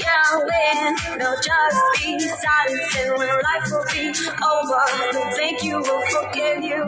When 0.00 1.18
there'll 1.18 1.36
just 1.42 1.80
be 1.98 2.18
silence 2.20 2.96
and 2.98 3.18
when 3.18 3.28
life 3.28 3.68
will 3.70 3.84
be 3.92 4.08
over, 4.10 5.12
don't 5.12 5.34
think 5.36 5.64
you 5.64 5.78
will 5.78 6.02
forgive 6.10 6.64
you. 6.64 6.84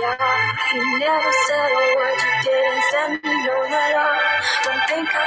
Yeah, 0.00 0.52
you 0.74 1.00
never 1.00 1.32
said 1.48 1.70
a 1.72 1.96
word, 1.96 2.18
you 2.24 2.34
didn't 2.44 2.82
send 2.92 3.12
me 3.24 3.46
no 3.46 3.56
letter. 3.62 4.10
Don't 4.64 4.84
think 4.88 5.10
I 5.14 5.25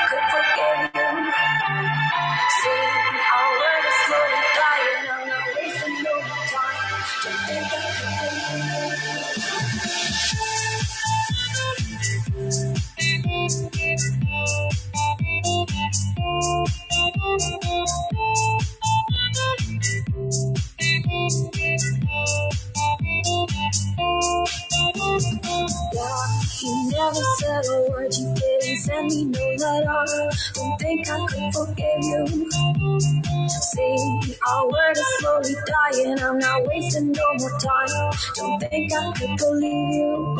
dying. 35.69 36.19
I'm 36.19 36.39
not 36.39 36.65
wasting 36.65 37.11
no 37.11 37.27
more 37.37 37.59
time. 37.59 38.11
Don't 38.35 38.59
think 38.59 38.91
I 38.93 39.11
could 39.13 39.37
believe 39.37 39.93
you. 39.95 40.35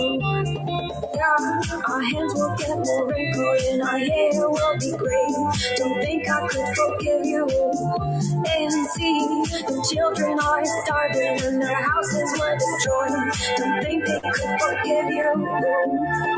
Yeah, 1.16 1.82
our 1.88 2.02
hands 2.02 2.34
will 2.36 2.56
get 2.58 2.78
more 2.78 3.08
wrinkled 3.08 3.62
and 3.72 3.82
our 3.82 4.00
hair 4.00 4.50
will 4.50 4.78
be 4.80 4.92
gray. 4.98 5.30
Don't 5.78 6.02
think 6.02 6.30
I 6.30 6.48
could 6.48 6.70
forgive 6.76 7.26
you. 7.26 7.44
And 7.46 8.72
see, 8.96 9.20
the 9.68 9.88
children 9.92 10.40
are 10.40 10.66
starving 10.84 11.42
and 11.44 11.62
their 11.62 11.82
houses 11.82 12.30
were 12.40 12.56
destroyed. 12.58 13.16
Don't 13.58 13.84
think 13.84 14.06
they 14.06 14.20
could 14.20 14.60
forgive 14.62 15.10
you. 15.10 16.29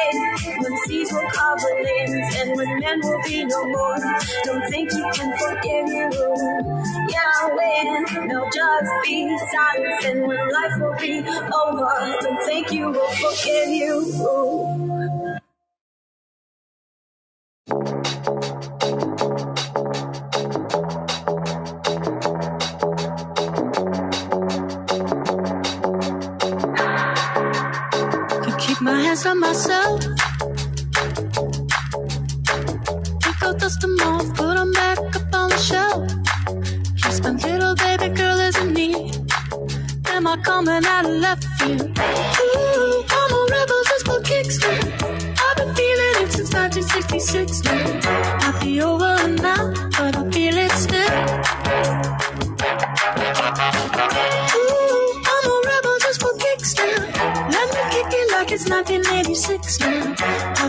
And 0.00 0.62
when 0.62 0.76
seas 0.86 1.12
will 1.12 1.28
cover 1.30 1.72
lands 1.84 2.36
and 2.38 2.56
when 2.56 2.78
men 2.80 3.00
will 3.02 3.20
be 3.26 3.44
no 3.44 3.64
more, 3.66 3.96
don't 4.44 4.70
think 4.70 4.92
you 4.92 5.10
can 5.14 5.36
forgive 5.38 5.88
you. 5.88 6.10
When 7.42 8.28
there'll 8.28 8.50
just 8.50 8.92
be 9.04 9.38
silence 9.52 10.04
and 10.04 10.26
when 10.26 10.38
life 10.38 10.72
will 10.78 10.94
be 11.00 11.18
over, 11.20 12.18
don't 12.20 12.44
think 12.46 12.72
you 12.72 12.90
will 12.90 13.12
forgive 13.12 13.68
you. 13.68 14.91
Hands 29.12 29.26
on 29.26 29.40
myself. 29.40 30.00
Pick 33.20 33.42
out 33.42 33.58
dust 33.58 33.80
them 33.82 34.00
off, 34.00 34.34
put 34.34 34.56
them 34.56 34.72
back 34.72 34.98
up 34.98 35.34
on 35.34 35.50
the 35.50 35.58
shelf. 35.58 36.10
Yes, 37.04 37.20
my 37.20 37.30
little 37.30 37.74
baby 37.74 38.08
girl 38.14 38.38
is 38.40 38.56
in 38.56 38.72
need. 38.72 39.14
Am 40.08 40.26
I 40.26 40.36
coming 40.38 40.84
out 40.86 41.04
of 41.04 41.12
left 41.24 41.44
field? 41.58 41.82
Ooh, 41.82 43.04
I'm 43.18 43.32
a 43.38 43.46
rebel 43.54 43.82
just 43.90 44.06
for 44.06 44.20
kicks. 44.22 44.58
I've 44.64 45.56
been 45.58 45.74
feeling 45.74 46.14
it 46.22 46.32
since 46.32 46.52
1966 46.54 47.64
now. 47.64 48.50
Might 48.50 48.60
be 48.62 48.80
over 48.80 49.11
it's 58.64 58.70
1986 58.70 59.80
now. 59.80 60.14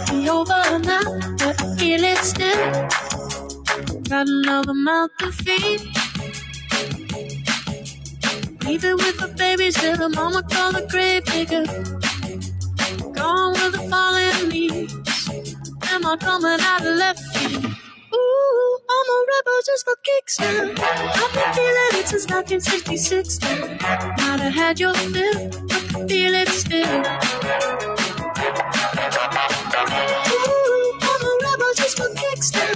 Be 0.09 0.29
over 0.29 0.79
now, 0.79 1.03
but 1.37 1.61
I 1.61 1.75
feel 1.75 2.03
it 2.03 2.17
still. 2.17 2.89
Got 4.09 4.27
another 4.27 4.73
mouth 4.73 5.11
to 5.19 5.31
feed. 5.31 5.81
Even 8.67 8.95
with 8.97 9.17
the 9.19 9.33
babies, 9.37 9.81
little 9.81 10.09
mama 10.09 10.43
call 10.43 10.71
the 10.71 10.87
grave 10.89 11.25
digger. 11.25 11.65
Gone 13.13 13.53
with 13.53 13.73
the 13.73 13.87
falling 13.89 14.49
leaves. 14.49 15.29
Am 15.91 16.05
I 16.05 16.17
coming 16.17 16.59
out 16.61 16.81
of 16.85 16.95
left 16.95 17.21
field? 17.35 17.65
Ooh, 18.13 18.72
I'm 18.93 19.09
a 19.15 19.19
rebel 19.33 19.59
just 19.65 19.85
for 19.85 19.95
kicks 20.03 20.39
now. 20.39 20.47
I've 21.19 21.33
been 21.33 21.53
feeling 21.57 21.93
it 21.99 22.07
since 22.07 22.27
1966 22.29 23.41
now. 23.41 23.67
Might 24.19 24.39
have 24.41 24.53
had 24.53 24.79
your 24.79 24.93
fill, 24.93 25.39
I 25.71 25.77
I 25.95 26.07
feel 26.07 26.33
it 26.35 26.49
still. 26.49 26.97
Ooh, 30.33 30.99
I'm 31.09 31.23
a 31.29 31.31
rebel 31.45 31.73
just 31.75 31.97
for 31.97 32.09
kicks 32.21 32.53
now. 32.53 32.71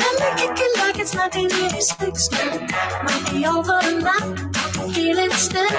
Let 0.00 0.12
me 0.20 0.28
kick 0.42 0.58
it 0.66 0.78
like 0.78 0.98
it's 0.98 1.14
1986 1.14 2.30
now. 2.32 2.66
Might 3.06 3.24
be 3.30 3.46
over 3.46 3.80
now, 4.02 4.34
I 4.56 4.70
can 4.74 4.90
feel 4.92 5.18
it 5.18 5.32
still. 5.32 5.78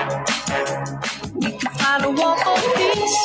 We 1.36 1.52
can 1.52 1.74
find 1.82 2.06
a 2.06 2.12
war 2.12 2.38
for 2.38 2.58
peace. 2.78 3.20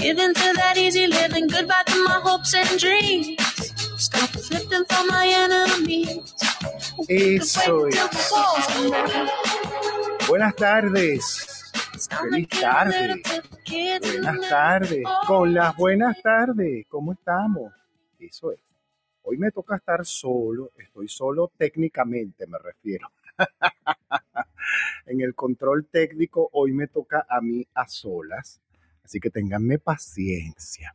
Give 0.00 0.18
in 0.18 0.34
to 0.34 0.52
that 0.56 0.76
easy 0.78 1.06
living, 1.06 1.48
goodbye 1.48 1.84
to 1.86 2.04
my 2.04 2.20
hopes 2.24 2.54
and 2.54 2.78
dreams. 2.78 3.53
Eso 7.08 7.86
es. 7.88 8.32
Buenas 10.28 10.56
tardes. 10.56 11.72
Feliz 12.20 12.48
tarde. 12.48 13.22
Buenas 14.00 14.48
tardes. 14.48 15.04
Con 15.26 15.54
las 15.54 15.76
buenas 15.76 16.20
tardes. 16.22 16.86
¿Cómo 16.88 17.12
estamos? 17.12 17.72
Eso 18.18 18.52
es. 18.52 18.60
Hoy 19.22 19.38
me 19.38 19.50
toca 19.50 19.76
estar 19.76 20.04
solo. 20.04 20.70
Estoy 20.76 21.08
solo 21.08 21.50
técnicamente, 21.56 22.46
me 22.46 22.58
refiero. 22.58 23.08
en 25.06 25.20
el 25.20 25.34
control 25.34 25.86
técnico 25.90 26.50
hoy 26.52 26.72
me 26.72 26.88
toca 26.88 27.26
a 27.28 27.40
mí 27.40 27.66
a 27.74 27.86
solas. 27.88 28.60
Así 29.02 29.20
que 29.20 29.30
ténganme 29.30 29.78
paciencia. 29.78 30.94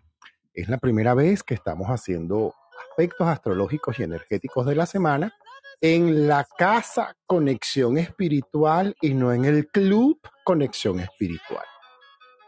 Es 0.53 0.69
la 0.69 0.77
primera 0.77 1.13
vez 1.13 1.43
que 1.43 1.53
estamos 1.53 1.87
haciendo 1.87 2.53
aspectos 2.79 3.27
astrológicos 3.27 3.99
y 3.99 4.03
energéticos 4.03 4.65
de 4.65 4.75
la 4.75 4.85
semana 4.85 5.33
en 5.81 6.27
la 6.27 6.45
casa 6.57 7.15
Conexión 7.25 7.97
Espiritual 7.97 8.95
y 9.01 9.13
no 9.13 9.31
en 9.31 9.45
el 9.45 9.67
club 9.67 10.19
Conexión 10.43 10.99
Espiritual. 10.99 11.65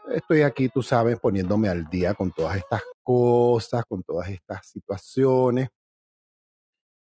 Estoy 0.08 0.42
aquí, 0.42 0.68
tú 0.68 0.82
sabes, 0.82 1.18
poniéndome 1.18 1.68
al 1.68 1.88
día 1.88 2.14
con 2.14 2.32
todas 2.32 2.56
estas 2.56 2.82
cosas, 3.02 3.84
con 3.86 4.02
todas 4.02 4.28
estas 4.28 4.66
situaciones. 4.66 5.68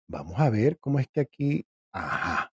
Vamos 0.06 0.38
a 0.38 0.50
ver 0.50 0.78
cómo 0.78 0.98
es 0.98 1.08
que 1.08 1.20
aquí, 1.20 1.66
ajá, 1.92 2.53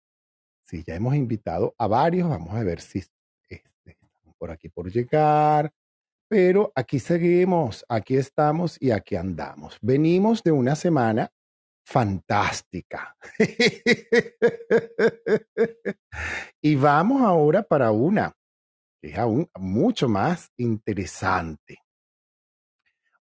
si 0.64 0.84
ya 0.84 0.96
hemos 0.96 1.16
invitado 1.16 1.74
a 1.78 1.88
varios, 1.88 2.30
vamos 2.30 2.54
a 2.54 2.64
ver 2.64 2.80
si 2.80 3.00
este, 3.00 3.64
están 3.84 4.34
por 4.38 4.52
aquí 4.52 4.70
por 4.70 4.92
llegar. 4.92 5.74
Pero 6.30 6.72
aquí 6.76 7.00
seguimos, 7.00 7.84
aquí 7.90 8.16
estamos 8.16 8.78
y 8.80 8.92
aquí 8.92 9.16
andamos. 9.16 9.80
Venimos 9.82 10.44
de 10.44 10.52
una 10.52 10.76
semana 10.76 11.32
fantástica. 11.84 13.18
y 16.62 16.76
vamos 16.76 17.24
ahora 17.24 17.64
para 17.64 17.92
una 17.92 18.32
que 19.02 19.10
es 19.10 19.18
aún 19.18 19.50
mucho 19.58 20.08
más 20.08 20.52
interesante. 20.58 21.80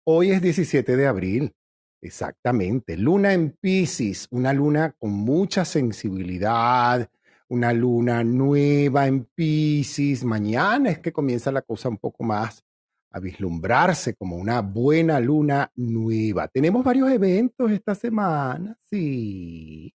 Hoy 0.03 0.31
es 0.31 0.41
17 0.41 0.97
de 0.97 1.07
abril, 1.07 1.53
exactamente. 2.01 2.97
Luna 2.97 3.33
en 3.33 3.51
Pisces, 3.51 4.27
una 4.31 4.53
luna 4.53 4.93
con 4.97 5.11
mucha 5.11 5.65
sensibilidad, 5.65 7.09
una 7.49 7.73
luna 7.73 8.23
nueva 8.23 9.07
en 9.07 9.25
Pisces. 9.25 10.23
Mañana 10.23 10.89
es 10.89 10.99
que 10.99 11.13
comienza 11.13 11.51
la 11.51 11.61
cosa 11.61 11.89
un 11.89 11.97
poco 11.97 12.23
más 12.23 12.63
a 13.11 13.19
vislumbrarse 13.19 14.15
como 14.15 14.35
una 14.35 14.61
buena 14.61 15.19
luna 15.19 15.71
nueva. 15.75 16.47
Tenemos 16.47 16.83
varios 16.83 17.09
eventos 17.11 17.71
esta 17.71 17.95
semana, 17.95 18.77
sí. 18.83 19.93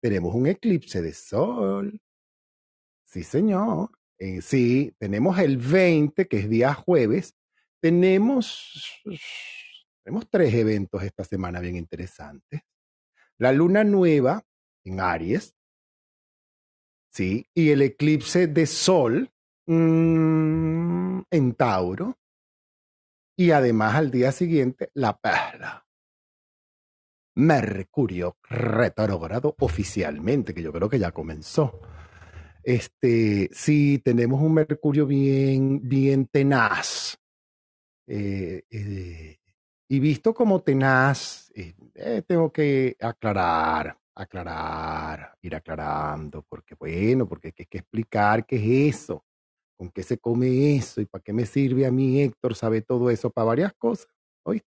Tenemos 0.00 0.34
un 0.34 0.46
eclipse 0.46 1.02
de 1.02 1.12
sol. 1.12 2.00
Sí, 3.04 3.22
señor. 3.22 3.90
Eh, 4.18 4.40
sí, 4.40 4.94
tenemos 4.98 5.38
el 5.38 5.58
20, 5.58 6.28
que 6.28 6.38
es 6.38 6.48
día 6.48 6.74
jueves. 6.74 7.34
Tenemos, 7.80 9.02
tenemos 10.04 10.30
tres 10.30 10.54
eventos 10.54 11.02
esta 11.02 11.24
semana 11.24 11.60
bien 11.60 11.76
interesantes. 11.76 12.60
La 13.38 13.52
luna 13.52 13.82
nueva 13.82 14.42
en 14.84 15.00
Aries, 15.00 15.54
¿sí? 17.10 17.46
Y 17.54 17.70
el 17.70 17.82
eclipse 17.82 18.46
de 18.46 18.66
Sol 18.66 19.30
mm, 19.66 21.20
en 21.30 21.54
Tauro. 21.54 22.16
Y 23.42 23.50
además 23.50 23.96
al 23.96 24.12
día 24.12 24.30
siguiente, 24.30 24.92
la 24.94 25.18
perla. 25.18 25.84
Mercurio 27.34 28.36
retrógrado 28.48 29.56
oficialmente, 29.58 30.54
que 30.54 30.62
yo 30.62 30.72
creo 30.72 30.88
que 30.88 31.00
ya 31.00 31.10
comenzó. 31.10 31.80
Este, 32.62 33.50
sí, 33.52 34.00
tenemos 34.04 34.40
un 34.40 34.54
Mercurio 34.54 35.06
bien, 35.06 35.80
bien 35.82 36.28
tenaz. 36.28 37.18
Eh, 38.06 38.62
eh, 38.70 39.38
y 39.88 39.98
visto 39.98 40.32
como 40.32 40.62
tenaz, 40.62 41.50
eh, 41.56 42.22
tengo 42.24 42.52
que 42.52 42.96
aclarar, 43.00 43.98
aclarar, 44.14 45.36
ir 45.42 45.56
aclarando, 45.56 46.46
porque 46.48 46.76
bueno, 46.76 47.26
porque 47.26 47.48
hay 47.48 47.66
que 47.66 47.78
explicar 47.78 48.46
qué 48.46 48.54
es 48.54 48.94
eso, 48.94 49.24
con 49.82 49.90
qué 49.90 50.04
se 50.04 50.18
come 50.18 50.76
eso 50.76 51.00
y 51.00 51.06
para 51.06 51.24
qué 51.24 51.32
me 51.32 51.44
sirve 51.44 51.86
a 51.86 51.90
mí, 51.90 52.22
Héctor, 52.22 52.54
sabe 52.54 52.82
todo 52.82 53.10
eso 53.10 53.30
para 53.30 53.46
varias 53.46 53.72
cosas. 53.74 54.06
¿oíste? 54.44 54.68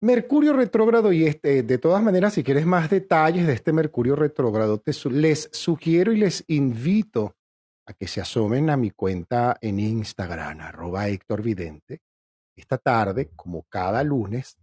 Mercurio 0.00 0.52
retrógrado 0.52 1.12
y 1.12 1.26
este, 1.26 1.62
de 1.62 1.78
todas 1.78 2.02
maneras, 2.02 2.34
si 2.34 2.42
quieres 2.42 2.66
más 2.66 2.90
detalles 2.90 3.46
de 3.46 3.52
este 3.52 3.72
Mercurio 3.72 4.16
retrógrado, 4.16 4.78
te, 4.78 4.90
les 5.10 5.48
sugiero 5.52 6.10
y 6.10 6.16
les 6.16 6.42
invito 6.48 7.36
a 7.86 7.92
que 7.92 8.08
se 8.08 8.20
asomen 8.20 8.68
a 8.68 8.76
mi 8.76 8.90
cuenta 8.90 9.56
en 9.60 9.78
Instagram, 9.78 10.60
arroba 10.60 11.06
Héctor 11.06 11.40
Vidente. 11.40 12.00
Esta 12.56 12.78
tarde, 12.78 13.30
como 13.36 13.62
cada 13.68 14.02
lunes, 14.02 14.58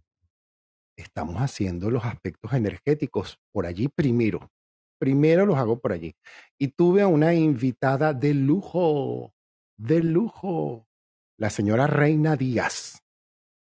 estamos 0.94 1.36
haciendo 1.36 1.90
los 1.90 2.04
aspectos 2.04 2.52
energéticos 2.52 3.38
por 3.50 3.64
allí 3.64 3.88
primero. 3.88 4.50
Primero 5.00 5.46
los 5.46 5.56
hago 5.56 5.80
por 5.80 5.92
allí. 5.92 6.14
Y 6.58 6.68
tuve 6.68 7.00
a 7.00 7.06
una 7.06 7.32
invitada 7.32 8.12
de 8.12 8.34
lujo, 8.34 9.32
de 9.78 10.02
lujo, 10.02 10.86
la 11.38 11.48
señora 11.48 11.86
Reina 11.86 12.36
Díaz, 12.36 13.02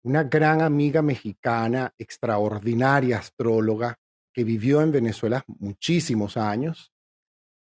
una 0.02 0.24
gran 0.24 0.64
amiga 0.64 1.04
mexicana, 1.04 1.94
extraordinaria 2.00 3.20
astróloga, 3.20 3.96
que 4.34 4.44
vivió 4.44 4.82
en 4.82 4.92
Venezuela 4.92 5.44
muchísimos 5.46 6.36
años, 6.36 6.92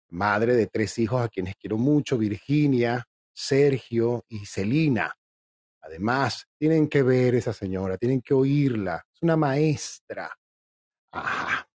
madre 0.08 0.56
de 0.56 0.66
tres 0.66 0.98
hijos 0.98 1.22
a 1.22 1.28
quienes 1.28 1.54
quiero 1.54 1.78
mucho, 1.78 2.18
Virginia, 2.18 3.06
Sergio 3.32 4.24
y 4.28 4.44
Celina. 4.44 5.14
Además, 5.82 6.48
tienen 6.58 6.88
que 6.88 7.04
ver 7.04 7.36
esa 7.36 7.52
señora, 7.52 7.96
tienen 7.96 8.22
que 8.22 8.34
oírla. 8.34 9.04
Es 9.14 9.22
una 9.22 9.36
maestra. 9.36 10.36
Ajá. 11.12 11.68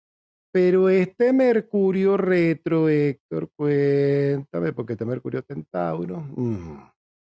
Pero 0.56 0.88
este 0.88 1.34
Mercurio 1.34 2.16
retro, 2.16 2.88
Héctor, 2.88 3.50
cuéntame, 3.54 4.72
porque 4.72 4.94
este 4.94 5.04
Mercurio 5.04 5.42
Tentauro. 5.42 6.18
Mm. 6.34 6.78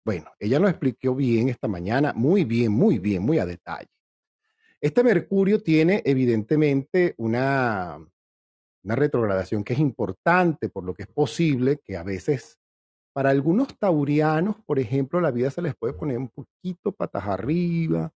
Bueno, 0.04 0.32
ella 0.40 0.58
lo 0.58 0.68
explicó 0.68 1.14
bien 1.14 1.48
esta 1.48 1.68
mañana, 1.68 2.12
muy 2.12 2.42
bien, 2.42 2.72
muy 2.72 2.98
bien, 2.98 3.22
muy 3.22 3.38
a 3.38 3.46
detalle. 3.46 3.86
Este 4.80 5.04
Mercurio 5.04 5.62
tiene 5.62 6.02
evidentemente 6.04 7.14
una, 7.18 8.04
una 8.82 8.96
retrogradación 8.96 9.62
que 9.62 9.74
es 9.74 9.78
importante, 9.78 10.68
por 10.68 10.82
lo 10.82 10.92
que 10.92 11.04
es 11.04 11.08
posible 11.08 11.78
que 11.84 11.96
a 11.96 12.02
veces 12.02 12.58
para 13.12 13.30
algunos 13.30 13.78
taurianos, 13.78 14.56
por 14.66 14.80
ejemplo, 14.80 15.20
la 15.20 15.30
vida 15.30 15.52
se 15.52 15.62
les 15.62 15.76
puede 15.76 15.92
poner 15.92 16.18
un 16.18 16.30
poquito 16.30 16.90
patas 16.90 17.28
arriba 17.28 18.12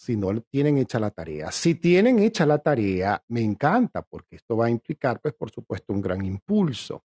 si 0.00 0.16
no 0.16 0.40
tienen 0.40 0.78
hecha 0.78 0.98
la 0.98 1.10
tarea. 1.10 1.52
Si 1.52 1.74
tienen 1.74 2.20
hecha 2.20 2.46
la 2.46 2.58
tarea, 2.58 3.22
me 3.28 3.42
encanta 3.42 4.00
porque 4.02 4.36
esto 4.36 4.56
va 4.56 4.66
a 4.66 4.70
implicar, 4.70 5.20
pues, 5.20 5.34
por 5.34 5.50
supuesto, 5.50 5.92
un 5.92 6.00
gran 6.00 6.24
impulso. 6.24 7.04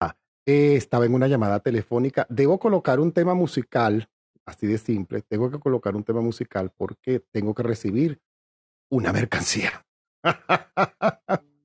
Ah, 0.00 0.16
eh, 0.46 0.76
estaba 0.76 1.06
en 1.06 1.14
una 1.14 1.28
llamada 1.28 1.60
telefónica. 1.60 2.26
Debo 2.28 2.58
colocar 2.58 3.00
un 3.00 3.12
tema 3.12 3.34
musical, 3.34 4.08
así 4.44 4.66
de 4.66 4.78
simple. 4.78 5.22
Tengo 5.22 5.50
que 5.50 5.58
colocar 5.58 5.96
un 5.96 6.04
tema 6.04 6.20
musical 6.20 6.72
porque 6.76 7.20
tengo 7.32 7.54
que 7.54 7.62
recibir 7.62 8.20
una 8.90 9.12
mercancía. 9.12 9.86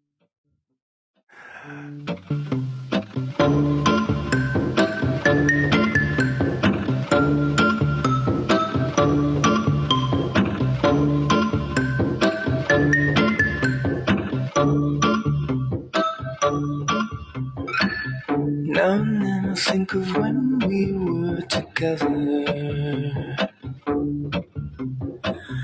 Now 2.08 2.16
and 18.94 19.24
then 19.24 19.52
I 19.52 19.56
think 19.56 19.96
of 19.96 20.18
when 20.18 20.60
we 20.68 20.94
were 20.94 21.42
together. 21.44 23.38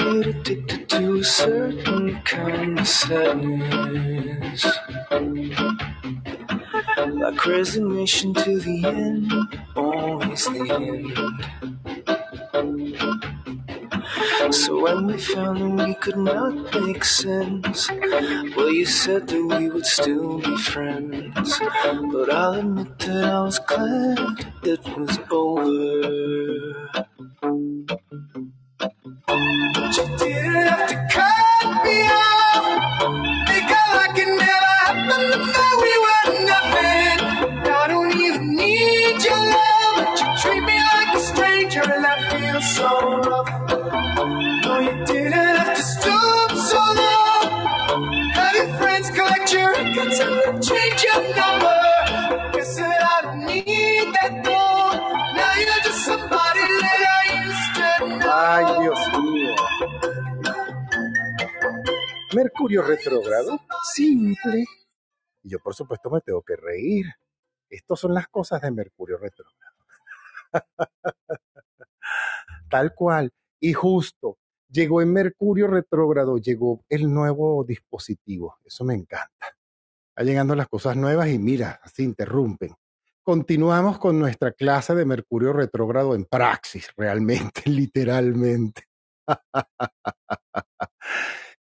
Addicted 0.00 0.88
to 0.88 1.16
a 1.16 1.24
certain 1.24 2.20
kind 2.22 2.80
of 2.80 2.88
sadness. 2.88 4.64
Like 6.96 7.46
resignation 7.46 8.32
to 8.34 8.58
the 8.58 8.84
end, 8.86 9.32
always 9.76 10.44
the 10.46 10.70
end. 10.80 11.12
So 14.54 14.80
when 14.82 15.06
we 15.06 15.18
found 15.18 15.78
that 15.78 15.86
we 15.86 15.94
could 15.94 16.16
not 16.16 16.54
make 16.74 17.04
sense, 17.04 17.88
well, 18.56 18.72
you 18.72 18.86
said 18.86 19.28
that 19.28 19.44
we 19.44 19.68
would 19.68 19.86
still 19.86 20.38
be 20.38 20.56
friends. 20.56 21.60
But 22.12 22.32
I'll 22.32 22.54
admit 22.54 22.98
that 23.00 23.24
I 23.24 23.40
was 23.42 23.58
glad 23.60 24.52
it 24.64 24.80
was 24.96 25.18
over. 25.30 27.06
You 29.96 30.06
didn't 30.18 30.66
have 30.68 30.88
to 30.88 30.96
cut 31.12 31.84
me 31.84 31.98
off. 32.08 32.66
Make 33.48 33.70
it 33.70 33.88
like 33.96 34.18
it 34.18 34.28
never 34.28 34.72
happened, 34.84 35.34
and 35.34 35.42
that 35.54 35.74
we 35.82 35.92
were 36.04 36.46
nothing. 36.46 37.18
I 37.68 37.88
don't 37.88 38.12
even 38.22 38.56
need 38.56 39.24
your 39.24 39.38
love, 39.38 39.96
but 39.96 40.20
you 40.20 40.28
treat 40.42 40.62
me 40.62 40.78
like 40.94 41.16
a 41.16 41.20
stranger, 41.20 41.82
and 41.82 42.06
I 42.06 42.16
feel 42.30 42.60
so 42.62 42.88
rough. 43.30 43.50
No, 44.64 44.80
you 44.80 45.04
didn't 45.06 45.32
have 45.34 45.76
to 45.76 45.82
stoop 45.82 46.50
so 46.70 46.78
low. 47.00 47.50
Have 48.34 48.54
your 48.56 48.68
friends 48.78 49.10
collect 49.10 49.52
your 49.52 49.72
records 49.72 50.20
and 50.20 50.62
change 50.62 51.04
your 51.04 51.22
number. 51.36 51.80
Guess 52.54 52.76
that 52.76 53.02
I 53.02 53.22
don't 53.22 53.40
need 53.46 54.14
that 54.14 54.42
though. 54.44 54.98
Now 55.36 55.54
you're 55.58 55.82
just 55.84 56.04
somebody 56.06 56.60
that 56.82 57.02
I 57.18 57.44
used 57.46 57.74
to 57.76 58.18
know. 58.18 58.32
Ay, 58.32 58.64
Dios 58.78 59.00
mío. 59.14 59.19
Mercurio 62.34 62.82
retrógrado, 62.82 63.60
simple. 63.92 64.64
Y 65.42 65.50
yo, 65.50 65.58
por 65.58 65.74
supuesto, 65.74 66.10
me 66.10 66.20
tengo 66.20 66.42
que 66.42 66.56
reír. 66.56 67.06
Estas 67.68 67.98
son 67.98 68.14
las 68.14 68.28
cosas 68.28 68.62
de 68.62 68.70
Mercurio 68.70 69.18
retrógrado. 69.18 69.76
Tal 72.70 72.94
cual. 72.94 73.32
Y 73.58 73.72
justo, 73.72 74.38
llegó 74.68 75.02
en 75.02 75.12
Mercurio 75.12 75.66
retrógrado, 75.66 76.38
llegó 76.38 76.84
el 76.88 77.12
nuevo 77.12 77.64
dispositivo. 77.64 78.58
Eso 78.64 78.84
me 78.84 78.94
encanta. 78.94 79.46
Va 80.18 80.22
llegando 80.22 80.54
las 80.54 80.68
cosas 80.68 80.96
nuevas 80.96 81.28
y 81.28 81.38
mira, 81.38 81.80
así 81.82 82.04
interrumpen. 82.04 82.74
Continuamos 83.22 83.98
con 83.98 84.18
nuestra 84.18 84.52
clase 84.52 84.94
de 84.94 85.04
Mercurio 85.04 85.52
retrógrado 85.52 86.14
en 86.14 86.24
praxis, 86.24 86.90
realmente, 86.96 87.62
literalmente. 87.70 88.84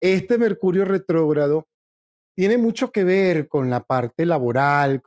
Este 0.01 0.37
Mercurio 0.37 0.85
retrógrado 0.85 1.67
tiene 2.35 2.57
mucho 2.57 2.91
que 2.91 3.03
ver 3.03 3.47
con 3.47 3.69
la 3.69 3.81
parte 3.81 4.25
laboral. 4.25 5.01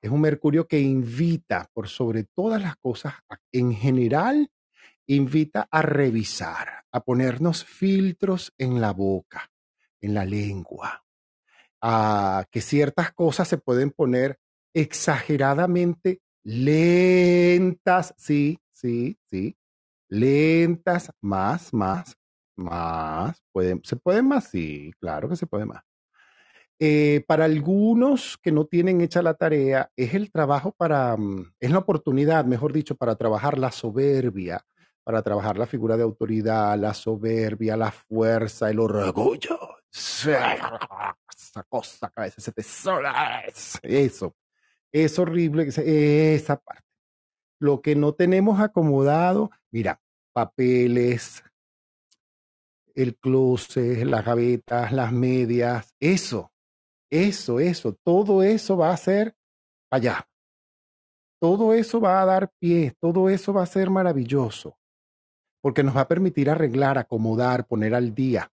es 0.00 0.10
un 0.10 0.20
Mercurio 0.20 0.66
que 0.68 0.78
invita, 0.78 1.68
por 1.72 1.88
sobre 1.88 2.24
todas 2.24 2.62
las 2.62 2.76
cosas, 2.76 3.14
en 3.52 3.74
general, 3.74 4.50
invita 5.06 5.66
a 5.70 5.82
revisar, 5.82 6.84
a 6.92 7.00
ponernos 7.00 7.64
filtros 7.64 8.52
en 8.56 8.80
la 8.80 8.92
boca, 8.92 9.50
en 10.00 10.14
la 10.14 10.24
lengua, 10.24 11.04
a 11.80 12.44
que 12.50 12.60
ciertas 12.60 13.12
cosas 13.12 13.48
se 13.48 13.58
pueden 13.58 13.90
poner 13.90 14.38
exageradamente 14.72 16.20
lentas, 16.44 18.14
sí, 18.16 18.60
sí, 18.72 19.18
sí, 19.24 19.56
lentas, 20.08 21.10
más, 21.20 21.72
más, 21.74 22.16
más, 22.58 23.42
pueden, 23.52 23.80
se 23.84 23.96
pueden 23.96 24.26
más, 24.28 24.48
sí, 24.50 24.92
claro 25.00 25.28
que 25.28 25.36
se 25.36 25.46
puede 25.46 25.64
más. 25.64 25.82
Eh, 26.80 27.24
para 27.26 27.44
algunos 27.44 28.38
que 28.38 28.52
no 28.52 28.66
tienen 28.66 29.00
hecha 29.00 29.20
la 29.20 29.34
tarea, 29.34 29.90
es 29.96 30.14
el 30.14 30.30
trabajo 30.30 30.72
para, 30.72 31.16
mm, 31.16 31.54
es 31.58 31.70
la 31.70 31.78
oportunidad, 31.78 32.44
mejor 32.44 32.72
dicho, 32.72 32.94
para 32.94 33.16
trabajar 33.16 33.58
la 33.58 33.72
soberbia, 33.72 34.64
para 35.02 35.22
trabajar 35.22 35.58
la 35.58 35.66
figura 35.66 35.96
de 35.96 36.04
autoridad, 36.04 36.78
la 36.78 36.94
soberbia, 36.94 37.76
la 37.76 37.90
fuerza, 37.90 38.70
el 38.70 38.78
orgullo. 38.78 39.58
Esa 39.90 41.62
cosa 41.68 42.12
que 42.14 42.20
a 42.20 42.24
veces 42.24 42.44
se 42.44 42.52
te 42.52 42.62
sola. 42.62 43.42
Eso. 43.82 44.36
Es 44.92 45.18
horrible, 45.18 45.68
esa 45.68 46.56
parte. 46.58 46.84
Lo 47.58 47.80
que 47.82 47.96
no 47.96 48.12
tenemos 48.12 48.60
acomodado, 48.60 49.50
mira, 49.72 50.00
papeles, 50.32 51.42
el 52.98 53.16
closet, 53.16 54.04
las 54.04 54.24
gavetas, 54.24 54.92
las 54.92 55.12
medias, 55.12 55.94
eso, 56.00 56.52
eso, 57.08 57.60
eso, 57.60 57.94
todo 57.94 58.42
eso 58.42 58.76
va 58.76 58.90
a 58.90 58.96
ser 58.96 59.36
allá. 59.88 60.28
Todo 61.40 61.72
eso 61.74 62.00
va 62.00 62.20
a 62.20 62.24
dar 62.24 62.50
pie, 62.58 62.96
todo 63.00 63.28
eso 63.30 63.52
va 63.52 63.62
a 63.62 63.66
ser 63.66 63.88
maravilloso, 63.88 64.76
porque 65.62 65.84
nos 65.84 65.96
va 65.96 66.00
a 66.00 66.08
permitir 66.08 66.50
arreglar, 66.50 66.98
acomodar, 66.98 67.68
poner 67.68 67.94
al 67.94 68.12
día. 68.12 68.50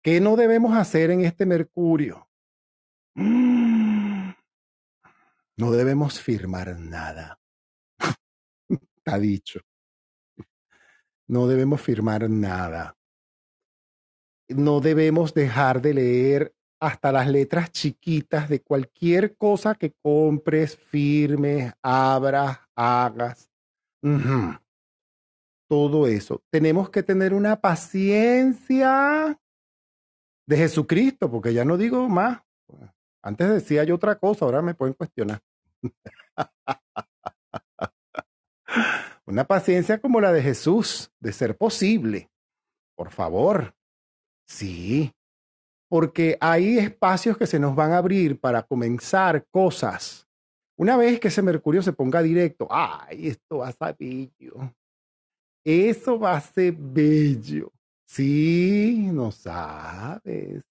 ¿Qué 0.00 0.20
no 0.20 0.36
debemos 0.36 0.76
hacer 0.76 1.10
en 1.10 1.24
este 1.24 1.44
Mercurio? 1.44 2.28
No 5.56 5.72
debemos 5.72 6.20
firmar 6.20 6.78
nada. 6.78 7.40
Está 8.68 9.18
dicho. 9.18 9.60
No 11.26 11.48
debemos 11.48 11.80
firmar 11.80 12.30
nada. 12.30 12.96
No 14.50 14.80
debemos 14.80 15.34
dejar 15.34 15.80
de 15.80 15.94
leer 15.94 16.54
hasta 16.80 17.12
las 17.12 17.28
letras 17.28 17.70
chiquitas 17.70 18.48
de 18.48 18.62
cualquier 18.62 19.36
cosa 19.36 19.74
que 19.74 19.92
compres, 20.02 20.76
firmes, 20.76 21.72
abras, 21.82 22.58
hagas. 22.74 23.50
Todo 25.68 26.06
eso. 26.06 26.42
Tenemos 26.50 26.90
que 26.90 27.02
tener 27.02 27.34
una 27.34 27.60
paciencia 27.60 29.38
de 30.46 30.56
Jesucristo, 30.56 31.30
porque 31.30 31.52
ya 31.52 31.64
no 31.64 31.76
digo 31.76 32.08
más. 32.08 32.40
Antes 33.22 33.50
decía 33.50 33.84
yo 33.84 33.94
otra 33.96 34.18
cosa, 34.18 34.46
ahora 34.46 34.62
me 34.62 34.74
pueden 34.74 34.94
cuestionar. 34.94 35.42
una 39.26 39.44
paciencia 39.44 40.00
como 40.00 40.20
la 40.20 40.32
de 40.32 40.42
Jesús, 40.42 41.12
de 41.20 41.32
ser 41.32 41.56
posible. 41.56 42.30
Por 42.96 43.10
favor. 43.10 43.74
Sí, 44.50 45.12
porque 45.88 46.36
hay 46.40 46.78
espacios 46.78 47.38
que 47.38 47.46
se 47.46 47.60
nos 47.60 47.76
van 47.76 47.92
a 47.92 47.98
abrir 47.98 48.40
para 48.40 48.64
comenzar 48.64 49.46
cosas. 49.48 50.26
Una 50.76 50.96
vez 50.96 51.20
que 51.20 51.28
ese 51.28 51.40
Mercurio 51.40 51.82
se 51.82 51.92
ponga 51.92 52.20
directo, 52.20 52.66
ay, 52.68 53.28
esto 53.28 53.58
va 53.58 53.68
a 53.68 53.72
ser 53.72 53.96
bello. 53.96 54.74
Eso 55.64 56.18
va 56.18 56.34
a 56.34 56.40
ser 56.40 56.74
bello. 56.76 57.72
Sí, 58.04 59.08
no 59.12 59.30
sabes. 59.30 60.64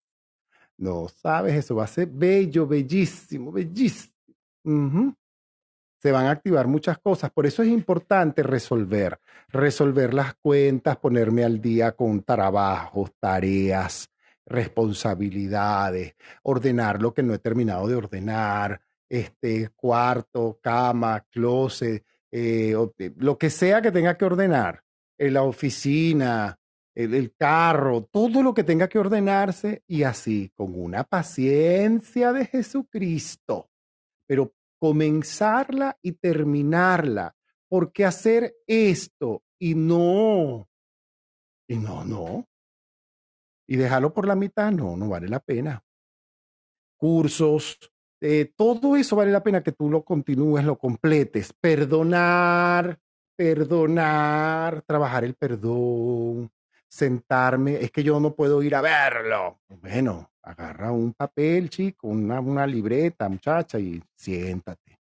No 0.77 1.07
sabes, 1.07 1.55
eso 1.55 1.75
va 1.75 1.85
a 1.85 1.87
ser 1.87 2.07
bello, 2.07 2.67
bellísimo, 2.67 3.49
bellísimo. 3.49 5.15
Se 6.01 6.11
van 6.11 6.25
a 6.25 6.31
activar 6.31 6.67
muchas 6.67 6.97
cosas. 6.97 7.31
Por 7.31 7.45
eso 7.45 7.63
es 7.63 7.69
importante 7.69 8.43
resolver. 8.43 9.17
Resolver 9.51 10.13
las 10.13 10.35
cuentas, 10.35 10.97
ponerme 10.97 11.43
al 11.43 11.59
día 11.59 11.93
con 11.93 12.23
trabajos, 12.23 13.11
tareas, 13.19 14.09
responsabilidades, 14.45 16.15
ordenar 16.43 17.01
lo 17.01 17.13
que 17.13 17.23
no 17.23 17.33
he 17.33 17.39
terminado 17.39 17.87
de 17.87 17.95
ordenar, 17.95 18.81
este 19.07 19.69
cuarto, 19.69 20.59
cama, 20.61 21.25
closet, 21.31 22.05
eh, 22.31 22.75
eh, 22.97 23.11
lo 23.17 23.37
que 23.37 23.49
sea 23.49 23.81
que 23.81 23.91
tenga 23.91 24.15
que 24.17 24.25
ordenar, 24.25 24.83
en 25.17 25.33
la 25.33 25.43
oficina, 25.43 26.59
el, 26.95 27.33
carro, 27.35 28.03
todo 28.03 28.43
lo 28.43 28.53
que 28.53 28.63
tenga 28.63 28.89
que 28.89 28.99
ordenarse 28.99 29.83
y 29.87 30.03
así, 30.03 30.51
con 30.55 30.79
una 30.79 31.03
paciencia 31.03 32.33
de 32.33 32.45
Jesucristo, 32.45 33.69
pero 34.27 34.53
comenzarla 34.79 35.97
y 36.01 36.13
terminarla. 36.13 37.35
Porque 37.69 38.03
hacer 38.03 38.55
esto 38.67 39.43
y 39.57 39.75
no? 39.75 40.67
Y 41.67 41.77
no, 41.77 42.03
no 42.03 42.49
y 43.69 43.75
dejarlo 43.75 44.11
por 44.11 44.25
la 44.25 44.35
mitad, 44.35 44.71
no, 44.71 44.97
no 44.97 45.07
vale 45.07 45.27
la 45.27 45.39
pena. 45.39 45.83
Cursos, 46.97 47.77
eh, 48.19 48.51
todo 48.55 48.95
eso 48.95 49.15
vale 49.15 49.31
la 49.31 49.43
pena 49.43 49.61
que 49.61 49.73
tú 49.73 49.91
lo 49.91 50.03
continúes, 50.03 50.65
lo 50.65 50.75
completes. 50.75 51.53
Perdonar, 51.53 52.99
perdonar, 53.35 54.81
trabajar 54.81 55.23
el 55.23 55.35
perdón, 55.35 56.51
sentarme, 56.87 57.75
es 57.75 57.91
que 57.91 58.01
yo 58.01 58.19
no 58.19 58.33
puedo 58.33 58.63
ir 58.63 58.73
a 58.73 58.81
verlo. 58.81 59.59
Bueno, 59.67 60.31
agarra 60.41 60.91
un 60.91 61.13
papel, 61.13 61.69
chico, 61.69 62.07
una, 62.07 62.39
una 62.39 62.65
libreta, 62.65 63.29
muchacha, 63.29 63.77
y 63.77 64.01
siéntate. 64.15 64.98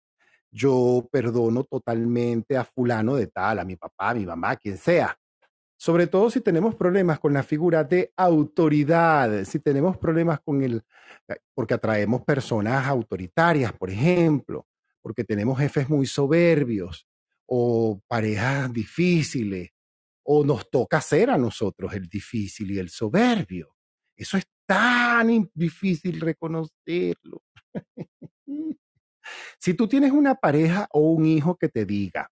Yo 0.55 1.09
perdono 1.11 1.65
totalmente 1.65 2.57
a 2.57 2.65
fulano 2.65 3.17
de 3.17 3.27
tal, 3.27 3.59
a 3.59 3.65
mi 3.65 3.77
papá, 3.77 4.11
a 4.11 4.15
mi 4.15 4.25
mamá, 4.25 4.57
quien 4.57 4.79
sea 4.79 5.19
sobre 5.85 6.07
todo 6.07 6.31
si 6.31 6.41
tenemos 6.41 6.75
problemas 6.75 7.19
con 7.19 7.35
la 7.35 7.43
figura 7.43 7.85
de 7.85 8.11
autoridad, 8.17 9.45
si 9.45 9.59
tenemos 9.59 9.99
problemas 9.99 10.41
con 10.41 10.63
el, 10.63 10.83
eh, 11.29 11.37
porque 11.55 11.75
atraemos 11.75 12.23
personas 12.25 12.87
autoritarias, 12.87 13.71
por 13.73 13.91
ejemplo, 13.91 14.67
porque 15.03 15.25
tenemos 15.25 15.59
jefes 15.59 15.91
muy 15.91 16.07
soberbios 16.07 17.07
o 17.47 18.01
parejas 18.09 18.73
difíciles, 18.73 19.73
o 20.27 20.43
nos 20.43 20.71
toca 20.71 21.03
ser 21.03 21.29
a 21.29 21.37
nosotros 21.37 21.93
el 21.93 22.09
difícil 22.09 22.71
y 22.71 22.79
el 22.79 22.89
soberbio. 22.89 23.77
Eso 24.17 24.39
es 24.39 24.45
tan 24.67 25.51
difícil 25.53 26.19
reconocerlo. 26.19 27.43
si 29.59 29.75
tú 29.75 29.89
tienes 29.89 30.13
una 30.13 30.35
pareja 30.37 30.89
o 30.93 31.01
un 31.13 31.27
hijo 31.27 31.57
que 31.57 31.69
te 31.69 31.85
diga, 31.85 32.31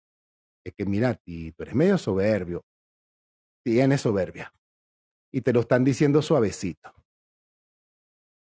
es 0.64 0.74
que 0.74 0.86
mira, 0.86 1.14
ti, 1.14 1.52
tú 1.52 1.62
eres 1.64 1.74
medio 1.74 1.98
soberbio, 1.98 2.64
tiene 3.64 3.98
soberbia. 3.98 4.52
Y 5.32 5.42
te 5.42 5.52
lo 5.52 5.60
están 5.60 5.84
diciendo 5.84 6.22
suavecito. 6.22 6.92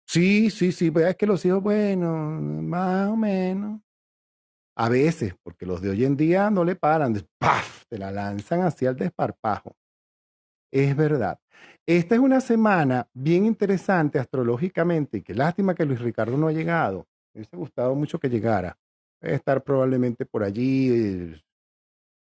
Sí, 0.09 0.51
sí, 0.51 0.71
sí, 0.73 0.91
pues 0.91 1.07
es 1.07 1.17
que 1.17 1.27
los 1.27 1.45
hijos, 1.45 1.63
bueno, 1.63 2.13
más 2.41 3.09
o 3.09 3.17
menos. 3.17 3.81
A 4.77 4.89
veces, 4.89 5.35
porque 5.43 5.67
los 5.67 5.81
de 5.81 5.91
hoy 5.91 6.05
en 6.05 6.17
día 6.17 6.51
no 6.51 6.65
le 6.65 6.77
paran, 6.77 7.15
¡paf! 7.39 7.85
te 7.89 7.99
la 7.99 8.11
lanzan 8.11 8.63
hacia 8.63 8.91
el 8.91 8.97
desparpajo. 8.97 9.77
Es 10.73 10.97
verdad. 10.97 11.39
Esta 11.87 12.15
es 12.17 12.21
una 12.21 12.41
semana 12.41 13.09
bien 13.15 13.47
interesante 13.47 14.19
astrológicamente 14.19 15.19
y 15.19 15.23
qué 15.23 15.35
lástima 15.35 15.75
que 15.75 15.85
Luis 15.87 16.01
Ricardo 16.01 16.37
no 16.37 16.49
ha 16.49 16.53
llegado. 16.53 17.07
Me 17.37 17.41
hubiese 17.41 17.57
gustado 17.57 17.95
mucho 17.95 18.19
que 18.19 18.31
llegara. 18.31 18.79
Debe 19.21 19.35
estar 19.35 19.63
probablemente 19.63 20.25
por 20.25 20.43
allí 20.43 21.35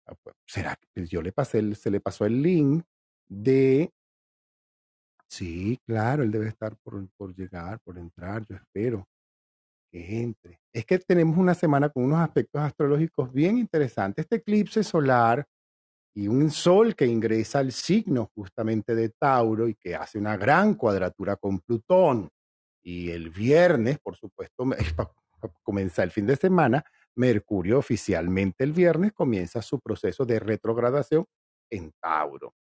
Ah, 0.08 0.16
pues, 0.24 0.36
¿Será 0.46 0.76
que 0.76 0.88
pues, 0.94 1.10
yo 1.10 1.22
le 1.22 1.32
pasé, 1.32 1.76
se 1.76 1.92
le 1.92 2.00
pasó 2.00 2.26
el 2.26 2.42
link 2.42 2.84
de... 3.28 3.92
Sí, 5.28 5.80
claro, 5.86 6.24
él 6.24 6.32
debe 6.32 6.48
estar 6.48 6.76
por, 6.78 7.08
por 7.18 7.34
llegar, 7.34 7.80
por 7.82 7.98
entrar, 7.98 8.46
yo 8.46 8.56
espero 8.56 9.08
que 9.90 10.22
entre. 10.22 10.60
Es 10.74 10.86
que 10.86 11.00
tenemos 11.00 11.38
una 11.38 11.54
semana 11.54 11.90
con 11.90 12.04
unos 12.04 12.20
aspectos 12.20 12.62
astrológicos 12.62 13.32
bien 13.32 13.58
interesantes. 13.58 14.24
Este 14.24 14.38
eclipse 14.38 14.84
solar 14.84 15.46
y 16.14 16.28
un 16.28 16.50
sol 16.50 16.96
que 16.96 17.06
ingresa 17.06 17.60
al 17.60 17.72
signo 17.72 18.30
justamente 18.36 18.96
de 18.96 19.10
Tauro 19.10 19.68
y 19.68 19.76
que 19.76 19.96
hace 19.96 20.18
una 20.18 20.36
gran 20.36 20.76
cuadratura 20.76 21.38
con 21.38 21.60
Plutón. 21.60 22.30
Y 22.84 23.12
el 23.12 23.30
viernes, 23.30 24.00
por 24.00 24.16
supuesto, 24.18 24.66
comienza 25.64 26.04
el 26.04 26.12
fin 26.12 26.26
de 26.28 26.36
semana, 26.36 26.84
Mercurio 27.16 27.78
oficialmente 27.80 28.64
el 28.64 28.72
viernes 28.74 29.12
comienza 29.14 29.62
su 29.62 29.80
proceso 29.82 30.26
de 30.26 30.40
retrogradación 30.40 31.26
en 31.70 31.92
Tauro. 32.02 32.54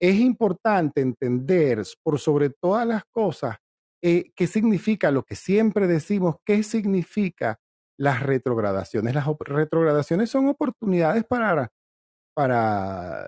Es 0.00 0.16
importante 0.16 1.00
entender, 1.00 1.82
por 2.02 2.18
sobre 2.20 2.50
todas 2.50 2.86
las 2.86 3.04
cosas, 3.10 3.58
Eh, 4.02 4.32
¿Qué 4.36 4.46
significa 4.46 5.10
lo 5.10 5.22
que 5.24 5.34
siempre 5.36 5.86
decimos? 5.86 6.36
¿Qué 6.44 6.62
significa 6.62 7.58
las 7.98 8.22
retrogradaciones? 8.22 9.14
Las 9.14 9.26
retrogradaciones 9.40 10.28
son 10.30 10.48
oportunidades 10.48 11.24
para, 11.24 11.70
para 12.34 13.26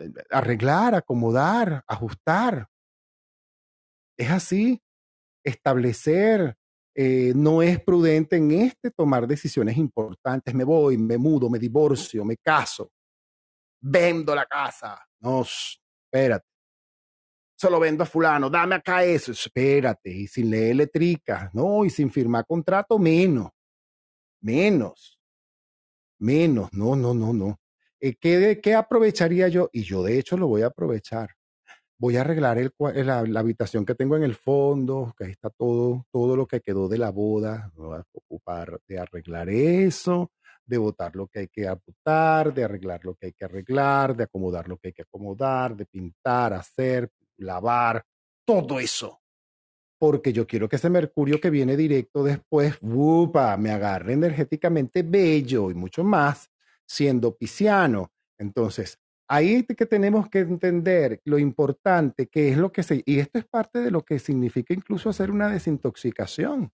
eh, 0.00 0.12
arreglar, 0.30 0.94
acomodar, 0.94 1.82
ajustar. 1.88 2.68
Es 4.18 4.30
así, 4.30 4.80
establecer, 5.46 6.56
eh, 6.94 7.32
no 7.34 7.62
es 7.62 7.80
prudente 7.80 8.36
en 8.36 8.50
este 8.50 8.90
tomar 8.90 9.26
decisiones 9.26 9.76
importantes. 9.76 10.54
Me 10.54 10.64
voy, 10.64 10.98
me 10.98 11.16
mudo, 11.16 11.48
me 11.48 11.58
divorcio, 11.58 12.24
me 12.24 12.36
caso, 12.36 12.90
vendo 13.80 14.34
la 14.34 14.44
casa. 14.46 14.98
No, 15.20 15.42
espérate. 15.42 16.46
Solo 17.58 17.80
vendo 17.80 18.02
a 18.02 18.06
fulano, 18.06 18.50
dame 18.50 18.74
acá 18.74 19.04
eso. 19.04 19.32
Espérate, 19.32 20.10
y 20.10 20.26
sin 20.26 20.50
leer 20.50 20.76
letricas, 20.76 21.54
no, 21.54 21.84
y 21.84 21.90
sin 21.90 22.10
firmar 22.10 22.44
contrato, 22.46 22.98
menos. 22.98 23.50
Menos. 24.40 25.18
Menos, 26.18 26.72
no, 26.72 26.96
no, 26.96 27.14
no, 27.14 27.32
no. 27.32 27.60
Eh, 28.00 28.14
¿qué, 28.14 28.60
¿Qué 28.62 28.74
aprovecharía 28.74 29.48
yo? 29.48 29.70
Y 29.72 29.82
yo 29.82 30.02
de 30.02 30.18
hecho 30.18 30.36
lo 30.36 30.48
voy 30.48 30.62
a 30.62 30.66
aprovechar 30.66 31.36
voy 31.98 32.16
a 32.16 32.20
arreglar 32.20 32.58
el, 32.58 32.72
la, 32.78 33.40
habitación 33.40 33.84
que 33.84 33.94
tengo 33.94 34.16
en 34.16 34.22
el 34.22 34.34
fondo, 34.34 35.14
que 35.16 35.24
ahí 35.24 35.30
está 35.30 35.50
todo, 35.50 36.06
todo 36.12 36.36
lo 36.36 36.46
que 36.46 36.60
quedó 36.60 36.88
de 36.88 36.98
la 36.98 37.10
boda, 37.10 37.70
voy 37.74 37.98
a 37.98 38.04
ocupar 38.12 38.80
de 38.86 38.98
arreglar 38.98 39.48
eso, 39.48 40.30
de 40.64 40.78
botar 40.78 41.14
lo 41.14 41.28
que 41.28 41.40
hay 41.40 41.48
que 41.48 41.68
botar, 41.68 42.52
de 42.52 42.64
arreglar 42.64 43.04
lo 43.04 43.14
que 43.14 43.26
hay 43.26 43.32
que 43.32 43.44
arreglar, 43.44 44.16
de 44.16 44.24
acomodar 44.24 44.68
lo 44.68 44.76
que 44.76 44.88
hay 44.88 44.92
que 44.92 45.02
acomodar, 45.02 45.76
de 45.76 45.86
pintar, 45.86 46.52
hacer, 46.52 47.10
lavar, 47.38 48.04
todo 48.44 48.78
eso. 48.78 49.20
Porque 49.98 50.32
yo 50.32 50.46
quiero 50.46 50.68
que 50.68 50.76
ese 50.76 50.90
mercurio 50.90 51.40
que 51.40 51.48
viene 51.48 51.76
directo 51.76 52.22
después, 52.22 52.76
¡upa! 52.82 53.56
me 53.56 53.70
agarre 53.70 54.12
energéticamente 54.12 55.02
bello 55.02 55.70
y 55.70 55.74
mucho 55.74 56.04
más, 56.04 56.50
siendo 56.84 57.34
pisciano. 57.34 58.10
Entonces, 58.38 58.98
ahí 59.28 59.64
que 59.64 59.86
tenemos 59.86 60.28
que 60.28 60.40
entender 60.40 61.20
lo 61.24 61.38
importante 61.38 62.28
que 62.28 62.48
es 62.50 62.56
lo 62.56 62.72
que 62.72 62.82
se, 62.82 63.02
y 63.04 63.18
esto 63.18 63.38
es 63.38 63.44
parte 63.44 63.80
de 63.80 63.90
lo 63.90 64.04
que 64.04 64.18
significa 64.18 64.74
incluso 64.74 65.10
hacer 65.10 65.30
una 65.30 65.48
desintoxicación. 65.48 66.70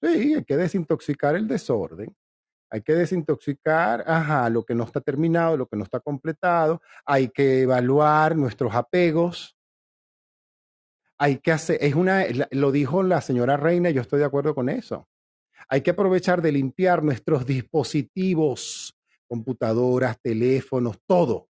Sí, 0.00 0.34
hay 0.34 0.44
que 0.44 0.56
desintoxicar 0.56 1.36
el 1.36 1.46
desorden. 1.46 2.14
Hay 2.70 2.80
que 2.80 2.94
desintoxicar, 2.94 4.02
ajá, 4.06 4.48
lo 4.48 4.64
que 4.64 4.74
no 4.74 4.84
está 4.84 5.00
terminado, 5.00 5.56
lo 5.56 5.66
que 5.66 5.76
no 5.76 5.84
está 5.84 6.00
completado. 6.00 6.80
Hay 7.04 7.28
que 7.28 7.60
evaluar 7.62 8.34
nuestros 8.34 8.74
apegos. 8.74 9.56
Hay 11.18 11.38
que 11.38 11.52
hacer, 11.52 11.78
es 11.80 11.94
una, 11.94 12.24
lo 12.50 12.72
dijo 12.72 13.02
la 13.02 13.20
señora 13.20 13.56
Reina, 13.56 13.90
yo 13.90 14.00
estoy 14.00 14.20
de 14.20 14.24
acuerdo 14.24 14.54
con 14.54 14.68
eso. 14.68 15.06
Hay 15.68 15.82
que 15.82 15.90
aprovechar 15.90 16.42
de 16.42 16.50
limpiar 16.50 17.04
nuestros 17.04 17.46
dispositivos, 17.46 18.98
computadoras, 19.28 20.18
teléfonos, 20.20 20.98
todo 21.06 21.51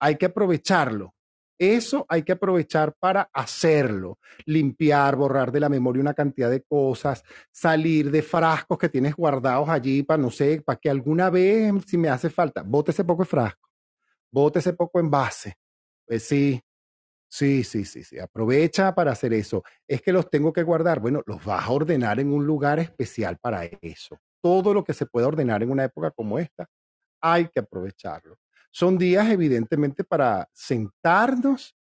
hay 0.00 0.16
que 0.16 0.26
aprovecharlo. 0.26 1.14
Eso 1.58 2.06
hay 2.08 2.22
que 2.22 2.32
aprovechar 2.32 2.94
para 3.00 3.28
hacerlo, 3.32 4.18
limpiar, 4.46 5.16
borrar 5.16 5.50
de 5.50 5.58
la 5.58 5.68
memoria 5.68 6.00
una 6.00 6.14
cantidad 6.14 6.48
de 6.48 6.62
cosas, 6.62 7.24
salir 7.50 8.12
de 8.12 8.22
frascos 8.22 8.78
que 8.78 8.88
tienes 8.88 9.16
guardados 9.16 9.68
allí 9.68 10.04
para, 10.04 10.22
no 10.22 10.30
sé, 10.30 10.62
para 10.64 10.78
que 10.78 10.88
alguna 10.88 11.30
vez, 11.30 11.72
si 11.84 11.98
me 11.98 12.10
hace 12.10 12.30
falta, 12.30 12.62
bote 12.62 12.92
ese 12.92 13.04
poco 13.04 13.24
de 13.24 13.28
frasco, 13.28 13.68
bote 14.30 14.60
ese 14.60 14.72
poco 14.72 15.00
envase. 15.00 15.56
Pues 16.06 16.22
sí, 16.22 16.60
sí, 17.28 17.64
sí, 17.64 17.84
sí, 17.84 18.04
sí, 18.04 18.20
aprovecha 18.20 18.94
para 18.94 19.12
hacer 19.12 19.32
eso. 19.34 19.64
Es 19.88 20.00
que 20.00 20.12
los 20.12 20.30
tengo 20.30 20.52
que 20.52 20.62
guardar. 20.62 21.00
Bueno, 21.00 21.22
los 21.26 21.44
vas 21.44 21.64
a 21.66 21.70
ordenar 21.72 22.20
en 22.20 22.32
un 22.32 22.46
lugar 22.46 22.78
especial 22.78 23.36
para 23.38 23.64
eso. 23.64 24.16
Todo 24.40 24.72
lo 24.74 24.84
que 24.84 24.94
se 24.94 25.06
pueda 25.06 25.26
ordenar 25.26 25.64
en 25.64 25.70
una 25.70 25.84
época 25.84 26.12
como 26.12 26.38
esta, 26.38 26.68
hay 27.20 27.48
que 27.48 27.60
aprovecharlo. 27.60 28.36
Son 28.70 28.98
días 28.98 29.28
evidentemente 29.30 30.04
para 30.04 30.48
sentarnos 30.52 31.76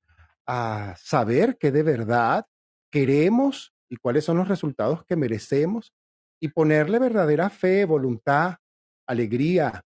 a 0.47 0.95
saber 0.99 1.57
qué 1.59 1.73
de 1.73 1.83
verdad 1.83 2.47
queremos 2.91 3.73
y 3.89 3.97
cuáles 3.97 4.25
son 4.25 4.37
los 4.37 4.49
resultados 4.49 5.05
que 5.05 5.17
merecemos 5.17 5.93
y 6.41 6.49
ponerle 6.49 6.99
verdadera 6.99 7.51
fe, 7.51 7.85
voluntad, 7.85 8.57
alegría 9.07 9.83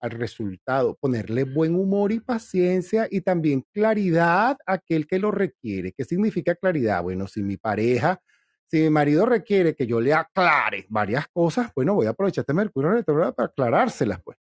al 0.00 0.10
resultado, 0.10 0.96
ponerle 1.00 1.44
buen 1.44 1.76
humor 1.76 2.10
y 2.10 2.18
paciencia 2.18 3.06
y 3.08 3.20
también 3.20 3.64
claridad 3.72 4.56
a 4.66 4.72
aquel 4.72 5.06
que 5.06 5.20
lo 5.20 5.30
requiere. 5.30 5.92
¿Qué 5.92 6.04
significa 6.04 6.56
claridad? 6.56 7.02
Bueno, 7.02 7.28
si 7.28 7.42
mi 7.42 7.56
pareja, 7.56 8.20
si 8.66 8.80
mi 8.80 8.90
marido 8.90 9.26
requiere 9.26 9.76
que 9.76 9.86
yo 9.86 10.00
le 10.00 10.12
aclare 10.12 10.86
varias 10.88 11.26
cosas, 11.28 11.70
bueno, 11.76 11.94
voy 11.94 12.06
a 12.06 12.10
aprovechar 12.10 12.42
este 12.42 12.52
Mercurio 12.52 12.90
retrogrado 12.90 13.32
para 13.32 13.46
aclarárselas, 13.46 14.20
pues 14.24 14.36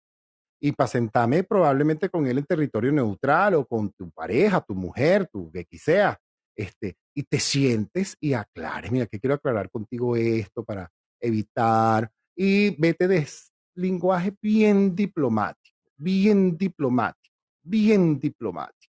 y 0.59 0.71
para 0.73 0.87
sentarme 0.87 1.43
probablemente 1.43 2.09
con 2.09 2.27
él 2.27 2.37
en 2.37 2.45
territorio 2.45 2.91
neutral 2.91 3.55
o 3.55 3.65
con 3.65 3.91
tu 3.91 4.09
pareja, 4.11 4.61
tu 4.61 4.75
mujer, 4.75 5.27
tu 5.31 5.51
que 5.51 5.77
sea, 5.77 6.19
este, 6.55 6.97
y 7.13 7.23
te 7.23 7.39
sientes 7.39 8.17
y 8.19 8.33
aclares, 8.33 8.91
mira, 8.91 9.05
que 9.05 9.19
quiero 9.19 9.35
aclarar 9.35 9.69
contigo 9.69 10.15
esto 10.15 10.63
para 10.63 10.91
evitar, 11.19 12.11
y 12.35 12.69
vete 12.79 13.07
de 13.07 13.27
lenguaje 13.75 14.33
bien 14.41 14.95
diplomático, 14.95 15.77
bien 15.97 16.57
diplomático, 16.57 17.35
bien 17.61 18.19
diplomático. 18.19 18.93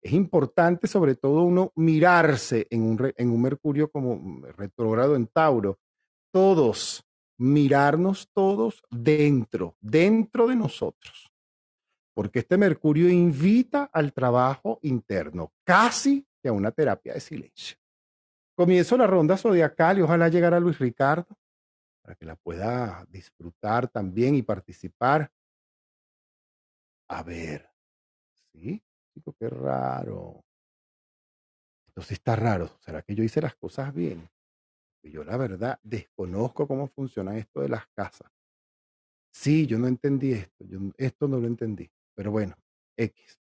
Es 0.00 0.12
importante 0.12 0.86
sobre 0.86 1.14
todo 1.14 1.42
uno 1.42 1.72
mirarse 1.76 2.66
en 2.70 2.82
un, 2.82 3.12
en 3.16 3.30
un 3.30 3.42
Mercurio 3.42 3.90
como 3.90 4.44
retrógrado 4.56 5.16
en 5.16 5.26
Tauro, 5.28 5.78
todos 6.32 7.04
mirarnos 7.38 8.30
todos 8.32 8.82
dentro, 8.90 9.76
dentro 9.80 10.46
de 10.46 10.56
nosotros. 10.56 11.30
Porque 12.14 12.40
este 12.40 12.56
Mercurio 12.56 13.08
invita 13.08 13.90
al 13.92 14.12
trabajo 14.12 14.78
interno, 14.82 15.52
casi 15.64 16.26
que 16.40 16.48
a 16.48 16.52
una 16.52 16.70
terapia 16.70 17.14
de 17.14 17.20
silencio. 17.20 17.76
Comienzo 18.54 18.96
la 18.96 19.06
ronda 19.06 19.36
zodiacal 19.36 19.98
y 19.98 20.02
ojalá 20.02 20.28
llegara 20.28 20.60
Luis 20.60 20.78
Ricardo 20.78 21.36
para 22.04 22.14
que 22.14 22.26
la 22.26 22.36
pueda 22.36 23.06
disfrutar 23.08 23.88
también 23.88 24.34
y 24.34 24.42
participar. 24.42 25.32
A 27.08 27.22
ver, 27.22 27.70
¿sí? 28.52 28.82
Chico, 29.12 29.34
qué 29.38 29.48
raro. 29.48 30.44
Entonces 31.88 32.12
está 32.12 32.36
raro. 32.36 32.78
¿Será 32.80 33.00
que 33.02 33.14
yo 33.14 33.24
hice 33.24 33.40
las 33.40 33.54
cosas 33.54 33.94
bien? 33.94 34.28
Yo 35.10 35.24
la 35.24 35.36
verdad 35.36 35.78
desconozco 35.82 36.66
cómo 36.66 36.88
funciona 36.88 37.36
esto 37.36 37.60
de 37.60 37.68
las 37.68 37.86
casas. 37.88 38.30
Sí, 39.32 39.66
yo 39.66 39.78
no 39.78 39.88
entendí 39.88 40.32
esto, 40.32 40.64
yo 40.64 40.78
esto 40.96 41.26
no 41.28 41.38
lo 41.38 41.46
entendí, 41.46 41.90
pero 42.14 42.30
bueno, 42.30 42.54
X. 42.96 43.40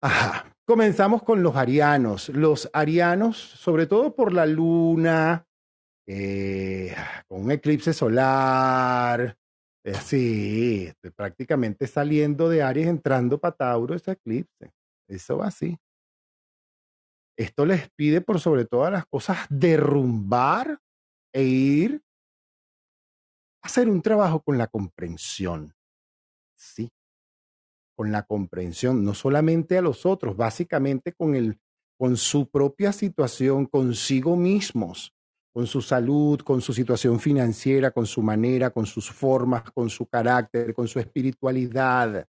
Ajá, 0.00 0.54
comenzamos 0.66 1.22
con 1.22 1.42
los 1.42 1.56
arianos. 1.56 2.28
Los 2.28 2.70
arianos, 2.72 3.36
sobre 3.38 3.86
todo 3.86 4.14
por 4.14 4.32
la 4.32 4.46
luna, 4.46 5.46
eh, 6.06 6.94
con 7.26 7.44
un 7.44 7.50
eclipse 7.50 7.92
solar, 7.92 9.36
eh, 9.82 9.94
sí, 9.94 10.92
prácticamente 11.16 11.86
saliendo 11.86 12.48
de 12.48 12.62
Aries, 12.62 12.86
entrando 12.86 13.38
para 13.38 13.56
Tauro 13.56 13.94
ese 13.94 14.12
eclipse. 14.12 14.72
Eso 15.08 15.38
va 15.38 15.48
así. 15.48 15.76
Esto 17.36 17.66
les 17.66 17.90
pide 17.90 18.20
por 18.20 18.40
sobre 18.40 18.64
todas 18.64 18.92
las 18.92 19.06
cosas 19.06 19.38
derrumbar 19.50 20.78
e 21.32 21.42
ir 21.42 22.02
a 23.62 23.66
hacer 23.66 23.88
un 23.88 24.02
trabajo 24.02 24.40
con 24.40 24.56
la 24.56 24.68
comprensión. 24.68 25.74
Sí, 26.56 26.90
con 27.96 28.12
la 28.12 28.22
comprensión, 28.22 29.04
no 29.04 29.14
solamente 29.14 29.78
a 29.78 29.82
los 29.82 30.04
otros, 30.06 30.36
básicamente 30.36 31.12
con, 31.12 31.34
el, 31.34 31.58
con 31.98 32.16
su 32.16 32.48
propia 32.48 32.92
situación, 32.92 33.66
consigo 33.66 34.36
mismos, 34.36 35.12
con 35.52 35.66
su 35.66 35.80
salud, 35.80 36.40
con 36.40 36.60
su 36.60 36.72
situación 36.72 37.20
financiera, 37.20 37.92
con 37.92 38.06
su 38.06 38.22
manera, 38.22 38.70
con 38.70 38.86
sus 38.86 39.10
formas, 39.10 39.62
con 39.72 39.88
su 39.88 40.06
carácter, 40.06 40.74
con 40.74 40.88
su 40.88 40.98
espiritualidad. 40.98 42.26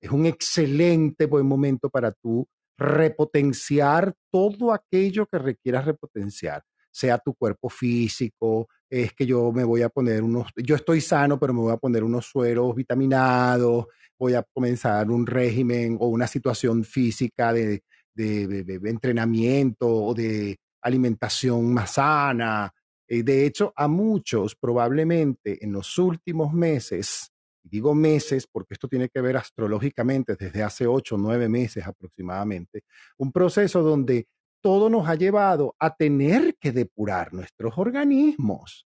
Es 0.00 0.10
un 0.10 0.26
excelente 0.26 1.26
buen 1.26 1.46
momento 1.46 1.90
para 1.90 2.12
tú 2.12 2.46
repotenciar 2.78 4.14
todo 4.30 4.72
aquello 4.72 5.26
que 5.26 5.38
requieras 5.38 5.84
repotenciar, 5.84 6.62
sea 6.90 7.18
tu 7.18 7.34
cuerpo 7.34 7.68
físico, 7.68 8.68
es 8.88 9.12
que 9.12 9.26
yo 9.26 9.52
me 9.52 9.64
voy 9.64 9.82
a 9.82 9.88
poner 9.88 10.22
unos, 10.22 10.48
yo 10.56 10.76
estoy 10.76 11.00
sano, 11.00 11.38
pero 11.38 11.52
me 11.52 11.60
voy 11.60 11.72
a 11.72 11.76
poner 11.76 12.04
unos 12.04 12.26
sueros 12.26 12.74
vitaminados, 12.74 13.86
voy 14.18 14.34
a 14.34 14.44
comenzar 14.54 15.10
un 15.10 15.26
régimen 15.26 15.96
o 16.00 16.08
una 16.08 16.26
situación 16.26 16.84
física 16.84 17.52
de, 17.52 17.82
de, 18.14 18.80
entrenamiento 18.84 19.88
o 19.88 20.14
de 20.14 20.58
alimentación 20.82 21.72
más 21.72 21.92
sana. 21.94 22.72
Eh, 23.06 23.22
de 23.22 23.46
hecho, 23.46 23.72
a 23.76 23.88
muchos 23.88 24.54
probablemente 24.56 25.62
en 25.64 25.72
los 25.72 25.98
últimos 25.98 26.52
meses 26.52 27.32
digo 27.68 27.94
meses 27.94 28.46
porque 28.50 28.74
esto 28.74 28.88
tiene 28.88 29.08
que 29.08 29.20
ver 29.20 29.36
astrológicamente 29.36 30.36
desde 30.36 30.62
hace 30.62 30.86
ocho 30.86 31.14
o 31.14 31.18
nueve 31.18 31.48
meses 31.48 31.86
aproximadamente, 31.86 32.84
un 33.18 33.32
proceso 33.32 33.82
donde 33.82 34.26
todo 34.60 34.90
nos 34.90 35.08
ha 35.08 35.14
llevado 35.14 35.76
a 35.78 35.94
tener 35.94 36.56
que 36.58 36.72
depurar 36.72 37.32
nuestros 37.32 37.78
organismos, 37.78 38.86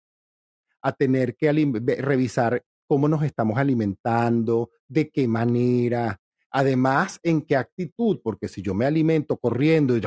a 0.83 0.93
tener 0.93 1.37
que 1.37 1.53
revisar 1.99 2.63
cómo 2.87 3.09
nos 3.09 3.23
estamos 3.23 3.59
alimentando, 3.59 4.71
de 4.89 5.11
qué 5.11 5.29
manera, 5.29 6.19
además 6.51 7.21
en 7.23 7.43
qué 7.43 7.57
actitud, 7.57 8.21
porque 8.23 8.49
si 8.49 8.63
yo 8.63 8.75
me 8.75 8.87
alimento 8.87 9.37
corriendo 9.37 9.97
y 9.97 10.01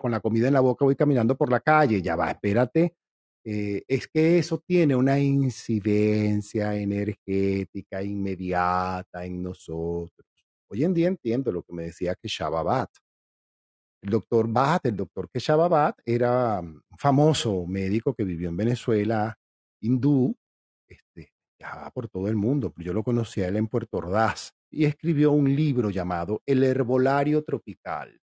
con 0.00 0.10
la 0.10 0.20
comida 0.20 0.46
en 0.48 0.54
la 0.54 0.60
boca 0.60 0.84
voy 0.84 0.94
caminando 0.94 1.36
por 1.36 1.50
la 1.50 1.60
calle, 1.60 2.00
ya 2.00 2.14
va, 2.14 2.30
espérate, 2.30 2.94
eh, 3.44 3.82
es 3.88 4.06
que 4.08 4.38
eso 4.38 4.58
tiene 4.66 4.94
una 4.94 5.18
incidencia 5.18 6.74
energética 6.76 8.02
inmediata 8.02 9.24
en 9.24 9.42
nosotros. 9.42 10.26
Hoy 10.68 10.84
en 10.84 10.94
día 10.94 11.08
entiendo 11.08 11.52
lo 11.52 11.62
que 11.62 11.72
me 11.72 11.84
decía 11.84 12.14
que 12.14 12.28
Shababat. 12.28 12.90
El 14.02 14.10
doctor 14.10 14.48
Bat, 14.48 14.86
el 14.86 14.96
doctor 14.96 15.30
Keshababat, 15.30 16.00
era 16.04 16.58
un 16.60 16.82
famoso 16.98 17.64
médico 17.66 18.14
que 18.14 18.24
vivió 18.24 18.48
en 18.48 18.56
Venezuela, 18.56 19.38
hindú, 19.80 20.36
este, 20.88 21.32
viajaba 21.56 21.90
por 21.90 22.08
todo 22.08 22.26
el 22.26 22.34
mundo. 22.34 22.74
Yo 22.78 22.92
lo 22.92 23.04
conocí 23.04 23.42
a 23.42 23.48
él 23.48 23.56
en 23.56 23.68
Puerto 23.68 23.98
Ordaz 23.98 24.50
y 24.70 24.86
escribió 24.86 25.30
un 25.30 25.54
libro 25.54 25.90
llamado 25.90 26.42
El 26.46 26.64
Herbolario 26.64 27.44
Tropical. 27.44 28.20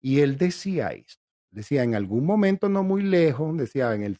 Y 0.00 0.20
él 0.20 0.38
decía 0.38 0.90
esto, 0.90 1.24
decía 1.50 1.82
en 1.82 1.94
algún 1.94 2.24
momento 2.24 2.68
no 2.68 2.82
muy 2.82 3.02
lejos, 3.02 3.56
decía 3.56 3.94
en 3.94 4.02
el, 4.02 4.18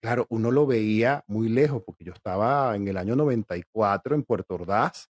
claro, 0.00 0.26
uno 0.30 0.50
lo 0.50 0.66
veía 0.66 1.22
muy 1.26 1.48
lejos 1.48 1.82
porque 1.84 2.04
yo 2.04 2.12
estaba 2.12 2.74
en 2.76 2.86
el 2.88 2.96
año 2.96 3.16
94 3.16 4.14
en 4.14 4.22
Puerto 4.22 4.54
Ordaz 4.54 5.08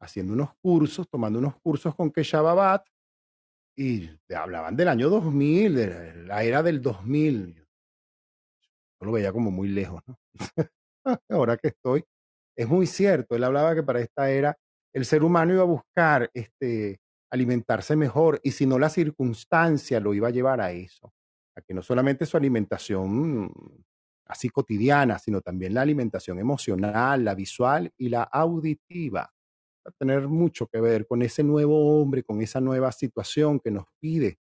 haciendo 0.00 0.32
unos 0.32 0.50
cursos, 0.60 1.08
tomando 1.08 1.38
unos 1.38 1.54
cursos 1.60 1.94
con 1.94 2.10
Keshababat 2.10 2.84
y 3.76 4.10
hablaban 4.34 4.76
del 4.76 4.88
año 4.88 5.08
2000, 5.08 5.74
de 5.74 6.14
la 6.26 6.42
era 6.42 6.62
del 6.62 6.82
2000. 6.82 7.54
Yo 7.54 9.06
lo 9.06 9.12
veía 9.12 9.32
como 9.32 9.50
muy 9.50 9.68
lejos, 9.68 10.02
¿no? 10.06 10.18
Ahora 11.28 11.56
que 11.56 11.68
estoy, 11.68 12.04
es 12.56 12.68
muy 12.68 12.86
cierto. 12.86 13.34
Él 13.36 13.44
hablaba 13.44 13.74
que 13.74 13.82
para 13.82 14.00
esta 14.00 14.30
era 14.30 14.56
el 14.92 15.04
ser 15.04 15.24
humano 15.24 15.54
iba 15.54 15.62
a 15.62 15.66
buscar 15.66 16.30
este, 16.34 17.00
alimentarse 17.32 17.96
mejor 17.96 18.40
y 18.42 18.52
si 18.52 18.66
no 18.66 18.78
la 18.78 18.90
circunstancia 18.90 19.98
lo 20.00 20.12
iba 20.12 20.28
a 20.28 20.32
llevar 20.32 20.60
a 20.60 20.70
eso, 20.70 21.14
a 21.56 21.62
que 21.62 21.72
no 21.72 21.82
solamente 21.82 22.26
su 22.26 22.36
alimentación 22.36 23.50
así 24.26 24.50
cotidiana, 24.50 25.18
sino 25.18 25.40
también 25.40 25.74
la 25.74 25.80
alimentación 25.80 26.38
emocional, 26.38 27.24
la 27.24 27.34
visual 27.34 27.90
y 27.96 28.10
la 28.10 28.22
auditiva 28.22 29.32
a 29.84 29.90
tener 29.92 30.28
mucho 30.28 30.66
que 30.66 30.80
ver 30.80 31.06
con 31.06 31.22
ese 31.22 31.42
nuevo 31.42 32.00
hombre, 32.00 32.22
con 32.22 32.40
esa 32.40 32.60
nueva 32.60 32.92
situación 32.92 33.58
que 33.58 33.70
nos 33.70 33.86
pide, 33.98 34.38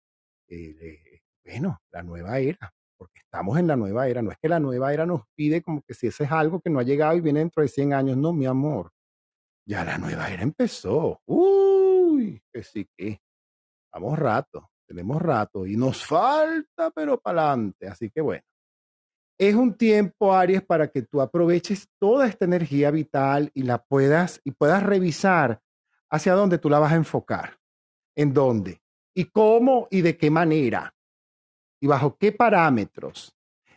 eh, 0.49 1.21
bueno, 1.45 1.81
la 1.93 2.03
nueva 2.03 2.39
era, 2.39 2.75
porque 2.97 3.21
estamos 3.21 3.59
en 3.59 3.67
la 3.67 3.77
nueva 3.77 4.09
era. 4.09 4.23
No 4.23 4.33
es 4.33 4.39
que 4.39 4.49
la 4.49 4.61
nueva 4.61 4.93
era 4.93 5.07
nos 5.07 5.23
pide 5.35 5.63
como 5.63 5.83
que 5.83 5.95
si 5.95 6.09
ese 6.09 6.25
es 6.25 6.33
algo 6.33 6.61
que 6.61 6.71
no 6.71 6.81
ha 6.81 6.83
llegado 6.83 7.17
y 7.17 7.21
viene 7.21 7.41
dentro 7.41 7.63
de 7.63 7.69
100 7.69 7.93
años, 7.93 8.17
no, 8.17 8.33
mi 8.33 8.47
amor. 8.47 8.91
Ya 9.67 9.85
la 9.85 9.99
nueva 9.99 10.29
era 10.31 10.43
empezó. 10.43 11.21
Que 12.53 12.63
sí 12.63 12.89
que. 12.97 13.21
Vamos 13.93 14.19
rato, 14.19 14.71
tenemos 14.87 15.21
rato 15.21 15.67
y 15.67 15.77
nos 15.77 16.05
falta, 16.05 16.91
pero 16.91 17.21
para 17.21 17.53
adelante. 17.53 17.89
Así 17.89 18.11
que 18.11 18.21
bueno. 18.21 18.43
Es 19.39 19.55
un 19.55 19.75
tiempo, 19.75 20.35
Aries, 20.35 20.63
para 20.63 20.89
que 20.89 21.03
tú 21.03 21.21
aproveches 21.21 21.89
toda 22.01 22.27
esta 22.27 22.45
energía 22.45 22.91
vital 22.91 23.53
y 23.55 23.63
la 23.63 23.79
puedas 23.79 24.41
y 24.43 24.51
puedas 24.51 24.83
revisar 24.83 25.61
hacia 26.11 26.35
dónde 26.35 26.59
tú 26.59 26.69
la 26.69 26.81
vas 26.81 26.93
a 26.93 26.97
enfocar, 26.97 27.57
en 28.17 28.35
dónde 28.35 28.83
y 29.15 29.27
cómo 29.27 29.87
y 29.93 30.01
de 30.01 30.17
qué 30.17 30.31
manera 30.31 30.93
y 31.81 31.87
bajo 31.87 32.17
qué 32.17 32.33
parámetros. 32.33 33.33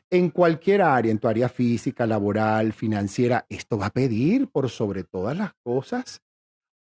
En 0.10 0.30
cualquier 0.30 0.82
área, 0.82 1.12
en 1.12 1.20
tu 1.20 1.28
área 1.28 1.48
física, 1.48 2.06
laboral, 2.06 2.74
financiera, 2.74 3.46
esto 3.48 3.78
va 3.78 3.86
a 3.86 3.92
pedir 3.92 4.50
por 4.50 4.70
sobre 4.70 5.04
todas 5.04 5.38
las 5.38 5.54
cosas 5.64 6.22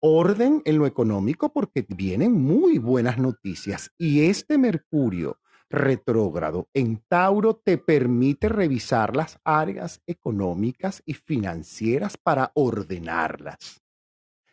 orden 0.01 0.61
en 0.65 0.77
lo 0.77 0.87
económico 0.87 1.53
porque 1.53 1.85
vienen 1.87 2.33
muy 2.33 2.79
buenas 2.79 3.17
noticias 3.17 3.91
y 3.97 4.25
este 4.25 4.57
Mercurio 4.57 5.39
retrógrado 5.69 6.67
en 6.73 7.01
Tauro 7.07 7.55
te 7.55 7.77
permite 7.77 8.49
revisar 8.49 9.15
las 9.15 9.39
áreas 9.43 10.01
económicas 10.05 11.01
y 11.05 11.13
financieras 11.13 12.17
para 12.17 12.51
ordenarlas 12.55 13.81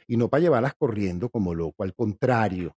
y 0.06 0.16
no 0.16 0.28
para 0.28 0.42
llevarlas 0.42 0.74
corriendo 0.74 1.28
como 1.28 1.54
loco, 1.54 1.82
al 1.82 1.94
contrario, 1.94 2.76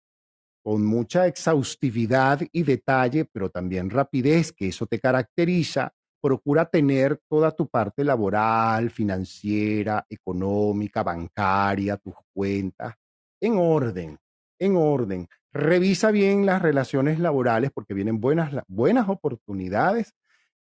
con 0.64 0.86
mucha 0.86 1.28
exhaustividad 1.28 2.42
y 2.52 2.64
detalle, 2.64 3.26
pero 3.26 3.50
también 3.50 3.90
rapidez, 3.90 4.52
que 4.52 4.68
eso 4.68 4.86
te 4.86 5.00
caracteriza, 5.00 5.94
procura 6.22 6.66
tener 6.66 7.20
toda 7.28 7.52
tu 7.52 7.68
parte 7.68 8.04
laboral, 8.04 8.90
financiera, 8.92 10.06
económica, 10.10 11.04
bancaria, 11.04 11.98
tus 11.98 12.14
cuentas 12.34 12.96
en 13.42 13.58
orden, 13.58 14.18
en 14.60 14.76
orden. 14.78 15.28
Revisa 15.52 16.12
bien 16.12 16.46
las 16.46 16.62
relaciones 16.62 17.20
laborales 17.20 17.72
porque 17.74 17.94
vienen 17.94 18.22
buenas, 18.22 18.54
buenas 18.68 19.10
oportunidades 19.10 20.14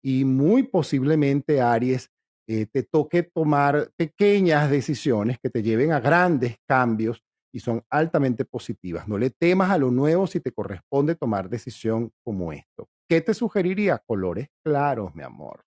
y 0.02 0.24
muy 0.24 0.62
posiblemente, 0.62 1.60
Aries, 1.60 2.10
eh, 2.46 2.66
te 2.66 2.82
toque 2.82 3.24
tomar 3.24 3.90
pequeñas 3.96 4.70
decisiones 4.70 5.38
que 5.38 5.50
te 5.50 5.62
lleven 5.62 5.92
a 5.92 6.00
grandes 6.00 6.56
cambios 6.66 7.22
y 7.52 7.60
son 7.60 7.82
altamente 7.90 8.44
positivas. 8.44 9.08
No 9.08 9.18
le 9.18 9.30
temas 9.30 9.70
a 9.70 9.78
lo 9.78 9.90
nuevo 9.90 10.26
si 10.26 10.40
te 10.40 10.52
corresponde 10.52 11.14
tomar 11.14 11.50
decisión 11.50 12.10
como 12.24 12.52
esto. 12.52 12.88
¿Qué 13.08 13.20
te 13.20 13.34
sugeriría? 13.34 13.98
Colores 13.98 14.48
claros, 14.62 15.14
mi 15.14 15.22
amor 15.22 15.64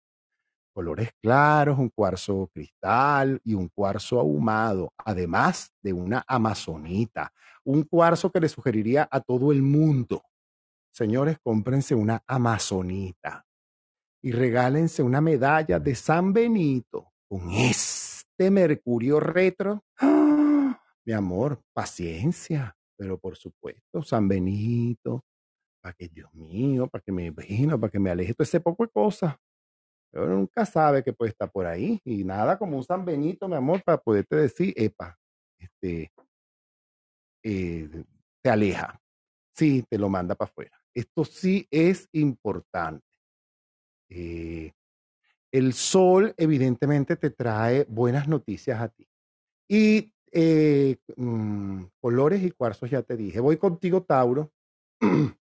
colores 0.73 1.11
claros, 1.21 1.77
un 1.77 1.89
cuarzo 1.89 2.49
cristal 2.53 3.41
y 3.43 3.53
un 3.53 3.67
cuarzo 3.69 4.19
ahumado, 4.19 4.93
además 4.97 5.71
de 5.81 5.93
una 5.93 6.23
amazonita, 6.27 7.33
un 7.63 7.83
cuarzo 7.83 8.31
que 8.31 8.39
le 8.39 8.49
sugeriría 8.49 9.07
a 9.11 9.19
todo 9.19 9.51
el 9.51 9.61
mundo. 9.61 10.23
Señores, 10.91 11.37
cómprense 11.43 11.95
una 11.95 12.23
amazonita 12.27 13.45
y 14.21 14.31
regálense 14.31 15.03
una 15.03 15.21
medalla 15.21 15.79
de 15.79 15.95
San 15.95 16.33
Benito 16.33 17.11
con 17.27 17.51
este 17.51 18.51
mercurio 18.51 19.19
retro. 19.19 19.83
¡Ah! 19.99 20.79
Mi 21.05 21.13
amor, 21.13 21.61
paciencia, 21.73 22.75
pero 22.95 23.17
por 23.17 23.35
supuesto, 23.35 24.03
San 24.03 24.27
Benito, 24.27 25.25
para 25.81 25.93
que 25.93 26.07
Dios 26.07 26.33
mío, 26.33 26.87
para 26.87 27.01
que 27.01 27.11
me 27.11 27.31
vino, 27.31 27.79
para 27.79 27.91
que 27.91 27.99
me 27.99 28.11
aleje 28.11 28.33
todo 28.33 28.43
ese 28.43 28.59
poco 28.59 28.85
de 28.85 28.91
cosas. 28.91 29.35
Pero 30.11 30.27
nunca 30.27 30.65
sabe 30.65 31.03
que 31.03 31.13
puede 31.13 31.31
estar 31.31 31.51
por 31.51 31.65
ahí. 31.65 31.99
Y 32.03 32.23
nada 32.23 32.57
como 32.57 32.77
un 32.77 32.83
San 32.83 33.03
Benito, 33.05 33.47
mi 33.47 33.55
amor, 33.55 33.81
para 33.83 33.97
poderte 33.97 34.35
decir, 34.35 34.73
epa, 34.77 35.17
este, 35.57 36.11
eh, 37.43 37.89
te 38.41 38.49
aleja. 38.49 38.99
Sí, 39.55 39.83
te 39.89 39.97
lo 39.97 40.09
manda 40.09 40.35
para 40.35 40.49
afuera. 40.49 40.77
Esto 40.93 41.23
sí 41.25 41.67
es 41.71 42.07
importante. 42.13 43.05
Eh, 44.09 44.73
el 45.51 45.73
sol 45.73 46.33
evidentemente 46.37 47.15
te 47.15 47.29
trae 47.29 47.85
buenas 47.89 48.27
noticias 48.27 48.79
a 48.81 48.89
ti. 48.89 49.07
Y 49.69 50.13
eh, 50.31 50.97
mm, 51.15 51.83
colores 51.99 52.43
y 52.43 52.51
cuarzos 52.51 52.89
ya 52.89 53.01
te 53.01 53.17
dije. 53.17 53.39
Voy 53.39 53.57
contigo, 53.57 54.03
Tauro. 54.03 54.51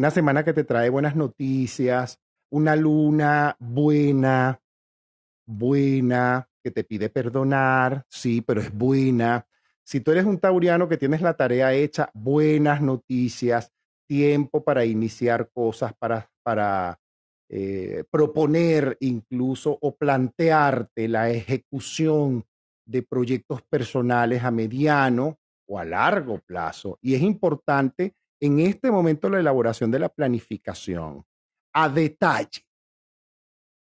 Una 0.00 0.10
semana 0.10 0.42
que 0.42 0.54
te 0.54 0.64
trae 0.64 0.88
buenas 0.88 1.14
noticias, 1.14 2.18
una 2.50 2.74
luna 2.74 3.54
buena, 3.58 4.58
buena, 5.46 6.48
que 6.64 6.70
te 6.70 6.84
pide 6.84 7.10
perdonar, 7.10 8.06
sí, 8.08 8.40
pero 8.40 8.62
es 8.62 8.72
buena. 8.72 9.46
Si 9.84 10.00
tú 10.00 10.12
eres 10.12 10.24
un 10.24 10.38
tauriano 10.38 10.88
que 10.88 10.96
tienes 10.96 11.20
la 11.20 11.34
tarea 11.34 11.74
hecha, 11.74 12.08
buenas 12.14 12.80
noticias, 12.80 13.74
tiempo 14.08 14.64
para 14.64 14.86
iniciar 14.86 15.50
cosas, 15.52 15.92
para, 15.98 16.30
para 16.42 16.98
eh, 17.50 18.04
proponer 18.10 18.96
incluso 19.00 19.76
o 19.82 19.94
plantearte 19.94 21.08
la 21.08 21.28
ejecución 21.28 22.46
de 22.86 23.02
proyectos 23.02 23.60
personales 23.68 24.44
a 24.44 24.50
mediano 24.50 25.38
o 25.68 25.78
a 25.78 25.84
largo 25.84 26.38
plazo. 26.38 26.98
Y 27.02 27.14
es 27.16 27.20
importante 27.20 28.14
en 28.40 28.60
este 28.60 28.90
momento 28.90 29.28
la 29.28 29.38
elaboración 29.38 29.90
de 29.90 29.98
la 29.98 30.08
planificación 30.08 31.24
a 31.72 31.88
detalle. 31.88 32.66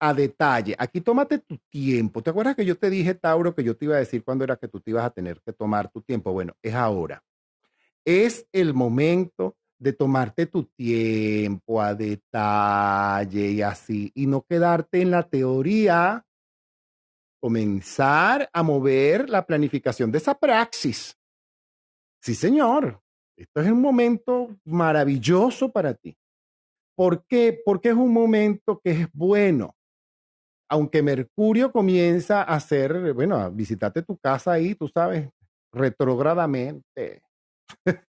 A 0.01 0.14
detalle. 0.14 0.75
Aquí 0.79 1.01
tómate 1.01 1.38
tu 1.38 1.59
tiempo. 1.69 2.23
¿Te 2.23 2.31
acuerdas 2.31 2.57
que 2.57 2.64
yo 2.64 2.77
te 2.77 2.90
dije, 2.90 3.14
Tauro, 3.14 3.55
que 3.55 3.64
yo 3.64 3.77
te 3.77 3.87
iba 3.87 3.97
a 3.97 4.01
decir 4.01 4.23
cuándo 4.25 4.45
era 4.45 4.57
que 4.57 4.69
tú 4.69 4.81
te 4.81 4.90
ibas 4.90 5.05
a 5.05 5.11
tener 5.11 5.40
que 5.43 5.53
tomar 5.53 5.90
tu 5.90 6.03
tiempo? 6.03 6.33
Bueno, 6.33 6.55
es 6.62 6.75
ahora. 6.75 7.23
Es 8.05 8.47
el 8.53 8.75
momento 8.75 9.57
de 9.79 9.93
tomarte 9.93 10.47
tu 10.47 10.64
tiempo 10.64 11.81
a 11.81 11.95
detalle 11.95 13.51
y 13.51 13.62
así, 13.62 14.11
y 14.14 14.27
no 14.27 14.43
quedarte 14.43 15.03
en 15.03 15.11
la 15.11 15.23
teoría, 15.29 16.25
comenzar 17.40 18.49
a 18.53 18.62
mover 18.62 19.29
la 19.29 19.45
planificación 19.45 20.11
de 20.11 20.19
esa 20.19 20.35
praxis. 20.38 21.19
Sí, 22.21 22.35
señor. 22.35 23.04
Esto 23.37 23.61
es 23.61 23.70
un 23.70 23.81
momento 23.81 24.57
maravilloso 24.64 25.73
para 25.73 25.94
ti 25.94 26.16
¿Por 26.97 27.27
qué? 27.27 27.61
Porque 27.64 27.88
es 27.88 27.94
un 27.94 28.12
momento 28.12 28.81
que 28.83 28.92
es 28.92 29.09
bueno. 29.12 29.77
Aunque 30.68 31.03
Mercurio 31.03 31.73
comienza 31.73 32.42
a 32.42 32.55
hacer, 32.55 33.12
bueno, 33.12 33.37
a 33.37 33.51
visitarte 33.51 34.03
tu 34.03 34.16
casa 34.16 34.53
ahí, 34.53 34.75
tú 34.75 34.88
sabes, 34.88 35.29
retrógradamente. 35.73 37.23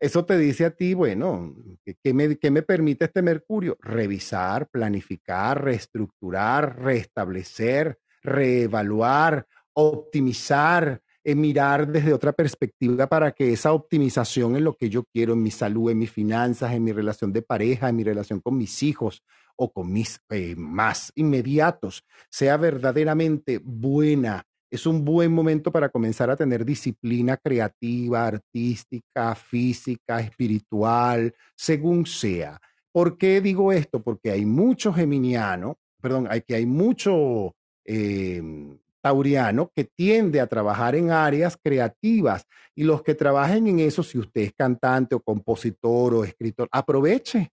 Eso 0.00 0.24
te 0.24 0.38
dice 0.38 0.64
a 0.64 0.70
ti, 0.70 0.94
bueno, 0.94 1.56
¿qué 1.84 2.14
me, 2.14 2.36
¿qué 2.38 2.50
me 2.50 2.62
permite 2.62 3.06
este 3.06 3.20
Mercurio? 3.20 3.76
Revisar, 3.80 4.68
planificar, 4.68 5.64
reestructurar, 5.64 6.80
restablecer, 6.80 7.98
reevaluar, 8.22 9.46
optimizar, 9.72 11.02
eh, 11.30 11.34
mirar 11.34 11.86
desde 11.86 12.14
otra 12.14 12.32
perspectiva 12.32 13.06
para 13.06 13.32
que 13.32 13.52
esa 13.52 13.72
optimización 13.72 14.56
en 14.56 14.64
lo 14.64 14.76
que 14.76 14.88
yo 14.88 15.04
quiero, 15.04 15.34
en 15.34 15.42
mi 15.42 15.50
salud, 15.50 15.90
en 15.90 15.98
mis 15.98 16.10
finanzas, 16.10 16.72
en 16.72 16.82
mi 16.82 16.90
relación 16.90 17.34
de 17.34 17.42
pareja, 17.42 17.90
en 17.90 17.96
mi 17.96 18.04
relación 18.04 18.40
con 18.40 18.56
mis 18.56 18.82
hijos 18.82 19.22
o 19.54 19.70
con 19.70 19.92
mis 19.92 20.20
eh, 20.30 20.54
más 20.56 21.12
inmediatos, 21.16 22.02
sea 22.30 22.56
verdaderamente 22.56 23.60
buena, 23.62 24.42
es 24.70 24.86
un 24.86 25.04
buen 25.04 25.30
momento 25.30 25.70
para 25.70 25.90
comenzar 25.90 26.30
a 26.30 26.36
tener 26.36 26.64
disciplina 26.64 27.36
creativa, 27.36 28.26
artística, 28.26 29.34
física, 29.34 30.20
espiritual, 30.20 31.34
según 31.54 32.06
sea. 32.06 32.58
¿Por 32.90 33.18
qué 33.18 33.42
digo 33.42 33.70
esto? 33.70 34.02
Porque 34.02 34.30
hay 34.30 34.46
mucho 34.46 34.94
geminiano, 34.94 35.76
perdón, 36.00 36.26
hay 36.30 36.40
que 36.40 36.54
hay 36.54 36.64
mucho 36.64 37.54
em, 37.84 38.78
tauriano 39.02 39.70
que 39.74 39.84
tiende 39.84 40.40
a 40.40 40.46
trabajar 40.46 40.94
en 40.94 41.10
áreas 41.10 41.56
creativas 41.62 42.44
y 42.74 42.84
los 42.84 43.02
que 43.02 43.14
trabajen 43.14 43.66
en 43.66 43.80
eso, 43.80 44.02
si 44.02 44.18
usted 44.18 44.42
es 44.42 44.52
cantante 44.54 45.14
o 45.14 45.20
compositor 45.20 46.14
o 46.14 46.24
escritor, 46.24 46.68
aproveche, 46.70 47.50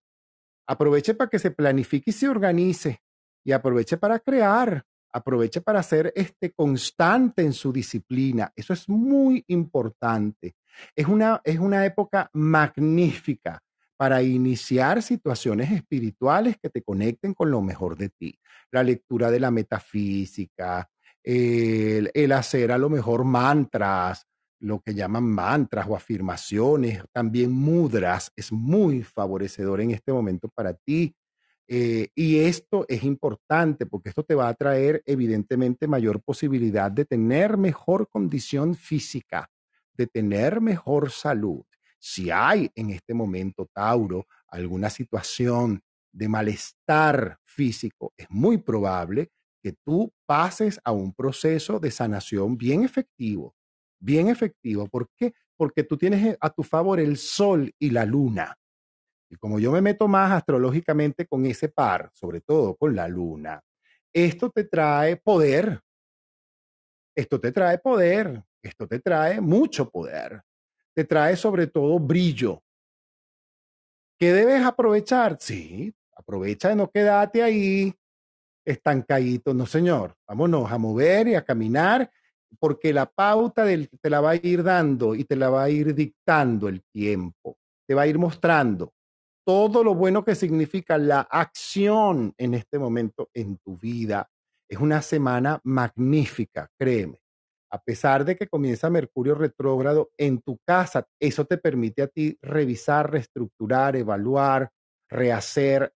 aproveche 0.67 1.13
para 1.13 1.29
que 1.29 1.39
se 1.39 1.51
planifique 1.51 2.12
y 2.12 2.13
se 2.13 2.27
organice 2.27 2.99
y 3.43 3.51
aproveche 3.51 3.97
para 3.97 4.19
crear 4.19 4.84
aproveche 5.15 5.62
para 5.62 5.81
ser 5.81 6.12
este 6.13 6.51
constante 6.51 7.41
en 7.41 7.53
su 7.53 7.71
disciplina. 7.71 8.51
Eso 8.53 8.73
es 8.73 8.89
muy 8.89 9.45
importante. 9.47 10.55
Es 10.93 11.08
una, 11.08 11.39
es 11.45 11.58
una 11.58 11.86
época 11.86 12.29
magnífica 12.34 13.62
para 13.97 14.21
iniciar 14.21 15.01
situaciones 15.01 15.71
espirituales 15.71 16.58
que 16.62 16.69
te 16.69 16.81
conecten 16.81 17.34
con 17.34 17.49
lo 17.49 17.62
mejor 17.62 17.95
de 17.95 18.10
ti. 18.10 18.38
La 18.71 18.84
lectura 18.84 19.31
de 19.31 19.39
la 19.39 19.51
metafísica, 19.51 20.89
el, 21.25 22.31
hacer 22.31 22.71
a 22.71 22.77
lo 22.77 22.89
mejor 22.89 23.23
mantras, 23.23 24.27
lo 24.59 24.79
que 24.79 24.93
llaman 24.93 25.23
mantras 25.23 25.88
o 25.89 25.95
afirmaciones, 25.95 27.03
también 27.11 27.51
mudras, 27.51 28.31
es 28.35 28.51
muy 28.51 29.03
favorecedor 29.03 29.81
en 29.81 29.91
este 29.91 30.13
momento 30.13 30.49
para 30.49 30.73
ti. 30.73 31.15
Eh, 31.67 32.09
y 32.13 32.38
esto 32.38 32.85
es 32.88 33.03
importante 33.03 33.88
porque 33.88 34.09
esto 34.09 34.23
te 34.23 34.35
va 34.35 34.47
a 34.47 34.53
traer 34.53 35.01
evidentemente 35.05 35.88
mayor 35.88 36.21
posibilidad 36.21 36.91
de 36.91 37.05
tener 37.05 37.57
mejor 37.57 38.07
condición 38.07 38.75
física, 38.75 39.49
de 39.93 40.05
tener 40.05 40.61
mejor 40.61 41.09
salud. 41.09 41.63
Si 41.97 42.29
hay 42.29 42.69
en 42.75 42.91
este 42.91 43.15
momento, 43.15 43.67
Tauro, 43.73 44.27
alguna 44.47 44.91
situación 44.91 45.81
de 46.11 46.29
malestar 46.29 47.39
físico, 47.43 48.13
es 48.15 48.27
muy 48.29 48.59
probable 48.59 49.31
que 49.65 49.73
tú 49.84 50.13
pases 50.28 50.80
a 50.84 50.91
un 50.91 51.12
proceso 51.12 51.80
de 51.80 51.89
sanación 51.89 52.56
bien 52.56 52.84
efectivo, 52.84 53.56
bien 53.99 54.28
efectivo. 54.28 54.88
¿Por 54.88 55.10
qué? 55.17 55.34
Porque 55.58 55.84
tú 55.84 55.97
tienes 55.97 56.38
a 56.39 56.51
tu 56.51 56.62
favor 56.62 56.99
el 56.99 57.17
sol 57.17 57.73
y 57.80 57.89
la 57.89 58.06
luna. 58.06 58.56
Y 59.28 59.36
como 59.38 59.60
yo 59.60 59.71
me 59.71 59.82
meto 59.82 60.08
más 60.08 60.32
astrológicamente 60.34 61.25
con 61.25 61.47
ese 61.47 61.67
par, 61.67 62.12
sobre 62.13 62.41
todo 62.41 62.75
con 62.75 62.95
la 62.95 63.08
luna, 63.08 63.60
esto 64.13 64.51
te 64.51 64.65
trae 64.65 65.17
poder. 65.17 65.82
Esto 67.15 67.41
te 67.41 67.51
trae 67.51 67.80
poder. 67.80 68.43
Esto 68.62 68.88
te 68.88 68.99
trae 68.99 69.41
mucho 69.41 69.89
poder. 69.89 70.43
Te 70.93 71.06
trae 71.06 71.36
sobre 71.36 71.65
todo 71.65 71.97
brillo. 71.97 72.62
¿Qué 74.19 74.32
debes 74.32 74.63
aprovechar? 74.63 75.38
Sí, 75.39 75.91
aprovecha 76.15 76.69
de 76.69 76.75
no 76.75 76.88
quedarte 76.88 77.41
ahí 77.41 77.95
estancadito. 78.65 79.54
No, 79.54 79.65
señor. 79.65 80.15
Vámonos 80.28 80.71
a 80.71 80.78
mover 80.78 81.28
y 81.30 81.36
a 81.36 81.43
caminar 81.45 82.10
porque 82.60 82.93
la 82.93 83.06
pauta 83.06 83.65
te 83.65 84.10
la 84.10 84.21
va 84.21 84.32
a 84.32 84.36
ir 84.36 84.63
dando 84.63 85.13
y 85.15 85.23
te 85.23 85.36
la 85.36 85.49
va 85.49 85.63
a 85.63 85.69
ir 85.69 85.93
dictando 85.93 86.67
el 86.67 86.84
tiempo. 86.84 87.58
Te 87.88 87.93
va 87.93 88.04
a 88.04 88.08
ir 88.08 88.17
mostrando 88.17 88.93
todo 89.45 89.84
lo 89.84 89.93
bueno 89.93 90.25
que 90.25 90.34
significa 90.34 90.97
la 90.97 91.21
acción 91.21 92.34
en 92.38 92.56
este 92.56 92.80
momento 92.80 93.30
en 93.34 93.58
tu 93.58 93.78
vida. 93.78 94.28
Es 94.67 94.80
una 94.80 95.01
semana 95.01 95.60
magnífica, 95.63 96.67
créeme. 96.80 97.19
A 97.71 97.80
pesar 97.82 98.25
de 98.25 98.36
que 98.36 98.47
comienza 98.47 98.89
Mercurio 98.89 99.36
retrógrado 99.36 100.12
en 100.17 100.41
tu 100.41 100.58
casa, 100.65 101.06
eso 101.19 101.45
te 101.45 101.58
permite 101.58 102.01
a 102.01 102.08
ti 102.08 102.38
revisar, 102.41 103.12
reestructurar, 103.12 103.95
evaluar, 103.95 104.71
rehacer 105.10 105.93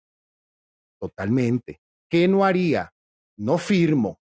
totalmente. 0.99 1.80
¿Qué 2.09 2.27
no 2.27 2.45
haría? 2.45 2.93
No 3.37 3.57
firmo. 3.57 4.19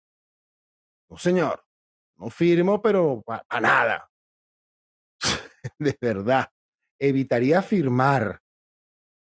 No, 1.08 1.18
señor. 1.18 1.64
No 2.16 2.30
firmo, 2.30 2.80
pero 2.82 3.22
para 3.22 3.60
nada. 3.60 4.10
de 5.78 5.96
verdad. 6.00 6.50
Evitaría 6.98 7.62
firmar 7.62 8.40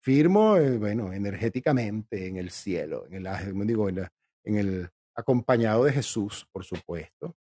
firmo, 0.00 0.56
eh, 0.56 0.78
bueno, 0.78 1.12
energéticamente 1.12 2.26
en 2.26 2.38
el 2.38 2.50
cielo, 2.50 3.06
en 3.10 3.26
el, 3.26 3.66
digo, 3.66 3.90
en, 3.90 4.08
el 4.44 4.88
acompañado 5.14 5.84
de 5.84 5.92
Jesús, 5.92 6.46
por 6.50 6.64
supuesto. 6.64 7.36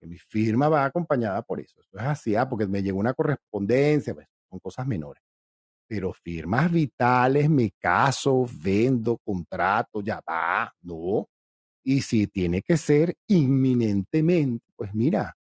mi 0.00 0.16
firma 0.16 0.70
va 0.70 0.86
acompañada 0.86 1.42
por 1.42 1.60
eso. 1.60 1.78
Eso 1.80 1.98
es 1.98 2.02
así, 2.02 2.34
ah, 2.36 2.48
porque 2.48 2.66
me 2.66 2.82
llegó 2.82 2.98
una 2.98 3.12
correspondencia, 3.12 4.14
pues, 4.14 4.26
son 4.48 4.58
cosas 4.60 4.86
menores. 4.86 5.22
Pero 5.90 6.12
firmas 6.12 6.70
vitales, 6.70 7.50
me 7.50 7.72
caso, 7.72 8.46
vendo, 8.62 9.18
contrato, 9.18 10.00
ya 10.00 10.20
va, 10.20 10.72
no. 10.82 11.28
Y 11.84 12.02
si 12.02 12.28
tiene 12.28 12.62
que 12.62 12.76
ser 12.76 13.16
inminentemente, 13.26 14.64
pues 14.76 14.94
mira, 14.94 15.36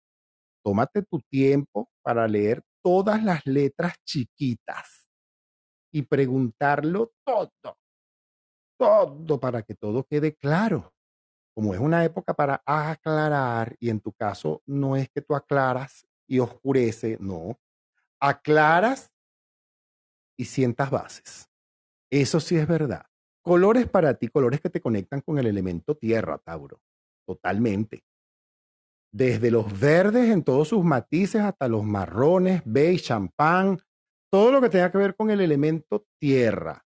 tómate 0.65 1.03
tu 1.03 1.19
tiempo 1.29 1.91
para 2.01 2.27
leer 2.27 2.63
todas 2.81 3.23
las 3.23 3.45
letras 3.45 3.93
chiquitas 4.03 5.07
y 5.93 6.01
preguntarlo 6.01 7.11
todo, 7.23 7.77
todo 8.75 9.39
para 9.39 9.61
que 9.61 9.75
todo 9.75 10.03
quede 10.03 10.33
claro. 10.33 10.91
Como 11.53 11.75
es 11.75 11.79
una 11.79 12.03
época 12.03 12.33
para 12.33 12.63
aclarar, 12.65 13.75
y 13.79 13.91
en 13.91 13.99
tu 13.99 14.13
caso 14.13 14.63
no 14.65 14.95
es 14.95 15.09
que 15.11 15.21
tú 15.21 15.35
aclaras 15.35 16.07
y 16.27 16.39
oscurece, 16.39 17.17
no, 17.19 17.59
aclaras 18.19 19.11
y 20.39 20.45
sientas 20.45 20.89
bases. 20.89 21.49
Eso 22.09 22.39
sí 22.39 22.55
es 22.55 22.65
verdad. 22.65 23.05
Colores 23.43 23.89
para 23.89 24.13
ti, 24.13 24.29
colores 24.29 24.61
que 24.61 24.69
te 24.69 24.79
conectan 24.79 25.19
con 25.19 25.37
el 25.37 25.47
elemento 25.47 25.95
tierra, 25.97 26.37
Tauro. 26.37 26.81
Totalmente. 27.27 28.05
Desde 29.11 29.51
los 29.51 29.77
verdes 29.77 30.29
en 30.29 30.43
todos 30.43 30.69
sus 30.69 30.83
matices 30.83 31.41
hasta 31.41 31.67
los 31.67 31.83
marrones, 31.83 32.61
beige, 32.63 33.03
champán, 33.03 33.79
todo 34.31 34.53
lo 34.53 34.61
que 34.61 34.69
tenga 34.69 34.91
que 34.91 34.97
ver 34.97 35.15
con 35.15 35.29
el 35.29 35.41
elemento 35.41 36.05
tierra. 36.19 36.85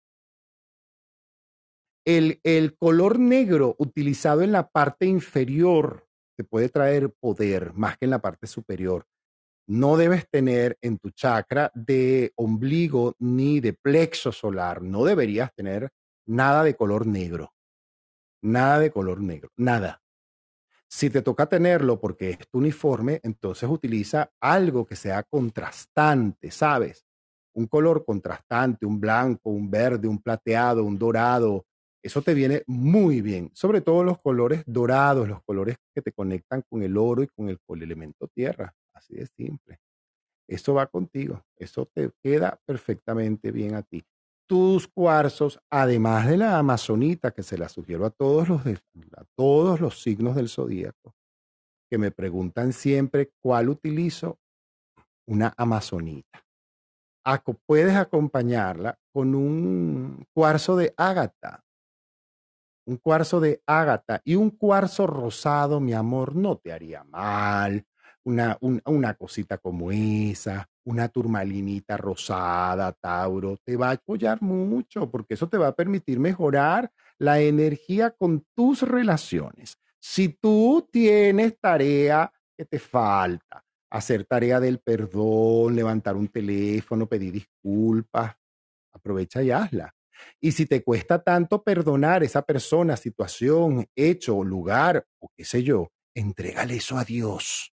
El, 2.07 2.41
el, 2.45 2.77
color 2.77 3.19
negro 3.19 3.77
utilizado 3.79 4.43
en 4.43 4.53
la 4.53 4.69
parte 4.69 5.07
inferior 5.07 6.07
te 6.37 6.45
puede 6.45 6.69
traer 6.69 7.13
poder 7.13 7.75
más 7.75 7.99
que 7.99 8.07
en 8.07 8.11
la 8.11 8.21
parte 8.21 8.47
superior. 8.47 9.07
No 9.67 9.97
debes 9.97 10.29
tener 10.29 10.77
en 10.83 10.99
tu 10.99 11.11
chakra 11.11 11.71
de 11.75 12.33
ombligo 12.37 13.15
ni 13.19 13.61
de 13.61 13.73
plexo 13.73 14.33
solar. 14.33 14.83
No 14.83 15.05
deberías 15.05 15.55
tener 15.55 15.91
nada 16.27 16.63
de 16.65 16.75
color 16.75 17.07
negro. 17.07 17.53
Nada 18.43 18.79
de 18.79 18.91
color 18.91 19.21
negro. 19.21 19.51
Nada. 19.57 20.03
Si 20.87 21.11
te 21.11 21.23
toca 21.23 21.47
tenerlo 21.47 21.99
porque 21.99 22.31
es 22.31 22.39
tu 22.51 22.59
uniforme, 22.59 23.21
entonces 23.23 23.69
utiliza 23.69 24.31
algo 24.41 24.87
que 24.87 24.97
sea 24.97 25.23
contrastante, 25.23 26.51
¿sabes? 26.51 27.05
un 27.55 27.67
color 27.67 28.05
contrastante, 28.05 28.85
un 28.85 29.01
blanco, 29.01 29.51
un 29.51 29.71
verde, 29.71 30.09
un 30.09 30.21
plateado, 30.21 30.85
un 30.85 30.99
dorado, 30.99 31.67
eso 32.03 32.21
te 32.21 32.35
viene 32.35 32.63
muy 32.67 33.23
bien, 33.23 33.51
sobre 33.55 33.81
todo 33.81 34.05
los 34.05 34.21
colores 34.21 34.63
dorados, 34.67 35.29
los 35.29 35.43
colores 35.45 35.77
que 35.95 36.03
te 36.03 36.13
conectan 36.13 36.63
con 36.69 36.83
el 36.83 36.97
oro 36.99 37.23
y 37.23 37.29
con 37.29 37.49
el, 37.49 37.59
elemento 37.83 38.29
tierra, 38.29 38.75
así 38.95 39.17
de 39.17 39.27
simple. 39.27 39.81
Eso 40.49 40.75
va 40.75 40.87
contigo, 40.87 41.45
eso 41.57 41.87
te 41.87 42.11
queda 42.23 42.61
perfectamente 42.67 43.51
bien 43.51 43.75
a 43.75 43.83
ti. 43.83 44.05
Tus 44.47 44.87
cuarzos, 44.89 45.59
además 45.71 46.29
de 46.29 46.37
la 46.37 46.59
amazonita, 46.59 47.31
que 47.31 47.43
se 47.43 47.57
la 47.57 47.69
sugiero 47.69 48.05
a 48.05 48.11
todos 48.11 48.49
los, 48.49 48.67
a 48.67 49.25
todos 49.37 49.81
los 49.81 50.03
signos 50.03 50.37
del 50.37 50.49
zodíaco, 50.49 51.15
que 51.91 51.97
me 51.97 52.11
preguntan 52.11 52.73
siempre 52.73 53.33
cuál 53.41 53.71
utilizo, 53.71 54.39
una 55.27 55.55
amazonita 55.57 56.45
puedes 57.67 57.97
acompañarla 57.97 58.99
con 59.13 59.35
un 59.35 60.27
cuarzo 60.33 60.77
de 60.77 60.93
ágata. 60.97 61.65
Un 62.87 62.99
cuarzo 62.99 63.41
de 63.41 63.63
ágata 63.67 64.21
y 64.25 64.35
un 64.35 64.51
cuarzo 64.51 65.07
rosado, 65.07 65.81
mi 65.81 65.95
amor, 65.95 66.37
no 66.37 66.57
te 66.59 66.71
haría 66.71 67.03
mal. 67.05 67.87
Una, 68.27 68.57
un- 68.63 68.81
una 68.87 69.15
cosita 69.15 69.59
como 69.59 69.91
esa, 69.93 70.67
una 70.85 71.09
turmalinita 71.09 71.97
rosada, 71.99 72.93
Tauro, 72.93 73.59
te 73.63 73.77
va 73.77 73.91
a 73.91 73.93
apoyar 73.93 74.41
mucho 74.41 75.11
porque 75.11 75.35
eso 75.35 75.49
te 75.49 75.59
va 75.59 75.69
a 75.69 75.77
permitir 75.77 76.19
mejorar 76.19 76.91
la 77.19 77.41
energía 77.41 78.11
con 78.13 78.47
tus 78.57 78.81
relaciones. 78.83 79.77
Si 80.01 80.29
tú 80.31 80.89
tienes 80.91 81.59
tarea 81.61 82.33
que 82.57 82.65
te 82.65 82.79
falta, 82.79 83.63
hacer 83.91 84.25
tarea 84.25 84.59
del 84.59 84.79
perdón, 84.81 85.77
levantar 85.77 86.17
un 86.17 86.29
teléfono, 86.29 87.07
pedir 87.07 87.33
disculpas, 87.33 88.35
aprovecha 88.93 89.43
y 89.43 89.51
hazla. 89.51 89.95
Y 90.41 90.53
si 90.53 90.67
te 90.67 90.83
cuesta 90.83 91.23
tanto 91.23 91.63
perdonar 91.63 92.23
esa 92.23 92.43
persona, 92.43 92.97
situación, 92.97 93.87
hecho, 93.97 94.45
lugar 94.45 95.07
o 95.21 95.31
qué 95.37 95.45
sé 95.45 95.63
yo, 95.63 95.91
entrégale 96.15 96.77
eso 96.77 96.97
a 96.99 97.05
Dios, 97.05 97.74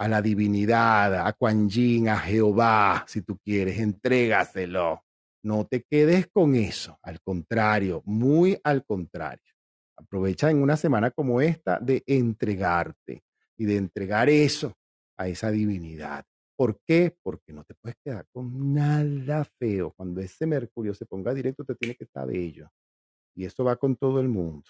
a 0.00 0.08
la 0.08 0.22
divinidad, 0.22 1.26
a 1.26 1.30
Kuan 1.34 1.68
Yin, 1.68 2.08
a 2.08 2.18
Jehová, 2.18 3.04
si 3.06 3.20
tú 3.20 3.38
quieres, 3.44 3.78
entrégaselo. 3.78 5.04
No 5.42 5.66
te 5.66 5.82
quedes 5.82 6.26
con 6.28 6.54
eso, 6.54 6.98
al 7.02 7.20
contrario, 7.20 8.02
muy 8.06 8.58
al 8.64 8.82
contrario. 8.86 9.52
Aprovecha 9.98 10.50
en 10.50 10.62
una 10.62 10.78
semana 10.78 11.10
como 11.10 11.42
esta 11.42 11.78
de 11.78 12.02
entregarte 12.06 13.22
y 13.58 13.66
de 13.66 13.76
entregar 13.76 14.30
eso 14.30 14.72
a 15.18 15.28
esa 15.28 15.50
divinidad. 15.50 16.24
¿Por 16.56 16.80
qué? 16.86 17.14
Porque 17.22 17.52
no 17.52 17.62
te 17.64 17.74
puedes 17.74 17.98
quedar 18.02 18.26
con 18.32 18.72
nada 18.72 19.44
feo. 19.58 19.92
Cuando 19.94 20.22
ese 20.22 20.46
Mercurio 20.46 20.94
se 20.94 21.04
ponga 21.04 21.34
directo, 21.34 21.62
te 21.62 21.74
tiene 21.74 21.94
que 21.94 22.04
estar 22.04 22.26
bello. 22.26 22.70
Y 23.36 23.44
eso 23.44 23.64
va 23.64 23.76
con 23.76 23.96
todo 23.96 24.18
el 24.18 24.30
mundo. 24.30 24.64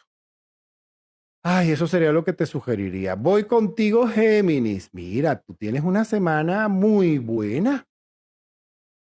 Ay, 1.43 1.71
eso 1.71 1.87
sería 1.87 2.13
lo 2.13 2.23
que 2.23 2.35
te 2.35 2.45
sugeriría. 2.45 3.15
Voy 3.15 3.45
contigo, 3.45 4.07
Géminis. 4.07 4.91
Mira, 4.93 5.41
tú 5.41 5.55
tienes 5.55 5.83
una 5.83 6.05
semana 6.05 6.69
muy 6.69 7.17
buena, 7.17 7.89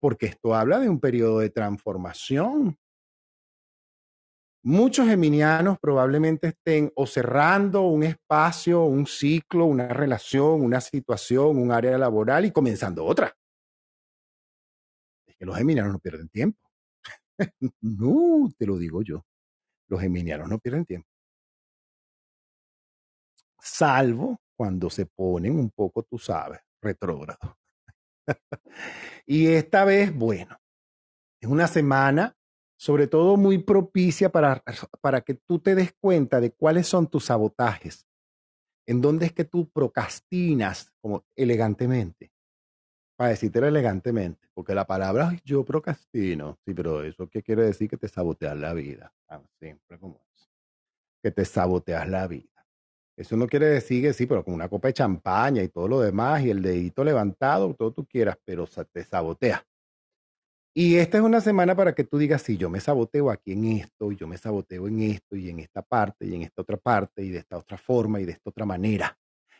porque 0.01 0.25
esto 0.25 0.55
habla 0.55 0.79
de 0.79 0.89
un 0.89 0.99
periodo 0.99 1.39
de 1.39 1.51
transformación. 1.51 2.75
Muchos 4.65 5.07
geminianos 5.07 5.77
probablemente 5.79 6.47
estén 6.47 6.91
o 6.95 7.05
cerrando 7.05 7.81
un 7.81 8.03
espacio, 8.03 8.83
un 8.83 9.05
ciclo, 9.05 9.65
una 9.65 9.89
relación, 9.89 10.61
una 10.61 10.81
situación, 10.81 11.57
un 11.57 11.71
área 11.71 11.97
laboral 11.97 12.45
y 12.45 12.51
comenzando 12.51 13.05
otra. 13.05 13.35
Es 15.27 15.35
que 15.35 15.45
los 15.45 15.57
geminianos 15.57 15.91
no 15.91 15.99
pierden 15.99 16.29
tiempo. 16.29 16.59
no, 17.81 18.49
te 18.57 18.65
lo 18.65 18.77
digo 18.77 19.01
yo. 19.03 19.25
Los 19.89 20.01
geminianos 20.01 20.49
no 20.49 20.59
pierden 20.59 20.85
tiempo. 20.85 21.12
Salvo 23.65 24.41
cuando 24.57 24.89
se 24.89 25.05
ponen 25.05 25.57
un 25.57 25.71
poco, 25.71 26.03
tú 26.03 26.17
sabes, 26.19 26.59
retrógrado. 26.81 27.57
y 29.25 29.47
esta 29.47 29.85
vez, 29.85 30.13
bueno, 30.13 30.57
es 31.41 31.49
una 31.49 31.67
semana 31.67 32.35
sobre 32.77 33.07
todo 33.07 33.37
muy 33.37 33.59
propicia 33.59 34.29
para, 34.31 34.63
para 35.01 35.21
que 35.21 35.35
tú 35.35 35.59
te 35.59 35.75
des 35.75 35.93
cuenta 35.93 36.41
de 36.41 36.51
cuáles 36.51 36.87
son 36.87 37.07
tus 37.07 37.25
sabotajes, 37.25 38.05
en 38.85 39.01
dónde 39.01 39.27
es 39.27 39.33
que 39.33 39.45
tú 39.45 39.69
procrastinas 39.69 40.91
como 41.01 41.25
elegantemente, 41.35 42.33
para 43.17 43.31
decírtelo 43.31 43.67
elegantemente, 43.67 44.49
porque 44.53 44.75
la 44.75 44.85
palabra 44.85 45.29
"Ay, 45.29 45.39
yo 45.45 45.63
procrastino, 45.63 46.57
sí, 46.65 46.73
pero 46.73 47.03
eso 47.03 47.29
qué 47.29 47.41
quiere 47.41 47.63
decir 47.63 47.89
que 47.89 47.97
te 47.97 48.09
saboteas 48.09 48.57
la 48.57 48.73
vida, 48.73 49.13
simple 49.61 49.99
como 49.99 50.21
eso, 50.35 50.49
que 51.23 51.31
te 51.31 51.45
saboteas 51.45 52.09
la 52.09 52.27
vida. 52.27 52.52
Eso 53.17 53.37
no 53.37 53.47
quiere 53.47 53.67
decir 53.67 54.01
que 54.01 54.13
sí, 54.13 54.25
pero 54.25 54.43
con 54.43 54.53
una 54.53 54.69
copa 54.69 54.87
de 54.87 54.93
champaña 54.93 55.61
y 55.61 55.69
todo 55.69 55.87
lo 55.87 55.99
demás 55.99 56.43
y 56.43 56.49
el 56.49 56.61
dedito 56.61 57.03
levantado, 57.03 57.73
todo 57.75 57.91
tú 57.91 58.05
quieras, 58.05 58.37
pero 58.43 58.67
te 58.91 59.03
saboteas. 59.03 59.63
Y 60.75 60.95
esta 60.95 61.19
es 61.19 61.23
una 61.23 61.39
semana 61.39 61.75
para 61.75 61.93
que 61.93 62.03
tú 62.03 62.17
digas, 62.17 62.41
sí, 62.41 62.57
yo 62.57 62.67
me 62.67 62.79
saboteo 62.79 63.29
aquí 63.29 63.51
en 63.51 63.65
esto, 63.65 64.11
y 64.11 64.15
yo 64.15 64.27
me 64.27 64.39
saboteo 64.39 64.87
en 64.87 65.01
esto, 65.01 65.35
y 65.35 65.49
en 65.49 65.59
esta 65.59 65.83
parte, 65.83 66.25
y 66.25 66.33
en 66.33 66.41
esta 66.41 66.63
otra 66.63 66.77
parte, 66.77 67.23
y 67.23 67.29
de 67.29 67.39
esta 67.39 67.57
otra 67.57 67.77
forma, 67.77 68.19
y 68.19 68.25
de 68.25 68.31
esta 68.31 68.49
otra 68.49 68.65
manera. 68.65 69.15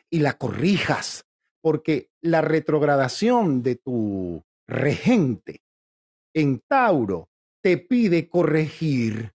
Y 0.09 0.19
la 0.19 0.39
corrijas, 0.39 1.23
porque 1.61 2.09
la 2.21 2.41
retrogradación 2.41 3.61
de 3.61 3.75
tu 3.75 4.43
regente 4.67 5.61
en 6.33 6.61
Tauro 6.67 7.29
te 7.61 7.77
pide 7.77 8.27
corregir, 8.27 9.33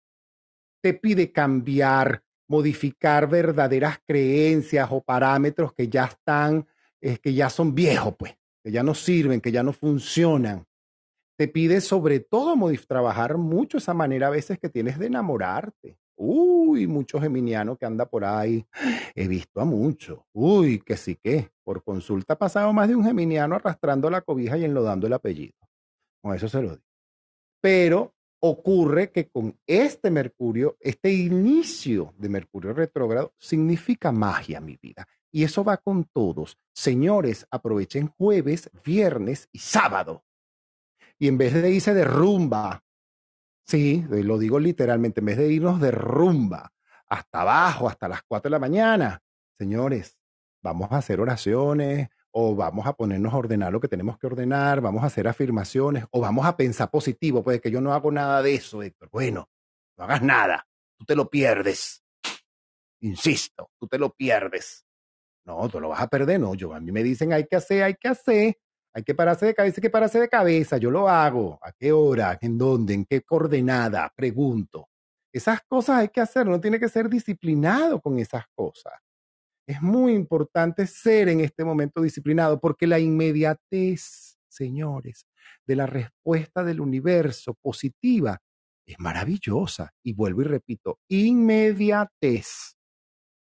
te 0.81 0.93
pide 0.93 1.31
cambiar, 1.31 2.22
modificar 2.53 3.27
verdaderas 3.27 3.99
creencias 4.05 4.87
o 4.91 5.01
parámetros 5.01 5.73
que 5.73 5.87
ya 5.87 6.05
están, 6.05 6.67
eh, 7.01 7.17
que 7.17 7.33
ya 7.33 7.49
son 7.49 7.73
viejos, 7.73 8.15
pues, 8.17 8.37
que 8.63 8.71
ya 8.71 8.83
no 8.83 8.93
sirven, 8.93 9.41
que 9.41 9.51
ya 9.51 9.63
no 9.63 9.73
funcionan 9.73 10.65
te 11.35 11.47
pide 11.47 11.81
sobre 11.81 12.19
todo 12.19 12.55
trabajar 12.87 13.37
mucho 13.37 13.77
esa 13.77 13.93
manera 13.93 14.27
a 14.27 14.31
veces 14.31 14.59
que 14.59 14.69
tienes 14.69 14.99
de 14.99 15.07
enamorarte. 15.07 15.97
Uy, 16.15 16.85
muchos 16.87 17.21
geminianos 17.21 17.77
que 17.77 17.85
anda 17.85 18.05
por 18.05 18.23
ahí. 18.23 18.65
He 19.15 19.27
visto 19.27 19.59
a 19.59 19.65
muchos. 19.65 20.19
Uy, 20.31 20.79
que 20.79 20.95
sí 20.95 21.15
que. 21.15 21.49
Por 21.63 21.83
consulta 21.83 22.33
ha 22.33 22.37
pasado 22.37 22.71
más 22.71 22.87
de 22.87 22.95
un 22.95 23.03
geminiano 23.03 23.55
arrastrando 23.55 24.09
la 24.09 24.21
cobija 24.21 24.57
y 24.57 24.65
enlodando 24.65 25.07
el 25.07 25.13
apellido. 25.13 25.57
Con 26.21 26.35
eso 26.35 26.47
se 26.47 26.61
lo 26.61 26.69
digo. 26.69 26.83
Pero 27.61 28.13
ocurre 28.45 29.11
que 29.11 29.29
con 29.29 29.57
este 29.65 30.11
Mercurio, 30.11 30.77
este 30.79 31.11
inicio 31.13 32.13
de 32.17 32.29
Mercurio 32.29 32.73
retrógrado, 32.73 33.33
significa 33.37 34.11
magia, 34.11 34.59
mi 34.59 34.77
vida. 34.81 35.07
Y 35.31 35.43
eso 35.43 35.63
va 35.63 35.77
con 35.77 36.03
todos. 36.03 36.57
Señores, 36.73 37.47
aprovechen 37.49 38.07
jueves, 38.07 38.69
viernes 38.83 39.47
y 39.51 39.59
sábado 39.59 40.23
y 41.23 41.27
en 41.29 41.37
vez 41.37 41.53
de 41.53 41.71
irse 41.71 41.93
de 41.93 42.03
rumba, 42.03 42.83
sí, 43.65 44.05
lo 44.09 44.37
digo 44.37 44.59
literalmente, 44.59 45.21
en 45.21 45.25
vez 45.27 45.37
de 45.37 45.51
irnos 45.51 45.79
de 45.79 45.91
rumba 45.91 46.71
hasta 47.07 47.41
abajo, 47.41 47.87
hasta 47.87 48.07
las 48.07 48.23
4 48.23 48.49
de 48.49 48.51
la 48.51 48.59
mañana, 48.59 49.21
señores, 49.57 50.17
vamos 50.61 50.91
a 50.91 50.97
hacer 50.97 51.21
oraciones 51.21 52.09
o 52.33 52.55
vamos 52.55 52.85
a 52.87 52.93
ponernos 52.93 53.33
a 53.33 53.37
ordenar 53.37 53.71
lo 53.71 53.79
que 53.79 53.87
tenemos 53.87 54.17
que 54.17 54.27
ordenar, 54.27 54.81
vamos 54.81 55.03
a 55.03 55.07
hacer 55.07 55.27
afirmaciones 55.27 56.05
o 56.11 56.19
vamos 56.19 56.45
a 56.45 56.57
pensar 56.57 56.89
positivo, 56.89 57.43
pues 57.43 57.61
que 57.61 57.71
yo 57.71 57.79
no 57.79 57.93
hago 57.93 58.11
nada 58.11 58.41
de 58.41 58.55
eso, 58.55 58.81
Héctor. 58.81 59.09
Bueno, 59.11 59.49
no 59.97 60.03
hagas 60.03 60.21
nada, 60.21 60.67
tú 60.97 61.05
te 61.05 61.15
lo 61.15 61.29
pierdes. 61.29 62.03
Insisto, 63.01 63.69
tú 63.79 63.87
te 63.87 63.99
lo 63.99 64.13
pierdes. 64.13 64.85
No, 65.45 65.69
tú 65.69 65.79
lo 65.79 65.89
vas 65.89 66.01
a 66.01 66.07
perder, 66.07 66.39
no. 66.39 66.55
Yo, 66.55 66.73
a 66.73 66.79
mí 66.79 66.91
me 66.91 67.03
dicen 67.03 67.33
hay 67.33 67.45
que 67.45 67.55
hacer, 67.55 67.83
hay 67.83 67.95
que 67.95 68.07
hacer. 68.07 68.57
Hay 68.95 69.03
que 69.03 69.15
pararse 69.15 69.47
de 69.47 69.55
cabeza, 69.55 69.75
hay 69.77 69.81
que 69.81 69.89
pararse 69.89 70.19
de 70.19 70.29
cabeza. 70.29 70.77
Yo 70.77 70.91
lo 70.91 71.09
hago. 71.09 71.59
¿A 71.61 71.71
qué 71.71 71.91
hora? 71.91 72.37
¿En 72.41 72.57
dónde? 72.57 72.93
¿En 72.93 73.05
qué 73.05 73.21
coordenada? 73.21 74.11
Pregunto. 74.15 74.87
Esas 75.31 75.61
cosas 75.67 75.97
hay 75.97 76.09
que 76.09 76.21
hacer. 76.21 76.45
No 76.45 76.61
tiene 76.61 76.79
que 76.79 76.87
ser 76.87 77.09
disciplinado 77.09 77.99
con 77.99 78.19
esas 78.19 78.45
cosas. 78.53 78.93
Es 79.65 79.81
muy 79.81 80.13
importante 80.13 80.85
ser 80.87 81.29
en 81.29 81.39
este 81.39 81.63
momento 81.63 82.01
disciplinado 82.01 82.59
porque 82.59 82.85
la 82.85 82.99
inmediatez, 82.99 84.37
señores, 84.49 85.25
de 85.65 85.75
la 85.75 85.85
respuesta 85.85 86.63
del 86.63 86.81
universo 86.81 87.53
positiva 87.61 88.41
es 88.85 88.99
maravillosa. 88.99 89.93
Y 90.03 90.13
vuelvo 90.13 90.41
y 90.41 90.45
repito, 90.45 90.99
inmediatez. 91.07 92.75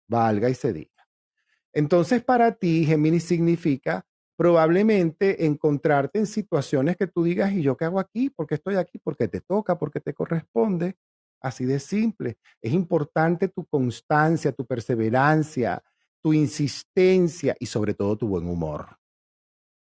Valga 0.09 0.49
y 0.49 0.55
se 0.55 0.73
diga. 0.73 1.07
Entonces, 1.73 2.25
para 2.25 2.53
ti, 2.53 2.87
Géminis 2.87 3.25
significa 3.25 4.05
probablemente 4.37 5.45
encontrarte 5.45 6.21
en 6.21 6.27
situaciones 6.27 6.97
que 6.97 7.09
tú 7.09 7.25
digas, 7.25 7.53
¿y 7.53 7.61
yo 7.63 7.77
qué 7.77 7.85
hago 7.85 8.01
aquí? 8.01 8.31
¿Por 8.31 8.47
qué 8.47 8.55
estoy 8.55 8.77
aquí? 8.77 8.99
Porque 8.99 9.29
te 9.29 9.41
toca, 9.41 9.79
porque 9.79 10.01
te 10.01 10.15
corresponde. 10.15 10.97
Así 11.41 11.67
de 11.67 11.79
simple. 11.79 12.39
Es 12.63 12.73
importante 12.73 13.49
tu 13.49 13.67
constancia, 13.67 14.53
tu 14.53 14.67
perseverancia, 14.67 15.83
tu 16.23 16.33
insistencia 16.33 17.57
y 17.59 17.67
sobre 17.67 17.95
todo 17.95 18.17
tu 18.17 18.29
buen 18.29 18.47
humor. 18.49 18.99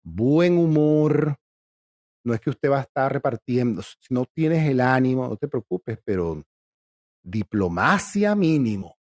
Buen 0.03 0.57
humor. 0.57 1.35
No 2.23 2.33
es 2.33 2.41
que 2.41 2.49
usted 2.49 2.69
va 2.69 2.79
a 2.79 2.83
estar 2.83 3.11
repartiendo, 3.11 3.81
si 3.81 4.13
no 4.13 4.25
tienes 4.25 4.67
el 4.69 4.81
ánimo, 4.81 5.27
no 5.27 5.37
te 5.37 5.47
preocupes, 5.47 5.97
pero 6.03 6.43
diplomacia 7.23 8.35
mínimo 8.35 8.99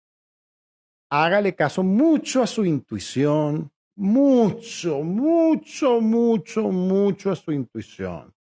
hágale 1.22 1.54
caso 1.54 1.82
mucho 1.82 2.42
a 2.42 2.46
su 2.46 2.64
intuición, 2.64 3.70
mucho, 3.96 5.02
mucho, 5.02 6.00
mucho, 6.00 6.62
mucho 6.70 7.30
a 7.30 7.36
su 7.36 7.52
intuición. 7.52 8.34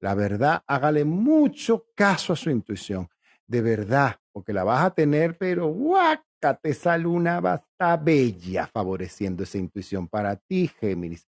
La 0.00 0.14
verdad, 0.14 0.62
hágale 0.66 1.04
mucho 1.04 1.86
caso 1.94 2.32
a 2.32 2.36
su 2.36 2.50
intuición, 2.50 3.08
de 3.46 3.62
verdad, 3.62 4.16
porque 4.32 4.52
la 4.52 4.64
vas 4.64 4.84
a 4.84 4.90
tener, 4.90 5.36
pero 5.38 5.68
guácate, 5.68 6.27
esa 6.62 6.96
luna 6.96 7.40
va 7.40 7.52
a 7.52 7.56
estar 7.56 8.02
bella 8.02 8.66
favoreciendo 8.66 9.42
esa 9.42 9.58
intuición 9.58 10.08
para 10.08 10.36
ti, 10.36 10.68
Géminis. 10.68 11.26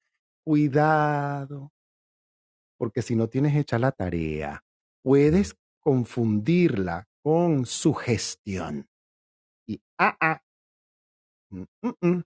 Cuidado, 0.45 1.73
porque 2.79 3.03
si 3.03 3.17
no 3.17 3.29
tienes 3.29 3.57
hecha 3.57 3.79
la 3.79 3.93
tarea, 3.93 4.63
puedes 5.03 5.57
confundirla 5.81 7.09
con 7.23 7.67
sugestión. 7.67 8.89
Y 9.67 9.81
ah, 9.99 10.17
ah, 10.21 10.43
mm, 11.51 11.65
mm, 11.83 12.09
mm. 12.09 12.23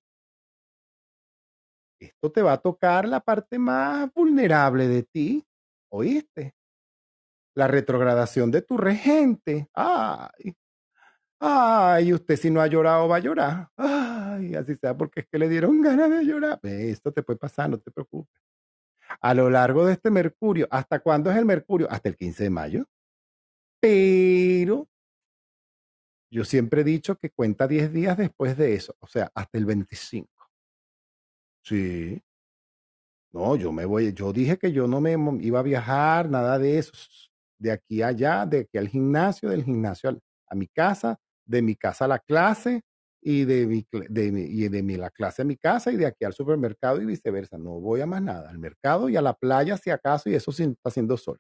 esto 2.01 2.33
te 2.33 2.43
va 2.43 2.53
a 2.53 2.59
tocar 2.61 3.09
la 3.09 3.21
parte 3.21 3.59
más 3.59 4.13
vulnerable 4.13 4.89
de 4.89 5.03
ti, 5.03 5.47
¿oíste? 5.91 6.55
La 7.55 7.67
retrogradación 7.67 8.51
de 8.51 8.63
tu 8.63 8.77
regente. 8.77 9.69
Ay, 9.75 10.55
ay, 11.41 12.13
usted 12.13 12.37
si 12.37 12.51
no 12.51 12.61
ha 12.61 12.67
llorado 12.67 13.09
va 13.09 13.17
a 13.17 13.21
llorar. 13.21 13.69
Ay, 13.77 14.55
así 14.55 14.77
sea 14.77 14.97
porque 14.97 15.21
es 15.21 15.27
que 15.27 15.39
le 15.39 15.49
dieron 15.49 15.81
ganas 15.83 16.11
de 16.11 16.25
llorar. 16.25 16.61
Esto 16.63 17.13
te 17.13 17.23
puede 17.23 17.39
pasar, 17.39 17.71
no 17.71 17.79
te 17.79 17.91
preocupes. 17.91 18.41
A 19.21 19.35
lo 19.35 19.51
largo 19.51 19.87
de 19.87 19.95
este 19.95 20.11
Mercurio, 20.11 20.69
¿hasta 20.71 21.01
cuándo 21.01 21.31
es 21.31 21.37
el 21.37 21.45
Mercurio? 21.45 21.89
Hasta 21.91 22.09
el 22.11 22.17
15 22.17 22.45
de 22.45 22.51
mayo. 22.51 22.85
Pero 23.81 24.89
yo 26.31 26.45
siempre 26.45 26.83
he 26.83 26.85
dicho 26.85 27.17
que 27.17 27.31
cuenta 27.31 27.67
10 27.67 27.93
días 27.93 28.17
después 28.17 28.57
de 28.57 28.75
eso, 28.75 28.95
o 29.01 29.07
sea, 29.09 29.33
hasta 29.35 29.59
el 29.59 29.65
25. 29.65 30.29
Sí. 31.65 32.23
No, 33.33 33.57
yo 33.57 33.73
me 33.73 33.85
voy, 33.85 34.13
yo 34.13 34.33
dije 34.33 34.59
que 34.59 34.73
yo 34.73 34.87
no 34.87 35.01
me 35.01 35.17
iba 35.41 35.61
a 35.61 35.63
viajar, 35.63 36.29
nada 36.29 36.59
de 36.59 36.79
eso, 36.79 36.93
de 37.59 37.73
aquí 37.73 38.03
a 38.03 38.09
allá, 38.09 38.47
de 38.47 38.61
aquí 38.61 38.79
al 38.79 38.89
gimnasio, 38.89 39.49
del 39.51 39.65
gimnasio 39.65 40.21
a 40.47 40.55
mi 40.55 40.67
casa, 40.67 41.19
de 41.51 41.63
mi 41.63 41.75
casa 41.77 42.05
a 42.07 42.09
la 42.09 42.19
clase 42.21 42.83
y 43.23 43.45
de 43.45 43.67
mi, 43.67 43.87
de 44.09 44.27
y 44.49 44.69
de 44.69 44.83
mi, 44.83 44.97
la 44.97 45.11
clase 45.11 45.43
a 45.43 45.45
mi 45.45 45.57
casa 45.57 45.93
y 45.93 45.97
de 45.97 46.07
aquí 46.07 46.25
al 46.25 46.33
supermercado 46.33 47.01
y 47.03 47.07
viceversa. 47.07 47.59
No 47.59 47.81
voy 47.81 48.01
a 48.01 48.07
más 48.07 48.23
nada, 48.23 48.49
al 48.51 48.59
mercado 48.59 49.09
y 49.09 49.17
a 49.17 49.23
la 49.23 49.35
playa 49.35 49.77
si 49.77 49.91
acaso 49.91 50.31
y 50.31 50.35
eso 50.35 50.53
sí 50.53 50.65
está 50.65 50.89
haciendo 50.89 51.17
sol. 51.17 51.39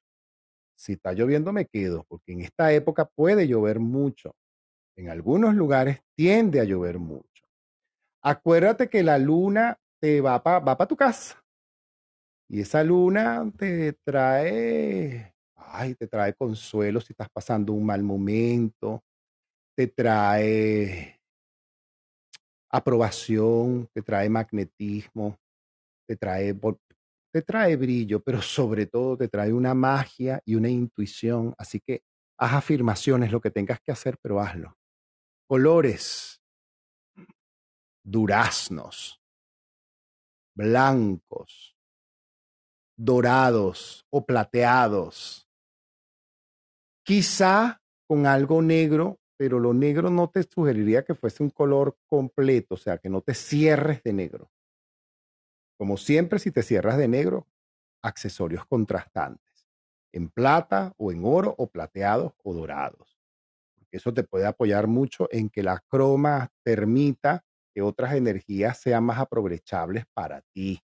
Si 0.76 0.94
está 0.94 1.12
lloviendo 1.12 1.52
me 1.52 1.66
quedo, 1.66 2.04
porque 2.08 2.32
en 2.32 2.40
esta 2.42 2.72
época 2.72 3.06
puede 3.06 3.46
llover 3.46 3.80
mucho. 3.80 4.32
En 4.96 5.10
algunos 5.10 5.54
lugares 5.54 6.00
tiende 6.16 6.60
a 6.60 6.64
llover 6.64 6.98
mucho. 6.98 7.44
Acuérdate 8.22 8.88
que 8.88 9.02
la 9.02 9.18
luna 9.18 9.78
te 10.00 10.20
va 10.20 10.42
para 10.42 10.60
va 10.60 10.86
tu 10.86 10.96
casa. 10.96 11.42
Y 12.48 12.60
esa 12.60 12.82
luna 12.82 13.50
te 13.56 13.92
trae, 14.04 15.34
ay, 15.54 15.94
te 15.94 16.08
trae 16.08 16.34
consuelo 16.34 17.00
si 17.00 17.12
estás 17.12 17.28
pasando 17.32 17.72
un 17.72 17.86
mal 17.86 18.02
momento, 18.02 19.04
te 19.76 19.86
trae 19.86 21.20
aprobación, 22.70 23.88
te 23.92 24.02
trae 24.02 24.28
magnetismo, 24.28 25.38
te 26.06 26.16
trae 26.16 26.54
te 27.32 27.42
trae 27.42 27.76
brillo, 27.76 28.20
pero 28.20 28.42
sobre 28.42 28.86
todo 28.86 29.16
te 29.16 29.28
trae 29.28 29.52
una 29.52 29.72
magia 29.74 30.42
y 30.44 30.56
una 30.56 30.68
intuición. 30.68 31.54
Así 31.56 31.80
que 31.80 32.02
haz 32.38 32.54
afirmaciones, 32.54 33.30
lo 33.30 33.40
que 33.40 33.50
tengas 33.50 33.80
que 33.80 33.92
hacer, 33.92 34.18
pero 34.20 34.40
hazlo. 34.40 34.76
Colores, 35.46 36.40
duraznos, 38.02 39.20
blancos, 40.54 41.76
dorados 42.96 44.04
o 44.10 44.26
plateados. 44.26 45.48
Quizá 47.04 47.80
con 48.08 48.26
algo 48.26 48.60
negro, 48.60 49.19
pero 49.40 49.58
lo 49.58 49.72
negro 49.72 50.10
no 50.10 50.28
te 50.28 50.42
sugeriría 50.42 51.02
que 51.02 51.14
fuese 51.14 51.42
un 51.42 51.48
color 51.48 51.96
completo, 52.04 52.74
o 52.74 52.76
sea, 52.76 52.98
que 52.98 53.08
no 53.08 53.22
te 53.22 53.32
cierres 53.32 54.02
de 54.02 54.12
negro. 54.12 54.50
Como 55.78 55.96
siempre, 55.96 56.38
si 56.38 56.50
te 56.50 56.62
cierras 56.62 56.98
de 56.98 57.08
negro, 57.08 57.46
accesorios 58.02 58.66
contrastantes, 58.66 59.66
en 60.12 60.28
plata 60.28 60.92
o 60.98 61.10
en 61.10 61.22
oro 61.24 61.54
o 61.56 61.68
plateados 61.68 62.34
o 62.44 62.52
dorados. 62.52 63.18
Eso 63.90 64.12
te 64.12 64.24
puede 64.24 64.44
apoyar 64.44 64.86
mucho 64.86 65.26
en 65.30 65.48
que 65.48 65.62
la 65.62 65.82
croma 65.88 66.52
permita 66.62 67.42
que 67.74 67.80
otras 67.80 68.12
energías 68.12 68.78
sean 68.78 69.04
más 69.04 69.20
aprovechables 69.20 70.04
para 70.12 70.42
ti. 70.52 70.82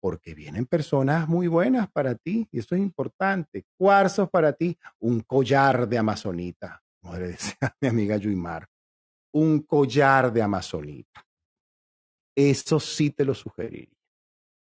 Porque 0.00 0.34
vienen 0.34 0.64
personas 0.64 1.28
muy 1.28 1.48
buenas 1.48 1.90
para 1.90 2.14
ti 2.14 2.48
y 2.50 2.60
eso 2.60 2.74
es 2.74 2.80
importante. 2.80 3.66
Cuarzos 3.76 4.30
para 4.30 4.54
ti, 4.54 4.78
un 5.00 5.20
collar 5.20 5.86
de 5.86 5.98
amazonita, 5.98 6.82
como 7.00 7.14
decía 7.18 7.76
mi 7.80 7.88
amiga 7.88 8.16
Yuimar, 8.16 8.66
un 9.32 9.62
collar 9.62 10.32
de 10.32 10.42
amazonita. 10.42 11.24
Eso 12.34 12.78
sí 12.78 13.10
te 13.10 13.24
lo 13.24 13.34
sugeriría. 13.34 13.96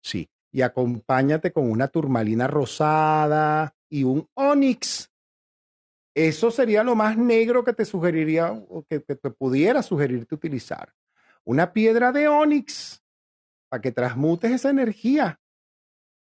Sí. 0.03 0.29
Y 0.51 0.61
acompáñate 0.61 1.51
con 1.51 1.69
una 1.69 1.87
turmalina 1.87 2.47
rosada 2.47 3.75
y 3.89 4.03
un 4.03 4.29
onix. 4.35 5.11
Eso 6.15 6.49
sería 6.49 6.83
lo 6.83 6.95
más 6.95 7.17
negro 7.17 7.63
que 7.63 7.73
te 7.73 7.83
sugeriría 7.83 8.51
o 8.51 8.85
que, 8.85 8.99
te 8.99 9.29
pudiera 9.31 9.83
sugerirte 9.83 10.35
utilizar. 10.35 10.93
Una 11.43 11.73
piedra 11.73 12.11
de 12.11 12.27
onix 12.27 13.03
para 13.67 13.81
que 13.81 13.91
transmutes 13.91 14.51
esa 14.51 14.69
energía. 14.69 15.41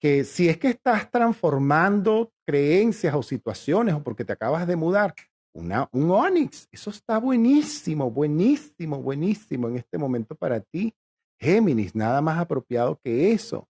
Que 0.00 0.24
si 0.24 0.48
es 0.48 0.56
que 0.56 0.68
estás 0.68 1.10
transformando 1.10 2.32
creencias 2.46 3.14
o 3.14 3.22
situaciones 3.22 3.94
o 3.94 4.02
porque 4.02 4.24
te 4.24 4.32
acabas 4.32 4.66
de 4.66 4.76
mudar, 4.76 5.14
una, 5.54 5.88
un 5.92 6.10
onix, 6.10 6.68
eso 6.72 6.90
está 6.90 7.18
buenísimo, 7.18 8.10
buenísimo, 8.10 9.00
buenísimo 9.00 9.68
en 9.68 9.76
este 9.76 9.98
momento 9.98 10.34
para 10.34 10.60
ti. 10.60 10.94
Géminis, 11.38 11.94
nada 11.94 12.20
más 12.20 12.38
apropiado 12.38 12.98
que 13.02 13.32
eso. 13.32 13.68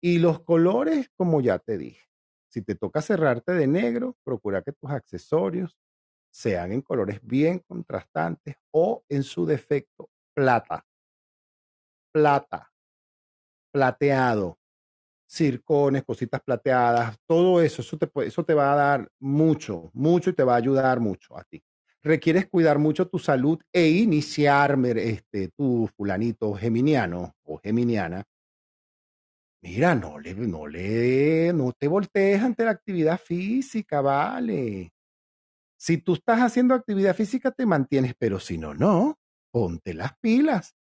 Y 0.00 0.18
los 0.18 0.40
colores, 0.40 1.10
como 1.16 1.40
ya 1.40 1.58
te 1.58 1.76
dije, 1.76 2.08
si 2.48 2.62
te 2.62 2.74
toca 2.74 3.02
cerrarte 3.02 3.52
de 3.52 3.66
negro, 3.66 4.16
procura 4.24 4.62
que 4.62 4.72
tus 4.72 4.90
accesorios 4.90 5.76
sean 6.30 6.72
en 6.72 6.82
colores 6.82 7.20
bien 7.22 7.58
contrastantes 7.60 8.56
o 8.72 9.04
en 9.08 9.22
su 9.22 9.44
defecto 9.44 10.08
plata, 10.34 10.86
plata, 12.12 12.72
plateado, 13.72 14.58
circones, 15.32 16.04
cositas 16.04 16.40
plateadas, 16.42 17.16
todo 17.26 17.60
eso, 17.62 17.82
eso 17.82 17.98
te, 17.98 18.10
eso 18.26 18.44
te 18.44 18.54
va 18.54 18.72
a 18.72 18.76
dar 18.76 19.08
mucho, 19.20 19.90
mucho 19.94 20.30
y 20.30 20.34
te 20.34 20.44
va 20.44 20.54
a 20.54 20.58
ayudar 20.58 21.00
mucho 21.00 21.38
a 21.38 21.44
ti 21.44 21.62
requieres 22.02 22.48
cuidar 22.48 22.78
mucho 22.78 23.08
tu 23.08 23.18
salud 23.18 23.60
e 23.72 23.88
iniciar 23.88 24.78
este, 24.96 25.48
tu 25.48 25.88
fulanito 25.96 26.54
geminiano 26.54 27.36
o 27.44 27.58
geminiana. 27.58 28.24
Mira, 29.62 29.94
no 29.94 30.18
le, 30.18 30.34
no 30.34 30.66
le, 30.66 31.52
no 31.52 31.72
te 31.72 31.86
voltees 31.86 32.42
ante 32.42 32.64
la 32.64 32.72
actividad 32.72 33.18
física, 33.18 34.00
vale. 34.00 34.92
Si 35.76 35.98
tú 35.98 36.14
estás 36.14 36.40
haciendo 36.40 36.74
actividad 36.74 37.14
física, 37.14 37.52
te 37.52 37.64
mantienes, 37.64 38.14
pero 38.18 38.40
si 38.40 38.58
no, 38.58 38.74
no, 38.74 39.18
ponte 39.52 39.94
las 39.94 40.18
pilas. 40.18 40.74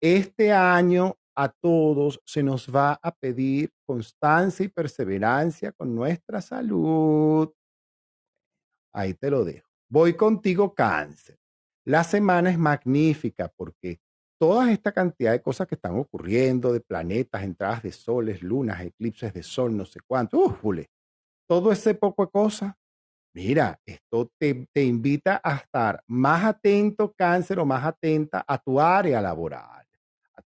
Este 0.00 0.52
año 0.52 1.16
a 1.36 1.48
todos 1.48 2.20
se 2.24 2.42
nos 2.42 2.74
va 2.74 2.98
a 3.02 3.12
pedir 3.12 3.70
constancia 3.86 4.64
y 4.64 4.68
perseverancia 4.68 5.72
con 5.72 5.94
nuestra 5.94 6.40
salud. 6.40 7.52
Ahí 8.94 9.14
te 9.14 9.30
lo 9.30 9.44
dejo. 9.44 9.68
Voy 9.88 10.14
contigo, 10.14 10.74
cáncer. 10.74 11.38
La 11.84 12.02
semana 12.02 12.50
es 12.50 12.58
magnífica 12.58 13.52
porque 13.56 14.00
toda 14.40 14.72
esta 14.72 14.92
cantidad 14.92 15.32
de 15.32 15.42
cosas 15.42 15.68
que 15.68 15.76
están 15.76 15.96
ocurriendo, 15.98 16.72
de 16.72 16.80
planetas, 16.80 17.44
entradas 17.44 17.82
de 17.82 17.92
soles, 17.92 18.42
lunas, 18.42 18.80
eclipses 18.80 19.32
de 19.32 19.42
sol, 19.42 19.76
no 19.76 19.84
sé 19.84 20.00
cuánto, 20.06 20.38
¡újule! 20.38 20.88
todo 21.48 21.72
ese 21.72 21.94
poco 21.94 22.24
de 22.26 22.30
cosas, 22.30 22.74
mira, 23.34 23.80
esto 23.86 24.30
te, 24.38 24.66
te 24.72 24.84
invita 24.84 25.40
a 25.42 25.56
estar 25.56 26.02
más 26.06 26.44
atento, 26.44 27.14
cáncer, 27.16 27.60
o 27.60 27.66
más 27.66 27.84
atenta 27.84 28.44
a 28.46 28.58
tu 28.58 28.80
área 28.80 29.20
laboral, 29.20 29.85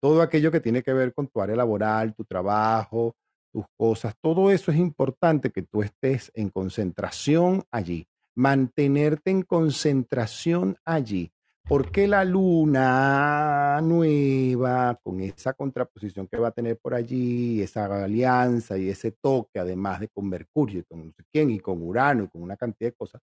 todo 0.00 0.22
aquello 0.22 0.50
que 0.50 0.60
tiene 0.60 0.82
que 0.82 0.92
ver 0.92 1.14
con 1.14 1.28
tu 1.28 1.40
área 1.40 1.56
laboral, 1.56 2.14
tu 2.14 2.24
trabajo, 2.24 3.14
tus 3.52 3.64
cosas, 3.76 4.14
todo 4.20 4.50
eso 4.50 4.70
es 4.70 4.78
importante 4.78 5.50
que 5.50 5.62
tú 5.62 5.82
estés 5.82 6.30
en 6.34 6.50
concentración 6.50 7.64
allí 7.70 8.06
mantenerte 8.38 9.32
en 9.32 9.42
concentración 9.42 10.76
allí. 10.84 11.32
Porque 11.64 12.06
la 12.06 12.24
luna 12.24 13.80
nueva, 13.82 14.98
con 15.02 15.20
esa 15.20 15.52
contraposición 15.52 16.26
que 16.28 16.38
va 16.38 16.48
a 16.48 16.52
tener 16.52 16.78
por 16.78 16.94
allí, 16.94 17.60
esa 17.60 17.84
alianza 18.04 18.78
y 18.78 18.88
ese 18.88 19.10
toque, 19.12 19.58
además 19.58 20.00
de 20.00 20.08
con 20.08 20.28
Mercurio, 20.28 20.80
y 20.80 20.84
con 20.84 21.06
no 21.06 21.12
sé 21.12 21.24
quién, 21.30 21.50
y 21.50 21.58
con 21.58 21.82
Urano, 21.82 22.24
y 22.24 22.28
con 22.28 22.42
una 22.42 22.56
cantidad 22.56 22.90
de 22.90 22.96
cosas, 22.96 23.20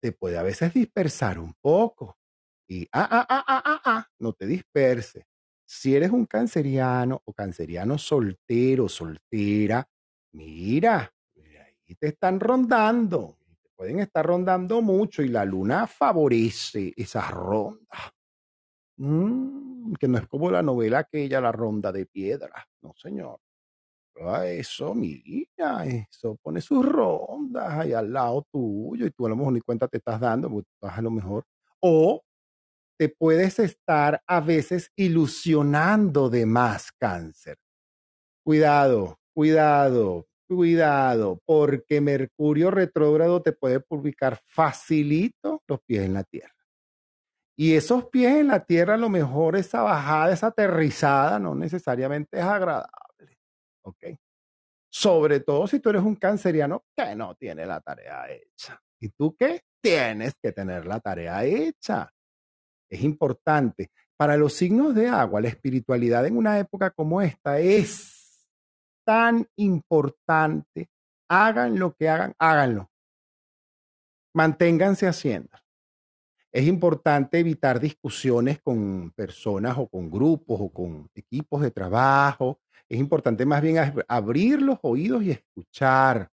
te 0.00 0.12
puede 0.12 0.38
a 0.38 0.42
veces 0.42 0.72
dispersar 0.72 1.38
un 1.38 1.54
poco. 1.60 2.16
Y, 2.66 2.84
ah, 2.92 3.08
ah, 3.10 3.26
ah, 3.28 3.44
ah, 3.46 3.62
ah, 3.64 3.80
ah, 3.84 4.06
no 4.20 4.32
te 4.32 4.46
disperses. 4.46 5.24
Si 5.68 5.94
eres 5.96 6.10
un 6.12 6.26
canceriano 6.26 7.20
o 7.24 7.32
canceriano 7.32 7.98
soltero, 7.98 8.88
soltera, 8.88 9.86
mira, 10.32 11.12
ahí 11.36 11.94
te 11.96 12.08
están 12.08 12.40
rondando 12.40 13.36
pueden 13.76 14.00
estar 14.00 14.24
rondando 14.24 14.80
mucho 14.80 15.22
y 15.22 15.28
la 15.28 15.44
luna 15.44 15.86
favorece 15.86 16.94
esa 16.96 17.30
ronda. 17.30 17.86
Mm, 18.98 19.92
que 20.00 20.08
no 20.08 20.18
es 20.18 20.26
como 20.26 20.50
la 20.50 20.62
novela 20.62 21.00
aquella, 21.00 21.40
La 21.40 21.52
Ronda 21.52 21.92
de 21.92 22.06
Piedra. 22.06 22.66
No, 22.82 22.94
señor. 22.96 23.38
Prueba 24.14 24.48
eso, 24.48 24.94
mira, 24.94 25.86
eso 25.86 26.36
pone 26.42 26.60
sus 26.62 26.84
rondas 26.86 27.70
ahí 27.72 27.92
al 27.94 28.12
lado 28.12 28.46
tuyo 28.52 29.06
y 29.06 29.10
tú 29.12 29.26
a 29.26 29.30
lo 29.30 29.36
mejor 29.36 29.52
ni 29.54 29.60
cuenta 29.60 29.88
te 29.88 29.98
estás 29.98 30.20
dando, 30.20 30.50
porque 30.50 30.64
tú 30.68 30.74
estás 30.86 30.98
a 30.98 31.02
lo 31.02 31.10
mejor. 31.10 31.44
O 31.80 32.22
te 32.98 33.08
puedes 33.08 33.58
estar 33.58 34.22
a 34.26 34.40
veces 34.40 34.90
ilusionando 34.96 36.30
de 36.30 36.46
más 36.46 36.92
cáncer. 36.92 37.58
Cuidado, 38.44 39.18
cuidado, 39.34 40.26
cuidado, 40.48 41.40
porque 41.44 42.00
Mercurio 42.00 42.70
retrógrado 42.70 43.42
te 43.42 43.52
puede 43.52 43.80
publicar 43.80 44.40
facilito 44.46 45.62
los 45.66 45.80
pies 45.82 46.04
en 46.04 46.14
la 46.14 46.24
tierra. 46.24 46.52
Y 47.58 47.74
esos 47.74 48.06
pies 48.10 48.36
en 48.36 48.48
la 48.48 48.64
tierra, 48.64 48.94
a 48.94 48.98
lo 48.98 49.08
mejor 49.08 49.56
esa 49.56 49.82
bajada, 49.82 50.32
esa 50.32 50.48
aterrizada, 50.48 51.38
no 51.38 51.54
necesariamente 51.54 52.38
es 52.38 52.44
agradable. 52.44 53.38
¿Ok? 53.82 54.04
Sobre 54.92 55.40
todo 55.40 55.66
si 55.66 55.80
tú 55.80 55.90
eres 55.90 56.02
un 56.02 56.16
canceriano 56.16 56.84
que 56.94 57.14
no 57.14 57.34
tiene 57.34 57.66
la 57.66 57.80
tarea 57.80 58.30
hecha. 58.30 58.80
¿Y 59.00 59.08
tú 59.10 59.34
qué? 59.38 59.62
Tienes 59.82 60.34
que 60.42 60.52
tener 60.52 60.86
la 60.86 61.00
tarea 61.00 61.44
hecha. 61.44 62.10
Es 62.88 63.02
importante. 63.02 63.90
Para 64.16 64.36
los 64.36 64.54
signos 64.54 64.94
de 64.94 65.08
agua, 65.08 65.40
la 65.40 65.48
espiritualidad 65.48 66.26
en 66.26 66.36
una 66.36 66.58
época 66.58 66.90
como 66.90 67.20
esta 67.20 67.58
es 67.58 68.48
tan 69.04 69.46
importante. 69.56 70.88
Hagan 71.28 71.78
lo 71.78 71.94
que 71.94 72.08
hagan, 72.08 72.34
háganlo. 72.38 72.90
Manténganse 74.34 75.06
haciendo. 75.06 75.50
Es 76.52 76.66
importante 76.66 77.38
evitar 77.38 77.78
discusiones 77.78 78.60
con 78.62 79.12
personas 79.14 79.76
o 79.76 79.88
con 79.88 80.10
grupos 80.10 80.58
o 80.60 80.70
con 80.70 81.10
equipos 81.14 81.60
de 81.60 81.70
trabajo. 81.70 82.60
Es 82.88 82.98
importante 82.98 83.44
más 83.44 83.60
bien 83.60 83.76
abrir 84.08 84.62
los 84.62 84.78
oídos 84.82 85.22
y 85.24 85.32
escuchar, 85.32 86.30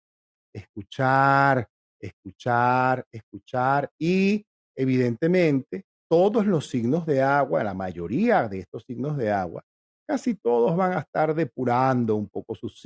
escuchar, 0.53 1.67
escuchar, 1.99 3.05
escuchar 3.11 3.91
y 3.97 4.45
evidentemente 4.75 5.85
todos 6.13 6.45
los 6.45 6.67
signos 6.67 7.07
de 7.07 7.23
agua, 7.23 7.63
la 7.63 7.73
mayoría 7.73 8.47
de 8.47 8.59
estos 8.59 8.83
signos 8.83 9.17
de 9.17 9.31
agua, 9.31 9.65
casi 10.05 10.35
todos 10.35 10.77
van 10.77 10.93
a 10.93 10.99
estar 10.99 11.33
depurando 11.33 12.15
un 12.15 12.29
poco 12.29 12.53
sus, 12.53 12.79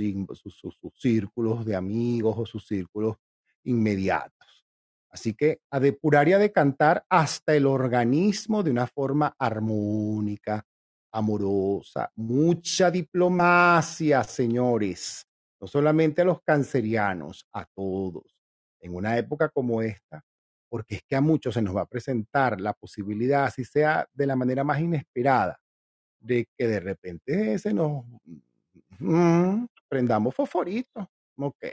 círculos 0.95 1.65
de 1.65 1.75
amigos 1.75 2.35
o 2.37 2.45
sus 2.45 2.65
círculos 2.65 3.17
inmediatos. 3.65 4.65
Así 5.09 5.33
que 5.33 5.59
a 5.69 5.77
depurar 5.77 6.29
y 6.29 6.33
a 6.33 6.39
decantar 6.39 7.03
hasta 7.09 7.53
el 7.53 7.65
organismo 7.65 8.63
de 8.63 8.71
una 8.71 8.87
forma 8.87 9.35
armónica, 9.37 10.65
amorosa, 11.11 12.09
mucha 12.15 12.89
diplomacia, 12.89 14.23
señores, 14.23 15.27
no 15.59 15.67
solamente 15.67 16.21
a 16.21 16.25
los 16.25 16.41
cancerianos, 16.43 17.45
a 17.51 17.65
todos. 17.65 18.37
En 18.79 18.95
una 18.95 19.17
época 19.17 19.49
como 19.49 19.81
esta, 19.81 20.23
porque 20.69 20.95
es 20.95 21.03
que 21.03 21.15
a 21.15 21.21
muchos 21.21 21.53
se 21.53 21.61
nos 21.61 21.75
va 21.75 21.81
a 21.81 21.87
presentar 21.87 22.59
la 22.59 22.73
posibilidad, 22.73 23.45
así 23.45 23.63
sea 23.63 24.07
de 24.13 24.27
la 24.27 24.35
manera 24.35 24.63
más 24.63 24.79
inesperada, 24.79 25.59
de 26.19 26.47
que 26.57 26.67
de 26.67 26.79
repente 26.79 27.57
se 27.59 27.73
nos 27.73 28.03
mm, 28.99 29.65
prendamos 29.87 30.35
fosforito, 30.35 31.09
ok, 31.37 31.65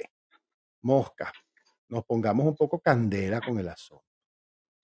mosca, 0.83 1.33
nos 1.89 2.05
pongamos 2.05 2.47
un 2.47 2.57
poco 2.57 2.79
candela 2.79 3.41
con 3.41 3.59
el 3.59 3.69
asunto. 3.69 4.05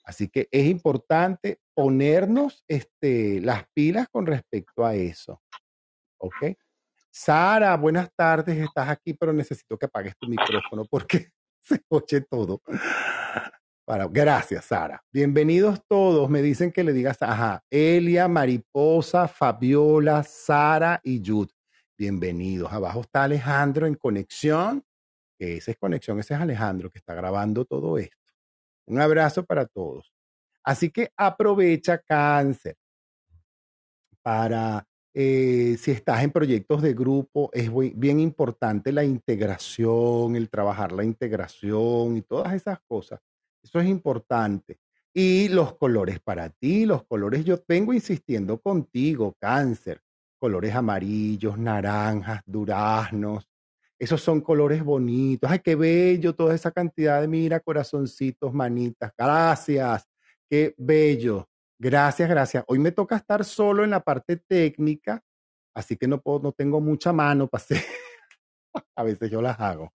Así 0.05 0.29
que 0.29 0.49
es 0.51 0.67
importante 0.67 1.61
ponernos 1.75 2.65
este, 2.67 3.41
las 3.41 3.65
pilas 3.73 4.09
con 4.09 4.27
respecto 4.27 4.85
a 4.85 4.95
eso. 4.95 5.41
¿Ok? 6.19 6.57
Sara, 7.11 7.77
buenas 7.77 8.11
tardes, 8.15 8.57
estás 8.59 8.89
aquí, 8.89 9.15
pero 9.15 9.33
necesito 9.33 9.77
que 9.77 9.87
apagues 9.87 10.17
tu 10.17 10.29
micrófono 10.29 10.85
porque 10.85 11.29
se 11.61 11.81
oye 11.89 12.23
todo. 12.23 12.61
Gracias, 14.11 14.67
Sara. 14.67 15.03
Bienvenidos 15.13 15.83
todos. 15.89 16.31
Me 16.31 16.43
dicen 16.43 16.71
que 16.71 16.85
le 16.85 16.93
digas, 16.93 17.19
ajá, 17.21 17.65
Elia, 17.69 18.29
Mariposa, 18.29 19.27
Fabiola, 19.27 20.23
Sara 20.23 21.01
y 21.03 21.21
Yud. 21.21 21.49
Bienvenidos. 21.99 22.73
Abajo 22.73 23.01
está 23.01 23.25
Alejandro 23.25 23.87
en 23.87 23.97
conexión 23.97 24.85
que 25.37 25.57
esa 25.57 25.73
es 25.73 25.77
conexión, 25.79 26.21
ese 26.21 26.35
es 26.35 26.41
Alejandro 26.41 26.89
que 26.91 26.99
está 26.99 27.15
grabando 27.15 27.65
todo 27.65 27.99
esto. 27.99 28.17
Un 28.87 29.01
abrazo 29.01 29.45
para 29.45 29.67
todos. 29.67 30.13
Así 30.63 30.91
que 30.91 31.11
aprovecha 31.17 31.99
cáncer 31.99 32.77
para, 34.23 34.87
eh, 35.15 35.77
si 35.79 35.91
estás 35.91 36.23
en 36.23 36.31
proyectos 36.31 36.81
de 36.83 36.95
grupo, 36.95 37.51
es 37.53 37.71
bien 37.97 38.21
importante 38.21 38.93
la 38.93 39.03
integración, 39.03 40.37
el 40.37 40.49
trabajar 40.49 40.93
la 40.93 41.03
integración 41.03 42.19
y 42.19 42.23
todas 42.23 42.53
esas 42.53 42.79
cosas. 42.87 43.19
Eso 43.63 43.81
es 43.81 43.87
importante. 43.89 44.79
Y 45.13 45.49
los 45.49 45.77
colores 45.77 46.21
para 46.21 46.51
ti, 46.51 46.87
los 46.87 47.05
colores, 47.05 47.45
yo 47.45 47.59
vengo 47.67 47.93
insistiendo 47.93 48.61
contigo, 48.61 49.37
cáncer, 49.39 50.01
colores 50.39 50.75
amarillos, 50.75 51.59
naranjas, 51.59 52.43
duraznos, 52.47 53.51
esos 54.01 54.23
son 54.23 54.41
colores 54.41 54.83
bonitos. 54.83 55.51
Ay, 55.51 55.59
qué 55.59 55.77
bello 55.77 56.35
toda 56.35 56.55
esa 56.55 56.71
cantidad 56.71 57.21
de, 57.21 57.29
mira, 57.29 57.61
corazoncitos, 57.61 58.53
manitas. 58.55 59.13
Gracias. 59.17 60.09
Qué 60.49 60.75
bello. 60.79 61.47
Gracias, 61.79 62.27
gracias. 62.27 62.65
Hoy 62.67 62.79
me 62.79 62.93
toca 62.93 63.17
estar 63.17 63.45
solo 63.45 63.85
en 63.85 63.91
la 63.91 64.01
parte 64.01 64.37
técnica, 64.39 65.23
así 65.75 65.97
que 65.97 66.09
no, 66.09 66.19
puedo, 66.19 66.41
no 66.41 66.53
tengo 66.53 66.81
mucha 66.81 67.13
mano 67.13 67.47
para 67.47 67.63
hacer. 67.63 67.83
a 68.97 69.03
veces 69.03 69.31
yo 69.31 69.43
las 69.43 69.61
hago. 69.61 69.93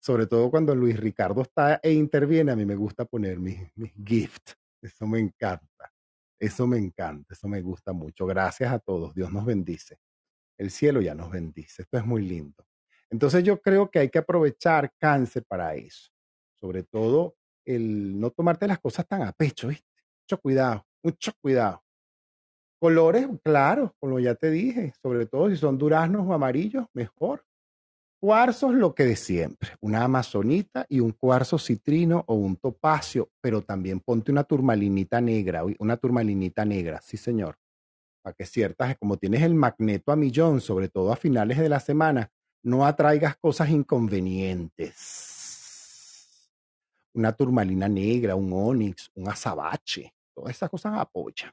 Sobre 0.00 0.26
todo 0.26 0.50
cuando 0.50 0.74
Luis 0.74 0.98
Ricardo 0.98 1.42
está 1.42 1.80
e 1.82 1.92
interviene, 1.92 2.52
a 2.52 2.56
mí 2.56 2.64
me 2.64 2.76
gusta 2.76 3.04
poner 3.04 3.38
mis, 3.38 3.58
mis 3.76 3.92
gift. 4.04 4.52
Eso 4.80 5.06
me 5.06 5.18
encanta. 5.18 5.92
Eso 6.38 6.66
me 6.66 6.78
encanta. 6.78 7.34
Eso 7.34 7.48
me 7.48 7.60
gusta 7.60 7.92
mucho. 7.92 8.26
Gracias 8.26 8.72
a 8.72 8.78
todos. 8.78 9.14
Dios 9.14 9.32
nos 9.32 9.44
bendice. 9.44 9.98
El 10.56 10.70
cielo 10.70 11.00
ya 11.00 11.14
nos 11.14 11.30
bendice. 11.30 11.82
Esto 11.82 11.98
es 11.98 12.06
muy 12.06 12.22
lindo. 12.22 12.64
Entonces 13.10 13.42
yo 13.42 13.60
creo 13.60 13.90
que 13.90 14.00
hay 14.00 14.08
que 14.10 14.18
aprovechar 14.18 14.92
cáncer 14.98 15.44
para 15.46 15.74
eso. 15.74 16.10
Sobre 16.54 16.82
todo 16.82 17.36
el 17.64 18.18
no 18.18 18.30
tomarte 18.30 18.66
las 18.66 18.78
cosas 18.78 19.06
tan 19.06 19.22
a 19.22 19.32
pecho, 19.32 19.68
¿viste? 19.68 19.86
Mucho 20.22 20.40
cuidado, 20.40 20.86
mucho 21.02 21.32
cuidado. 21.40 21.82
Colores, 22.80 23.26
claro, 23.42 23.94
como 23.98 24.20
ya 24.20 24.34
te 24.34 24.50
dije, 24.50 24.92
sobre 25.02 25.26
todo 25.26 25.50
si 25.50 25.56
son 25.56 25.78
duraznos 25.78 26.26
o 26.26 26.32
amarillos, 26.32 26.86
mejor. 26.92 27.44
Cuarzos, 28.20 28.74
lo 28.74 28.96
que 28.96 29.04
de 29.04 29.14
siempre, 29.14 29.76
una 29.80 30.02
amazonita 30.02 30.84
y 30.88 30.98
un 30.98 31.12
cuarzo 31.12 31.56
citrino 31.56 32.24
o 32.26 32.34
un 32.34 32.56
topacio, 32.56 33.30
pero 33.40 33.62
también 33.62 34.00
ponte 34.00 34.32
una 34.32 34.42
turmalinita 34.42 35.20
negra, 35.20 35.62
una 35.78 35.96
turmalinita 35.96 36.64
negra, 36.64 37.00
sí 37.00 37.16
señor, 37.16 37.60
para 38.20 38.34
que 38.34 38.44
ciertas, 38.44 38.96
como 38.98 39.18
tienes 39.18 39.42
el 39.42 39.54
magneto 39.54 40.10
a 40.10 40.16
millón, 40.16 40.60
sobre 40.60 40.88
todo 40.88 41.12
a 41.12 41.16
finales 41.16 41.58
de 41.58 41.68
la 41.68 41.78
semana, 41.78 42.32
no 42.64 42.84
atraigas 42.84 43.36
cosas 43.36 43.70
inconvenientes. 43.70 46.50
Una 47.14 47.32
turmalina 47.32 47.88
negra, 47.88 48.34
un 48.34 48.52
onix, 48.52 49.12
un 49.14 49.28
azabache, 49.28 50.12
todas 50.34 50.56
esas 50.56 50.68
cosas 50.68 50.98
apoyan. 50.98 51.52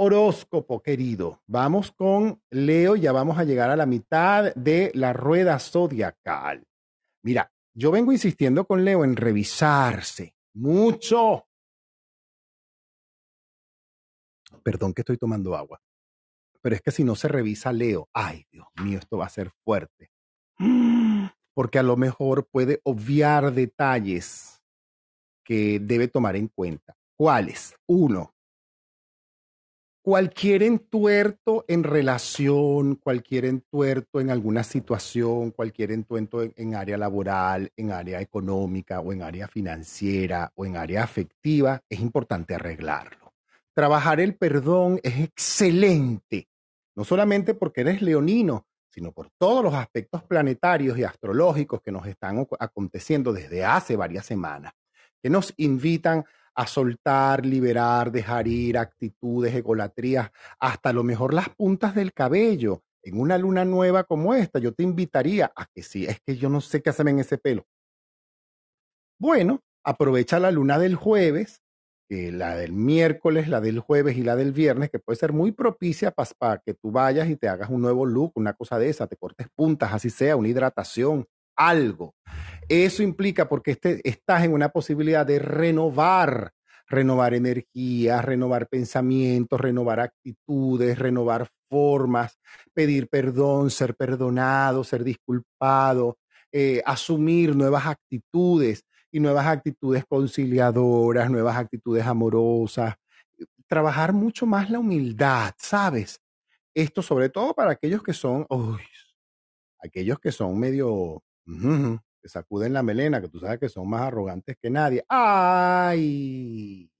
Horóscopo, 0.00 0.80
querido. 0.80 1.42
Vamos 1.48 1.90
con 1.90 2.40
Leo, 2.50 2.94
ya 2.94 3.10
vamos 3.10 3.36
a 3.36 3.42
llegar 3.42 3.68
a 3.68 3.74
la 3.76 3.84
mitad 3.84 4.54
de 4.54 4.92
la 4.94 5.12
rueda 5.12 5.58
zodiacal. 5.58 6.64
Mira, 7.24 7.52
yo 7.74 7.90
vengo 7.90 8.12
insistiendo 8.12 8.64
con 8.64 8.84
Leo 8.84 9.02
en 9.02 9.16
revisarse 9.16 10.36
mucho. 10.54 11.48
Perdón 14.62 14.94
que 14.94 15.02
estoy 15.02 15.16
tomando 15.16 15.56
agua. 15.56 15.80
Pero 16.60 16.76
es 16.76 16.80
que 16.80 16.92
si 16.92 17.02
no 17.02 17.16
se 17.16 17.26
revisa 17.26 17.72
Leo, 17.72 18.08
ay 18.12 18.46
Dios 18.52 18.68
mío, 18.80 19.00
esto 19.00 19.18
va 19.18 19.26
a 19.26 19.30
ser 19.30 19.50
fuerte. 19.64 20.12
Porque 21.54 21.80
a 21.80 21.82
lo 21.82 21.96
mejor 21.96 22.46
puede 22.46 22.80
obviar 22.84 23.52
detalles 23.52 24.62
que 25.44 25.80
debe 25.80 26.06
tomar 26.06 26.36
en 26.36 26.46
cuenta. 26.46 26.96
¿Cuáles? 27.16 27.74
Uno, 27.88 28.32
cualquier 30.08 30.62
entuerto 30.62 31.66
en 31.68 31.84
relación, 31.84 32.94
cualquier 32.94 33.44
entuerto 33.44 34.22
en 34.22 34.30
alguna 34.30 34.64
situación, 34.64 35.50
cualquier 35.50 35.92
entuerto 35.92 36.40
en, 36.42 36.74
área 36.74 36.96
laboral, 36.96 37.70
en 37.76 37.92
área 37.92 38.18
económica 38.18 39.00
o 39.00 39.12
en 39.12 39.20
área 39.20 39.48
financiera 39.48 40.50
o 40.54 40.64
en 40.64 40.78
área 40.78 41.04
afectiva, 41.04 41.82
es 41.90 42.00
importante 42.00 42.54
arreglarlo. 42.54 43.34
Trabajar 43.74 44.18
el 44.18 44.34
perdón 44.34 44.98
es 45.02 45.20
excelente, 45.20 46.48
no 46.96 47.04
solamente 47.04 47.52
porque 47.52 47.82
eres 47.82 48.00
leonino, 48.00 48.66
sino 48.88 49.12
por 49.12 49.28
todos 49.36 49.62
los 49.62 49.74
aspectos 49.74 50.22
planetarios 50.22 50.96
y 50.96 51.04
astrológicos 51.04 51.82
que 51.82 51.92
nos 51.92 52.06
están 52.06 52.46
aconteciendo 52.58 53.30
desde 53.34 53.62
hace 53.62 53.94
varias 53.94 54.24
semanas, 54.24 54.72
que 55.22 55.28
nos 55.28 55.52
invitan 55.58 56.24
a 56.58 56.66
soltar, 56.66 57.46
liberar, 57.46 58.10
dejar 58.10 58.48
ir 58.48 58.78
actitudes, 58.78 59.54
egolatrías, 59.54 60.32
hasta 60.58 60.92
lo 60.92 61.04
mejor 61.04 61.32
las 61.32 61.50
puntas 61.50 61.94
del 61.94 62.12
cabello, 62.12 62.82
en 63.04 63.20
una 63.20 63.38
luna 63.38 63.64
nueva 63.64 64.02
como 64.02 64.34
esta, 64.34 64.58
yo 64.58 64.72
te 64.72 64.82
invitaría 64.82 65.52
a 65.54 65.66
que 65.72 65.84
sí, 65.84 66.04
es 66.06 66.20
que 66.20 66.36
yo 66.36 66.48
no 66.48 66.60
sé 66.60 66.82
qué 66.82 66.90
hacerme 66.90 67.12
en 67.12 67.20
ese 67.20 67.38
pelo. 67.38 67.64
Bueno, 69.20 69.60
aprovecha 69.84 70.40
la 70.40 70.50
luna 70.50 70.80
del 70.80 70.96
jueves, 70.96 71.62
la 72.10 72.56
del 72.56 72.72
miércoles, 72.72 73.46
la 73.46 73.60
del 73.60 73.78
jueves 73.78 74.16
y 74.16 74.24
la 74.24 74.34
del 74.34 74.50
viernes, 74.50 74.90
que 74.90 74.98
puede 74.98 75.16
ser 75.16 75.32
muy 75.32 75.52
propicia 75.52 76.10
para 76.10 76.58
que 76.58 76.74
tú 76.74 76.90
vayas 76.90 77.28
y 77.28 77.36
te 77.36 77.48
hagas 77.48 77.70
un 77.70 77.82
nuevo 77.82 78.04
look, 78.04 78.32
una 78.34 78.54
cosa 78.54 78.80
de 78.80 78.88
esa, 78.88 79.06
te 79.06 79.16
cortes 79.16 79.46
puntas, 79.54 79.92
así 79.92 80.10
sea, 80.10 80.34
una 80.34 80.48
hidratación, 80.48 81.24
algo. 81.56 82.16
Eso 82.68 83.02
implica 83.02 83.48
porque 83.48 83.72
este, 83.72 84.00
estás 84.08 84.44
en 84.44 84.52
una 84.52 84.68
posibilidad 84.68 85.24
de 85.24 85.38
renovar 85.38 86.52
renovar 86.88 87.34
energías, 87.34 88.24
renovar 88.24 88.66
pensamientos, 88.68 89.60
renovar 89.60 90.00
actitudes, 90.00 90.98
renovar 90.98 91.48
formas, 91.68 92.38
pedir 92.72 93.08
perdón, 93.08 93.70
ser 93.70 93.94
perdonado, 93.94 94.82
ser 94.84 95.04
disculpado, 95.04 96.16
eh, 96.50 96.82
asumir 96.86 97.54
nuevas 97.54 97.86
actitudes 97.86 98.84
y 99.12 99.20
nuevas 99.20 99.46
actitudes 99.46 100.04
conciliadoras, 100.08 101.30
nuevas 101.30 101.56
actitudes 101.56 102.06
amorosas, 102.06 102.94
trabajar 103.66 104.12
mucho 104.12 104.46
más 104.46 104.70
la 104.70 104.78
humildad, 104.78 105.52
¿sabes? 105.58 106.20
Esto 106.74 107.02
sobre 107.02 107.28
todo 107.28 107.54
para 107.54 107.72
aquellos 107.72 108.02
que 108.02 108.14
son, 108.14 108.46
uy, 108.48 108.80
aquellos 109.80 110.18
que 110.18 110.32
son 110.32 110.58
medio, 110.58 111.22
sacuden 112.28 112.72
la 112.72 112.82
melena, 112.82 113.20
que 113.20 113.28
tú 113.28 113.40
sabes 113.40 113.58
que 113.58 113.68
son 113.68 113.88
más 113.88 114.02
arrogantes 114.02 114.56
que 114.60 114.70
nadie. 114.70 115.04
¡Ay! 115.08 116.90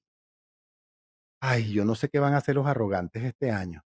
Ay, 1.40 1.72
yo 1.72 1.84
no 1.84 1.94
sé 1.94 2.08
qué 2.08 2.18
van 2.18 2.34
a 2.34 2.38
hacer 2.38 2.56
los 2.56 2.66
arrogantes 2.66 3.22
este 3.22 3.50
año, 3.50 3.82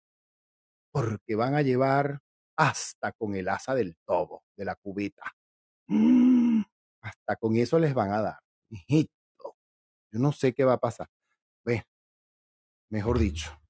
porque 0.91 1.37
van 1.37 1.55
a 1.55 1.63
llevar 1.63 2.21
hasta 2.57 3.13
con 3.13 3.35
el 3.35 3.49
asa 3.49 3.75
del 3.75 3.97
tobo, 4.07 4.45
de 4.57 4.65
la 4.65 4.75
cubita. 4.77 5.23
¡Mm! 5.89 6.63
Hasta 7.03 7.37
con 7.37 7.57
eso 7.57 7.79
les 7.79 7.95
van 7.95 8.13
a 8.13 8.23
dar. 8.23 8.39
Hijito, 8.71 9.57
yo 10.11 10.19
no 10.19 10.33
sé 10.33 10.55
qué 10.55 10.65
va 10.65 10.75
a 10.75 10.79
pasar. 10.79 11.09
Ve, 11.65 11.85
mejor 12.91 13.19
dicho, 13.19 13.62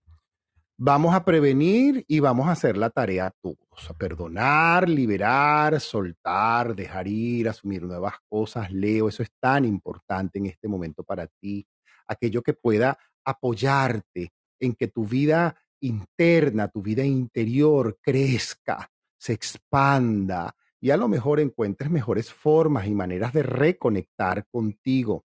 vamos 0.85 1.15
a 1.15 1.25
prevenir 1.25 2.05
y 2.09 2.19
vamos 2.19 2.49
a 2.49 2.53
hacer 2.53 2.77
la 2.77 2.91
tarea 2.91 3.33
todos, 3.41 3.95
perdonar, 3.97 4.89
liberar, 4.89 5.81
soltar, 5.81 6.75
dejar 6.75 7.07
ir, 7.07 7.49
asumir 7.49 7.85
nuevas 7.85 8.15
cosas. 8.29 8.73
Leo, 8.73 9.09
eso 9.09 9.23
es 9.23 9.31
tan 9.39 9.65
importante 9.65 10.41
en 10.41 10.47
este 10.47 10.67
momento 10.67 11.05
para 11.05 11.29
ti. 11.29 11.65
Aquello 12.09 12.43
que 12.43 12.53
pueda 12.53 12.99
apoyarte 13.25 14.33
en 14.59 14.75
que 14.75 14.89
tu 14.89 15.07
vida 15.07 15.55
interna, 15.79 16.67
tu 16.67 16.83
vida 16.83 17.05
interior 17.05 17.97
crezca, 18.03 18.91
se 19.17 19.35
expanda 19.35 20.53
y 20.81 20.91
a 20.91 20.97
lo 20.97 21.07
mejor 21.07 21.39
encuentres 21.39 21.93
mejores 21.93 22.33
formas 22.33 22.89
y 22.89 22.91
maneras 22.91 23.33
de 23.33 23.45
reconectar 23.45 24.47
contigo. 24.51 25.27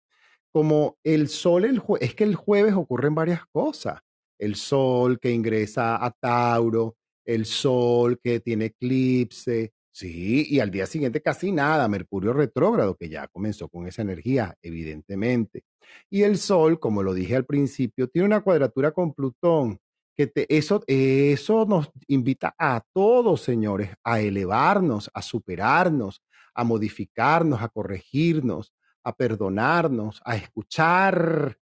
Como 0.52 0.98
el 1.02 1.28
sol, 1.28 1.64
es 1.98 2.14
que 2.14 2.24
el 2.24 2.34
jueves 2.34 2.74
ocurren 2.74 3.14
varias 3.14 3.46
cosas 3.46 4.02
el 4.38 4.54
Sol 4.56 5.18
que 5.20 5.30
ingresa 5.30 6.04
a 6.04 6.10
Tauro, 6.10 6.96
el 7.24 7.46
Sol 7.46 8.18
que 8.22 8.40
tiene 8.40 8.66
eclipse, 8.66 9.72
sí, 9.90 10.46
y 10.48 10.60
al 10.60 10.70
día 10.70 10.86
siguiente 10.86 11.22
casi 11.22 11.52
nada, 11.52 11.88
Mercurio 11.88 12.32
retrógrado, 12.32 12.96
que 12.96 13.08
ya 13.08 13.28
comenzó 13.28 13.68
con 13.68 13.86
esa 13.86 14.02
energía, 14.02 14.56
evidentemente. 14.62 15.64
Y 16.10 16.22
el 16.22 16.38
Sol, 16.38 16.78
como 16.78 17.02
lo 17.02 17.14
dije 17.14 17.36
al 17.36 17.46
principio, 17.46 18.08
tiene 18.08 18.26
una 18.26 18.42
cuadratura 18.42 18.92
con 18.92 19.14
Plutón, 19.14 19.78
que 20.16 20.32
eso, 20.48 20.82
eso 20.86 21.66
nos 21.66 21.90
invita 22.06 22.54
a 22.58 22.82
todos, 22.92 23.42
señores, 23.42 23.90
a 24.02 24.20
elevarnos, 24.20 25.10
a 25.12 25.20
superarnos, 25.20 26.22
a 26.54 26.64
modificarnos, 26.64 27.60
a 27.60 27.68
corregirnos, 27.68 28.72
a 29.04 29.14
perdonarnos, 29.14 30.22
a 30.24 30.36
escuchar 30.36 31.58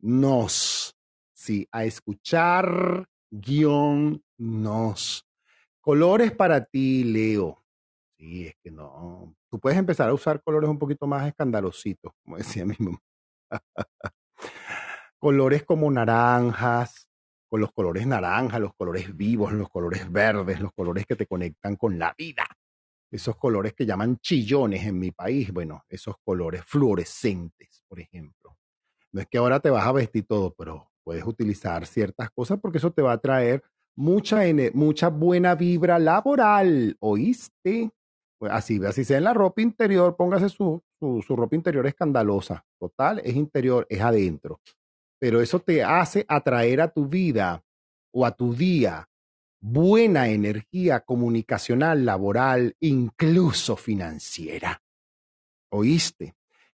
nos 0.00 0.97
Sí, 1.38 1.68
a 1.70 1.84
escuchar 1.84 3.06
guion 3.30 4.20
nos. 4.38 5.24
Colores 5.80 6.32
para 6.32 6.64
ti, 6.64 7.04
Leo. 7.04 7.64
Sí, 8.18 8.48
es 8.48 8.56
que 8.60 8.72
no. 8.72 9.36
Tú 9.48 9.60
puedes 9.60 9.78
empezar 9.78 10.08
a 10.08 10.14
usar 10.14 10.42
colores 10.42 10.68
un 10.68 10.80
poquito 10.80 11.06
más 11.06 11.28
escandalositos, 11.28 12.12
como 12.24 12.36
decía 12.38 12.64
mi 12.66 12.74
mamá. 12.80 12.98
colores 15.20 15.64
como 15.64 15.88
naranjas, 15.92 17.08
con 17.48 17.60
los 17.60 17.70
colores 17.70 18.04
naranjas, 18.04 18.60
los 18.60 18.74
colores 18.74 19.16
vivos, 19.16 19.52
los 19.52 19.70
colores 19.70 20.10
verdes, 20.10 20.58
los 20.60 20.72
colores 20.72 21.06
que 21.06 21.14
te 21.14 21.26
conectan 21.26 21.76
con 21.76 22.00
la 22.00 22.12
vida. 22.18 22.48
Esos 23.12 23.36
colores 23.36 23.74
que 23.74 23.86
llaman 23.86 24.18
chillones 24.18 24.84
en 24.84 24.98
mi 24.98 25.12
país, 25.12 25.52
bueno, 25.52 25.84
esos 25.88 26.16
colores 26.24 26.64
fluorescentes, 26.64 27.84
por 27.86 28.00
ejemplo. 28.00 28.58
No 29.12 29.20
es 29.20 29.28
que 29.28 29.38
ahora 29.38 29.60
te 29.60 29.70
vas 29.70 29.86
a 29.86 29.92
vestir 29.92 30.26
todo, 30.26 30.52
pero 30.52 30.90
puedes 31.08 31.24
utilizar 31.24 31.86
ciertas 31.86 32.30
cosas 32.32 32.60
porque 32.60 32.76
eso 32.76 32.92
te 32.92 33.00
va 33.00 33.12
a 33.12 33.18
traer 33.18 33.62
mucha, 33.96 34.42
mucha 34.74 35.08
buena 35.08 35.54
vibra 35.54 35.98
laboral, 35.98 36.98
¿oíste? 37.00 37.90
Pues 38.38 38.52
así, 38.52 38.78
así 38.84 39.06
sea 39.06 39.16
en 39.16 39.24
la 39.24 39.32
ropa 39.32 39.62
interior, 39.62 40.14
póngase 40.16 40.50
su, 40.50 40.82
su, 41.00 41.24
su 41.26 41.34
ropa 41.34 41.56
interior 41.56 41.86
escandalosa. 41.86 42.62
Total, 42.78 43.22
es 43.24 43.34
interior, 43.36 43.86
es 43.88 44.02
adentro. 44.02 44.60
Pero 45.18 45.40
eso 45.40 45.60
te 45.60 45.82
hace 45.82 46.26
atraer 46.28 46.82
a 46.82 46.88
tu 46.88 47.08
vida 47.08 47.64
o 48.12 48.26
a 48.26 48.32
tu 48.32 48.52
día 48.52 49.08
buena 49.62 50.28
energía 50.28 51.00
comunicacional, 51.00 52.04
laboral, 52.04 52.76
incluso 52.80 53.76
financiera. 53.76 54.82
¿Oíste? 55.70 56.34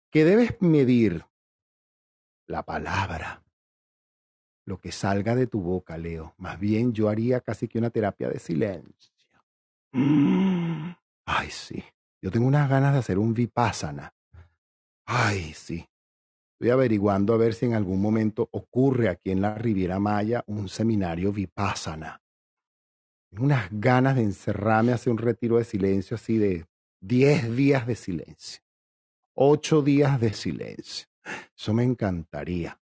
¿Qué 0.09 0.23
debes 0.23 0.55
medir? 0.61 1.25
La 2.47 2.63
palabra 2.63 3.43
lo 4.66 4.80
que 4.80 4.91
salga 4.91 5.36
de 5.36 5.47
tu 5.47 5.62
boca, 5.62 5.97
Leo. 5.97 6.34
Más 6.38 6.59
bien 6.59 6.93
yo 6.93 7.09
haría 7.09 7.41
casi 7.41 7.68
que 7.68 7.80
una 7.80 7.89
terapia 7.89 8.30
de 8.30 8.39
silencio. 8.39 9.12
Ay, 11.26 11.49
sí. 11.49 11.84
Yo 12.22 12.32
tengo 12.32 12.47
unas 12.47 12.70
ganas 12.70 12.93
de 12.93 12.99
hacer 12.99 13.18
un 13.18 13.34
vipassana. 13.34 14.14
Ay, 15.05 15.53
sí. 15.53 15.86
Estoy 16.53 16.70
averiguando 16.70 17.34
a 17.34 17.38
ver 17.38 17.53
si 17.55 17.66
en 17.66 17.74
algún 17.74 17.99
momento 17.99 18.47
ocurre 18.51 19.09
aquí 19.09 19.32
en 19.32 19.41
la 19.41 19.55
Riviera 19.55 19.99
Maya 19.99 20.43
un 20.45 20.70
seminario 20.70 21.32
vipassana. 21.32 22.22
Tengo 23.32 23.45
unas 23.45 23.68
ganas 23.72 24.16
de 24.16 24.24
encerrarme 24.24 24.91
a 24.91 24.95
hacer 24.95 25.12
un 25.12 25.18
retiro 25.18 25.57
de 25.57 25.64
silencio 25.64 26.16
así 26.16 26.38
de 26.38 26.68
10 26.99 27.55
días 27.55 27.88
de 27.88 27.95
silencio. 27.95 28.62
8 29.34 29.82
días 29.82 30.20
de 30.22 30.34
silencio. 30.34 31.07
Eso 31.57 31.74
me 31.74 31.84
encantaría. 31.84 32.80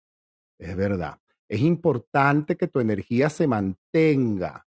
Es 0.57 0.75
verdad. 0.75 1.19
Es 1.49 1.61
importante 1.61 2.55
que 2.55 2.67
tu 2.67 2.79
energía 2.79 3.29
se 3.29 3.47
mantenga 3.47 4.65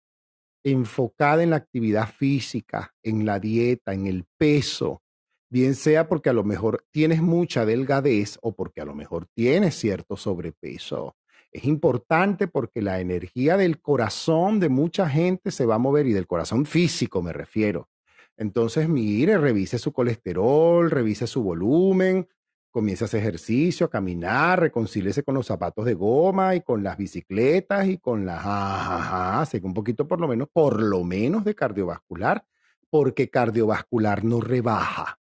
enfocada 0.63 1.43
en 1.43 1.51
la 1.51 1.55
actividad 1.57 2.07
física, 2.11 2.93
en 3.03 3.25
la 3.25 3.39
dieta, 3.39 3.93
en 3.93 4.07
el 4.07 4.25
peso, 4.37 5.01
bien 5.49 5.75
sea 5.75 6.07
porque 6.07 6.29
a 6.29 6.33
lo 6.33 6.43
mejor 6.43 6.85
tienes 6.91 7.21
mucha 7.21 7.65
delgadez 7.65 8.37
o 8.41 8.53
porque 8.53 8.81
a 8.81 8.85
lo 8.85 8.95
mejor 8.95 9.27
tienes 9.33 9.75
cierto 9.75 10.17
sobrepeso. 10.17 11.15
Es 11.51 11.65
importante 11.65 12.47
porque 12.47 12.81
la 12.81 13.01
energía 13.01 13.57
del 13.57 13.81
corazón 13.81 14.59
de 14.59 14.69
mucha 14.69 15.09
gente 15.09 15.51
se 15.51 15.65
va 15.65 15.75
a 15.75 15.79
mover 15.79 16.07
y 16.07 16.13
del 16.13 16.27
corazón 16.27 16.65
físico 16.65 17.21
me 17.21 17.33
refiero. 17.33 17.89
Entonces, 18.37 18.87
mire, 18.87 19.37
revise 19.37 19.77
su 19.77 19.91
colesterol, 19.91 20.89
revise 20.89 21.27
su 21.27 21.43
volumen, 21.43 22.27
comience 22.71 23.03
a 23.03 23.05
hacer 23.05 23.19
ejercicio, 23.21 23.85
a 23.85 23.89
caminar, 23.89 24.59
reconcíliese 24.59 25.23
con 25.23 25.35
los 25.35 25.45
zapatos 25.45 25.85
de 25.85 25.93
goma 25.93 26.55
y 26.55 26.61
con 26.61 26.83
las 26.83 26.97
bicicletas 26.97 27.87
y 27.87 27.97
con 27.97 28.25
las, 28.25 28.39
ajá, 28.39 29.41
ajá, 29.43 29.57
un 29.63 29.73
poquito 29.73 30.07
por 30.07 30.19
lo 30.19 30.27
menos, 30.27 30.47
por 30.51 30.81
lo 30.81 31.03
menos 31.03 31.43
de 31.43 31.53
cardiovascular, 31.53 32.45
porque 32.89 33.29
cardiovascular 33.29 34.23
no 34.23 34.41
rebaja. 34.41 35.19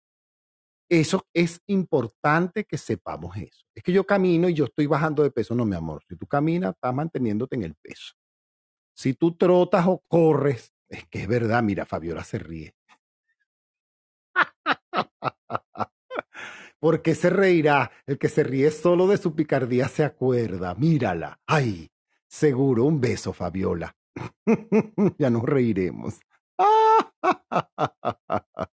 Eso 0.89 1.27
es 1.35 1.61
importante 1.67 2.65
que 2.65 2.79
sepamos 2.79 3.37
eso. 3.37 3.65
Es 3.75 3.83
que 3.83 3.93
yo 3.93 4.05
camino 4.05 4.49
y 4.49 4.55
yo 4.55 4.67
estoy 4.67 4.87
bajando 4.87 5.23
de 5.23 5.31
peso, 5.31 5.55
no, 5.55 5.65
mi 5.65 5.75
amor. 5.75 6.03
Si 6.09 6.17
tú 6.17 6.27
caminas, 6.27 6.75
estás 6.75 6.95
manteniéndote 6.95 7.57
en 7.57 7.65
el 7.65 7.75
peso. 7.75 8.15
Si 8.95 9.15
tú 9.15 9.37
trotas 9.37 9.87
o 9.87 10.03
corres, 10.09 10.73
es 10.89 11.07
que 11.07 11.23
es 11.23 11.29
verdad, 11.29 11.63
mira, 11.63 11.85
Fabiola 11.85 12.23
se 12.25 12.39
ríe. 12.39 12.75
¿Por 16.79 17.03
qué 17.03 17.15
se 17.15 17.31
reirá? 17.31 17.91
El 18.07 18.19
que 18.19 18.29
se 18.29 18.43
ríe 18.43 18.71
solo 18.71 19.07
de 19.07 19.17
su 19.17 19.35
picardía 19.35 19.89
se 19.89 20.05
acuerda. 20.05 20.75
Mírala. 20.75 21.41
¡Ay! 21.47 21.91
Seguro 22.29 22.85
un 22.85 23.01
beso, 23.01 23.33
Fabiola. 23.33 23.97
ya 25.19 25.31
nos 25.31 25.43
reiremos. 25.43 26.21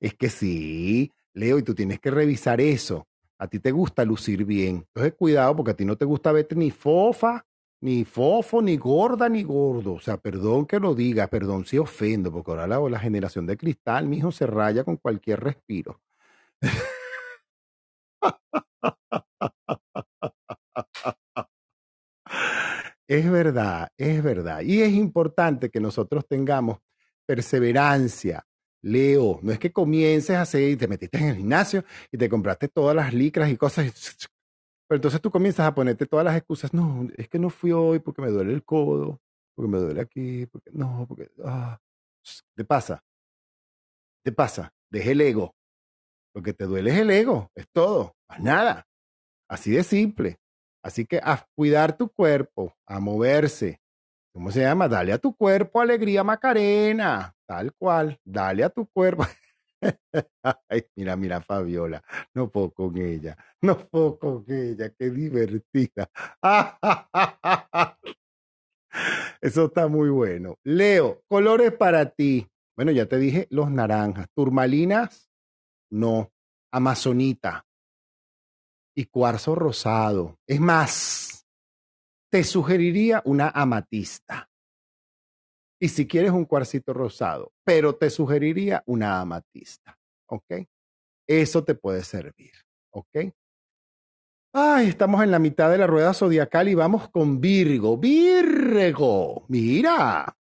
es 0.00 0.14
que 0.14 0.28
sí, 0.28 1.12
Leo, 1.34 1.58
y 1.58 1.62
tú 1.62 1.74
tienes 1.74 2.00
que 2.00 2.10
revisar 2.10 2.60
eso. 2.60 3.06
A 3.38 3.46
ti 3.46 3.58
te 3.58 3.70
gusta 3.70 4.04
lucir 4.04 4.44
bien. 4.44 4.84
Entonces, 4.88 5.14
cuidado, 5.14 5.56
porque 5.56 5.72
a 5.72 5.76
ti 5.76 5.84
no 5.84 5.96
te 5.96 6.04
gusta 6.04 6.32
verte 6.32 6.56
ni 6.56 6.70
fofa, 6.70 7.46
Ni 7.82 8.04
fofo, 8.04 8.60
ni 8.60 8.76
gorda, 8.76 9.28
ni 9.28 9.42
gordo. 9.42 9.94
O 9.94 10.00
sea, 10.00 10.18
perdón 10.18 10.66
que 10.66 10.78
lo 10.78 10.94
diga, 10.94 11.28
perdón 11.28 11.64
si 11.64 11.78
ofendo, 11.78 12.30
porque 12.30 12.50
ahora 12.50 12.66
la, 12.66 12.78
la 12.90 12.98
generación 12.98 13.46
de 13.46 13.56
cristal, 13.56 14.06
mi 14.06 14.18
hijo, 14.18 14.32
se 14.32 14.46
raya 14.46 14.84
con 14.84 14.96
cualquier 14.96 15.40
respiro. 15.40 16.00
Es 23.08 23.28
verdad, 23.28 23.88
es 23.96 24.22
verdad. 24.22 24.60
Y 24.60 24.82
es 24.82 24.92
importante 24.92 25.68
que 25.68 25.80
nosotros 25.80 26.24
tengamos 26.28 26.78
perseverancia. 27.26 28.46
Leo, 28.82 29.40
no 29.42 29.50
es 29.52 29.58
que 29.58 29.72
comiences 29.72 30.36
a 30.36 30.42
hacer 30.42 30.70
y 30.70 30.76
te 30.76 30.86
metiste 30.86 31.18
en 31.18 31.24
el 31.24 31.36
gimnasio 31.36 31.84
y 32.12 32.16
te 32.16 32.28
compraste 32.28 32.68
todas 32.68 32.94
las 32.94 33.12
licras 33.12 33.50
y 33.50 33.56
cosas, 33.56 33.92
pero 34.88 34.96
entonces 34.96 35.20
tú 35.20 35.30
comienzas 35.30 35.66
a 35.66 35.74
ponerte 35.74 36.06
todas 36.06 36.24
las 36.24 36.36
excusas. 36.36 36.72
No, 36.72 37.08
es 37.16 37.28
que 37.28 37.38
no 37.38 37.50
fui 37.50 37.72
hoy 37.72 37.98
porque 37.98 38.22
me 38.22 38.30
duele 38.30 38.52
el 38.52 38.64
codo, 38.64 39.20
porque 39.54 39.70
me 39.70 39.78
duele 39.78 40.00
aquí, 40.00 40.46
porque 40.46 40.70
no, 40.72 41.04
porque... 41.08 41.30
Ah. 41.44 41.78
Te 42.54 42.64
pasa, 42.64 43.02
te 44.22 44.32
pasa, 44.32 44.72
deje 44.90 45.12
el 45.12 45.20
ego. 45.20 45.54
Lo 46.34 46.42
que 46.42 46.52
te 46.52 46.64
duele 46.64 46.90
es 46.90 46.98
el 46.98 47.10
ego, 47.10 47.50
es 47.54 47.66
todo, 47.72 48.14
más 48.28 48.40
nada. 48.40 48.86
Así 49.48 49.72
de 49.72 49.82
simple. 49.82 50.38
Así 50.82 51.04
que 51.04 51.18
a 51.22 51.44
cuidar 51.56 51.96
tu 51.96 52.08
cuerpo, 52.08 52.74
a 52.86 53.00
moverse. 53.00 53.80
¿Cómo 54.32 54.50
se 54.50 54.60
llama? 54.60 54.88
Dale 54.88 55.12
a 55.12 55.18
tu 55.18 55.34
cuerpo 55.34 55.80
alegría 55.80 56.22
Macarena. 56.22 57.34
Tal 57.46 57.72
cual. 57.74 58.18
Dale 58.24 58.62
a 58.62 58.70
tu 58.70 58.86
cuerpo. 58.86 59.26
Ay, 60.68 60.86
mira, 60.94 61.16
mira, 61.16 61.40
Fabiola. 61.40 62.02
No 62.32 62.48
puedo 62.48 62.70
con 62.70 62.96
ella. 62.96 63.36
No 63.60 63.76
puedo 63.88 64.18
con 64.18 64.44
ella. 64.48 64.90
Qué 64.90 65.10
divertida. 65.10 66.08
Eso 69.40 69.66
está 69.66 69.88
muy 69.88 70.10
bueno. 70.10 70.56
Leo, 70.64 71.22
colores 71.28 71.72
para 71.72 72.10
ti. 72.10 72.46
Bueno, 72.76 72.92
ya 72.92 73.06
te 73.06 73.18
dije 73.18 73.46
los 73.50 73.70
naranjas. 73.70 74.28
Turmalinas, 74.34 75.29
no. 75.90 76.32
Amazonita 76.72 77.66
y 78.94 79.06
cuarzo 79.06 79.54
rosado. 79.54 80.38
Es 80.46 80.60
más, 80.60 81.46
te 82.30 82.44
sugeriría 82.44 83.22
una 83.24 83.48
amatista. 83.48 84.48
Y 85.80 85.88
si 85.88 86.06
quieres 86.06 86.30
un 86.30 86.44
cuarcito 86.44 86.92
rosado, 86.92 87.52
pero 87.64 87.96
te 87.96 88.10
sugeriría 88.10 88.82
una 88.86 89.20
amatista. 89.20 89.98
¿Ok? 90.26 90.66
Eso 91.26 91.64
te 91.64 91.74
puede 91.74 92.04
servir. 92.04 92.52
¿Ok? 92.90 93.32
Ay, 94.52 94.88
estamos 94.88 95.22
en 95.22 95.30
la 95.30 95.38
mitad 95.38 95.70
de 95.70 95.78
la 95.78 95.86
rueda 95.86 96.12
zodiacal 96.12 96.68
y 96.68 96.74
vamos 96.74 97.08
con 97.08 97.40
Virgo. 97.40 97.96
Virgo, 97.96 99.46
mira. 99.48 100.36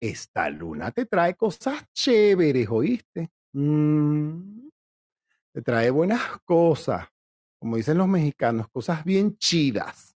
Esta 0.00 0.50
luna 0.50 0.90
te 0.92 1.06
trae 1.06 1.34
cosas 1.34 1.82
chéveres, 1.92 2.68
¿oíste? 2.68 3.30
Mm 3.54 4.54
te 5.54 5.62
trae 5.62 5.88
buenas 5.90 6.20
cosas, 6.44 7.06
como 7.60 7.76
dicen 7.76 7.96
los 7.96 8.08
mexicanos, 8.08 8.66
cosas 8.68 9.04
bien 9.04 9.38
chidas. 9.38 10.16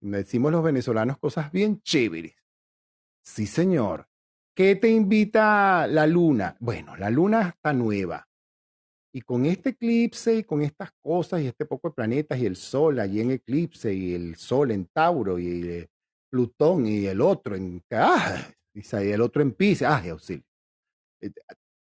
Decimos 0.00 0.52
los 0.52 0.64
venezolanos 0.64 1.18
cosas 1.18 1.52
bien 1.52 1.82
chéveres. 1.82 2.34
Sí, 3.22 3.46
señor. 3.46 4.08
¿Qué 4.56 4.76
te 4.76 4.88
invita 4.88 5.86
la 5.86 6.06
luna? 6.06 6.56
Bueno, 6.60 6.96
la 6.96 7.10
luna 7.10 7.48
está 7.48 7.74
nueva. 7.74 8.26
Y 9.12 9.20
con 9.20 9.44
este 9.44 9.70
eclipse 9.70 10.36
y 10.36 10.44
con 10.44 10.62
estas 10.62 10.90
cosas 11.02 11.42
y 11.42 11.48
este 11.48 11.66
poco 11.66 11.88
de 11.88 11.94
planetas 11.94 12.38
y 12.38 12.46
el 12.46 12.56
sol 12.56 12.98
allí 13.00 13.20
en 13.20 13.32
eclipse 13.32 13.92
y 13.92 14.14
el 14.14 14.36
sol 14.36 14.70
en 14.70 14.86
Tauro 14.86 15.38
y 15.38 15.86
Plutón 16.30 16.86
y 16.86 17.04
el 17.04 17.20
otro 17.20 17.54
en... 17.54 17.82
¡Ah! 17.90 18.48
Y 18.72 18.82
el 18.94 19.20
otro 19.20 19.42
en 19.42 19.52
Pisces. 19.52 19.86
¡Ah, 19.86 20.02
auxilio! 20.10 20.44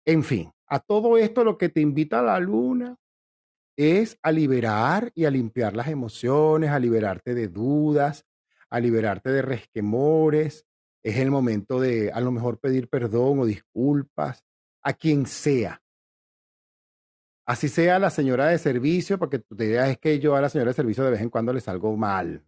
En 0.06 0.24
fin, 0.24 0.51
a 0.68 0.80
todo 0.80 1.18
esto 1.18 1.43
lo 1.43 1.58
que 1.58 1.70
te 1.70 1.82
invita 1.82 2.20
a 2.20 2.24
la 2.24 2.39
luna 2.39 2.97
es 3.78 4.18
a 4.22 4.32
liberar 4.32 5.12
y 5.16 5.26
a 5.26 5.32
limpiar 5.32 5.76
las 5.76 5.88
emociones, 5.88 6.70
a 6.70 6.80
liberarte 6.80 7.34
de 7.34 7.47
dudas, 7.47 8.26
a 8.70 8.80
liberarte 8.80 9.32
de 9.32 9.41
resquemores. 9.41 10.66
Es 11.04 11.18
el 11.18 11.32
momento 11.32 11.80
de 11.80 12.12
a 12.12 12.22
lo 12.22 12.32
mejor 12.32 12.60
pedir 12.60 12.89
perdón 12.89 13.39
o 13.39 13.45
disculpas 13.45 14.43
a 14.84 14.93
quien 14.93 15.26
sea. 15.26 15.82
Así 17.45 17.68
sea 17.68 17.99
la 17.99 18.10
señora 18.10 18.47
de 18.47 18.58
servicio, 18.58 19.20
porque 19.20 19.39
tu 19.39 19.56
idea 19.56 19.89
es 19.89 19.97
que 19.97 20.20
yo 20.20 20.36
a 20.36 20.41
la 20.41 20.49
señora 20.49 20.72
de 20.72 20.76
servicio 20.76 21.04
de 21.04 21.12
vez 21.12 21.22
en 21.22 21.30
cuando 21.30 21.51
le 21.51 21.60
salgo 21.60 21.95
mal. 21.97 22.45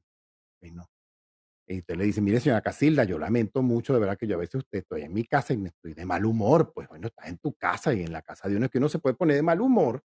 Y 1.67 1.79
usted 1.79 1.95
le 1.95 2.05
dice, 2.05 2.21
mire, 2.21 2.39
señora 2.39 2.61
Casilda, 2.61 3.03
yo 3.05 3.17
lamento 3.17 3.63
mucho, 3.63 3.93
de 3.93 3.99
verdad 3.99 4.17
que 4.17 4.27
yo 4.27 4.35
a 4.35 4.39
veces 4.39 4.55
usted 4.55 4.79
estoy 4.79 5.01
en 5.01 5.13
mi 5.13 5.25
casa 5.25 5.53
y 5.53 5.57
me 5.57 5.69
estoy 5.69 5.93
de 5.93 6.05
mal 6.05 6.25
humor. 6.25 6.71
Pues 6.73 6.87
bueno, 6.87 7.07
estás 7.07 7.27
en 7.27 7.37
tu 7.39 7.53
casa 7.55 7.93
y 7.93 8.01
en 8.03 8.11
la 8.11 8.21
casa 8.21 8.47
de 8.47 8.55
uno 8.57 8.65
es 8.65 8.71
que 8.71 8.77
uno 8.77 8.89
se 8.89 8.99
puede 8.99 9.15
poner 9.15 9.37
de 9.37 9.41
mal 9.41 9.61
humor. 9.61 10.03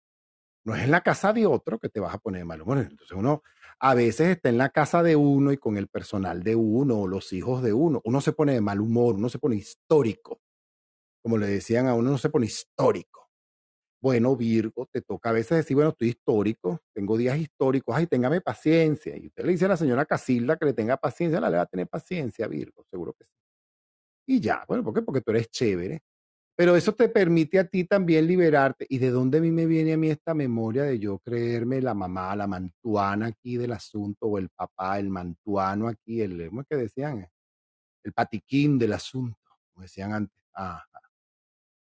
No 0.65 0.75
es 0.75 0.83
en 0.83 0.91
la 0.91 1.01
casa 1.01 1.33
de 1.33 1.45
otro 1.45 1.79
que 1.79 1.89
te 1.89 1.99
vas 1.99 2.13
a 2.13 2.19
poner 2.19 2.41
de 2.41 2.45
mal 2.45 2.61
humor. 2.61 2.79
Entonces 2.79 3.17
uno 3.17 3.43
a 3.79 3.93
veces 3.95 4.29
está 4.29 4.49
en 4.49 4.57
la 4.57 4.69
casa 4.69 5.03
de 5.03 5.15
uno 5.15 5.51
y 5.51 5.57
con 5.57 5.77
el 5.77 5.87
personal 5.87 6.43
de 6.43 6.55
uno 6.55 6.99
o 7.01 7.07
los 7.07 7.33
hijos 7.33 7.63
de 7.63 7.73
uno. 7.73 8.01
Uno 8.05 8.21
se 8.21 8.33
pone 8.33 8.53
de 8.53 8.61
mal 8.61 8.81
humor, 8.81 9.15
uno 9.15 9.29
se 9.29 9.39
pone 9.39 9.55
histórico. 9.55 10.41
Como 11.23 11.37
le 11.37 11.47
decían 11.47 11.87
a 11.87 11.95
uno, 11.95 12.09
uno 12.09 12.17
se 12.17 12.29
pone 12.29 12.47
histórico. 12.47 13.26
Bueno, 14.07 14.37
Virgo, 14.37 14.87
te 14.89 15.01
toca 15.01 15.31
a 15.31 15.33
veces 15.33 15.57
decir, 15.57 15.75
bueno, 15.75 15.89
estoy 15.89 16.07
histórico, 16.07 16.79
tengo 16.93 17.17
días 17.17 17.37
históricos, 17.37 17.93
ay, 17.93 18.07
téngame 18.07 18.39
paciencia. 18.39 19.17
Y 19.17 19.27
usted 19.27 19.43
le 19.43 19.51
dice 19.51 19.65
a 19.65 19.67
la 19.67 19.75
señora 19.75 20.05
Casilda 20.05 20.55
que 20.55 20.63
le 20.63 20.71
tenga 20.71 20.95
paciencia, 20.95 21.41
la 21.41 21.49
le 21.49 21.57
va 21.57 21.63
a 21.63 21.65
tener 21.65 21.89
paciencia, 21.89 22.47
Virgo, 22.47 22.85
seguro 22.89 23.11
que 23.11 23.25
sí. 23.25 23.31
Y 24.27 24.39
ya, 24.39 24.63
bueno, 24.65 24.81
¿por 24.81 24.93
qué? 24.93 25.01
Porque 25.01 25.19
tú 25.19 25.31
eres 25.31 25.49
chévere. 25.49 26.03
Pero 26.55 26.77
eso 26.77 26.95
te 26.95 27.09
permite 27.09 27.59
a 27.59 27.67
ti 27.67 27.83
también 27.83 28.25
liberarte. 28.27 28.85
¿Y 28.87 28.97
de 28.97 29.09
dónde 29.09 29.39
a 29.39 29.41
mí 29.41 29.51
me 29.51 29.65
viene 29.65 29.91
a 29.91 29.97
mí 29.97 30.09
esta 30.09 30.33
memoria 30.33 30.83
de 30.83 30.99
yo 30.99 31.19
creerme 31.19 31.81
la 31.81 31.93
mamá, 31.93 32.33
la 32.37 32.47
mantuana 32.47 33.25
aquí 33.25 33.57
del 33.57 33.73
asunto, 33.73 34.27
o 34.27 34.37
el 34.37 34.47
papá, 34.47 34.99
el 34.99 35.09
mantuano 35.09 35.89
aquí, 35.89 36.21
el, 36.21 36.47
¿cómo 36.47 36.63
que 36.63 36.77
decían? 36.77 37.27
El 38.05 38.13
patiquín 38.13 38.79
del 38.79 38.93
asunto, 38.93 39.37
como 39.73 39.83
decían 39.83 40.13
antes. 40.13 40.41
Ah, 40.55 40.81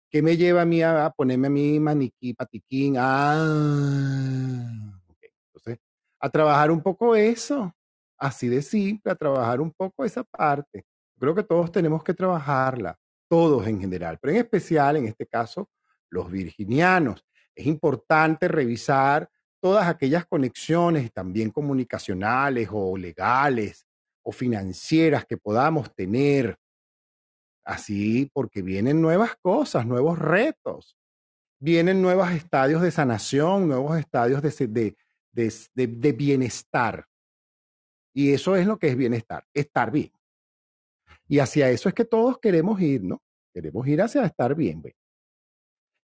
¿Qué 0.10 0.24
me 0.24 0.36
lleva 0.38 0.64
a 0.64 0.66
mí 0.66 0.82
a, 0.82 1.12
ponerme 1.16 1.48
a 1.48 1.52
mí 1.52 1.80
maniquí, 1.80 2.34
patiquín? 2.34 2.96
Ah, 2.98 3.38
entonces, 5.22 5.80
a 6.20 6.30
trabajar 6.30 6.72
un 6.72 6.82
poco 6.82 7.16
eso, 7.16 7.72
así 8.18 8.48
de 8.48 8.64
simple, 8.64 9.12
a 9.12 9.16
trabajar 9.16 9.62
un 9.62 9.72
poco 9.72 10.04
esa 10.04 10.24
parte. 10.24 10.84
Creo 11.20 11.36
que 11.36 11.44
todos 11.44 11.72
tenemos 11.72 12.04
que 12.04 12.16
trabajarla, 12.16 12.98
todos 13.30 13.68
en 13.68 13.80
general, 13.80 14.18
pero 14.20 14.34
en 14.34 14.40
especial, 14.40 14.98
en 14.98 15.06
este 15.06 15.28
caso, 15.28 15.70
los 16.10 16.32
virginianos. 16.32 17.24
Es 17.54 17.68
importante 17.68 18.48
revisar 18.48 19.30
todas 19.60 19.88
aquellas 19.88 20.26
conexiones, 20.26 21.14
también 21.14 21.52
comunicacionales 21.52 22.70
o 22.72 22.98
legales 22.98 23.86
o 24.24 24.32
financieras 24.32 25.26
que 25.26 25.38
podamos 25.38 25.94
tener 25.94 26.58
Así, 27.70 28.28
porque 28.34 28.64
vienen 28.64 29.00
nuevas 29.00 29.36
cosas, 29.36 29.86
nuevos 29.86 30.18
retos, 30.18 30.98
vienen 31.60 32.02
nuevos 32.02 32.32
estadios 32.32 32.82
de 32.82 32.90
sanación, 32.90 33.68
nuevos 33.68 34.00
estadios 34.00 34.42
de, 34.42 34.96
de, 35.32 36.12
bienestar. 36.14 37.06
Y 38.12 38.34
eso 38.34 38.56
es 38.56 38.66
lo 38.66 38.80
que 38.80 38.88
es 38.88 38.98
bienestar, 38.98 39.46
estar 39.54 39.92
bien. 39.92 40.12
Y 41.28 41.38
hacia 41.38 41.70
eso 41.70 41.90
es 41.90 41.94
que 41.94 42.06
todos 42.06 42.40
queremos 42.40 42.82
ir, 42.82 43.04
¿no? 43.04 43.22
Queremos 43.54 43.88
ir 43.88 44.02
hacia 44.02 44.26
estar 44.26 44.56
bien. 44.56 44.82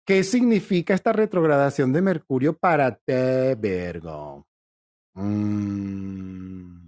¿Qué 0.05 0.25
significa 0.25 0.93
esta 0.93 1.15
retrogradación 1.15 1.91
de 1.91 2.03
Mercurio 2.03 2.53
para 2.53 2.95
ti, 2.95 3.15
Virgo? 3.59 4.47
Mm. 5.15 6.86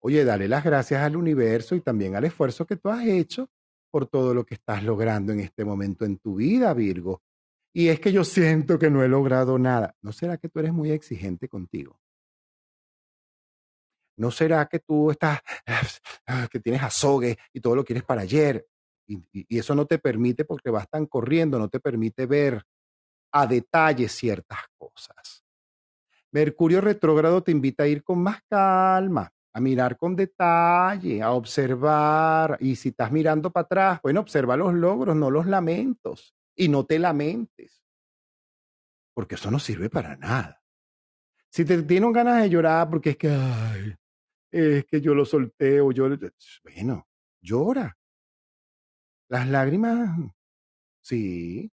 Oye, 0.00 0.24
dale 0.24 0.48
las 0.48 0.64
gracias 0.64 1.02
al 1.02 1.16
universo 1.16 1.74
y 1.74 1.80
también 1.80 2.14
al 2.16 2.24
esfuerzo 2.24 2.66
que 2.66 2.76
tú 2.76 2.88
has 2.88 3.04
hecho 3.06 3.50
por 3.90 4.06
todo 4.06 4.34
lo 4.34 4.44
que 4.44 4.54
estás 4.54 4.82
logrando 4.82 5.32
en 5.32 5.40
este 5.40 5.64
momento 5.64 6.04
en 6.04 6.18
tu 6.18 6.36
vida, 6.36 6.72
Virgo. 6.74 7.22
Y 7.72 7.88
es 7.88 8.00
que 8.00 8.12
yo 8.12 8.24
siento 8.24 8.78
que 8.78 8.90
no 8.90 9.02
he 9.02 9.08
logrado 9.08 9.58
nada. 9.58 9.94
¿No 10.02 10.12
será 10.12 10.38
que 10.38 10.48
tú 10.48 10.60
eres 10.60 10.72
muy 10.72 10.90
exigente 10.90 11.48
contigo? 11.48 11.98
¿No 14.16 14.30
será 14.30 14.66
que 14.66 14.78
tú 14.78 15.10
estás, 15.10 15.40
que 16.50 16.60
tienes 16.60 16.82
azogue 16.82 17.38
y 17.52 17.60
todo 17.60 17.76
lo 17.76 17.84
quieres 17.84 18.02
para 18.02 18.22
ayer? 18.22 18.66
Y, 19.06 19.22
y, 19.32 19.58
eso 19.58 19.74
no 19.74 19.86
te 19.86 19.98
permite, 19.98 20.44
porque 20.44 20.70
vas 20.70 20.88
tan 20.88 21.06
corriendo, 21.06 21.58
no 21.58 21.68
te 21.68 21.80
permite 21.80 22.26
ver 22.26 22.64
a 23.32 23.46
detalle 23.46 24.08
ciertas 24.08 24.60
cosas. 24.78 25.44
Mercurio 26.32 26.80
retrógrado 26.80 27.42
te 27.42 27.52
invita 27.52 27.84
a 27.84 27.88
ir 27.88 28.02
con 28.02 28.22
más 28.22 28.40
calma, 28.48 29.32
a 29.56 29.60
mirar 29.60 29.96
con 29.96 30.14
detalle, 30.14 31.22
a 31.22 31.30
observar. 31.30 32.58
Y 32.60 32.76
si 32.76 32.90
estás 32.90 33.10
mirando 33.10 33.50
para 33.50 33.64
atrás, 33.64 34.00
bueno, 34.02 34.20
observa 34.20 34.54
los 34.54 34.74
logros, 34.74 35.16
no 35.16 35.30
los 35.30 35.46
lamentos. 35.46 36.36
Y 36.54 36.68
no 36.68 36.84
te 36.84 36.98
lamentes, 36.98 37.82
porque 39.14 39.36
eso 39.36 39.50
no 39.50 39.58
sirve 39.58 39.88
para 39.88 40.14
nada. 40.16 40.62
Si 41.50 41.64
te 41.64 41.82
tienen 41.84 42.12
ganas 42.12 42.42
de 42.42 42.50
llorar 42.50 42.90
porque 42.90 43.10
es 43.10 43.16
que, 43.16 43.28
ay, 43.30 43.94
es 44.50 44.84
que 44.84 45.00
yo 45.00 45.14
lo 45.14 45.24
solté 45.24 45.80
o 45.80 45.90
yo, 45.90 46.06
bueno, 46.62 47.08
llora. 47.40 47.96
Las 49.30 49.48
lágrimas, 49.48 50.18
sí, 51.02 51.72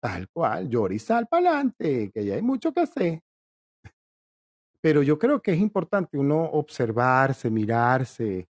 tal 0.00 0.28
cual, 0.28 0.68
llora 0.68 0.94
y 0.94 1.00
sal 1.00 1.26
para 1.26 1.48
adelante, 1.50 2.12
que 2.14 2.24
ya 2.24 2.36
hay 2.36 2.42
mucho 2.42 2.72
que 2.72 2.82
hacer. 2.82 3.20
Pero 4.82 5.02
yo 5.02 5.18
creo 5.18 5.42
que 5.42 5.52
es 5.52 5.58
importante 5.58 6.16
uno 6.16 6.42
observarse, 6.42 7.50
mirarse, 7.50 8.48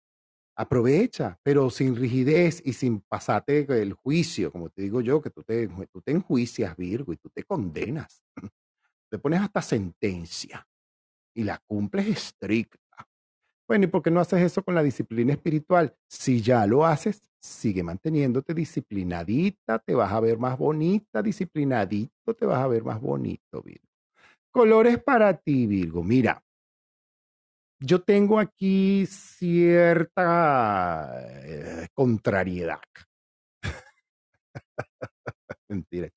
aprovecha, 0.55 1.39
pero 1.43 1.69
sin 1.69 1.95
rigidez 1.95 2.61
y 2.63 2.73
sin 2.73 3.01
pasarte 3.01 3.65
el 3.81 3.93
juicio, 3.93 4.51
como 4.51 4.69
te 4.69 4.83
digo 4.83 5.01
yo, 5.01 5.21
que 5.21 5.29
tú 5.29 5.43
te, 5.43 5.67
tú 5.91 6.01
te 6.01 6.11
enjuicias, 6.11 6.75
Virgo, 6.77 7.13
y 7.13 7.17
tú 7.17 7.29
te 7.29 7.43
condenas. 7.43 8.23
Te 9.09 9.19
pones 9.19 9.41
hasta 9.41 9.61
sentencia 9.61 10.65
y 11.35 11.43
la 11.43 11.57
cumples 11.67 12.07
estricta. 12.07 12.79
Bueno, 13.67 13.83
¿y 13.83 13.87
por 13.87 14.01
qué 14.01 14.09
no 14.09 14.21
haces 14.21 14.41
eso 14.41 14.63
con 14.63 14.73
la 14.73 14.83
disciplina 14.83 15.33
espiritual? 15.33 15.93
Si 16.07 16.41
ya 16.41 16.65
lo 16.65 16.85
haces, 16.85 17.21
sigue 17.41 17.83
manteniéndote 17.83 18.53
disciplinadita, 18.53 19.79
te 19.79 19.93
vas 19.93 20.11
a 20.13 20.19
ver 20.21 20.37
más 20.37 20.57
bonita, 20.57 21.21
disciplinadito, 21.21 22.33
te 22.33 22.45
vas 22.45 22.59
a 22.59 22.67
ver 22.67 22.85
más 22.85 23.01
bonito, 23.01 23.61
Virgo. 23.61 23.90
Colores 24.51 25.01
para 25.01 25.37
ti, 25.37 25.65
Virgo. 25.65 26.03
Mira, 26.03 26.43
yo 27.79 28.01
tengo 28.01 28.39
aquí 28.39 29.05
cierta 29.07 31.09
eh, 31.43 31.87
contrariedad. 31.93 32.81
Mentira. 35.69 36.09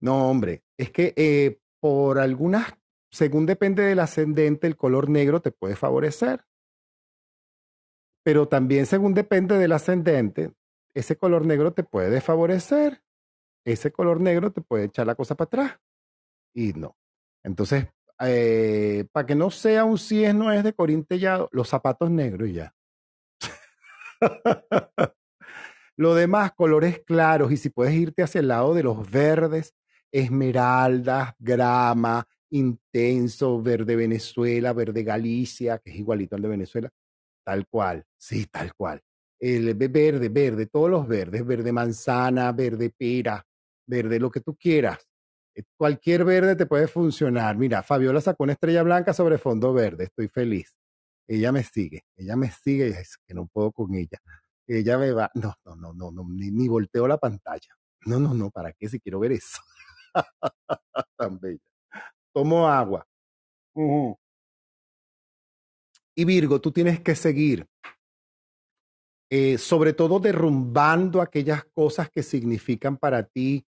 No, 0.00 0.30
hombre, 0.30 0.62
es 0.78 0.90
que 0.90 1.12
eh, 1.16 1.58
por 1.80 2.18
algunas, 2.18 2.72
según 3.10 3.46
depende 3.46 3.82
del 3.82 4.00
ascendente, 4.00 4.66
el 4.66 4.76
color 4.76 5.08
negro 5.08 5.40
te 5.40 5.52
puede 5.52 5.76
favorecer. 5.76 6.44
Pero 8.24 8.48
también 8.48 8.86
según 8.86 9.14
depende 9.14 9.58
del 9.58 9.72
ascendente, 9.72 10.52
ese 10.94 11.16
color 11.16 11.46
negro 11.46 11.72
te 11.72 11.84
puede 11.84 12.10
desfavorecer. 12.10 13.02
Ese 13.64 13.92
color 13.92 14.20
negro 14.20 14.52
te 14.52 14.62
puede 14.62 14.84
echar 14.84 15.06
la 15.06 15.14
cosa 15.14 15.34
para 15.34 15.46
atrás. 15.46 15.80
Y 16.54 16.72
no. 16.72 16.96
Entonces, 17.44 17.86
eh, 18.20 19.06
para 19.12 19.26
que 19.26 19.34
no 19.34 19.50
sea 19.50 19.84
un 19.84 19.98
si 19.98 20.24
es 20.24 20.34
no 20.34 20.52
es 20.52 20.62
de 20.62 20.72
corintellado, 20.72 21.48
los 21.52 21.68
zapatos 21.68 22.10
negros 22.10 22.50
ya. 22.52 22.74
Lo 25.96 26.14
demás, 26.14 26.52
colores 26.52 27.00
claros, 27.04 27.52
y 27.52 27.56
si 27.56 27.68
puedes 27.68 27.94
irte 27.94 28.22
hacia 28.22 28.40
el 28.40 28.48
lado 28.48 28.74
de 28.74 28.82
los 28.82 29.10
verdes, 29.10 29.74
esmeraldas, 30.10 31.34
grama, 31.38 32.26
intenso, 32.50 33.60
verde 33.62 33.96
Venezuela, 33.96 34.72
verde 34.72 35.02
Galicia, 35.02 35.78
que 35.78 35.90
es 35.90 35.96
igualito 35.96 36.36
al 36.36 36.42
de 36.42 36.48
Venezuela, 36.48 36.90
tal 37.44 37.66
cual, 37.68 38.04
sí, 38.16 38.46
tal 38.46 38.74
cual. 38.74 39.02
El 39.38 39.74
verde, 39.74 40.28
verde, 40.28 40.66
todos 40.66 40.90
los 40.90 41.06
verdes, 41.06 41.46
verde 41.46 41.72
manzana, 41.72 42.52
verde 42.52 42.90
pera, 42.96 43.44
verde 43.86 44.18
lo 44.18 44.30
que 44.30 44.40
tú 44.40 44.56
quieras. 44.56 45.09
Eh, 45.54 45.62
cualquier 45.76 46.24
verde 46.24 46.56
te 46.56 46.66
puede 46.66 46.88
funcionar. 46.88 47.56
Mira, 47.56 47.82
Fabiola 47.82 48.20
sacó 48.20 48.44
una 48.44 48.52
estrella 48.52 48.82
blanca 48.82 49.12
sobre 49.12 49.38
fondo 49.38 49.72
verde. 49.72 50.04
Estoy 50.04 50.28
feliz. 50.28 50.74
Ella 51.28 51.52
me 51.52 51.62
sigue. 51.64 52.04
Ella 52.16 52.36
me 52.36 52.50
sigue 52.50 52.88
y 52.88 52.92
es 52.92 53.16
que 53.26 53.34
no 53.34 53.46
puedo 53.46 53.72
con 53.72 53.94
ella. 53.94 54.18
Ella 54.66 54.98
me 54.98 55.12
va. 55.12 55.30
No, 55.34 55.54
no, 55.64 55.76
no, 55.76 55.92
no, 55.92 56.10
no 56.10 56.26
ni, 56.28 56.50
ni 56.50 56.68
volteo 56.68 57.06
la 57.06 57.18
pantalla. 57.18 57.74
No, 58.06 58.18
no, 58.18 58.34
no. 58.34 58.50
¿Para 58.50 58.72
qué 58.72 58.88
si 58.88 59.00
quiero 59.00 59.20
ver 59.20 59.32
eso? 59.32 59.58
Tan 61.16 61.38
bella. 61.38 61.60
Tomo 62.32 62.68
agua. 62.68 63.06
Y 66.14 66.24
Virgo, 66.24 66.60
tú 66.60 66.72
tienes 66.72 67.00
que 67.00 67.14
seguir. 67.14 67.66
Eh, 69.32 69.58
sobre 69.58 69.92
todo 69.92 70.18
derrumbando 70.18 71.20
aquellas 71.20 71.64
cosas 71.72 72.10
que 72.10 72.22
significan 72.22 72.96
para 72.96 73.22
ti 73.22 73.64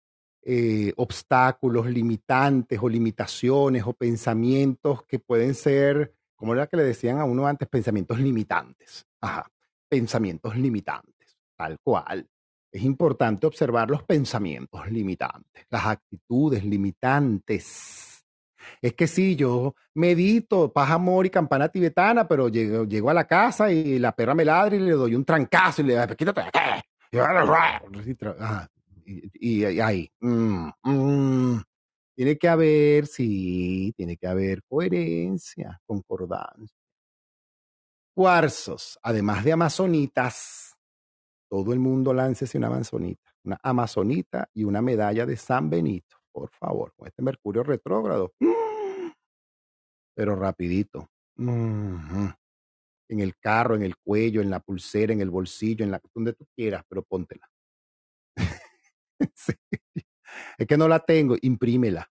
eh, 0.50 0.94
obstáculos, 0.96 1.88
limitantes 1.88 2.80
o 2.82 2.88
limitaciones 2.88 3.84
o 3.86 3.92
pensamientos 3.92 5.04
que 5.04 5.20
pueden 5.20 5.54
ser, 5.54 6.14
como 6.38 6.54
era 6.54 6.68
que 6.68 6.78
le 6.78 6.84
decían 6.84 7.20
a 7.20 7.26
uno 7.26 7.46
antes, 7.46 7.68
pensamientos 7.68 8.18
limitantes. 8.18 9.06
Ajá, 9.20 9.52
pensamientos 9.90 10.56
limitantes, 10.56 11.38
tal 11.58 11.78
cual. 11.84 12.26
Es 12.72 12.82
importante 12.84 13.46
observar 13.46 13.90
los 13.90 14.04
pensamientos 14.04 14.90
limitantes, 14.90 15.66
las 15.70 15.86
actitudes 15.86 16.64
limitantes. 16.64 18.26
Es 18.82 18.94
que 18.94 19.08
si 19.08 19.36
yo 19.36 19.76
medito, 19.96 20.72
paz, 20.72 20.92
amor 20.92 21.26
y 21.26 21.30
campana 21.30 21.68
tibetana, 21.68 22.26
pero 22.26 22.48
llego, 22.48 22.86
llego, 22.86 23.10
a 23.10 23.14
la 23.14 23.28
casa 23.28 23.70
y 23.70 24.00
la 24.00 24.14
perra 24.14 24.34
me 24.34 24.46
ladra 24.46 24.78
y 24.78 24.80
le 24.80 24.92
doy 24.92 25.14
un 25.14 25.26
trancazo 25.26 25.82
y 25.82 25.88
le 25.88 26.00
digo, 26.00 26.16
quítate 26.16 26.42
y, 29.08 29.64
ahí, 29.80 30.12
mm, 30.20 30.70
mm, 30.84 31.62
tiene 32.16 32.38
que 32.38 32.48
haber, 32.50 33.08
sí, 33.08 33.94
tiene 33.96 34.18
que 34.18 34.28
haber 34.28 34.64
coherencia, 34.68 35.80
concordancia. 35.86 36.76
Cuarzos, 38.14 39.00
además 39.02 39.46
de 39.46 39.54
amazonitas, 39.54 40.76
todo 41.50 41.72
el 41.72 41.80
mundo 41.80 42.14
láncese 42.14 42.58
una 42.58 42.68
amazonita, 42.68 43.32
una 43.44 43.60
amazonita 43.64 44.50
y 44.54 44.64
una 44.66 44.82
medalla 44.82 45.26
de 45.26 45.38
San 45.38 45.70
Benito, 45.70 46.18
por 46.32 46.50
favor, 46.50 46.94
con 46.96 47.08
este 47.08 47.22
Mercurio 47.22 47.64
retrógrado. 47.64 48.34
Pero 50.16 50.36
rapidito. 50.36 51.08
En 51.38 53.20
el 53.20 53.38
carro, 53.38 53.76
en 53.76 53.84
el 53.84 53.96
cuello, 53.98 54.42
en 54.42 54.50
la 54.50 54.60
pulsera, 54.60 55.14
en 55.14 55.22
el 55.22 55.30
bolsillo, 55.30 55.86
en 55.86 55.92
la 55.92 56.02
donde 56.14 56.34
tú 56.34 56.46
quieras, 56.56 56.84
pero 56.90 57.04
póntela. 57.04 57.48
Es 60.58 60.68
que 60.68 60.78
no 60.78 60.88
la 60.88 61.00
tengo, 61.00 61.36
imprímela. 61.42 62.12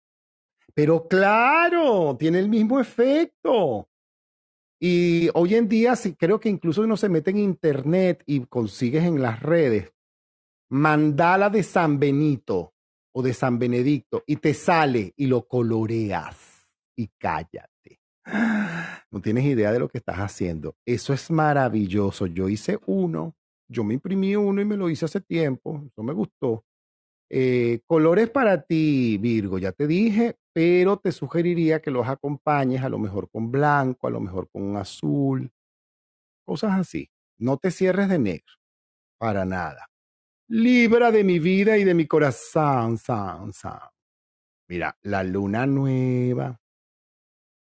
Pero 0.74 1.07
claro, 1.07 2.16
tiene 2.18 2.38
el 2.38 2.49
mismo 2.49 2.80
efecto. 2.80 3.88
Y 4.80 5.28
hoy 5.34 5.55
en 5.55 5.68
día, 5.68 5.94
sí, 5.94 6.14
creo 6.14 6.40
que 6.40 6.49
incluso 6.49 6.82
uno 6.82 6.96
se 6.96 7.09
mete 7.09 7.30
en 7.30 7.38
internet 7.38 8.22
y 8.26 8.44
consigues 8.46 9.05
en 9.05 9.20
las 9.20 9.40
redes 9.40 9.92
mandala 10.70 11.49
de 11.51 11.62
San 11.62 11.99
Benito 11.99 12.74
o 13.12 13.22
de 13.22 13.32
San 13.32 13.59
Benedicto 13.59 14.22
y 14.26 14.36
te 14.36 14.55
sale 14.55 15.12
y 15.16 15.26
lo 15.26 15.46
coloreas 15.46 16.70
y 16.96 17.09
cállate. 17.18 18.01
No 19.11 19.22
tienes 19.22 19.46
idea 19.46 19.72
de 19.72 19.78
lo 19.78 19.88
que 19.88 19.96
estás 19.96 20.18
haciendo. 20.18 20.76
Eso 20.84 21.14
es 21.14 21.30
maravilloso. 21.30 22.26
Yo 22.26 22.51
hice 22.51 22.78
uno, 22.84 23.34
yo 23.66 23.82
me 23.82 23.94
imprimí 23.94 24.36
uno 24.36 24.61
y 24.61 24.66
me 24.66 24.76
lo 24.76 24.90
hice 24.90 25.07
hace 25.07 25.22
tiempo. 25.22 25.82
Eso 25.86 26.03
me 26.03 26.12
gustó. 26.12 26.62
Eh, 27.30 27.80
colores 27.86 28.30
para 28.30 28.62
ti, 28.62 29.18
Virgo, 29.18 29.58
ya 29.58 29.72
te 29.72 29.86
dije, 29.86 30.36
pero 30.52 30.96
te 30.98 31.12
sugeriría 31.12 31.80
que 31.80 31.90
los 31.90 32.08
acompañes 32.08 32.82
a 32.82 32.88
lo 32.88 32.98
mejor 32.98 33.30
con 33.30 33.50
blanco, 33.50 34.06
a 34.06 34.10
lo 34.10 34.20
mejor 34.20 34.48
con 34.50 34.76
azul, 34.76 35.50
cosas 36.44 36.72
así. 36.78 37.10
No 37.38 37.58
te 37.58 37.70
cierres 37.70 38.08
de 38.08 38.18
negro, 38.18 38.54
para 39.18 39.44
nada. 39.44 39.88
Libra 40.48 41.12
de 41.12 41.24
mi 41.24 41.38
vida 41.38 41.78
y 41.78 41.84
de 41.84 41.94
mi 41.94 42.06
corazón, 42.06 42.98
san, 42.98 43.52
san. 43.52 43.80
Mira, 44.68 44.96
la 45.02 45.24
luna 45.24 45.66
nueva, 45.66 46.60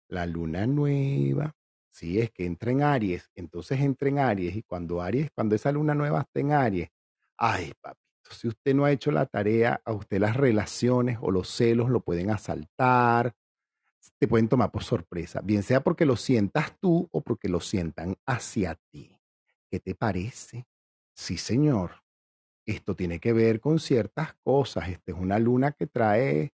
la 0.10 0.26
luna 0.26 0.68
nueva, 0.68 1.56
si 1.92 2.20
es 2.20 2.32
que 2.32 2.46
entra 2.46 2.72
en 2.72 2.84
Aries, 2.84 3.30
entonces 3.36 3.80
entra 3.82 4.10
en 4.10 4.20
Aries 4.20 4.56
y 4.56 4.64
cuando 4.64 5.02
Aries, 5.02 5.30
cuando 5.34 5.56
esa 5.56 5.72
luna 5.72 5.96
nueva 5.96 6.22
está 6.22 6.40
en 6.40 6.52
Aries, 6.54 6.90
ay, 7.38 7.74
papi 7.82 8.07
si 8.34 8.48
usted 8.48 8.74
no 8.76 8.86
ha 8.86 8.92
hecho 8.92 9.12
la 9.12 9.26
tarea, 9.26 9.82
a 9.86 9.94
usted 9.94 10.20
las 10.20 10.36
relaciones 10.36 11.18
o 11.22 11.32
los 11.32 11.50
celos 11.50 11.90
lo 11.90 12.02
pueden 12.02 12.30
asaltar, 12.30 13.34
te 14.20 14.28
pueden 14.28 14.48
tomar 14.48 14.72
por 14.72 14.84
sorpresa, 14.84 15.42
bien 15.42 15.64
sea 15.64 15.82
porque 15.82 16.06
lo 16.06 16.16
sientas 16.16 16.78
tú 16.80 17.08
o 17.12 17.22
porque 17.22 17.50
lo 17.50 17.60
sientan 17.60 18.16
hacia 18.26 18.76
ti. 18.92 19.18
¿Qué 19.70 19.80
te 19.80 19.96
parece? 19.96 20.66
Sí, 21.14 21.38
señor. 21.38 22.04
Esto 22.66 22.96
tiene 22.96 23.20
que 23.20 23.34
ver 23.34 23.60
con 23.60 23.80
ciertas 23.80 24.34
cosas. 24.44 24.90
Esta 24.90 25.12
es 25.12 25.18
una 25.18 25.40
luna 25.40 25.72
que 25.72 25.88
trae... 25.88 26.52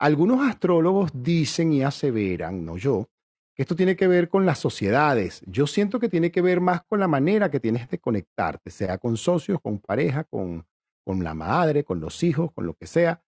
Algunos 0.00 0.48
astrólogos 0.48 1.10
dicen 1.12 1.72
y 1.72 1.82
aseveran, 1.82 2.64
no 2.64 2.76
yo, 2.76 3.08
que 3.52 3.62
esto 3.62 3.74
tiene 3.74 3.96
que 3.96 4.06
ver 4.06 4.28
con 4.28 4.46
las 4.46 4.60
sociedades. 4.60 5.42
Yo 5.46 5.66
siento 5.66 5.98
que 5.98 6.08
tiene 6.08 6.30
que 6.30 6.40
ver 6.40 6.60
más 6.60 6.84
con 6.84 7.00
la 7.00 7.08
manera 7.08 7.50
que 7.50 7.58
tienes 7.58 7.90
de 7.90 7.98
conectarte, 7.98 8.70
sea 8.70 8.98
con 8.98 9.16
socios, 9.16 9.60
con 9.60 9.80
pareja, 9.80 10.22
con 10.22 10.64
con 11.08 11.24
la 11.24 11.32
madre, 11.32 11.84
con 11.84 12.00
los 12.00 12.22
hijos, 12.22 12.52
con 12.52 12.66
lo 12.66 12.74
que 12.74 12.86
sea. 12.86 13.22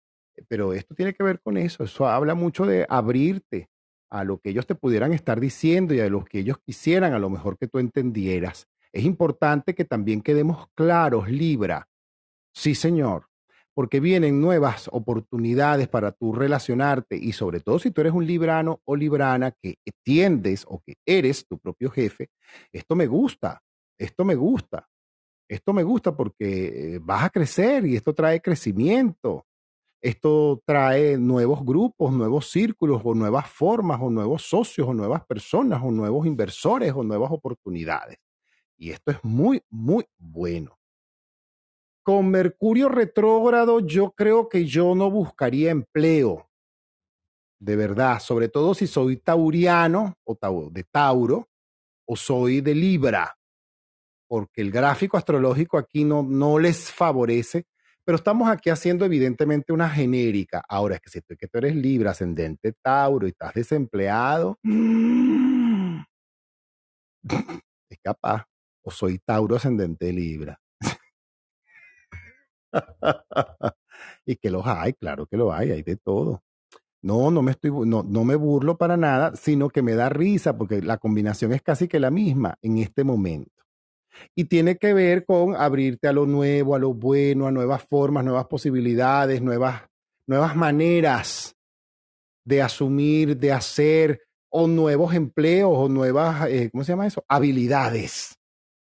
Pero 0.47 0.73
esto 0.73 0.95
tiene 0.95 1.13
que 1.13 1.21
ver 1.21 1.39
con 1.39 1.57
eso. 1.57 1.83
Eso 1.83 2.07
habla 2.07 2.33
mucho 2.33 2.65
de 2.65 2.87
abrirte 2.89 3.69
a 4.09 4.23
lo 4.23 4.39
que 4.39 4.49
ellos 4.49 4.65
te 4.65 4.73
pudieran 4.73 5.13
estar 5.13 5.39
diciendo 5.39 5.93
y 5.93 5.99
a 5.99 6.09
lo 6.09 6.25
que 6.25 6.39
ellos 6.39 6.57
quisieran, 6.65 7.13
a 7.13 7.19
lo 7.19 7.29
mejor 7.29 7.55
que 7.55 7.67
tú 7.67 7.77
entendieras. 7.77 8.67
Es 8.91 9.03
importante 9.03 9.75
que 9.75 9.85
también 9.85 10.23
quedemos 10.23 10.65
claros, 10.73 11.29
Libra. 11.29 11.87
Sí, 12.51 12.73
señor. 12.73 13.27
porque 13.75 13.99
vienen 13.99 14.41
nuevas 14.41 14.89
oportunidades 14.91 15.87
para 15.87 16.11
tú 16.11 16.33
relacionarte 16.33 17.15
y 17.15 17.33
sobre 17.33 17.59
todo 17.59 17.77
si 17.77 17.91
tú 17.91 18.01
eres 18.01 18.13
un 18.13 18.25
librano 18.25 18.81
o 18.85 18.95
librana 18.95 19.51
que 19.51 19.77
tiendes 20.03 20.65
o 20.67 20.81
que 20.83 20.95
eres 21.05 21.45
tu 21.45 21.59
propio 21.59 21.91
jefe, 21.91 22.31
esto 22.71 22.95
me 22.95 23.05
gusta, 23.05 23.61
esto 23.99 24.25
me 24.25 24.33
gusta, 24.33 24.89
esto 25.47 25.73
me 25.73 25.83
gusta 25.83 26.15
porque 26.15 26.95
eh, 26.95 26.99
vas 27.01 27.23
a 27.23 27.29
crecer 27.29 27.85
y 27.85 27.95
esto 27.95 28.13
trae 28.13 28.41
crecimiento. 28.41 29.45
Esto 30.01 30.61
trae 30.65 31.17
nuevos 31.17 31.65
grupos, 31.65 32.13
nuevos 32.13 32.49
círculos 32.51 33.01
o 33.03 33.15
nuevas 33.15 33.49
formas 33.49 33.99
o 34.01 34.09
nuevos 34.09 34.43
socios 34.43 34.87
o 34.87 34.93
nuevas 34.93 35.25
personas 35.25 35.81
o 35.83 35.91
nuevos 35.91 36.27
inversores 36.27 36.93
o 36.93 37.03
nuevas 37.03 37.31
oportunidades. 37.31 38.17
Y 38.77 38.91
esto 38.91 39.11
es 39.11 39.17
muy, 39.23 39.63
muy 39.69 40.05
bueno. 40.17 40.77
Con 42.03 42.29
Mercurio 42.29 42.89
retrógrado 42.89 43.79
yo 43.79 44.11
creo 44.11 44.47
que 44.47 44.65
yo 44.65 44.95
no 44.95 45.09
buscaría 45.09 45.71
empleo. 45.71 46.49
De 47.59 47.75
verdad, 47.75 48.19
sobre 48.19 48.49
todo 48.49 48.75
si 48.75 48.85
soy 48.85 49.17
tauriano 49.17 50.13
o 50.23 50.69
de 50.71 50.83
Tauro 50.83 51.49
o 52.05 52.15
soy 52.15 52.61
de 52.61 52.75
Libra, 52.75 53.36
porque 54.27 54.61
el 54.61 54.71
gráfico 54.71 55.17
astrológico 55.17 55.77
aquí 55.77 56.03
no, 56.03 56.23
no 56.23 56.59
les 56.59 56.91
favorece 56.91 57.65
pero 58.07 58.15
estamos 58.15 58.47
aquí 58.47 58.69
haciendo 58.69 59.03
evidentemente 59.03 59.73
una 59.73 59.89
genérica. 59.89 60.63
Ahora 60.69 60.95
es 60.95 61.01
que 61.01 61.09
si 61.09 61.19
tú, 61.19 61.35
que 61.35 61.49
tú 61.49 61.57
eres 61.57 61.75
Libra, 61.75 62.11
ascendente 62.11 62.71
Tauro 62.81 63.27
y 63.27 63.31
estás 63.31 63.53
desempleado, 63.53 64.57
es 67.89 67.99
capaz. 68.01 68.45
O 68.81 68.91
soy 68.91 69.19
Tauro 69.19 69.57
ascendente 69.57 70.13
Libra. 70.13 70.57
y 74.25 74.37
que 74.37 74.51
los 74.51 74.65
hay, 74.65 74.93
claro 74.93 75.27
que 75.27 75.35
lo 75.35 75.51
hay, 75.51 75.71
hay 75.71 75.83
de 75.83 75.97
todo. 75.97 76.41
No, 77.01 77.29
no 77.29 77.41
me 77.41 77.51
estoy, 77.51 77.71
no, 77.71 78.03
no 78.03 78.23
me 78.23 78.35
burlo 78.35 78.77
para 78.77 78.95
nada, 78.95 79.35
sino 79.35 79.67
que 79.67 79.81
me 79.81 79.95
da 79.95 80.07
risa 80.07 80.57
porque 80.57 80.81
la 80.81 80.97
combinación 80.97 81.51
es 81.51 81.61
casi 81.61 81.89
que 81.89 81.99
la 81.99 82.09
misma 82.09 82.57
en 82.61 82.77
este 82.77 83.03
momento 83.03 83.66
y 84.35 84.45
tiene 84.45 84.77
que 84.77 84.93
ver 84.93 85.25
con 85.25 85.55
abrirte 85.55 86.07
a 86.07 86.13
lo 86.13 86.25
nuevo, 86.25 86.75
a 86.75 86.79
lo 86.79 86.93
bueno, 86.93 87.47
a 87.47 87.51
nuevas 87.51 87.83
formas, 87.83 88.23
nuevas 88.23 88.45
posibilidades, 88.47 89.41
nuevas, 89.41 89.83
nuevas 90.27 90.55
maneras 90.55 91.55
de 92.45 92.61
asumir, 92.61 93.37
de 93.37 93.51
hacer, 93.51 94.21
o 94.49 94.67
nuevos 94.67 95.13
empleos, 95.13 95.71
o 95.73 95.89
nuevas, 95.89 96.47
eh, 96.49 96.69
¿cómo 96.71 96.83
se 96.83 96.93
llama 96.93 97.07
eso? 97.07 97.23
Habilidades. 97.27 98.37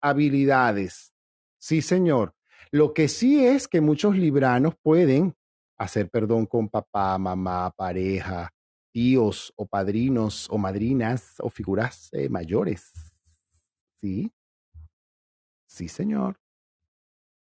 Habilidades. 0.02 1.14
Sí, 1.58 1.82
señor. 1.82 2.34
Lo 2.72 2.94
que 2.94 3.08
sí 3.08 3.46
es 3.46 3.68
que 3.68 3.82
muchos 3.82 4.16
libranos 4.16 4.76
pueden 4.82 5.36
hacer 5.78 6.10
perdón 6.10 6.46
con 6.46 6.70
papá, 6.70 7.18
mamá, 7.18 7.72
pareja, 7.76 8.52
tíos 8.92 9.54
o 9.56 9.66
padrinos 9.66 10.48
o 10.50 10.58
madrinas 10.58 11.36
o 11.40 11.50
figuras 11.50 12.10
eh, 12.12 12.30
mayores. 12.30 12.92
¿Sí? 14.00 14.32
Sí, 15.78 15.90
señor. 15.90 16.40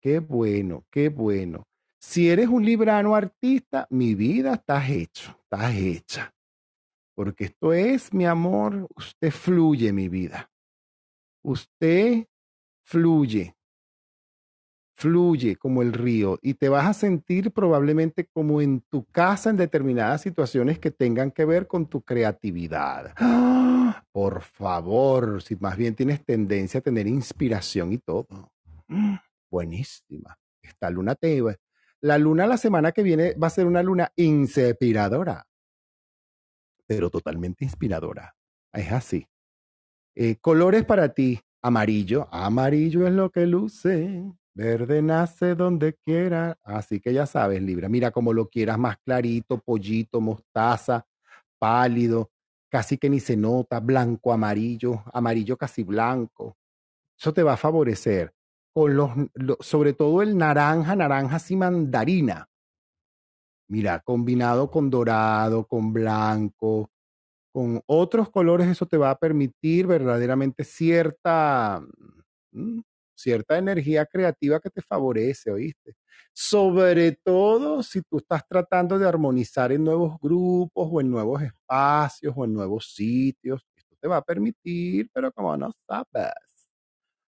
Qué 0.03 0.19
bueno, 0.19 0.85
qué 0.91 1.09
bueno. 1.09 1.63
Si 2.01 2.29
eres 2.29 2.49
un 2.49 2.65
librano 2.65 3.15
artista, 3.15 3.87
mi 3.91 4.17
vida 4.17 4.55
estás 4.55 4.91
hecho, 4.91 5.39
estás 5.45 5.73
hecha. 5.77 6.35
Porque 7.15 7.45
esto 7.45 7.73
es, 7.73 8.13
mi 8.13 8.27
amor, 8.27 8.89
usted 8.97 9.31
fluye, 9.31 9.93
mi 9.93 10.09
vida. 10.09 10.51
Usted 11.45 12.27
fluye, 12.85 13.55
fluye 14.97 15.57
como 15.57 15.83
el 15.83 15.93
río 15.93 16.39
y 16.41 16.55
te 16.55 16.69
vas 16.69 16.87
a 16.87 16.95
sentir 16.95 17.51
probablemente 17.51 18.27
como 18.27 18.61
en 18.61 18.81
tu 18.81 19.05
casa 19.07 19.51
en 19.51 19.57
determinadas 19.57 20.23
situaciones 20.23 20.79
que 20.79 20.91
tengan 20.91 21.31
que 21.31 21.45
ver 21.45 21.67
con 21.67 21.87
tu 21.87 22.03
creatividad. 22.03 23.15
Por 24.13 24.43
favor, 24.43 25.43
si 25.43 25.57
más 25.57 25.77
bien 25.77 25.95
tienes 25.95 26.25
tendencia 26.25 26.79
a 26.79 26.83
tener 26.83 27.07
inspiración 27.07 27.93
y 27.93 27.99
todo. 27.99 28.53
Buenísima. 29.51 30.39
Esta 30.63 30.91
luna 30.91 31.15
te... 31.15 31.43
La 32.01 32.19
luna 32.19 32.47
la 32.47 32.59
semana 32.59 32.93
que 32.93 33.03
viene 33.03 33.35
va 33.35 33.47
a 33.47 33.51
ser 33.51 33.67
una 33.67 33.83
luna 33.83 34.13
inspiradora, 34.17 35.47
pero 36.87 37.09
totalmente 37.09 37.65
inspiradora. 37.65 38.35
Es 38.73 38.93
así. 38.93 39.27
Eh, 40.15 40.37
colores 40.37 40.85
para 40.85 41.15
ti. 41.15 41.41
Amarillo. 41.63 42.29
Amarillo 42.31 43.07
es 43.07 43.13
lo 43.15 43.31
que 43.31 43.47
luce. 43.47 44.23
Verde 44.55 45.03
nace 45.03 45.55
donde 45.55 45.95
quiera. 45.95 46.59
Así 46.63 47.01
que 47.01 47.13
ya 47.13 47.27
sabes, 47.27 47.61
Libra. 47.63 47.89
Mira 47.89 48.11
como 48.11 48.33
lo 48.33 48.49
quieras, 48.49 48.79
más 48.79 48.97
clarito, 48.99 49.59
pollito, 49.59 50.21
mostaza, 50.21 51.07
pálido, 51.59 52.31
casi 52.71 52.99
que 52.99 53.11
ni 53.11 53.21
se 53.21 53.37
nota, 53.37 53.81
blanco, 53.81 54.33
amarillo, 54.33 55.03
amarillo 55.13 55.57
casi 55.57 55.83
blanco. 55.83 56.57
Eso 57.19 57.33
te 57.35 57.43
va 57.43 57.55
a 57.55 57.57
favorecer. 57.57 58.33
Con 58.73 58.97
los, 58.97 59.11
sobre 59.61 59.93
todo 59.93 60.23
el 60.23 60.37
naranja, 60.37 60.97
naranja 60.97 61.37
así 61.37 61.57
mandarina. 61.57 62.49
Mira, 63.69 64.01
combinado 64.01 64.71
con 64.71 64.91
dorado, 64.91 65.67
con 65.67 65.93
blanco, 65.93 66.91
con 67.53 67.81
otros 67.87 68.31
colores, 68.31 68.69
eso 68.69 68.87
te 68.87 68.99
va 68.99 69.11
a 69.11 69.19
permitir 69.19 69.87
verdaderamente 69.87 70.65
cierta, 70.65 71.83
mm, 72.53 72.81
cierta 73.15 73.59
energía 73.59 74.07
creativa 74.07 74.61
que 74.61 74.71
te 74.71 74.83
favorece, 74.83 75.51
¿oíste? 75.51 75.97
Sobre 76.33 77.13
todo 77.13 77.83
si 77.83 78.03
tú 78.03 78.19
estás 78.19 78.43
tratando 78.49 78.99
de 78.99 79.07
armonizar 79.07 79.73
en 79.73 79.85
nuevos 79.85 80.19
grupos 80.21 80.89
o 80.91 81.01
en 81.01 81.11
nuevos 81.11 81.43
espacios 81.43 82.35
o 82.37 82.45
en 82.45 82.53
nuevos 82.53 82.93
sitios. 82.95 83.65
Esto 83.77 83.97
te 84.01 84.09
va 84.09 84.19
a 84.19 84.23
permitir, 84.23 85.09
pero 85.13 85.33
como 85.33 85.57
no 85.57 85.73
sabes, 85.87 86.33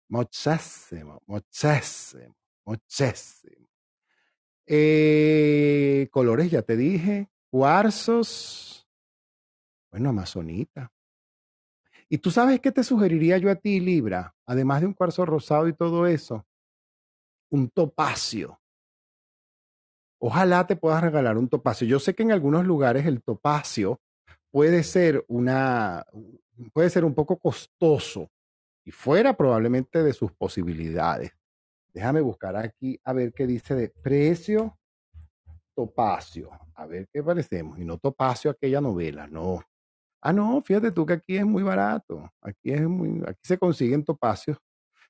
muchísimo, 0.08 1.20
muchísimo, 1.26 2.36
muchísimo. 2.64 3.68
Eh, 4.66 6.08
colores, 6.10 6.50
ya 6.50 6.62
te 6.62 6.76
dije, 6.76 7.28
cuarzos, 7.50 8.88
bueno, 9.90 10.10
amazonita. 10.10 10.90
¿Y 12.12 12.18
tú 12.18 12.30
sabes 12.30 12.60
qué 12.60 12.70
te 12.70 12.84
sugeriría 12.84 13.38
yo 13.38 13.50
a 13.50 13.54
ti, 13.54 13.80
Libra? 13.80 14.34
Además 14.44 14.82
de 14.82 14.86
un 14.86 14.92
cuarzo 14.92 15.24
rosado 15.24 15.66
y 15.66 15.72
todo 15.72 16.06
eso, 16.06 16.44
un 17.50 17.70
topacio. 17.70 18.60
Ojalá 20.18 20.66
te 20.66 20.76
puedas 20.76 21.00
regalar 21.00 21.38
un 21.38 21.48
topacio. 21.48 21.86
Yo 21.86 21.98
sé 21.98 22.14
que 22.14 22.22
en 22.22 22.30
algunos 22.32 22.66
lugares 22.66 23.06
el 23.06 23.22
topacio 23.22 23.98
puede 24.50 24.82
ser 24.82 25.24
una, 25.26 26.04
puede 26.74 26.90
ser 26.90 27.06
un 27.06 27.14
poco 27.14 27.38
costoso 27.38 28.30
y 28.84 28.90
fuera 28.90 29.34
probablemente 29.34 30.02
de 30.02 30.12
sus 30.12 30.32
posibilidades. 30.32 31.32
Déjame 31.94 32.20
buscar 32.20 32.56
aquí 32.56 33.00
a 33.04 33.14
ver 33.14 33.32
qué 33.32 33.46
dice 33.46 33.74
de 33.74 33.88
precio 33.88 34.78
topacio. 35.74 36.50
A 36.74 36.84
ver 36.84 37.08
qué 37.10 37.22
parecemos. 37.22 37.78
Y 37.78 37.86
no 37.86 37.96
topacio 37.96 38.50
aquella 38.50 38.82
novela, 38.82 39.26
no. 39.26 39.62
Ah, 40.22 40.32
no, 40.32 40.62
fíjate 40.62 40.92
tú 40.92 41.04
que 41.04 41.14
aquí 41.14 41.36
es 41.36 41.44
muy 41.44 41.62
barato. 41.64 42.30
Aquí, 42.40 42.70
es 42.72 42.82
muy, 42.82 43.20
aquí 43.26 43.40
se 43.42 43.58
consiguen 43.58 44.04
topacios. 44.04 44.56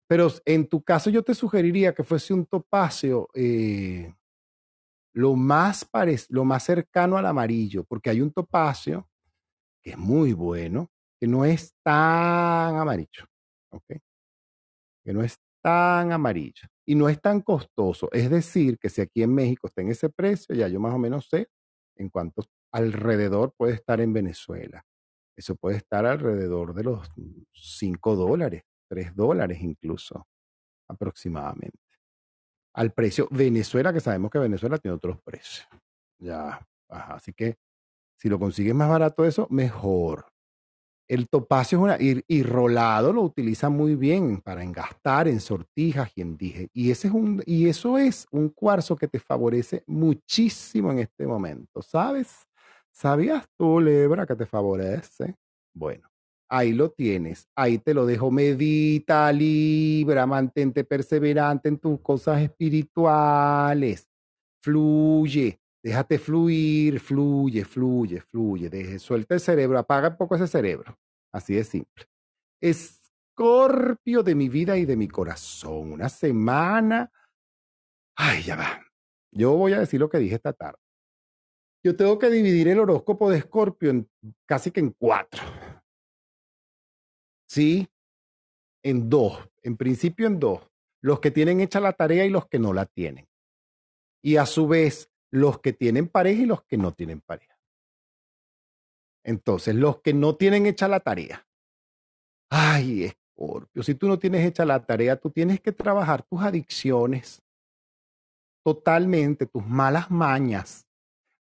Pero 0.09 0.29
en 0.47 0.67
tu 0.69 0.83
caso 0.83 1.11
yo 1.11 1.23
te 1.23 1.35
sugeriría 1.35 1.95
que 1.95 2.05
fuese 2.05 2.35
un 2.35 2.47
topacio 2.47 3.29
eh, 3.35 4.15
lo, 5.15 5.37
más 5.37 5.89
lo 6.31 6.45
más 6.45 6.65
cercano 6.65 7.17
al 7.19 7.27
amarillo, 7.27 7.85
porque 7.85 8.11
hay 8.11 8.21
un 8.23 8.33
topacio 8.33 9.09
que 9.83 9.91
es 9.93 9.99
muy 9.99 10.33
bueno, 10.33 10.91
que 11.21 11.27
no 11.27 11.45
es 11.45 11.75
tan 11.83 12.77
amarillo. 12.77 13.27
¿ok? 13.71 13.85
Que 15.05 15.13
no 15.13 15.23
es 15.23 15.39
tan 15.63 16.13
amarillo 16.13 16.69
y 16.87 16.95
no 16.95 17.09
es 17.09 17.21
tan 17.21 17.41
costoso. 17.43 18.09
Es 18.13 18.31
decir, 18.31 18.79
que 18.79 18.89
si 18.89 19.01
aquí 19.01 19.23
en 19.23 19.35
México 19.35 19.67
está 19.67 19.83
en 19.83 19.91
ese 19.91 20.09
precio, 20.09 20.55
ya 20.55 20.69
yo 20.69 20.81
más 20.81 20.95
o 20.95 20.99
menos 20.99 21.29
sé 21.29 21.49
en 21.97 22.09
cuánto 22.09 22.45
alrededor 22.73 23.55
puede 23.57 23.75
estar 23.75 24.01
en 24.01 24.13
Venezuela. 24.13 24.85
Eso 25.43 25.57
puede 25.57 25.79
estar 25.79 26.07
alrededor 26.07 26.73
de 26.73 26.85
los 26.85 27.11
5 27.53 28.15
dólares, 28.15 28.63
3 28.89 29.17
dólares 29.17 29.61
incluso, 29.61 30.29
aproximadamente. 30.89 31.81
Al 32.75 32.93
precio 32.93 33.27
Venezuela, 33.29 33.93
que 33.93 33.99
sabemos 33.99 34.31
que 34.31 34.39
Venezuela 34.39 34.79
tiene 34.79 34.95
otros 34.95 35.21
precios. 35.21 35.67
Ya, 36.21 36.65
así 36.89 37.33
que 37.33 37.57
si 38.17 38.29
lo 38.29 38.39
consigues 38.39 38.73
más 38.73 38.89
barato 38.89 39.25
eso, 39.25 39.49
mejor. 39.51 40.27
El 41.09 41.29
topacio 41.29 41.79
es 41.79 41.83
una, 41.83 41.97
y, 41.99 42.43
rolado 42.45 43.13
lo 43.13 43.23
utiliza 43.23 43.69
muy 43.69 43.97
bien 43.97 44.41
para 44.41 44.63
engastar 44.63 45.27
en 45.27 45.41
sortijas 45.41 46.13
y 46.15 46.21
en 46.21 46.37
dije. 46.37 46.69
Y, 46.73 46.93
ese 46.93 47.09
es 47.09 47.15
un, 47.15 47.43
y 47.47 47.67
eso 47.67 47.99
es 47.99 48.29
un 48.31 48.49
cuarzo 48.51 48.95
que 48.95 49.09
te 49.09 49.19
favorece 49.19 49.83
muchísimo 49.89 50.93
en 50.93 51.01
este 51.01 51.27
momento, 51.27 51.83
¿sabes? 51.83 52.47
¿Sabías 52.93 53.47
tú, 53.59 53.81
Lebra, 53.81 54.27
que 54.27 54.37
te 54.37 54.47
favorece? 54.47 55.35
Bueno, 55.75 56.09
ahí 56.49 56.73
lo 56.73 56.91
tienes. 56.91 57.49
Ahí 57.57 57.79
te 57.79 57.95
lo 57.95 58.07
dejo. 58.07 58.31
Medita, 58.31 59.33
Libra, 59.33 60.27
mantente 60.27 60.85
perseverante 60.85 61.69
en 61.69 61.79
tus 61.79 62.01
cosas 62.01 62.43
espirituales. 62.43 64.09
fluye, 64.63 65.61
déjate 65.85 66.19
fluir, 66.19 67.01
fluye, 67.01 67.65
fluye, 67.65 68.21
fluye, 68.23 68.71
deje, 68.71 68.99
suelta 68.99 69.35
el 69.35 69.41
cerebro, 69.41 69.79
apaga 69.79 70.11
un 70.11 70.17
poco 70.19 70.37
ese 70.37 70.49
cerebro, 70.49 70.97
así 71.33 71.55
de 71.55 71.65
simple. 71.65 72.07
Escorpio 72.63 74.23
de 74.23 74.35
mi 74.37 74.49
vida 74.49 74.77
y 74.79 74.87
de 74.87 74.97
mi 74.97 75.09
corazón, 75.09 75.93
una 75.93 76.09
semana, 76.09 77.11
ay, 78.17 78.43
ya 78.43 78.57
va, 78.57 78.83
yo 79.33 79.53
voy 79.57 79.73
a 79.75 79.81
decir 79.81 80.01
lo 80.01 80.09
que 80.09 80.19
dije 80.19 80.37
esta 80.37 80.53
tarde. 80.53 80.79
Yo 81.85 81.97
tengo 81.97 82.19
que 82.19 82.31
dividir 82.31 82.69
el 82.69 82.79
horóscopo 82.79 83.31
de 83.31 83.39
Escorpio 83.39 83.91
en 83.91 84.09
casi 84.47 84.71
que 84.71 84.81
en 84.81 84.91
cuatro. 84.91 85.43
Sí, 87.49 87.89
en 88.85 89.11
dos, 89.11 89.49
en 89.63 89.77
principio 89.77 90.27
en 90.27 90.39
dos. 90.39 90.63
Los 91.03 91.21
que 91.21 91.31
tienen 91.31 91.61
hecha 91.61 91.81
la 91.81 91.93
tarea 91.93 92.25
y 92.25 92.31
los 92.31 92.47
que 92.47 92.59
no 92.59 92.73
la 92.73 92.87
tienen. 92.87 93.27
Y 94.23 94.37
a 94.37 94.47
su 94.47 94.69
vez, 94.69 95.11
los 95.33 95.59
que 95.61 95.73
tienen 95.73 96.09
pareja 96.09 96.43
y 96.43 96.47
los 96.47 96.63
que 96.63 96.77
no 96.77 96.93
tienen 96.93 97.21
pareja. 97.21 97.59
Entonces, 99.25 99.75
los 99.75 100.01
que 100.01 100.15
no 100.15 100.37
tienen 100.37 100.67
hecha 100.67 100.87
la 100.87 101.01
tarea. 101.01 101.47
Ay, 102.51 103.05
Escorpio, 103.05 103.83
si 103.83 103.95
tú 103.95 104.07
no 104.07 104.19
tienes 104.19 104.47
hecha 104.47 104.65
la 104.65 104.85
tarea, 104.85 105.17
tú 105.17 105.31
tienes 105.31 105.61
que 105.61 105.73
trabajar 105.73 106.23
tus 106.23 106.41
adicciones 106.43 107.43
totalmente, 108.65 109.47
tus 109.47 109.67
malas 109.67 110.11
mañas. 110.11 110.87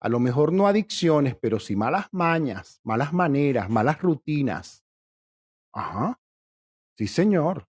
A 0.01 0.09
lo 0.09 0.19
mejor 0.19 0.53
no 0.53 0.67
adicciones, 0.67 1.35
pero 1.35 1.59
sí 1.59 1.75
malas 1.75 2.07
mañas, 2.11 2.79
malas 2.83 3.13
maneras, 3.13 3.69
malas 3.69 4.01
rutinas. 4.01 4.83
Ajá. 5.73 6.19
Sí, 6.97 7.07
señor. 7.07 7.67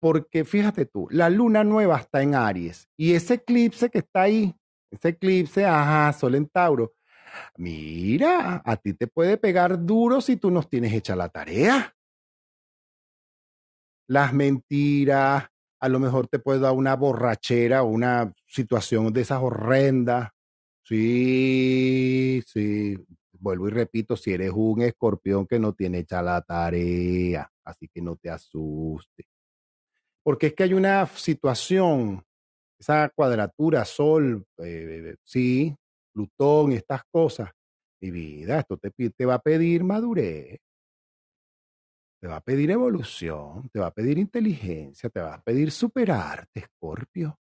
Porque 0.00 0.44
fíjate 0.44 0.86
tú, 0.86 1.08
la 1.10 1.30
luna 1.30 1.64
nueva 1.64 1.98
está 1.98 2.22
en 2.22 2.34
Aries 2.34 2.88
y 2.96 3.14
ese 3.14 3.34
eclipse 3.34 3.90
que 3.90 3.98
está 3.98 4.22
ahí, 4.22 4.54
ese 4.92 5.10
eclipse, 5.10 5.66
ajá, 5.66 6.12
Sol 6.12 6.36
en 6.36 6.46
Tauro, 6.48 6.94
mira, 7.56 8.62
a 8.64 8.76
ti 8.76 8.94
te 8.94 9.08
puede 9.08 9.38
pegar 9.38 9.84
duro 9.84 10.20
si 10.20 10.36
tú 10.36 10.50
no 10.50 10.62
tienes 10.62 10.92
hecha 10.92 11.16
la 11.16 11.28
tarea. 11.28 11.94
Las 14.08 14.32
mentiras, 14.32 15.48
a 15.80 15.88
lo 15.88 15.98
mejor 15.98 16.28
te 16.28 16.38
puede 16.38 16.60
dar 16.60 16.72
una 16.72 16.96
borrachera 16.96 17.82
una 17.82 18.32
situación 18.46 19.12
de 19.12 19.20
esas 19.22 19.42
horrendas. 19.42 20.30
Sí, 20.88 22.42
sí, 22.46 22.96
vuelvo 23.32 23.68
y 23.68 23.70
repito, 23.70 24.16
si 24.16 24.32
eres 24.32 24.52
un 24.54 24.80
escorpión 24.80 25.46
que 25.46 25.58
no 25.58 25.74
tiene 25.74 25.98
hecha 25.98 26.22
la 26.22 26.40
tarea, 26.40 27.52
así 27.62 27.88
que 27.88 28.00
no 28.00 28.16
te 28.16 28.30
asustes. 28.30 29.26
Porque 30.22 30.46
es 30.46 30.54
que 30.54 30.62
hay 30.62 30.72
una 30.72 31.06
situación, 31.06 32.24
esa 32.78 33.10
cuadratura, 33.10 33.84
Sol, 33.84 34.46
eh, 34.64 35.16
sí, 35.22 35.76
Plutón 36.10 36.72
estas 36.72 37.02
cosas. 37.10 37.50
Mi 38.00 38.10
vida, 38.10 38.60
esto 38.60 38.78
te, 38.78 38.90
te 38.90 39.26
va 39.26 39.34
a 39.34 39.42
pedir 39.42 39.84
madurez, 39.84 40.58
te 42.18 42.28
va 42.28 42.36
a 42.36 42.40
pedir 42.40 42.70
evolución, 42.70 43.68
te 43.70 43.78
va 43.78 43.88
a 43.88 43.94
pedir 43.94 44.16
inteligencia, 44.16 45.10
te 45.10 45.20
va 45.20 45.34
a 45.34 45.42
pedir 45.42 45.70
superarte, 45.70 46.60
Escorpio. 46.60 47.38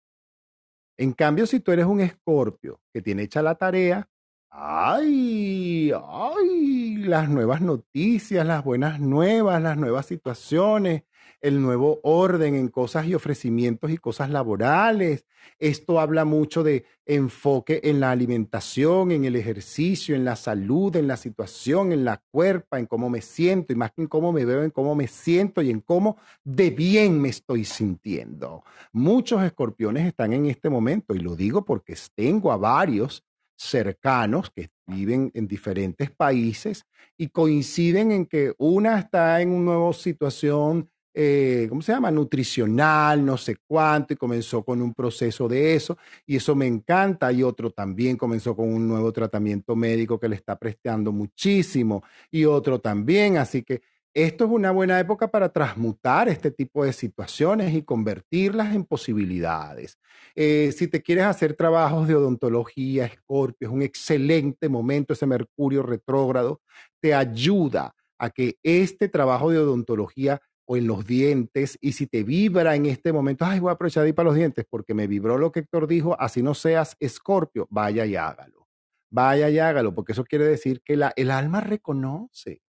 En 0.98 1.12
cambio, 1.12 1.46
si 1.46 1.60
tú 1.60 1.72
eres 1.72 1.86
un 1.86 2.00
Escorpio 2.00 2.80
que 2.92 3.02
tiene 3.02 3.22
hecha 3.24 3.42
la 3.42 3.54
tarea, 3.54 4.08
ay, 4.50 5.92
ay, 5.92 6.96
las 6.96 7.28
nuevas 7.28 7.60
noticias, 7.60 8.46
las 8.46 8.64
buenas 8.64 9.00
nuevas, 9.00 9.62
las 9.62 9.76
nuevas 9.76 10.06
situaciones, 10.06 11.02
el 11.40 11.60
nuevo 11.60 12.00
orden 12.02 12.54
en 12.54 12.68
cosas 12.68 13.06
y 13.06 13.14
ofrecimientos 13.14 13.90
y 13.90 13.98
cosas 13.98 14.30
laborales. 14.30 15.26
Esto 15.58 16.00
habla 16.00 16.24
mucho 16.24 16.62
de 16.62 16.84
enfoque 17.04 17.80
en 17.84 18.00
la 18.00 18.10
alimentación, 18.10 19.12
en 19.12 19.24
el 19.24 19.36
ejercicio, 19.36 20.16
en 20.16 20.24
la 20.24 20.36
salud, 20.36 20.94
en 20.96 21.06
la 21.06 21.16
situación, 21.16 21.92
en 21.92 22.04
la 22.04 22.22
cuerpa, 22.30 22.78
en 22.78 22.86
cómo 22.86 23.08
me 23.08 23.22
siento, 23.22 23.72
y 23.72 23.76
más 23.76 23.92
que 23.92 24.02
en 24.02 24.08
cómo 24.08 24.32
me 24.32 24.44
veo, 24.44 24.62
en 24.62 24.70
cómo 24.70 24.94
me 24.94 25.06
siento 25.06 25.62
y 25.62 25.70
en 25.70 25.80
cómo 25.80 26.16
de 26.44 26.70
bien 26.70 27.20
me 27.20 27.28
estoy 27.28 27.64
sintiendo. 27.64 28.64
Muchos 28.92 29.42
escorpiones 29.42 30.06
están 30.06 30.32
en 30.32 30.46
este 30.46 30.68
momento, 30.68 31.14
y 31.14 31.20
lo 31.20 31.36
digo 31.36 31.64
porque 31.64 31.94
tengo 32.14 32.50
a 32.50 32.56
varios 32.56 33.24
cercanos 33.56 34.50
que 34.50 34.70
viven 34.86 35.30
en 35.34 35.48
diferentes 35.48 36.10
países 36.10 36.84
y 37.16 37.28
coinciden 37.28 38.12
en 38.12 38.26
que 38.26 38.54
una 38.58 38.98
está 38.98 39.40
en 39.40 39.50
una 39.50 39.72
nueva 39.72 39.92
situación 39.92 40.90
eh, 41.18 41.66
¿cómo 41.70 41.80
se 41.80 41.92
llama? 41.92 42.10
Nutricional, 42.10 43.24
no 43.24 43.38
sé 43.38 43.56
cuánto, 43.66 44.12
y 44.12 44.16
comenzó 44.16 44.62
con 44.62 44.82
un 44.82 44.92
proceso 44.92 45.48
de 45.48 45.74
eso, 45.74 45.96
y 46.26 46.36
eso 46.36 46.54
me 46.54 46.66
encanta. 46.66 47.32
Y 47.32 47.42
otro 47.42 47.70
también 47.70 48.18
comenzó 48.18 48.54
con 48.54 48.72
un 48.72 48.86
nuevo 48.86 49.10
tratamiento 49.12 49.74
médico 49.74 50.20
que 50.20 50.28
le 50.28 50.36
está 50.36 50.58
prestando 50.58 51.12
muchísimo, 51.12 52.04
y 52.30 52.44
otro 52.44 52.80
también. 52.80 53.38
Así 53.38 53.62
que 53.62 53.80
esto 54.12 54.44
es 54.44 54.50
una 54.50 54.70
buena 54.70 55.00
época 55.00 55.30
para 55.30 55.50
transmutar 55.50 56.28
este 56.28 56.50
tipo 56.50 56.84
de 56.84 56.92
situaciones 56.92 57.74
y 57.74 57.82
convertirlas 57.82 58.74
en 58.74 58.84
posibilidades. 58.84 59.98
Eh, 60.34 60.72
si 60.76 60.86
te 60.86 61.02
quieres 61.02 61.24
hacer 61.24 61.54
trabajos 61.54 62.08
de 62.08 62.14
odontología, 62.14 63.06
Escorpio, 63.06 63.68
es 63.68 63.74
un 63.74 63.82
excelente 63.82 64.68
momento, 64.68 65.14
ese 65.14 65.26
Mercurio 65.26 65.82
retrógrado 65.82 66.60
te 67.00 67.14
ayuda 67.14 67.94
a 68.18 68.30
que 68.30 68.58
este 68.62 69.08
trabajo 69.08 69.50
de 69.50 69.58
odontología 69.58 70.40
o 70.66 70.76
en 70.76 70.86
los 70.86 71.06
dientes, 71.06 71.78
y 71.80 71.92
si 71.92 72.06
te 72.06 72.24
vibra 72.24 72.74
en 72.74 72.86
este 72.86 73.12
momento, 73.12 73.44
ay, 73.44 73.60
voy 73.60 73.70
a 73.70 73.72
aprovechar 73.74 74.02
de 74.02 74.10
ir 74.10 74.14
para 74.14 74.28
los 74.28 74.34
dientes 74.34 74.66
porque 74.68 74.94
me 74.94 75.06
vibró 75.06 75.38
lo 75.38 75.52
que 75.52 75.60
Héctor 75.60 75.86
dijo, 75.86 76.20
así 76.20 76.42
no 76.42 76.54
seas 76.54 76.96
escorpio, 76.98 77.68
vaya 77.70 78.04
y 78.04 78.16
hágalo. 78.16 78.66
Vaya 79.08 79.48
y 79.48 79.58
hágalo, 79.60 79.94
porque 79.94 80.12
eso 80.12 80.24
quiere 80.24 80.44
decir 80.44 80.82
que 80.84 80.96
la, 80.96 81.12
el 81.16 81.30
alma 81.30 81.60
reconoce. 81.60 82.62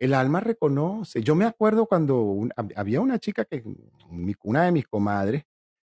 El 0.00 0.14
alma 0.14 0.40
reconoce. 0.40 1.22
Yo 1.22 1.34
me 1.36 1.44
acuerdo 1.44 1.86
cuando 1.86 2.48
había 2.74 3.00
una 3.00 3.18
chica 3.18 3.44
que, 3.44 3.62
una 4.42 4.64
de 4.64 4.72
mis 4.72 4.88
comadres, 4.88 5.44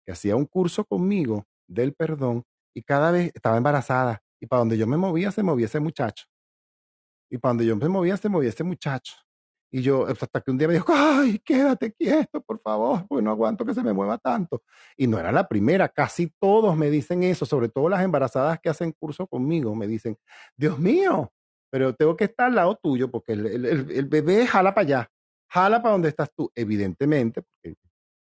que 0.04 0.12
hacía 0.12 0.36
un 0.36 0.46
curso 0.46 0.84
conmigo 0.84 1.46
del 1.66 1.94
perdón 1.94 2.44
y 2.74 2.82
cada 2.82 3.10
vez 3.10 3.30
estaba 3.34 3.56
embarazada 3.56 4.22
y 4.40 4.46
para 4.46 4.60
donde 4.60 4.76
yo 4.76 4.86
me 4.86 4.96
movía 4.96 5.30
se 5.30 5.42
movía 5.42 5.66
ese 5.66 5.80
muchacho. 5.80 6.26
Y 7.30 7.38
para 7.38 7.50
donde 7.50 7.66
yo 7.66 7.76
me 7.76 7.88
movía 7.88 8.16
se 8.16 8.28
movía 8.28 8.50
ese 8.50 8.64
muchacho. 8.64 9.14
Y 9.70 9.82
yo, 9.82 10.06
hasta 10.06 10.40
que 10.40 10.50
un 10.50 10.58
día 10.58 10.66
me 10.66 10.74
dijo, 10.74 10.92
ay, 10.94 11.38
quédate 11.38 11.92
quieto, 11.92 12.40
por 12.40 12.60
favor, 12.60 13.06
porque 13.06 13.22
no 13.22 13.30
aguanto 13.30 13.64
que 13.64 13.74
se 13.74 13.82
me 13.82 13.92
mueva 13.92 14.18
tanto. 14.18 14.62
Y 14.96 15.06
no 15.06 15.18
era 15.18 15.30
la 15.30 15.46
primera, 15.46 15.88
casi 15.88 16.32
todos 16.40 16.76
me 16.76 16.90
dicen 16.90 17.22
eso, 17.22 17.46
sobre 17.46 17.68
todo 17.68 17.88
las 17.88 18.02
embarazadas 18.02 18.58
que 18.60 18.68
hacen 18.68 18.92
curso 18.92 19.26
conmigo, 19.26 19.74
me 19.74 19.86
dicen, 19.86 20.18
Dios 20.56 20.78
mío, 20.78 21.32
pero 21.70 21.94
tengo 21.94 22.16
que 22.16 22.24
estar 22.24 22.48
al 22.48 22.56
lado 22.56 22.78
tuyo 22.82 23.10
porque 23.10 23.32
el, 23.32 24.08
bebé 24.08 24.46
jala 24.46 24.74
para 24.74 24.84
allá, 24.84 25.10
jala 25.48 25.80
para 25.80 25.92
donde 25.92 26.08
estás 26.08 26.30
tú, 26.34 26.50
evidentemente, 26.54 27.42
porque 27.42 27.76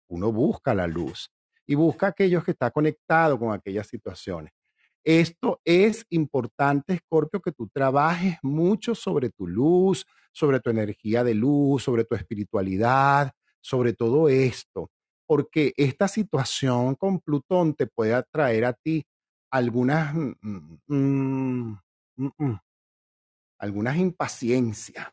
uno 0.09 0.33
busca 0.33 0.75
la 0.75 0.89
luz 0.89 1.31
y 1.65 1.77
busca 1.77 2.09
aquellos 2.09 2.45
que 2.45 2.53
están 2.53 2.71
conectados 2.71 3.39
con 3.39 3.53
aquellas 3.53 3.87
situaciones. 3.87 4.53
Esto 5.07 5.61
es 5.65 6.05
importante, 6.11 6.95
Escorpio, 6.95 7.41
que 7.41 7.53
tú 7.53 7.69
trabajes 7.73 8.39
mucho 8.43 8.97
sobre 8.97 9.31
tu 9.31 9.47
luz, 9.47 10.05
sobre 10.33 10.59
tu 10.59 10.69
energía 10.69 11.23
de 11.23 11.33
luz, 11.33 11.85
sobre 11.85 12.05
tu 12.05 12.17
espiritualidad, 12.17 13.31
sobre 13.61 13.93
todo 13.93 14.29
esto, 14.29 14.91
porque 15.25 15.73
esta 15.77 16.09
situación 16.09 16.97
con 16.97 17.21
Plutón 17.21 17.75
te 17.75 17.87
puede 17.87 18.15
atraer 18.15 18.65
a 18.65 18.73
ti 18.73 19.07
algunas, 19.53 20.13
mm, 20.13 20.79
mm, 20.89 21.79
mm, 22.17 22.57
algunas 23.61 23.97
impaciencias. 23.99 25.07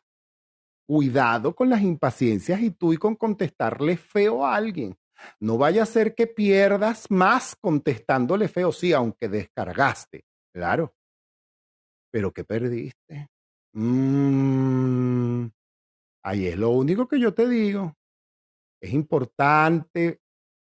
Cuidado 0.88 1.54
con 1.54 1.70
las 1.70 1.82
impaciencias 1.82 2.60
y 2.60 2.72
tú 2.72 2.92
y 2.92 2.96
con 2.96 3.14
contestarle 3.14 3.96
feo 3.96 4.44
a 4.44 4.56
alguien. 4.56 4.96
No 5.40 5.58
vaya 5.58 5.82
a 5.82 5.86
ser 5.86 6.14
que 6.14 6.26
pierdas 6.26 7.10
más 7.10 7.56
contestándole 7.56 8.48
feo, 8.48 8.72
sí, 8.72 8.92
aunque 8.92 9.28
descargaste, 9.28 10.24
claro. 10.52 10.94
Pero 12.10 12.32
¿qué 12.32 12.44
perdiste? 12.44 13.28
Mm, 13.72 15.46
ahí 16.22 16.46
es 16.46 16.56
lo 16.56 16.70
único 16.70 17.08
que 17.08 17.18
yo 17.18 17.34
te 17.34 17.48
digo. 17.48 17.96
Es 18.80 18.92
importante. 18.92 20.20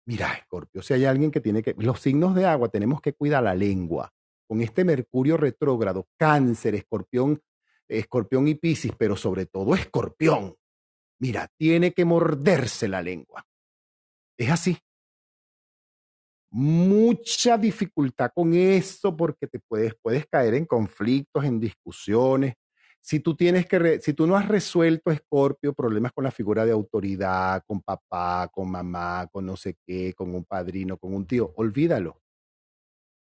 Mira, 0.05 0.33
Escorpio, 0.33 0.81
si 0.81 0.93
hay 0.93 1.05
alguien 1.05 1.31
que 1.31 1.41
tiene 1.41 1.61
que... 1.61 1.75
Los 1.77 1.99
signos 1.99 2.35
de 2.35 2.45
agua 2.45 2.69
tenemos 2.69 3.01
que 3.01 3.13
cuidar 3.13 3.43
la 3.43 3.55
lengua. 3.55 4.13
Con 4.47 4.61
este 4.61 4.85
Mercurio 4.85 5.35
retrógrado, 5.37 6.07
cáncer, 6.17 6.75
escorpión, 6.75 7.41
escorpión 7.87 8.47
y 8.47 8.55
piscis, 8.55 8.93
pero 8.97 9.15
sobre 9.15 9.45
todo 9.45 9.75
escorpión. 9.75 10.55
Mira, 11.19 11.47
tiene 11.57 11.93
que 11.93 12.05
morderse 12.05 12.87
la 12.87 13.01
lengua. 13.01 13.45
Es 14.37 14.49
así. 14.49 14.77
Mucha 16.51 17.57
dificultad 17.57 18.31
con 18.33 18.53
eso 18.53 19.15
porque 19.17 19.47
te 19.47 19.59
puedes, 19.59 19.93
puedes 20.01 20.27
caer 20.27 20.53
en 20.53 20.65
conflictos, 20.65 21.43
en 21.45 21.59
discusiones. 21.59 22.53
Si 23.01 23.19
tú 23.19 23.35
tienes 23.35 23.65
que, 23.65 23.99
si 23.99 24.13
tú 24.13 24.27
no 24.27 24.37
has 24.37 24.47
resuelto, 24.47 25.11
Escorpio, 25.11 25.73
problemas 25.73 26.13
con 26.13 26.23
la 26.23 26.31
figura 26.31 26.63
de 26.65 26.71
autoridad, 26.71 27.63
con 27.67 27.81
papá, 27.81 28.49
con 28.53 28.71
mamá, 28.71 29.27
con 29.31 29.45
no 29.45 29.57
sé 29.57 29.75
qué, 29.85 30.13
con 30.13 30.33
un 30.33 30.45
padrino, 30.45 30.97
con 30.97 31.13
un 31.13 31.25
tío, 31.27 31.51
olvídalo. 31.55 32.21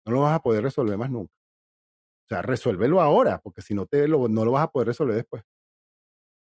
No 0.07 0.13
lo 0.13 0.21
vas 0.23 0.37
a 0.37 0.43
poder 0.43 0.63
resolver 0.63 0.99
más 0.99 1.11
nunca. 1.11 1.33
O 2.27 2.29
sea, 2.29 2.43
resuélvelo 2.43 3.01
ahora, 3.01 3.41
porque 3.43 3.63
si 3.63 3.75
no, 3.75 3.87
te 3.87 4.07
lo, 4.07 4.29
no 4.29 4.45
lo 4.45 4.53
vas 4.53 4.65
a 4.65 4.71
poder 4.71 4.89
resolver 4.89 5.17
después. 5.17 5.43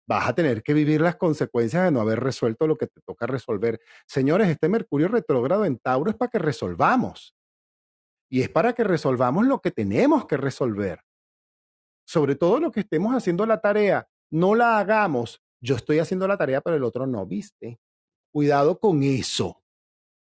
Vas 0.10 0.28
a 0.28 0.34
tener 0.34 0.64
que 0.64 0.74
vivir 0.74 1.02
las 1.02 1.18
consecuencias 1.18 1.84
de 1.84 1.92
no 1.92 2.02
haber 2.02 2.20
resuelto 2.20 2.66
lo 2.66 2.76
que 2.76 2.88
te 2.88 3.00
toca 3.02 3.28
resolver. 3.28 3.80
Señores, 4.08 4.50
este 4.50 4.68
Mercurio 4.68 5.08
retrógrado 5.08 5.66
en 5.66 5.78
Tauro 5.78 6.10
es 6.10 6.18
para 6.18 6.32
que 6.32 6.40
resolvamos. 6.40 7.36
Y 8.28 8.42
es 8.42 8.50
para 8.50 8.74
que 8.74 8.84
resolvamos 8.84 9.46
lo 9.46 9.62
que 9.62 9.70
tenemos 9.70 10.26
que 10.26 10.36
resolver. 10.36 11.04
Sobre 12.08 12.34
todo 12.34 12.60
lo 12.60 12.72
que 12.72 12.80
estemos 12.80 13.14
haciendo 13.14 13.46
la 13.46 13.62
tarea, 13.62 14.10
no 14.32 14.56
la 14.56 14.80
hagamos. 14.80 15.44
Yo 15.62 15.76
estoy 15.76 16.00
haciendo 16.00 16.28
la 16.28 16.38
tarea, 16.38 16.62
pero 16.62 16.76
el 16.76 16.84
otro 16.84 17.06
no, 17.06 17.28
¿viste? 17.28 17.80
Cuidado 18.32 18.80
con 18.80 19.04
eso, 19.04 19.62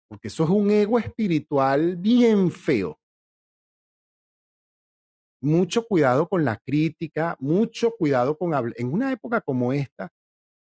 porque 0.08 0.28
eso 0.28 0.44
es 0.44 0.50
un 0.52 0.70
ego 0.70 1.00
espiritual 1.00 1.96
bien 1.96 2.52
feo 2.52 3.01
mucho 5.42 5.86
cuidado 5.88 6.30
con 6.30 6.46
la 6.46 6.58
crítica, 6.58 7.36
mucho 7.40 7.92
cuidado 7.92 8.38
con 8.38 8.54
hablar. 8.54 8.76
En 8.78 8.94
una 8.94 9.12
época 9.12 9.42
como 9.42 9.74
esta, 9.74 10.10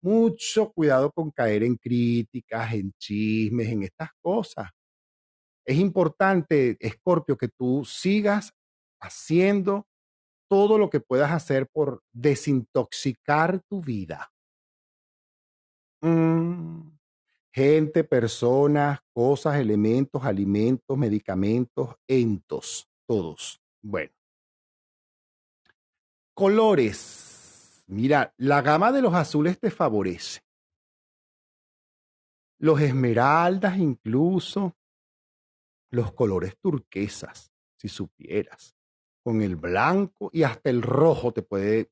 mucho 0.01 0.71
cuidado 0.71 1.11
con 1.11 1.31
caer 1.31 1.63
en 1.63 1.75
críticas, 1.75 2.73
en 2.73 2.93
chismes, 2.97 3.67
en 3.67 3.83
estas 3.83 4.09
cosas. 4.21 4.69
Es 5.65 5.77
importante, 5.77 6.77
Escorpio, 6.79 7.37
que 7.37 7.49
tú 7.49 7.83
sigas 7.85 8.53
haciendo 9.01 9.87
todo 10.49 10.77
lo 10.77 10.89
que 10.89 10.99
puedas 10.99 11.31
hacer 11.31 11.67
por 11.67 12.01
desintoxicar 12.11 13.61
tu 13.69 13.81
vida. 13.81 14.31
Mm. 16.01 16.97
Gente, 17.53 18.03
personas, 18.03 18.99
cosas, 19.13 19.59
elementos, 19.59 20.23
alimentos, 20.23 20.97
medicamentos, 20.97 21.95
entos, 22.07 22.87
todos. 23.07 23.59
Bueno, 23.81 24.11
Colores. 26.39 27.83
Mira, 27.87 28.33
la 28.37 28.61
gama 28.61 28.93
de 28.93 29.01
los 29.01 29.13
azules 29.13 29.59
te 29.59 29.69
favorece. 29.69 30.39
Los 32.59 32.79
esmeraldas 32.79 33.77
incluso. 33.77 34.73
Los 35.91 36.13
colores 36.13 36.57
turquesas, 36.57 37.51
si 37.75 37.89
supieras. 37.89 38.73
Con 39.21 39.41
el 39.41 39.57
blanco 39.57 40.29
y 40.31 40.43
hasta 40.43 40.69
el 40.69 40.81
rojo 40.81 41.33
te 41.33 41.41
puede... 41.41 41.91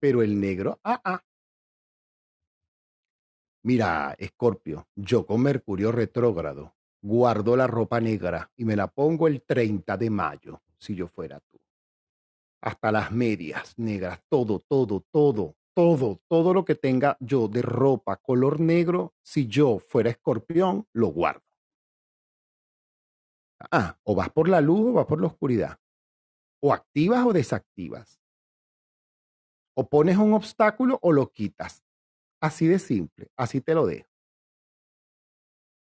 Pero 0.00 0.22
el 0.22 0.40
negro, 0.40 0.80
ah, 0.82 1.00
ah. 1.04 1.24
Mira, 3.62 4.16
Escorpio, 4.18 4.88
yo 4.96 5.24
con 5.24 5.42
Mercurio 5.42 5.92
retrógrado 5.92 6.74
guardo 7.00 7.56
la 7.56 7.68
ropa 7.68 8.00
negra 8.00 8.50
y 8.56 8.64
me 8.64 8.74
la 8.74 8.88
pongo 8.88 9.28
el 9.28 9.42
30 9.42 9.96
de 9.96 10.10
mayo, 10.10 10.60
si 10.76 10.96
yo 10.96 11.06
fuera 11.06 11.38
tú 11.38 11.61
hasta 12.62 12.92
las 12.92 13.10
medias 13.10 13.76
negras, 13.76 14.22
todo, 14.28 14.60
todo, 14.60 15.04
todo, 15.10 15.56
todo, 15.74 16.20
todo 16.28 16.54
lo 16.54 16.64
que 16.64 16.76
tenga 16.76 17.16
yo 17.20 17.48
de 17.48 17.60
ropa 17.60 18.16
color 18.16 18.60
negro, 18.60 19.14
si 19.20 19.48
yo 19.48 19.80
fuera 19.80 20.10
escorpión, 20.10 20.86
lo 20.92 21.08
guardo. 21.08 21.42
Ah, 23.70 23.98
o 24.04 24.14
vas 24.14 24.30
por 24.30 24.48
la 24.48 24.60
luz 24.60 24.90
o 24.90 24.92
vas 24.92 25.06
por 25.06 25.20
la 25.20 25.26
oscuridad. 25.26 25.78
O 26.60 26.72
activas 26.72 27.26
o 27.26 27.32
desactivas. 27.32 28.20
O 29.74 29.88
pones 29.88 30.16
un 30.16 30.34
obstáculo 30.34 30.98
o 31.02 31.12
lo 31.12 31.32
quitas. 31.32 31.82
Así 32.40 32.66
de 32.66 32.78
simple, 32.78 33.28
así 33.36 33.60
te 33.60 33.74
lo 33.74 33.86
dejo. 33.86 34.08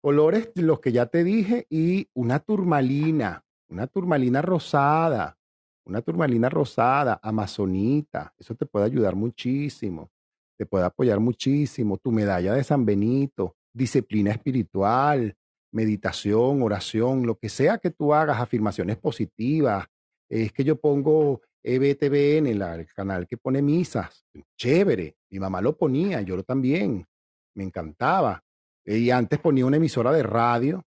Colores, 0.01 0.51
los 0.55 0.79
que 0.79 0.91
ya 0.91 1.07
te 1.07 1.23
dije, 1.23 1.65
y 1.69 2.09
una 2.13 2.39
turmalina, 2.39 3.43
una 3.67 3.87
turmalina 3.87 4.43
rosada, 4.43 5.39
una 5.85 6.01
turmalina 6.01 6.49
rosada, 6.49 7.19
amazonita, 7.21 8.33
eso 8.37 8.55
te 8.55 8.65
puede 8.65 8.85
ayudar 8.85 9.15
muchísimo, 9.15 10.11
te 10.57 10.65
puede 10.65 10.85
apoyar 10.85 11.19
muchísimo. 11.19 11.97
Tu 11.97 12.11
medalla 12.11 12.53
de 12.53 12.63
San 12.63 12.85
Benito, 12.85 13.55
disciplina 13.73 14.31
espiritual, 14.31 15.35
meditación, 15.71 16.61
oración, 16.61 17.25
lo 17.25 17.37
que 17.37 17.49
sea 17.49 17.77
que 17.77 17.91
tú 17.91 18.13
hagas, 18.13 18.39
afirmaciones 18.39 18.97
positivas. 18.97 19.85
Es 20.29 20.51
que 20.51 20.63
yo 20.63 20.79
pongo 20.79 21.41
EBTV 21.61 22.37
en 22.37 22.47
el 22.47 22.87
canal 22.95 23.27
que 23.27 23.37
pone 23.37 23.61
misas. 23.61 24.25
Chévere. 24.57 25.17
Mi 25.29 25.39
mamá 25.39 25.61
lo 25.61 25.77
ponía, 25.77 26.21
yo 26.21 26.35
lo 26.35 26.43
también. 26.43 27.05
Me 27.53 27.63
encantaba. 27.63 28.43
Y 28.85 29.09
antes 29.09 29.39
ponía 29.39 29.65
una 29.65 29.77
emisora 29.77 30.11
de 30.11 30.23
radio 30.23 30.83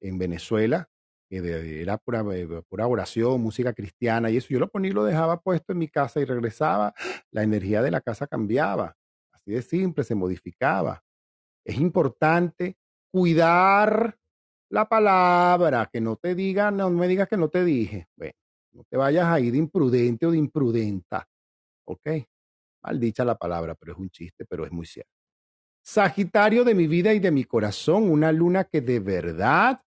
en 0.00 0.18
Venezuela 0.18 0.88
era 1.30 1.96
pura, 1.98 2.24
eh, 2.32 2.62
pura, 2.68 2.86
oración, 2.86 3.40
música 3.40 3.72
cristiana 3.72 4.30
y 4.30 4.36
eso. 4.36 4.48
Yo 4.50 4.58
lo 4.58 4.68
ponía 4.68 4.90
y 4.90 4.94
lo 4.94 5.04
dejaba 5.04 5.40
puesto 5.40 5.72
en 5.72 5.78
mi 5.78 5.88
casa 5.88 6.20
y 6.20 6.24
regresaba, 6.24 6.94
la 7.30 7.42
energía 7.42 7.82
de 7.82 7.90
la 7.90 8.00
casa 8.00 8.26
cambiaba. 8.26 8.96
Así 9.32 9.52
de 9.52 9.62
simple, 9.62 10.04
se 10.04 10.14
modificaba. 10.14 11.02
Es 11.64 11.78
importante 11.78 12.76
cuidar 13.10 14.18
la 14.70 14.88
palabra, 14.88 15.88
que 15.92 16.00
no 16.00 16.16
te 16.16 16.34
diga, 16.34 16.70
no 16.70 16.90
me 16.90 17.08
digas 17.08 17.28
que 17.28 17.36
no 17.36 17.48
te 17.48 17.64
dije. 17.64 18.08
Bueno, 18.16 18.34
no 18.72 18.84
te 18.84 18.96
vayas 18.96 19.26
ahí 19.26 19.50
de 19.50 19.58
imprudente 19.58 20.26
o 20.26 20.30
de 20.30 20.38
imprudenta. 20.38 21.28
¿Ok? 21.84 22.08
Mal 22.82 22.98
dicha 22.98 23.24
la 23.24 23.36
palabra, 23.36 23.74
pero 23.74 23.92
es 23.92 23.98
un 23.98 24.10
chiste, 24.10 24.44
pero 24.46 24.64
es 24.64 24.72
muy 24.72 24.86
cierto. 24.86 25.10
Sagitario 25.82 26.64
de 26.64 26.74
mi 26.74 26.86
vida 26.86 27.12
y 27.12 27.18
de 27.18 27.30
mi 27.30 27.44
corazón, 27.44 28.10
una 28.10 28.32
luna 28.32 28.64
que 28.64 28.80
de 28.80 29.00
verdad, 29.00 29.82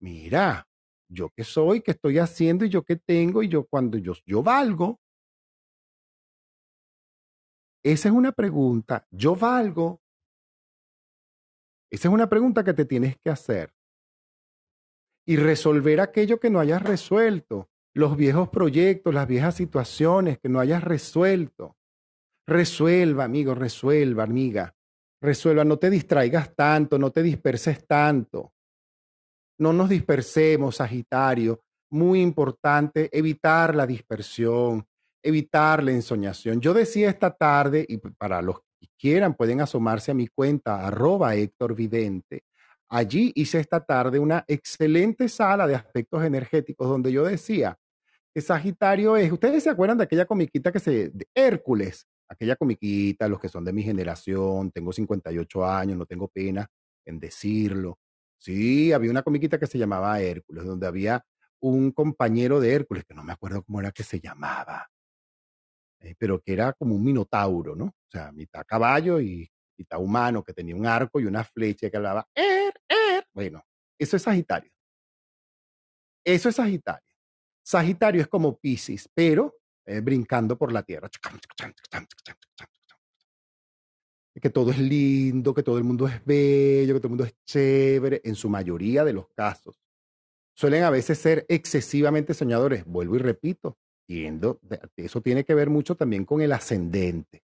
mira, 0.00 0.66
yo 1.08 1.30
qué 1.30 1.44
soy, 1.44 1.80
qué 1.80 1.92
estoy 1.92 2.18
haciendo 2.18 2.64
y 2.64 2.68
yo 2.68 2.82
qué 2.82 2.96
tengo 2.96 3.42
y 3.42 3.48
yo 3.48 3.64
cuando 3.66 3.98
yo, 3.98 4.12
yo 4.24 4.42
valgo. 4.42 5.00
Esa 7.84 8.08
es 8.08 8.14
una 8.14 8.32
pregunta, 8.32 9.06
yo 9.10 9.36
valgo. 9.36 10.00
Esa 11.90 12.08
es 12.08 12.14
una 12.14 12.28
pregunta 12.28 12.64
que 12.64 12.74
te 12.74 12.84
tienes 12.84 13.16
que 13.18 13.30
hacer. 13.30 13.72
Y 15.24 15.36
resolver 15.36 16.00
aquello 16.00 16.38
que 16.38 16.50
no 16.50 16.60
hayas 16.60 16.82
resuelto, 16.82 17.70
los 17.94 18.16
viejos 18.16 18.48
proyectos, 18.48 19.14
las 19.14 19.26
viejas 19.26 19.54
situaciones 19.54 20.38
que 20.38 20.48
no 20.48 20.60
hayas 20.60 20.82
resuelto. 20.82 21.76
Resuelva, 22.46 23.24
amigo, 23.24 23.54
resuelva, 23.54 24.24
amiga. 24.24 24.74
Resuelva, 25.20 25.64
no 25.64 25.78
te 25.78 25.90
distraigas 25.90 26.54
tanto, 26.54 26.98
no 26.98 27.10
te 27.10 27.22
disperses 27.22 27.86
tanto. 27.86 28.52
No 29.58 29.72
nos 29.72 29.88
dispersemos, 29.88 30.76
Sagitario. 30.76 31.62
Muy 31.90 32.20
importante 32.20 33.08
evitar 33.16 33.74
la 33.74 33.86
dispersión, 33.86 34.86
evitar 35.22 35.82
la 35.82 35.92
ensoñación. 35.92 36.60
Yo 36.60 36.74
decía 36.74 37.08
esta 37.08 37.30
tarde, 37.30 37.86
y 37.88 37.98
para 37.98 38.42
los 38.42 38.60
que 38.80 38.88
quieran 38.98 39.34
pueden 39.34 39.60
asomarse 39.60 40.10
a 40.10 40.14
mi 40.14 40.28
cuenta, 40.28 40.86
arroba 40.86 41.34
Héctor 41.34 41.74
Vidente. 41.74 42.44
Allí 42.88 43.32
hice 43.34 43.58
esta 43.58 43.84
tarde 43.84 44.18
una 44.18 44.44
excelente 44.46 45.28
sala 45.28 45.66
de 45.66 45.74
aspectos 45.74 46.22
energéticos 46.22 46.88
donde 46.88 47.10
yo 47.10 47.24
decía 47.24 47.76
que 48.32 48.40
Sagitario 48.40 49.16
es, 49.16 49.32
ustedes 49.32 49.64
se 49.64 49.70
acuerdan 49.70 49.98
de 49.98 50.04
aquella 50.04 50.26
comiquita 50.26 50.70
que 50.70 50.78
se, 50.78 51.08
de 51.08 51.26
Hércules, 51.34 52.06
aquella 52.28 52.54
comiquita, 52.54 53.28
los 53.28 53.40
que 53.40 53.48
son 53.48 53.64
de 53.64 53.72
mi 53.72 53.82
generación, 53.82 54.70
tengo 54.70 54.92
58 54.92 55.64
años, 55.64 55.96
no 55.96 56.06
tengo 56.06 56.28
pena 56.28 56.68
en 57.04 57.18
decirlo, 57.18 57.98
Sí, 58.38 58.92
había 58.92 59.10
una 59.10 59.22
comiquita 59.22 59.58
que 59.58 59.66
se 59.66 59.78
llamaba 59.78 60.20
Hércules, 60.20 60.64
donde 60.64 60.86
había 60.86 61.24
un 61.60 61.90
compañero 61.92 62.60
de 62.60 62.72
Hércules, 62.72 63.04
que 63.04 63.14
no 63.14 63.24
me 63.24 63.32
acuerdo 63.32 63.62
cómo 63.62 63.80
era 63.80 63.90
que 63.92 64.02
se 64.02 64.20
llamaba, 64.20 64.88
eh, 66.00 66.14
pero 66.18 66.40
que 66.40 66.52
era 66.52 66.72
como 66.72 66.94
un 66.94 67.04
minotauro, 67.04 67.74
¿no? 67.74 67.86
O 67.86 68.10
sea, 68.10 68.30
mitad 68.32 68.64
caballo 68.66 69.20
y 69.20 69.50
mitad 69.78 70.00
humano, 70.00 70.42
que 70.42 70.52
tenía 70.52 70.76
un 70.76 70.86
arco 70.86 71.20
y 71.20 71.24
una 71.24 71.44
flecha 71.44 71.90
que 71.90 71.96
hablaba, 71.96 72.26
er, 72.34 72.74
er. 72.88 73.26
Bueno, 73.32 73.62
eso 73.98 74.16
es 74.16 74.22
Sagitario. 74.22 74.70
Eso 76.24 76.48
es 76.48 76.56
Sagitario. 76.56 77.06
Sagitario 77.62 78.20
es 78.20 78.28
como 78.28 78.58
Pisces, 78.58 79.08
pero 79.12 79.56
eh, 79.84 80.00
brincando 80.00 80.56
por 80.56 80.72
la 80.72 80.82
tierra 80.82 81.08
que 84.40 84.50
todo 84.50 84.70
es 84.70 84.78
lindo, 84.78 85.54
que 85.54 85.62
todo 85.62 85.78
el 85.78 85.84
mundo 85.84 86.06
es 86.06 86.24
bello, 86.24 86.94
que 86.94 87.00
todo 87.00 87.08
el 87.08 87.16
mundo 87.16 87.24
es 87.24 87.34
chévere, 87.46 88.20
en 88.24 88.34
su 88.34 88.48
mayoría 88.48 89.04
de 89.04 89.12
los 89.12 89.28
casos. 89.30 89.80
Suelen 90.54 90.84
a 90.84 90.90
veces 90.90 91.18
ser 91.18 91.44
excesivamente 91.48 92.34
soñadores, 92.34 92.84
vuelvo 92.84 93.16
y 93.16 93.18
repito, 93.18 93.78
eso 94.96 95.20
tiene 95.20 95.44
que 95.44 95.54
ver 95.54 95.68
mucho 95.68 95.96
también 95.96 96.24
con 96.24 96.40
el 96.40 96.52
ascendente, 96.52 97.42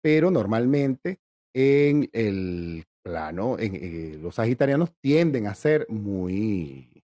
pero 0.00 0.30
normalmente 0.30 1.20
en 1.52 2.08
el 2.12 2.84
plano, 3.02 3.58
en, 3.58 3.74
eh, 3.74 4.18
los 4.20 4.36
sagitarianos 4.36 4.92
tienden 5.00 5.46
a 5.46 5.54
ser 5.54 5.86
muy, 5.88 7.02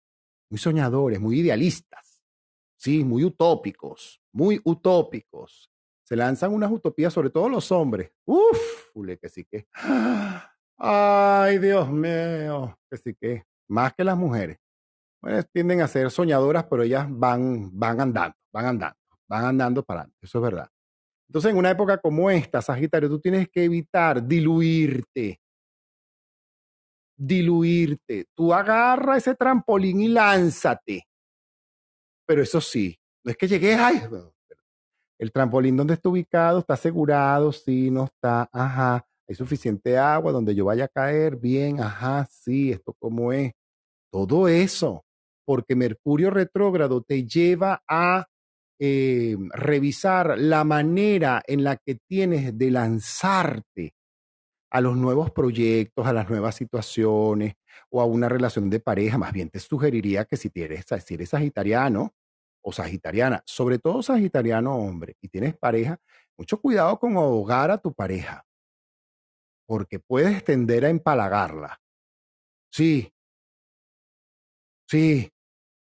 muy 0.50 0.58
soñadores, 0.58 1.20
muy 1.20 1.40
idealistas, 1.40 2.22
sí, 2.78 3.04
muy 3.04 3.24
utópicos, 3.24 4.22
muy 4.32 4.60
utópicos 4.64 5.70
se 6.10 6.16
lanzan 6.16 6.52
unas 6.52 6.72
utopías, 6.72 7.14
sobre 7.14 7.30
todo 7.30 7.48
los 7.48 7.72
hombres. 7.72 8.12
Uf, 8.26 8.90
que 9.22 9.30
sí 9.30 9.46
que. 9.46 9.68
Ay, 10.76 11.60
Dios 11.60 11.88
mío, 11.92 12.80
que 12.90 12.98
sí 12.98 13.14
que. 13.14 13.44
Más 13.70 13.94
que 13.94 14.04
las 14.04 14.18
mujeres. 14.18 14.58
bueno, 15.22 15.44
tienden 15.54 15.82
a 15.82 15.88
ser 15.88 16.10
soñadoras, 16.10 16.66
pero 16.66 16.82
ellas 16.82 17.06
van, 17.08 17.70
van 17.78 18.02
andando, 18.02 18.36
van 18.52 18.66
andando, 18.66 18.98
van 19.28 19.46
andando 19.46 19.84
para 19.84 20.00
adelante, 20.02 20.18
eso 20.24 20.40
es 20.40 20.44
verdad. 20.44 20.68
Entonces, 21.28 21.52
en 21.52 21.58
una 21.58 21.70
época 21.70 22.00
como 22.00 22.32
esta, 22.32 22.60
Sagitario, 22.60 23.08
tú 23.08 23.20
tienes 23.20 23.48
que 23.48 23.66
evitar 23.66 24.26
diluirte, 24.26 25.40
diluirte. 27.16 28.26
Tú 28.36 28.52
agarra 28.52 29.18
ese 29.18 29.36
trampolín 29.36 30.02
y 30.02 30.08
lánzate. 30.08 31.04
Pero 32.26 32.42
eso 32.42 32.60
sí, 32.60 32.98
no 33.24 33.30
es 33.30 33.38
que 33.38 33.48
llegué, 33.48 33.76
ay, 33.76 34.02
el 35.20 35.32
trampolín 35.32 35.78
donde 35.78 35.96
está 35.96 36.10
ubicado 36.10 36.60
está 36.60 36.74
asegurado, 36.76 37.52
sí, 37.52 37.92
no 37.92 38.06
está, 38.06 38.50
ajá, 38.52 39.06
hay 39.28 39.36
suficiente 39.36 39.98
agua 39.98 40.32
donde 40.32 40.56
yo 40.56 40.66
vaya 40.66 40.86
a 40.86 40.88
caer, 40.88 41.36
bien, 41.36 41.82
ajá, 41.82 42.28
sí, 42.32 42.72
esto 42.72 42.96
como 42.98 43.32
es. 43.32 43.52
Todo 44.12 44.48
eso, 44.48 45.06
porque 45.46 45.76
Mercurio 45.76 46.32
retrógrado 46.32 47.02
te 47.04 47.26
lleva 47.26 47.84
a 47.88 48.26
eh, 48.80 49.36
revisar 49.54 50.38
la 50.40 50.64
manera 50.64 51.44
en 51.46 51.64
la 51.64 51.76
que 51.76 51.96
tienes 52.08 52.58
de 52.58 52.72
lanzarte 52.72 53.94
a 54.72 54.82
los 54.82 54.96
nuevos 54.98 55.32
proyectos, 55.32 56.08
a 56.08 56.14
las 56.14 56.30
nuevas 56.30 56.56
situaciones 56.56 57.56
o 57.90 58.02
a 58.02 58.06
una 58.06 58.30
relación 58.30 58.70
de 58.70 58.80
pareja. 58.80 59.18
Más 59.18 59.34
bien 59.34 59.50
te 59.50 59.60
sugeriría 59.60 60.26
que 60.26 60.38
si, 60.38 60.52
eres, 60.56 60.86
si 61.06 61.16
eres 61.16 61.30
sagitariano 61.30 62.14
o 62.62 62.72
sagitariana, 62.72 63.44
sobre 63.46 63.80
todo 63.80 64.02
sagitariano 64.02 64.76
hombre, 64.76 65.16
y 65.22 65.30
tienes 65.30 65.58
pareja, 65.58 66.00
mucho 66.38 66.60
cuidado 66.60 67.00
con 67.00 67.16
ahogar 67.18 67.72
a 67.72 67.78
tu 67.78 67.94
pareja, 67.94 68.46
porque 69.68 70.00
puedes 70.00 70.44
tender 70.44 70.86
a 70.86 70.90
empalagarla. 70.90 71.80
Sí, 72.72 73.12
sí, 74.88 75.32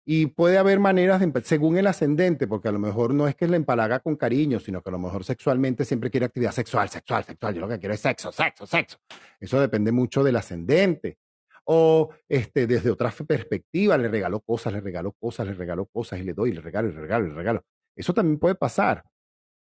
y 0.06 0.26
puede 0.26 0.58
haber 0.58 0.80
maneras, 0.80 1.20
de, 1.20 1.42
según 1.42 1.78
el 1.78 1.86
ascendente, 1.86 2.46
porque 2.46 2.68
a 2.68 2.72
lo 2.72 2.78
mejor 2.78 3.14
no 3.14 3.26
es 3.26 3.34
que 3.34 3.48
le 3.48 3.56
empalaga 3.56 4.00
con 4.00 4.16
cariño, 4.16 4.60
sino 4.60 4.82
que 4.82 4.90
a 4.90 4.92
lo 4.92 4.98
mejor 4.98 5.24
sexualmente 5.24 5.84
siempre 5.86 6.10
quiere 6.10 6.26
actividad 6.26 6.52
sexual, 6.52 6.90
sexual, 6.90 7.24
sexual. 7.24 7.54
Yo 7.54 7.60
lo 7.62 7.68
que 7.68 7.78
quiero 7.78 7.94
es 7.94 8.00
sexo, 8.00 8.30
sexo, 8.30 8.66
sexo. 8.66 8.98
Eso 9.40 9.58
depende 9.58 9.92
mucho 9.92 10.22
del 10.22 10.36
ascendente. 10.36 11.18
O 11.66 12.10
este, 12.28 12.66
desde 12.66 12.90
otra 12.90 13.10
perspectiva, 13.10 13.96
le 13.96 14.08
regalo 14.08 14.40
cosas, 14.40 14.72
le 14.72 14.80
regalo 14.80 15.12
cosas, 15.12 15.46
le 15.46 15.54
regalo 15.54 15.86
cosas 15.86 16.20
y 16.20 16.24
le 16.24 16.34
doy, 16.34 16.52
le 16.52 16.60
regalo, 16.60 16.88
le 16.88 17.00
regalo, 17.00 17.28
le 17.28 17.34
regalo. 17.34 17.64
Eso 17.96 18.12
también 18.12 18.38
puede 18.38 18.54
pasar. 18.54 19.04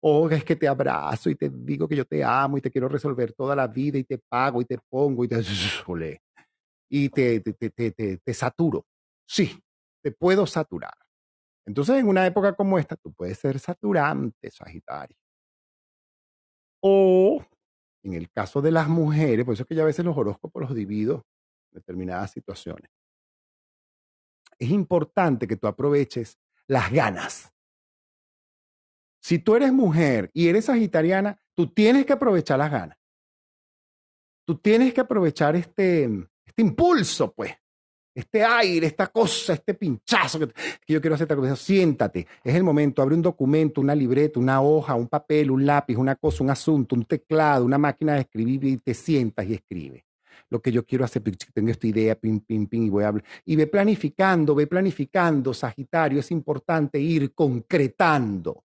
O 0.02 0.30
es 0.30 0.44
que 0.44 0.56
te 0.56 0.68
abrazo 0.68 1.30
y 1.30 1.36
te 1.36 1.50
digo 1.50 1.88
que 1.88 1.96
yo 1.96 2.06
te 2.06 2.24
amo 2.24 2.58
y 2.58 2.62
te 2.62 2.72
quiero 2.72 2.90
resolver 2.90 3.34
toda 3.34 3.56
la 3.56 3.68
vida 3.68 3.98
y 3.98 4.04
te 4.04 4.18
pago 4.18 4.62
y 4.62 4.66
te 4.66 4.78
pongo 4.90 5.24
y 5.24 5.28
te... 5.28 5.38
Y 6.96 7.10
te, 7.10 7.40
te, 7.40 7.54
te, 7.72 8.18
te, 8.20 8.34
saturo. 8.36 8.86
Sí, 9.28 9.60
te 10.04 10.12
puedo 10.12 10.46
saturar. 10.46 10.94
Entonces, 11.66 11.98
en 11.98 12.08
una 12.08 12.28
época 12.28 12.54
como 12.54 12.78
esta, 12.78 12.96
tú 12.96 13.12
puedes 13.14 13.40
ser 13.40 13.58
saturante, 13.58 14.52
Sagitario. 14.52 15.18
O, 16.84 17.44
en 18.04 18.14
el 18.14 18.30
caso 18.30 18.62
de 18.62 18.70
las 18.70 18.88
mujeres, 18.90 19.44
por 19.44 19.56
eso 19.56 19.64
es 19.64 19.68
que 19.68 19.74
ya 19.74 19.82
a 19.82 19.88
veces 19.88 20.06
los 20.06 20.16
horóscopos 20.16 20.62
los 20.62 20.76
divido 20.76 21.26
determinadas 21.74 22.32
situaciones. 22.32 22.90
Es 24.60 24.70
importante 24.70 25.48
que 25.48 25.56
tú 25.56 25.68
aproveches 25.68 26.40
las 26.68 26.92
ganas. 26.92 27.52
Si 29.22 29.40
tú 29.40 29.56
eres 29.56 29.72
mujer 29.72 30.30
y 30.34 30.48
eres 30.48 30.66
sagitariana, 30.66 31.40
tú 31.56 31.68
tienes 31.74 32.06
que 32.06 32.14
aprovechar 32.14 32.60
las 32.60 32.72
ganas. 32.72 32.98
Tú 34.46 34.58
tienes 34.58 34.94
que 34.94 35.02
aprovechar 35.02 35.56
este, 35.56 36.04
este 36.46 36.62
impulso, 36.62 37.34
pues, 37.34 37.54
este 38.16 38.44
aire, 38.44 38.88
esta 38.88 39.08
cosa, 39.08 39.54
este 39.54 39.74
pinchazo 39.74 40.40
que, 40.40 40.48
yo 40.88 41.02
quiero 41.02 41.16
hacer 41.16 41.26
esta 41.26 41.36
cosa. 41.36 41.56
Siéntate, 41.56 42.28
es 42.44 42.56
el 42.56 42.64
momento, 42.64 43.02
abre 43.02 43.16
un 43.16 43.22
documento, 43.22 43.82
una 43.82 43.96
libreta, 43.96 44.40
una 44.40 44.62
hoja, 44.62 44.96
un 44.96 45.08
papel, 45.08 45.52
un 45.52 45.66
lápiz, 45.66 45.96
una 45.96 46.16
cosa, 46.16 46.44
un 46.44 46.50
asunto, 46.50 46.96
un 46.96 47.06
teclado, 47.06 47.66
una 47.66 47.78
máquina 47.78 48.14
de 48.14 48.22
escribir 48.22 48.64
y 48.66 48.78
te 48.78 48.94
sientas 48.94 49.48
y 49.48 49.54
escribe. 49.54 50.06
Lo 50.50 50.62
que 50.62 50.72
yo 50.72 50.86
quiero 50.86 51.06
hacer, 51.06 51.24
tengo 51.54 51.72
esta 51.72 51.88
idea, 51.88 52.16
pim, 52.16 52.40
pim, 52.40 52.68
pim, 52.68 52.84
y 52.84 52.90
voy 52.90 53.04
a 53.04 53.10
hablar. 53.10 53.26
Y 53.46 53.56
ve 53.56 53.68
planificando, 53.68 54.56
ve 54.56 54.68
planificando, 54.68 55.54
Sagitario, 55.54 56.20
es 56.20 56.32
importante 56.32 57.00
ir 57.00 57.34
concretando, 57.34 58.64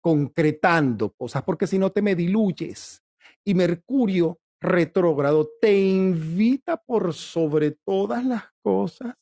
concretando 0.00 1.10
cosas, 1.12 1.42
porque 1.42 1.66
si 1.66 1.78
no 1.78 1.90
te 1.90 2.02
me 2.02 2.14
diluyes. 2.14 3.02
Y 3.44 3.54
Mercurio 3.54 4.38
retrógrado 4.60 5.48
te 5.60 5.78
invita 5.78 6.76
por 6.76 7.12
sobre 7.14 7.72
todas 7.72 8.24
las 8.24 8.44
cosas. 8.62 9.14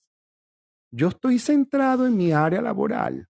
Yo 0.90 1.08
estoy 1.08 1.38
centrado 1.38 2.06
en 2.06 2.16
mi 2.16 2.32
área 2.32 2.62
laboral. 2.62 3.28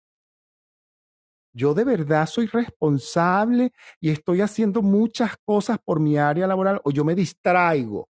Yo 1.56 1.72
de 1.72 1.84
verdad 1.84 2.26
soy 2.26 2.46
responsable 2.46 3.72
y 4.00 4.10
estoy 4.10 4.40
haciendo 4.40 4.82
muchas 4.82 5.36
cosas 5.44 5.78
por 5.78 6.00
mi 6.00 6.18
área 6.18 6.46
laboral 6.46 6.80
o 6.84 6.90
yo 6.90 7.04
me 7.04 7.14
distraigo 7.14 8.08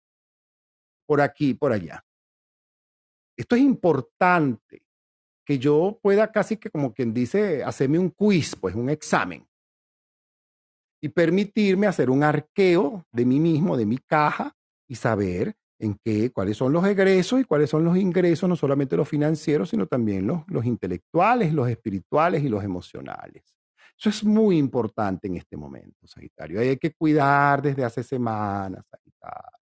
por 1.13 1.21
aquí, 1.21 1.53
por 1.53 1.73
allá. 1.73 2.03
Esto 3.37 3.55
es 3.55 3.61
importante 3.61 4.83
que 5.45 5.59
yo 5.59 5.99
pueda 6.01 6.33
casi 6.33 6.57
que 6.57 6.71
como 6.71 6.95
quien 6.95 7.13
dice, 7.13 7.63
hacerme 7.63 7.99
un 7.99 8.09
quiz, 8.09 8.57
pues 8.57 8.75
un 8.75 8.89
examen 8.89 9.47
y 11.03 11.11
permitirme 11.11 11.87
hacer 11.87 12.09
un 12.09 12.23
arqueo 12.23 13.05
de 13.13 13.27
mí 13.27 13.39
mismo, 13.41 13.77
de 13.77 13.85
mi 13.85 13.99
caja 13.99 14.57
y 14.89 14.95
saber 14.95 15.55
en 15.79 15.99
qué, 16.03 16.33
cuáles 16.33 16.57
son 16.57 16.73
los 16.73 16.87
egresos 16.87 17.41
y 17.43 17.45
cuáles 17.45 17.69
son 17.69 17.85
los 17.85 17.99
ingresos, 17.99 18.49
no 18.49 18.57
solamente 18.57 18.97
los 18.97 19.07
financieros, 19.07 19.69
sino 19.69 19.87
también 19.87 20.27
los, 20.27 20.65
intelectuales, 20.65 21.53
los 21.53 21.69
espirituales 21.69 22.43
y 22.43 22.49
los 22.49 22.65
emocionales. 22.65 23.55
Eso 23.99 24.09
es 24.09 24.25
muy 24.25 24.57
importante 24.57 25.27
en 25.27 25.37
este 25.37 25.59
momento, 25.59 26.07
Sagitario. 26.07 26.59
Hay 26.59 26.79
que 26.79 26.95
cuidar 26.95 27.61
desde 27.61 27.85
hace 27.85 28.03
semanas, 28.03 28.83
Sagitario. 28.89 29.62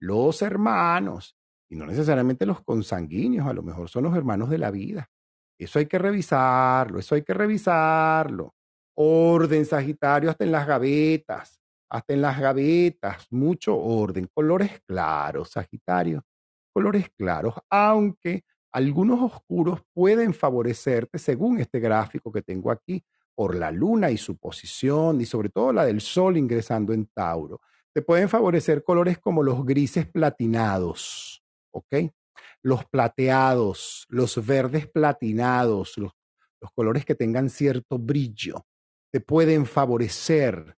Los 0.00 0.42
hermanos, 0.42 1.36
y 1.68 1.76
no 1.76 1.86
necesariamente 1.86 2.46
los 2.46 2.62
consanguíneos, 2.62 3.46
a 3.46 3.52
lo 3.52 3.62
mejor 3.62 3.88
son 3.88 4.04
los 4.04 4.16
hermanos 4.16 4.50
de 4.50 4.58
la 4.58 4.70
vida. 4.70 5.10
Eso 5.58 5.78
hay 5.78 5.86
que 5.86 5.98
revisarlo, 5.98 6.98
eso 6.98 7.14
hay 7.14 7.22
que 7.22 7.34
revisarlo. 7.34 8.54
Orden, 8.94 9.64
Sagitario, 9.64 10.30
hasta 10.30 10.44
en 10.44 10.52
las 10.52 10.66
gavetas, 10.66 11.60
hasta 11.88 12.14
en 12.14 12.22
las 12.22 12.38
gavetas, 12.38 13.26
mucho 13.30 13.76
orden. 13.76 14.28
Colores 14.32 14.80
claros, 14.86 15.50
Sagitario, 15.50 16.24
colores 16.72 17.08
claros, 17.16 17.54
aunque 17.70 18.44
algunos 18.72 19.20
oscuros 19.20 19.80
pueden 19.94 20.34
favorecerte, 20.34 21.18
según 21.18 21.58
este 21.58 21.80
gráfico 21.80 22.30
que 22.30 22.42
tengo 22.42 22.70
aquí, 22.70 23.02
por 23.34 23.54
la 23.54 23.70
luna 23.70 24.10
y 24.10 24.18
su 24.18 24.36
posición, 24.36 25.20
y 25.20 25.26
sobre 25.26 25.48
todo 25.48 25.72
la 25.72 25.84
del 25.84 26.00
sol 26.00 26.36
ingresando 26.36 26.92
en 26.92 27.06
Tauro. 27.06 27.60
Te 27.96 28.02
pueden 28.02 28.28
favorecer 28.28 28.84
colores 28.84 29.18
como 29.18 29.42
los 29.42 29.64
grises 29.64 30.06
platinados, 30.06 31.42
¿ok? 31.70 32.12
Los 32.60 32.84
plateados, 32.84 34.04
los 34.10 34.44
verdes 34.44 34.86
platinados, 34.86 35.96
los, 35.96 36.12
los 36.60 36.70
colores 36.72 37.06
que 37.06 37.14
tengan 37.14 37.48
cierto 37.48 37.98
brillo 37.98 38.66
te 39.10 39.20
pueden 39.20 39.64
favorecer, 39.64 40.76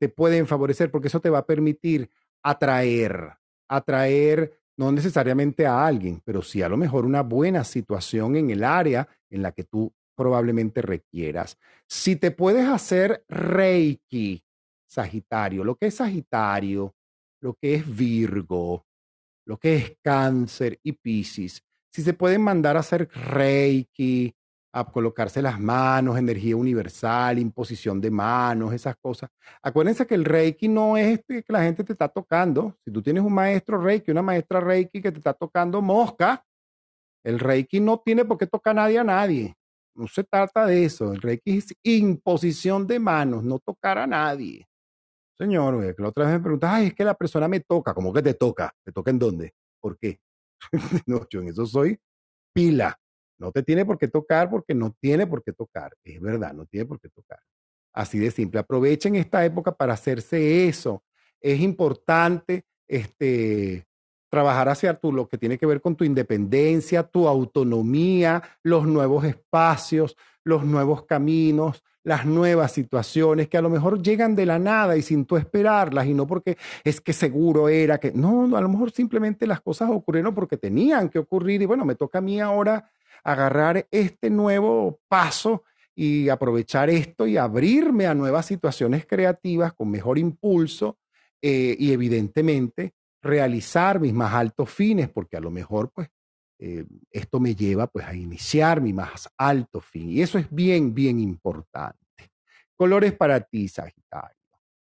te 0.00 0.08
pueden 0.08 0.46
favorecer 0.46 0.90
porque 0.90 1.08
eso 1.08 1.20
te 1.20 1.28
va 1.28 1.40
a 1.40 1.46
permitir 1.46 2.08
atraer, 2.42 3.34
atraer 3.68 4.58
no 4.78 4.92
necesariamente 4.92 5.66
a 5.66 5.84
alguien, 5.84 6.22
pero 6.24 6.40
sí 6.40 6.62
a 6.62 6.70
lo 6.70 6.78
mejor 6.78 7.04
una 7.04 7.20
buena 7.20 7.64
situación 7.64 8.36
en 8.36 8.48
el 8.48 8.64
área 8.64 9.06
en 9.28 9.42
la 9.42 9.52
que 9.52 9.64
tú 9.64 9.92
probablemente 10.16 10.80
requieras. 10.80 11.58
Si 11.86 12.16
te 12.16 12.30
puedes 12.30 12.66
hacer 12.66 13.26
Reiki, 13.28 14.42
Sagitario, 14.86 15.64
lo 15.64 15.76
que 15.76 15.86
es 15.86 15.96
Sagitario, 15.96 16.94
lo 17.40 17.54
que 17.54 17.74
es 17.74 17.96
Virgo, 17.96 18.84
lo 19.46 19.58
que 19.58 19.76
es 19.76 19.96
Cáncer 20.02 20.78
y 20.82 20.92
Piscis, 20.92 21.62
si 21.92 22.02
se 22.02 22.14
pueden 22.14 22.42
mandar 22.42 22.76
a 22.76 22.80
hacer 22.80 23.08
Reiki, 23.12 24.34
a 24.72 24.84
colocarse 24.84 25.40
las 25.40 25.60
manos, 25.60 26.18
energía 26.18 26.56
universal, 26.56 27.38
imposición 27.38 28.00
de 28.00 28.10
manos, 28.10 28.72
esas 28.72 28.96
cosas. 28.96 29.30
Acuérdense 29.62 30.04
que 30.04 30.16
el 30.16 30.24
Reiki 30.24 30.66
no 30.66 30.96
es 30.96 31.20
este 31.20 31.44
que 31.44 31.52
la 31.52 31.62
gente 31.62 31.84
te 31.84 31.92
está 31.92 32.08
tocando. 32.08 32.76
Si 32.84 32.90
tú 32.90 33.00
tienes 33.00 33.22
un 33.22 33.32
maestro 33.32 33.80
Reiki, 33.80 34.10
una 34.10 34.22
maestra 34.22 34.58
Reiki 34.58 35.00
que 35.00 35.12
te 35.12 35.18
está 35.18 35.32
tocando 35.32 35.80
mosca, 35.80 36.44
el 37.22 37.38
Reiki 37.38 37.78
no 37.78 38.00
tiene 38.00 38.24
por 38.24 38.36
qué 38.36 38.48
tocar 38.48 38.72
a 38.72 38.82
nadie 38.82 38.98
a 38.98 39.04
nadie. 39.04 39.54
No 39.94 40.08
se 40.08 40.24
trata 40.24 40.66
de 40.66 40.84
eso. 40.84 41.12
El 41.12 41.22
Reiki 41.22 41.58
es 41.58 41.72
imposición 41.84 42.88
de 42.88 42.98
manos, 42.98 43.44
no 43.44 43.60
tocar 43.60 43.98
a 43.98 44.08
nadie. 44.08 44.66
Señor, 45.36 45.94
que 45.94 46.02
la 46.02 46.08
otra 46.08 46.26
vez 46.26 46.34
me 46.34 46.40
preguntas, 46.40 46.70
ay, 46.72 46.86
es 46.86 46.94
que 46.94 47.04
la 47.04 47.14
persona 47.14 47.48
me 47.48 47.60
toca. 47.60 47.92
¿Cómo 47.92 48.12
que 48.12 48.22
te 48.22 48.34
toca? 48.34 48.72
¿Te 48.84 48.92
toca 48.92 49.10
en 49.10 49.18
dónde? 49.18 49.54
¿Por 49.80 49.98
qué? 49.98 50.20
no, 51.06 51.26
yo 51.28 51.40
en 51.40 51.48
eso 51.48 51.66
soy 51.66 51.98
pila. 52.52 52.98
No 53.38 53.50
te 53.50 53.62
tiene 53.62 53.84
por 53.84 53.98
qué 53.98 54.08
tocar 54.08 54.48
porque 54.48 54.74
no 54.74 54.94
tiene 55.00 55.26
por 55.26 55.42
qué 55.42 55.52
tocar. 55.52 55.92
Es 56.04 56.20
verdad, 56.20 56.54
no 56.54 56.66
tiene 56.66 56.86
por 56.86 57.00
qué 57.00 57.08
tocar. 57.08 57.40
Así 57.92 58.18
de 58.18 58.30
simple. 58.30 58.60
Aprovechen 58.60 59.16
esta 59.16 59.44
época 59.44 59.72
para 59.72 59.94
hacerse 59.94 60.68
eso. 60.68 61.04
Es 61.40 61.60
importante 61.60 62.64
este, 62.88 63.86
trabajar 64.30 64.68
hacia 64.68 64.94
tu, 64.94 65.12
lo 65.12 65.28
que 65.28 65.38
tiene 65.38 65.58
que 65.58 65.66
ver 65.66 65.80
con 65.80 65.96
tu 65.96 66.04
independencia, 66.04 67.02
tu 67.02 67.28
autonomía, 67.28 68.42
los 68.62 68.86
nuevos 68.86 69.24
espacios, 69.24 70.16
los 70.44 70.64
nuevos 70.64 71.04
caminos, 71.06 71.82
las 72.04 72.26
nuevas 72.26 72.70
situaciones 72.72 73.48
que 73.48 73.56
a 73.56 73.62
lo 73.62 73.70
mejor 73.70 74.00
llegan 74.02 74.36
de 74.36 74.46
la 74.46 74.58
nada 74.58 74.96
y 74.96 75.02
sin 75.02 75.24
tú 75.24 75.36
esperarlas 75.36 76.06
y 76.06 76.14
no 76.14 76.26
porque 76.26 76.56
es 76.84 77.00
que 77.00 77.12
seguro 77.12 77.68
era 77.68 77.98
que, 77.98 78.12
no, 78.12 78.56
a 78.56 78.60
lo 78.60 78.68
mejor 78.68 78.92
simplemente 78.92 79.46
las 79.46 79.62
cosas 79.62 79.90
ocurrieron 79.90 80.34
porque 80.34 80.58
tenían 80.58 81.08
que 81.08 81.18
ocurrir 81.18 81.62
y 81.62 81.66
bueno, 81.66 81.84
me 81.84 81.94
toca 81.94 82.18
a 82.18 82.22
mí 82.22 82.40
ahora 82.40 82.90
agarrar 83.24 83.86
este 83.90 84.28
nuevo 84.28 85.00
paso 85.08 85.64
y 85.94 86.28
aprovechar 86.28 86.90
esto 86.90 87.26
y 87.26 87.38
abrirme 87.38 88.06
a 88.06 88.14
nuevas 88.14 88.46
situaciones 88.46 89.06
creativas 89.06 89.72
con 89.72 89.90
mejor 89.90 90.18
impulso 90.18 90.98
eh, 91.40 91.74
y 91.78 91.92
evidentemente 91.92 92.92
realizar 93.22 94.00
mis 94.00 94.12
más 94.12 94.34
altos 94.34 94.70
fines, 94.70 95.08
porque 95.08 95.38
a 95.38 95.40
lo 95.40 95.50
mejor 95.50 95.90
pues 95.94 96.08
eh, 96.58 96.86
esto 97.10 97.40
me 97.40 97.54
lleva 97.54 97.86
pues 97.86 98.06
a 98.06 98.14
iniciar 98.14 98.80
mi 98.80 98.92
más 98.92 99.28
alto 99.36 99.80
fin. 99.80 100.10
Y 100.10 100.22
eso 100.22 100.38
es 100.38 100.48
bien, 100.50 100.94
bien 100.94 101.18
importante. 101.20 101.98
Colores 102.76 103.12
para 103.12 103.40
ti, 103.40 103.68
Sagitario. 103.68 104.36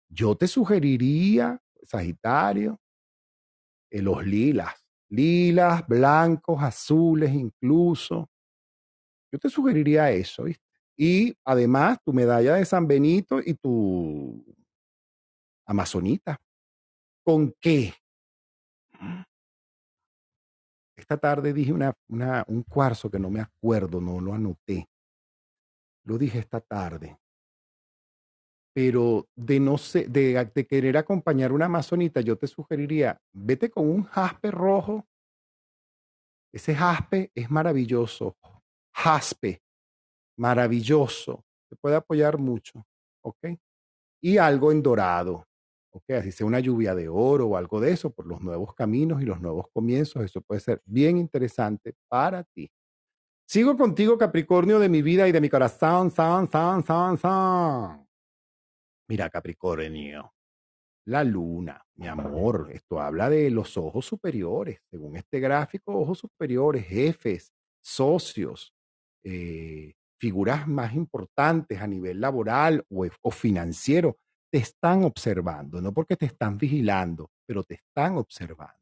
Yo 0.09 0.35
te 0.35 0.47
sugeriría, 0.47 1.59
Sagitario, 1.83 2.79
eh, 3.89 4.01
los 4.01 4.25
lilas. 4.25 4.73
Lilas, 5.09 5.87
blancos, 5.87 6.61
azules 6.61 7.33
incluso. 7.33 8.29
Yo 9.31 9.39
te 9.39 9.49
sugeriría 9.49 10.11
eso. 10.11 10.45
Y 10.97 11.37
además 11.43 11.99
tu 12.03 12.13
medalla 12.13 12.55
de 12.55 12.65
San 12.65 12.87
Benito 12.87 13.39
y 13.39 13.53
tu 13.53 14.43
amazonita. 15.65 16.39
¿Con 17.23 17.53
qué? 17.59 17.93
Esta 21.05 21.17
tarde 21.17 21.53
dije 21.53 21.71
una, 21.71 21.95
un 22.47 22.63
cuarzo 22.63 23.11
que 23.11 23.19
no 23.19 23.29
me 23.29 23.39
acuerdo, 23.39 24.01
no 24.01 24.19
lo 24.19 24.33
anoté. 24.33 24.89
Lo 26.03 26.17
dije 26.17 26.39
esta 26.39 26.59
tarde. 26.59 27.19
Pero 28.73 29.27
de 29.35 29.59
no 29.59 29.77
sé, 29.77 30.07
de, 30.07 30.43
de 30.51 30.65
querer 30.65 30.97
acompañar 30.97 31.51
una 31.51 31.65
amazonita, 31.65 32.21
yo 32.21 32.35
te 32.39 32.47
sugeriría, 32.47 33.21
vete 33.31 33.69
con 33.69 33.87
un 33.87 34.01
jaspe 34.01 34.49
rojo. 34.49 35.05
Ese 36.51 36.73
jaspe 36.73 37.31
es 37.35 37.51
maravilloso. 37.51 38.35
Jaspe, 38.95 39.61
maravilloso. 40.39 41.45
Te 41.69 41.75
puede 41.75 41.97
apoyar 41.97 42.39
mucho. 42.39 42.83
¿Ok? 43.21 43.45
Y 44.23 44.39
algo 44.39 44.71
en 44.71 44.81
dorado 44.81 45.45
ok, 45.95 46.09
así 46.11 46.31
sea 46.31 46.45
una 46.45 46.59
lluvia 46.59 46.93
de 46.93 47.07
oro 47.07 47.47
o 47.47 47.57
algo 47.57 47.79
de 47.79 47.91
eso, 47.91 48.09
por 48.09 48.27
los 48.27 48.41
nuevos 48.41 48.73
caminos 48.73 49.21
y 49.21 49.25
los 49.25 49.39
nuevos 49.39 49.67
comienzos, 49.71 50.23
eso 50.23 50.41
puede 50.41 50.59
ser 50.59 50.81
bien 50.85 51.17
interesante 51.17 51.95
para 52.09 52.43
ti. 52.43 52.69
Sigo 53.47 53.77
contigo, 53.77 54.17
Capricornio, 54.17 54.79
de 54.79 54.89
mi 54.89 55.01
vida 55.01 55.27
y 55.27 55.31
de 55.31 55.39
mi 55.39 55.49
corazón, 55.49 56.11
son, 56.11 56.51
son, 56.51 56.83
son, 56.83 57.17
son. 57.17 58.07
Mira, 59.07 59.29
Capricornio, 59.29 60.33
la 61.05 61.23
luna, 61.23 61.81
mi 61.95 62.07
amor, 62.07 62.69
esto 62.73 62.99
habla 62.99 63.29
de 63.29 63.49
los 63.49 63.77
ojos 63.77 64.05
superiores. 64.05 64.81
Según 64.89 65.15
este 65.15 65.39
gráfico, 65.39 65.97
ojos 65.97 66.19
superiores, 66.19 66.85
jefes, 66.87 67.53
socios, 67.81 68.73
eh, 69.23 69.93
figuras 70.19 70.67
más 70.67 70.93
importantes 70.93 71.79
a 71.79 71.87
nivel 71.87 72.19
laboral 72.19 72.83
o, 72.89 73.05
o 73.21 73.31
financiero 73.31 74.17
te 74.55 74.61
están 74.61 75.03
observando, 75.03 75.81
no 75.81 75.91
porque 75.91 76.15
te 76.15 76.27
están 76.27 76.57
vigilando, 76.57 77.29
pero 77.45 77.63
te 77.63 77.73
están 77.73 78.15
observando. 78.15 78.73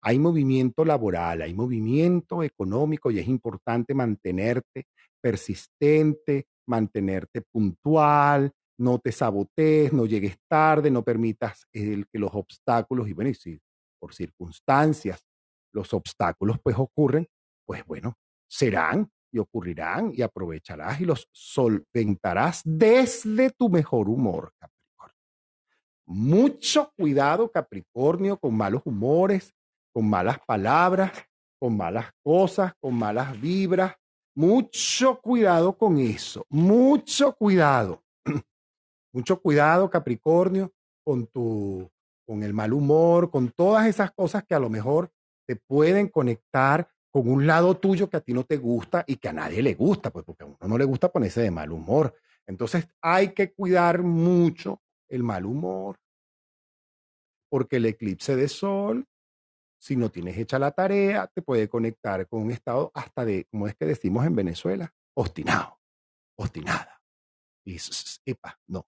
Hay 0.00 0.18
movimiento 0.18 0.84
laboral, 0.84 1.42
hay 1.42 1.54
movimiento 1.54 2.42
económico 2.42 3.08
y 3.08 3.20
es 3.20 3.28
importante 3.28 3.94
mantenerte 3.94 4.88
persistente, 5.20 6.48
mantenerte 6.66 7.40
puntual, 7.40 8.50
no 8.78 8.98
te 8.98 9.12
sabotees, 9.12 9.92
no 9.92 10.06
llegues 10.06 10.38
tarde, 10.48 10.90
no 10.90 11.04
permitas 11.04 11.68
el, 11.72 12.08
que 12.08 12.18
los 12.18 12.34
obstáculos, 12.34 13.08
y 13.08 13.12
bueno, 13.12 13.30
y 13.30 13.34
si 13.34 13.60
por 14.00 14.12
circunstancias 14.12 15.24
los 15.72 15.94
obstáculos 15.94 16.58
pues 16.60 16.74
ocurren, 16.76 17.28
pues 17.64 17.86
bueno, 17.86 18.16
serán 18.50 19.08
y 19.32 19.38
ocurrirán 19.38 20.10
y 20.12 20.22
aprovecharás 20.22 21.00
y 21.00 21.04
los 21.04 21.28
solventarás 21.30 22.62
desde 22.64 23.50
tu 23.50 23.68
mejor 23.68 24.08
humor, 24.08 24.52
mucho 26.06 26.92
cuidado, 26.96 27.50
Capricornio, 27.50 28.38
con 28.38 28.56
malos 28.56 28.82
humores, 28.84 29.54
con 29.92 30.08
malas 30.08 30.38
palabras, 30.46 31.12
con 31.58 31.76
malas 31.76 32.10
cosas, 32.22 32.72
con 32.80 32.94
malas 32.94 33.40
vibras. 33.40 33.94
Mucho 34.34 35.20
cuidado 35.20 35.76
con 35.76 35.98
eso, 35.98 36.46
mucho 36.48 37.34
cuidado. 37.34 38.02
mucho 39.12 39.40
cuidado, 39.40 39.90
Capricornio, 39.90 40.72
con 41.04 41.26
tu 41.26 41.90
con 42.26 42.42
el 42.42 42.54
mal 42.54 42.72
humor, 42.72 43.30
con 43.30 43.50
todas 43.50 43.86
esas 43.86 44.12
cosas 44.12 44.44
que 44.44 44.54
a 44.54 44.60
lo 44.60 44.70
mejor 44.70 45.10
te 45.46 45.56
pueden 45.56 46.08
conectar 46.08 46.88
con 47.10 47.28
un 47.28 47.46
lado 47.46 47.76
tuyo 47.76 48.08
que 48.08 48.16
a 48.16 48.20
ti 48.20 48.32
no 48.32 48.44
te 48.44 48.56
gusta 48.56 49.04
y 49.06 49.16
que 49.16 49.28
a 49.28 49.32
nadie 49.32 49.62
le 49.62 49.74
gusta, 49.74 50.10
pues 50.10 50.24
porque 50.24 50.44
a 50.44 50.46
uno 50.46 50.56
no 50.62 50.78
le 50.78 50.84
gusta 50.84 51.12
ponerse 51.12 51.42
de 51.42 51.50
mal 51.50 51.70
humor. 51.70 52.14
Entonces 52.46 52.88
hay 53.02 53.34
que 53.34 53.52
cuidar 53.52 54.02
mucho 54.02 54.80
el 55.12 55.22
mal 55.22 55.44
humor, 55.44 56.00
porque 57.50 57.76
el 57.76 57.84
eclipse 57.84 58.34
de 58.34 58.48
sol, 58.48 59.06
si 59.78 59.94
no 59.94 60.10
tienes 60.10 60.38
hecha 60.38 60.58
la 60.58 60.70
tarea, 60.70 61.26
te 61.26 61.42
puede 61.42 61.68
conectar 61.68 62.26
con 62.26 62.42
un 62.42 62.50
estado 62.50 62.90
hasta 62.94 63.26
de, 63.26 63.44
como 63.50 63.68
es 63.68 63.74
que 63.74 63.84
decimos 63.84 64.24
en 64.24 64.34
Venezuela, 64.34 64.94
obstinado, 65.14 65.78
obstinada. 66.38 67.02
Y, 67.66 67.76
epa, 68.24 68.58
no. 68.66 68.86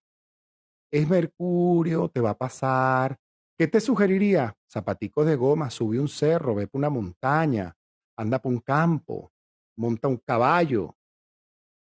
Es 0.90 1.06
Mercurio, 1.06 2.08
te 2.08 2.20
va 2.20 2.30
a 2.30 2.38
pasar. 2.38 3.18
¿Qué 3.58 3.68
te 3.68 3.80
sugeriría? 3.80 4.56
Zapaticos 4.72 5.26
de 5.26 5.36
goma, 5.36 5.68
sube 5.68 6.00
un 6.00 6.08
cerro, 6.08 6.54
ve 6.54 6.66
por 6.66 6.78
una 6.78 6.88
montaña, 6.88 7.76
anda 8.16 8.40
por 8.40 8.52
un 8.52 8.60
campo, 8.60 9.30
monta 9.76 10.08
un 10.08 10.16
caballo. 10.16 10.96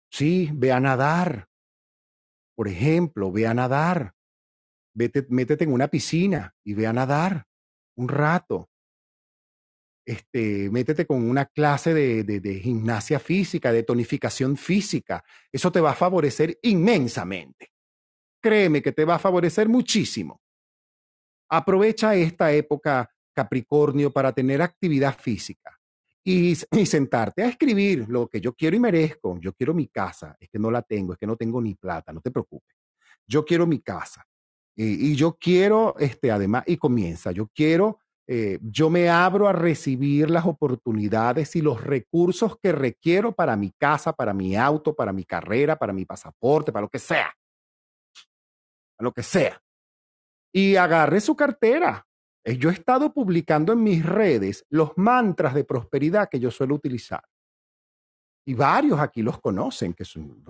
Sí, 0.10 0.50
ve 0.54 0.72
a 0.72 0.80
nadar. 0.80 1.50
Por 2.56 2.68
ejemplo, 2.68 3.32
ve 3.32 3.46
a 3.46 3.54
nadar 3.54 4.16
vete, 4.94 5.26
métete 5.30 5.64
en 5.64 5.74
una 5.74 5.88
piscina 5.88 6.54
y 6.64 6.74
ve 6.74 6.88
a 6.88 6.94
nadar 6.94 7.46
un 7.96 8.08
rato. 8.08 8.70
Este, 10.06 10.70
métete 10.70 11.06
con 11.06 11.30
una 11.30 11.46
clase 11.46 11.94
de, 11.94 12.60
gimnasia 12.62 13.20
física, 13.20 13.72
de 13.72 13.84
tonificación 13.84 14.58
física. 14.58 15.24
Eso 15.52 15.72
te 15.72 15.80
va 15.80 15.92
a 15.92 15.96
favorecer 15.96 16.60
inmensamente. 16.62 17.72
Créeme 18.42 18.82
que 18.82 18.92
te 18.92 19.06
va 19.06 19.16
a 19.16 19.20
favorecer 19.20 19.70
muchísimo. 19.70 20.42
Aprovecha 21.50 22.16
esta 22.16 22.52
época 22.52 23.10
Capricornio 23.34 24.12
para 24.12 24.34
tener 24.34 24.62
actividad 24.62 25.18
física 25.18 25.80
y, 26.24 26.52
y, 26.52 26.86
sentarte 26.86 27.44
a 27.44 27.48
escribir 27.48 28.06
lo 28.10 28.28
que 28.28 28.42
yo 28.42 28.54
quiero 28.54 28.76
y 28.76 28.80
merezco. 28.80 29.40
Yo 29.40 29.54
quiero 29.54 29.74
mi 29.74 29.88
casa, 29.88 30.36
es 30.40 30.50
que 30.50 30.60
no 30.60 30.70
la 30.70 30.82
tengo, 30.82 31.14
es 31.14 31.20
que 31.20 31.28
no 31.28 31.38
tengo 31.38 31.62
ni 31.62 31.76
plata, 31.76 32.12
no 32.12 32.22
te 32.22 32.32
preocupes. 32.32 32.76
Yo 33.26 33.46
quiero 33.46 33.66
mi 33.66 33.80
casa. 33.80 34.26
Y, 34.76 35.16
yo 35.16 35.38
quiero, 35.40 35.96
este, 36.00 36.32
además, 36.32 36.64
y 36.66 36.78
comienza, 36.78 37.32
yo 37.32 37.48
quiero, 37.54 38.00
eh, 38.26 38.58
yo 38.64 38.90
me 38.90 39.10
abro 39.10 39.48
a 39.48 39.54
recibir 39.54 40.30
las 40.30 40.46
oportunidades 40.46 41.56
y 41.56 41.62
los 41.62 41.84
recursos 41.84 42.58
que 42.60 42.72
requiero 42.72 43.34
para 43.34 43.56
mi 43.56 43.72
casa, 43.72 44.14
para 44.14 44.34
mi 44.34 44.56
auto, 44.56 44.96
para 44.96 45.14
mi 45.14 45.26
carrera, 45.26 45.78
para 45.78 45.94
mi 45.94 46.06
pasaporte, 46.06 46.72
para 46.72 46.84
lo 46.84 46.90
que 46.90 47.00
sea. 47.00 47.32
Para 48.98 49.06
lo 49.06 49.12
que 49.14 49.24
sea. 49.24 49.62
Y 50.52 50.76
agarre 50.76 51.22
su 51.22 51.36
cartera. 51.36 52.06
Eh, 52.44 52.58
yo 52.58 52.70
he 52.70 52.74
estado 52.74 53.14
publicando 53.14 53.74
en 53.74 53.84
mis 53.84 54.06
redes 54.06 54.66
los 54.70 54.92
mantras 54.98 55.54
de 55.54 55.66
prosperidad 55.66 56.30
que 56.30 56.40
yo 56.40 56.50
suelo 56.50 56.76
utilizar. 56.76 57.24
Y 58.46 58.54
varios 58.54 59.00
aquí 59.00 59.22
los 59.22 59.40
conocen, 59.40 59.94
que 59.94 60.04
son, 60.04 60.44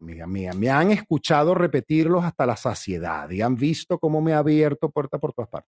me, 0.00 0.52
me, 0.54 0.70
han 0.70 0.90
escuchado 0.90 1.54
repetirlos 1.54 2.24
hasta 2.24 2.46
la 2.46 2.56
saciedad 2.56 3.30
y 3.30 3.42
han 3.42 3.54
visto 3.54 3.98
cómo 3.98 4.20
me 4.20 4.32
ha 4.32 4.38
abierto 4.38 4.90
puerta 4.90 5.18
por 5.18 5.32
todas 5.32 5.48
partes. 5.50 5.70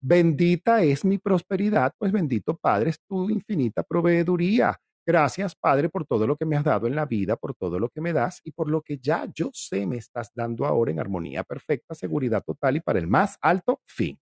Bendita 0.00 0.82
es 0.82 1.04
mi 1.04 1.18
prosperidad, 1.18 1.92
pues 1.96 2.10
bendito 2.10 2.56
Padre 2.56 2.90
es 2.90 3.00
tu 3.08 3.30
infinita 3.30 3.82
proveeduría. 3.82 4.76
Gracias, 5.06 5.54
Padre, 5.56 5.88
por 5.88 6.04
todo 6.04 6.26
lo 6.26 6.36
que 6.36 6.44
me 6.44 6.56
has 6.56 6.64
dado 6.64 6.86
en 6.86 6.94
la 6.94 7.06
vida, 7.06 7.36
por 7.36 7.54
todo 7.54 7.78
lo 7.78 7.88
que 7.88 8.00
me 8.00 8.12
das 8.12 8.40
y 8.44 8.52
por 8.52 8.68
lo 8.68 8.82
que 8.82 8.98
ya 8.98 9.26
yo 9.32 9.50
sé 9.52 9.86
me 9.86 9.96
estás 9.96 10.30
dando 10.34 10.64
ahora 10.64 10.92
en 10.92 11.00
armonía 11.00 11.42
perfecta, 11.42 11.94
seguridad 11.94 12.42
total 12.44 12.76
y 12.76 12.80
para 12.80 12.98
el 12.98 13.08
más 13.08 13.36
alto 13.40 13.80
fin. 13.86 14.18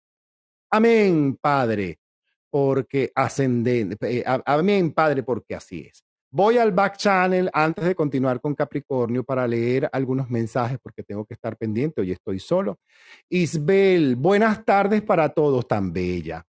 Amén, 0.71 1.37
Padre, 1.41 1.99
porque 2.51 3.11
ascendente. 3.15 4.21
Eh, 4.21 4.25
amén, 4.27 4.93
Padre, 4.93 5.23
porque 5.23 5.55
así 5.55 5.81
es. 5.91 6.05
Voy 6.33 6.59
al 6.59 6.71
back 6.71 6.97
channel 6.97 7.51
antes 7.53 7.85
de 7.85 7.97
continuar 7.97 8.41
con 8.41 8.55
Capricornio 8.55 9.25
para 9.25 9.49
leer 9.49 9.91
algunos 9.93 10.31
mensajes 10.31 10.79
porque 10.81 11.03
tengo 11.03 11.25
que 11.25 11.35
estar 11.35 11.57
pendiente. 11.57 12.01
Hoy 12.01 12.13
estoy 12.13 12.39
solo. 12.39 12.79
Isbel, 13.29 14.15
buenas 14.15 14.65
tardes 14.65 15.03
para 15.03 15.29
todos, 15.29 15.67
tan 15.67 15.93
bella. 15.93 16.45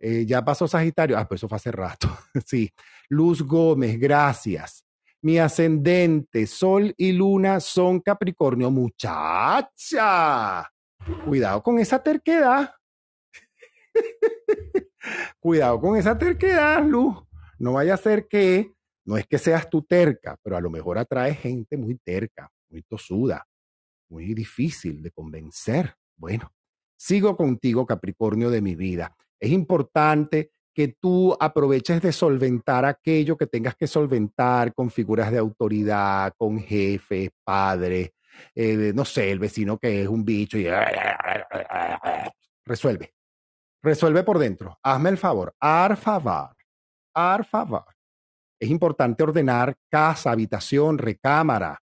Eh, 0.00 0.26
ya 0.26 0.44
pasó 0.44 0.66
Sagitario. 0.66 1.16
Ah, 1.16 1.28
pues 1.28 1.38
eso 1.38 1.48
fue 1.48 1.56
hace 1.56 1.70
rato. 1.70 2.08
sí. 2.44 2.72
Luz 3.08 3.42
Gómez, 3.42 4.00
gracias. 4.00 4.84
Mi 5.22 5.38
ascendente, 5.38 6.46
Sol 6.46 6.92
y 6.96 7.12
Luna 7.12 7.60
son 7.60 8.00
Capricornio. 8.00 8.68
Muchacha. 8.70 10.68
Cuidado 11.24 11.62
con 11.62 11.78
esa 11.78 12.02
terquedad. 12.02 12.74
Cuidado 15.38 15.80
con 15.80 15.96
esa 15.96 16.18
terquedad, 16.18 16.82
Luz. 16.84 17.16
No 17.58 17.74
vaya 17.74 17.94
a 17.94 17.98
ser 17.98 18.26
que, 18.26 18.72
no 19.10 19.16
es 19.16 19.26
que 19.26 19.38
seas 19.38 19.68
tú 19.68 19.82
terca, 19.82 20.38
pero 20.40 20.56
a 20.56 20.60
lo 20.60 20.70
mejor 20.70 20.96
atrae 20.96 21.34
gente 21.34 21.76
muy 21.76 21.96
terca, 21.96 22.48
muy 22.68 22.82
tosuda, 22.82 23.44
muy 24.08 24.34
difícil 24.34 25.02
de 25.02 25.10
convencer. 25.10 25.96
Bueno, 26.16 26.52
sigo 26.96 27.36
contigo, 27.36 27.84
Capricornio 27.84 28.50
de 28.50 28.62
mi 28.62 28.76
vida. 28.76 29.16
Es 29.40 29.50
importante 29.50 30.52
que 30.72 30.94
tú 31.00 31.36
aproveches 31.40 32.00
de 32.00 32.12
solventar 32.12 32.84
aquello 32.84 33.36
que 33.36 33.48
tengas 33.48 33.74
que 33.74 33.88
solventar 33.88 34.72
con 34.74 34.92
figuras 34.92 35.32
de 35.32 35.38
autoridad, 35.38 36.32
con 36.38 36.60
jefes, 36.60 37.30
padres, 37.42 38.12
eh, 38.54 38.92
no 38.94 39.04
sé, 39.04 39.32
el 39.32 39.40
vecino 39.40 39.76
que 39.76 40.02
es 40.02 40.08
un 40.08 40.24
bicho 40.24 40.56
y 40.56 40.68
resuelve. 42.64 43.12
Resuelve 43.82 44.22
por 44.22 44.38
dentro. 44.38 44.78
Hazme 44.84 45.10
el 45.10 45.18
favor. 45.18 45.52
Ar 45.58 45.96
favor. 45.96 46.54
Es 48.60 48.68
importante 48.68 49.22
ordenar 49.22 49.74
casa, 49.88 50.30
habitación, 50.30 50.98
recámara. 50.98 51.80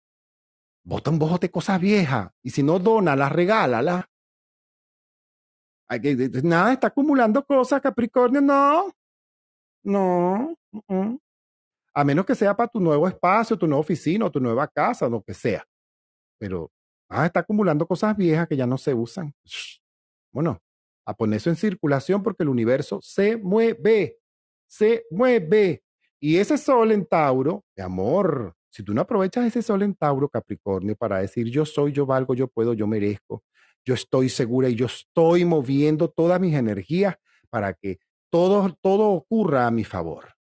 Bota 0.83 1.09
un 1.09 1.17
bojote 1.17 1.49
cosas 1.49 1.79
viejas. 1.79 2.29
Y 2.43 2.49
si 2.49 2.61
no 2.61 2.77
dona, 2.79 3.15
las 3.15 3.31
regálala. 3.31 4.09
Nada, 6.43 6.73
está 6.73 6.87
acumulando 6.87 7.45
cosas, 7.45 7.81
Capricornio. 7.81 8.41
No. 8.41 8.93
No. 9.83 10.55
A 11.93 12.03
menos 12.03 12.25
que 12.25 12.35
sea 12.35 12.55
para 12.55 12.67
tu 12.67 12.81
nuevo 12.81 13.07
espacio, 13.07 13.57
tu 13.57 13.67
nueva 13.67 13.79
oficina, 13.79 14.29
tu 14.29 14.41
nueva 14.41 14.67
casa, 14.67 15.07
lo 15.07 15.21
que 15.23 15.33
sea. 15.33 15.65
Pero 16.37 16.69
ah, 17.09 17.25
está 17.25 17.39
acumulando 17.39 17.87
cosas 17.87 18.17
viejas 18.17 18.47
que 18.49 18.57
ya 18.57 18.67
no 18.67 18.77
se 18.77 18.93
usan. 18.93 19.33
Bueno, 20.33 20.59
a 21.05 21.15
poner 21.15 21.37
eso 21.37 21.49
en 21.49 21.55
circulación 21.55 22.21
porque 22.21 22.43
el 22.43 22.49
universo 22.49 22.99
se 23.01 23.37
mueve, 23.37 24.17
se 24.67 25.05
mueve. 25.09 25.84
Y 26.25 26.39
ese 26.39 26.57
sol 26.57 26.91
en 26.91 27.05
Tauro, 27.05 27.65
de 27.75 27.83
amor, 27.83 28.55
si 28.71 28.81
tú 28.81 28.95
no 28.95 29.01
aprovechas 29.01 29.45
ese 29.45 29.61
sol 29.61 29.83
en 29.83 29.93
Tauro, 29.93 30.27
Capricornio, 30.27 30.95
para 30.95 31.19
decir 31.19 31.51
yo 31.51 31.67
soy, 31.67 31.91
yo 31.91 32.07
valgo, 32.07 32.33
yo 32.33 32.47
puedo, 32.47 32.73
yo 32.73 32.87
merezco, 32.87 33.43
yo 33.85 33.93
estoy 33.93 34.29
segura 34.29 34.67
y 34.67 34.73
yo 34.73 34.87
estoy 34.87 35.45
moviendo 35.45 36.09
todas 36.09 36.41
mis 36.41 36.55
energías 36.55 37.15
para 37.51 37.75
que 37.75 37.99
todo, 38.31 38.75
todo 38.81 39.09
ocurra 39.09 39.67
a 39.67 39.69
mi 39.69 39.83
favor. 39.83 40.33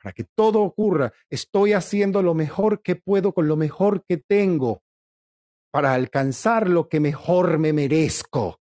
Para 0.00 0.12
que 0.12 0.22
todo 0.36 0.62
ocurra, 0.62 1.12
estoy 1.28 1.72
haciendo 1.72 2.22
lo 2.22 2.34
mejor 2.34 2.80
que 2.80 2.94
puedo 2.94 3.34
con 3.34 3.48
lo 3.48 3.56
mejor 3.56 4.04
que 4.06 4.18
tengo 4.18 4.84
para 5.72 5.94
alcanzar 5.94 6.70
lo 6.70 6.88
que 6.88 7.00
mejor 7.00 7.58
me 7.58 7.72
merezco 7.72 8.60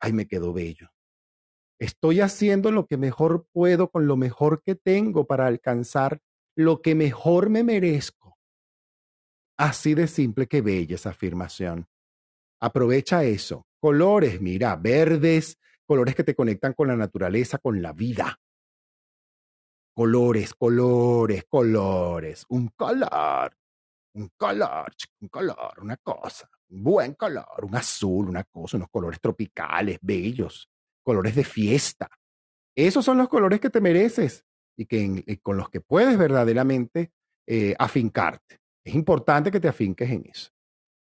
ay, 0.00 0.14
me 0.14 0.26
quedó 0.26 0.54
bello. 0.54 0.88
Estoy 1.80 2.20
haciendo 2.20 2.70
lo 2.70 2.86
que 2.86 2.98
mejor 2.98 3.46
puedo 3.52 3.90
con 3.90 4.06
lo 4.06 4.16
mejor 4.16 4.62
que 4.62 4.74
tengo 4.74 5.26
para 5.26 5.46
alcanzar 5.46 6.20
lo 6.54 6.82
que 6.82 6.94
mejor 6.94 7.48
me 7.48 7.64
merezco. 7.64 8.36
Así 9.58 9.94
de 9.94 10.06
simple 10.06 10.46
que 10.46 10.60
bella 10.60 10.96
esa 10.96 11.10
afirmación. 11.10 11.88
Aprovecha 12.60 13.24
eso. 13.24 13.66
Colores, 13.80 14.40
mira, 14.42 14.76
verdes, 14.76 15.58
colores 15.86 16.14
que 16.14 16.24
te 16.24 16.34
conectan 16.34 16.74
con 16.74 16.88
la 16.88 16.96
naturaleza, 16.96 17.56
con 17.56 17.80
la 17.80 17.94
vida. 17.94 18.38
Colores, 19.94 20.52
colores, 20.52 21.44
colores. 21.48 22.44
Un 22.50 22.68
color, 22.76 23.56
un 24.14 24.28
color, 24.36 24.92
un 25.20 25.28
color, 25.28 25.80
una 25.80 25.96
cosa 25.96 26.50
buen 26.70 27.14
color, 27.14 27.64
un 27.64 27.76
azul, 27.76 28.28
una 28.28 28.44
cosa, 28.44 28.76
unos 28.76 28.88
colores 28.90 29.20
tropicales, 29.20 29.98
bellos, 30.00 30.68
colores 31.02 31.34
de 31.34 31.44
fiesta. 31.44 32.08
Esos 32.74 33.04
son 33.04 33.18
los 33.18 33.28
colores 33.28 33.60
que 33.60 33.70
te 33.70 33.80
mereces 33.80 34.44
y 34.76 34.86
que 34.86 35.24
eh, 35.26 35.38
con 35.38 35.56
los 35.56 35.70
que 35.70 35.80
puedes 35.80 36.16
verdaderamente 36.16 37.12
eh, 37.46 37.74
afincarte. 37.78 38.60
Es 38.84 38.94
importante 38.94 39.50
que 39.50 39.60
te 39.60 39.68
afinques 39.68 40.10
en 40.10 40.26
eso. 40.26 40.50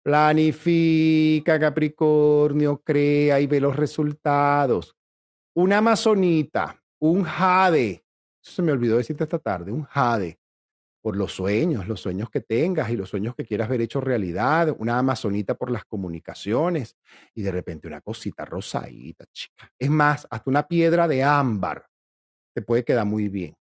Planifica, 0.02 1.58
Capricornio, 1.58 2.80
crea 2.82 3.40
y 3.40 3.46
ve 3.46 3.60
los 3.60 3.74
resultados. 3.74 4.96
Una 5.54 5.78
amazonita, 5.78 6.82
un 7.00 7.24
jade. 7.24 8.04
Eso 8.42 8.52
se 8.52 8.62
me 8.62 8.72
olvidó 8.72 8.96
decirte 8.96 9.24
esta 9.24 9.38
tarde, 9.38 9.72
un 9.72 9.82
jade 9.82 10.38
por 11.06 11.16
los 11.16 11.32
sueños, 11.32 11.86
los 11.86 12.00
sueños 12.00 12.30
que 12.30 12.40
tengas 12.40 12.90
y 12.90 12.96
los 12.96 13.10
sueños 13.10 13.36
que 13.36 13.44
quieras 13.44 13.68
ver 13.68 13.80
hechos 13.80 14.02
realidad, 14.02 14.74
una 14.76 14.98
amazonita 14.98 15.54
por 15.54 15.70
las 15.70 15.84
comunicaciones 15.84 16.96
y 17.32 17.42
de 17.42 17.52
repente 17.52 17.86
una 17.86 18.00
cosita 18.00 18.44
rosadita, 18.44 19.24
chica. 19.32 19.70
Es 19.78 19.88
más, 19.88 20.26
hasta 20.28 20.50
una 20.50 20.66
piedra 20.66 21.06
de 21.06 21.22
ámbar 21.22 21.86
te 22.52 22.60
puede 22.60 22.84
quedar 22.84 23.06
muy 23.06 23.28
bien. 23.28 23.54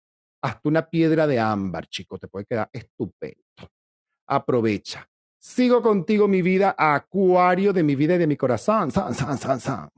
Hasta 0.40 0.68
una 0.68 0.88
piedra 0.88 1.26
de 1.26 1.40
ámbar, 1.40 1.88
chico, 1.88 2.16
te 2.16 2.28
puede 2.28 2.44
quedar 2.44 2.70
estupendo. 2.72 3.42
Aprovecha. 4.28 5.04
Sigo 5.36 5.82
contigo 5.82 6.28
mi 6.28 6.42
vida, 6.42 6.76
acuario 6.78 7.72
de 7.72 7.82
mi 7.82 7.96
vida 7.96 8.14
y 8.14 8.18
de 8.18 8.28
mi 8.28 8.36
corazón. 8.36 8.92
San, 8.92 9.14
san, 9.14 9.36
san, 9.36 9.58
san. 9.58 9.88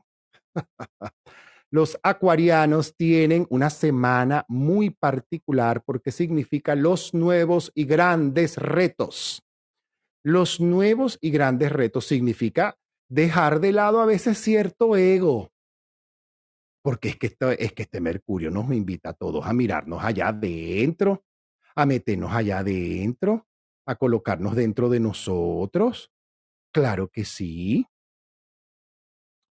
Los 1.74 1.98
acuarianos 2.04 2.94
tienen 2.94 3.48
una 3.50 3.68
semana 3.68 4.44
muy 4.46 4.90
particular 4.90 5.82
porque 5.84 6.12
significa 6.12 6.76
los 6.76 7.14
nuevos 7.14 7.72
y 7.74 7.84
grandes 7.84 8.58
retos. 8.58 9.44
Los 10.22 10.60
nuevos 10.60 11.18
y 11.20 11.32
grandes 11.32 11.72
retos 11.72 12.06
significa 12.06 12.78
dejar 13.08 13.58
de 13.58 13.72
lado 13.72 14.00
a 14.00 14.06
veces 14.06 14.38
cierto 14.38 14.96
ego. 14.96 15.50
Porque 16.80 17.08
es 17.08 17.16
que, 17.16 17.36
es 17.58 17.72
que 17.72 17.82
este 17.82 18.00
Mercurio 18.00 18.52
nos 18.52 18.70
invita 18.70 19.08
a 19.08 19.14
todos 19.14 19.44
a 19.44 19.52
mirarnos 19.52 20.04
allá 20.04 20.28
adentro, 20.28 21.24
a 21.74 21.86
meternos 21.86 22.30
allá 22.32 22.60
adentro, 22.60 23.48
a 23.84 23.96
colocarnos 23.96 24.54
dentro 24.54 24.88
de 24.88 25.00
nosotros. 25.00 26.12
Claro 26.72 27.08
que 27.08 27.24
sí. 27.24 27.84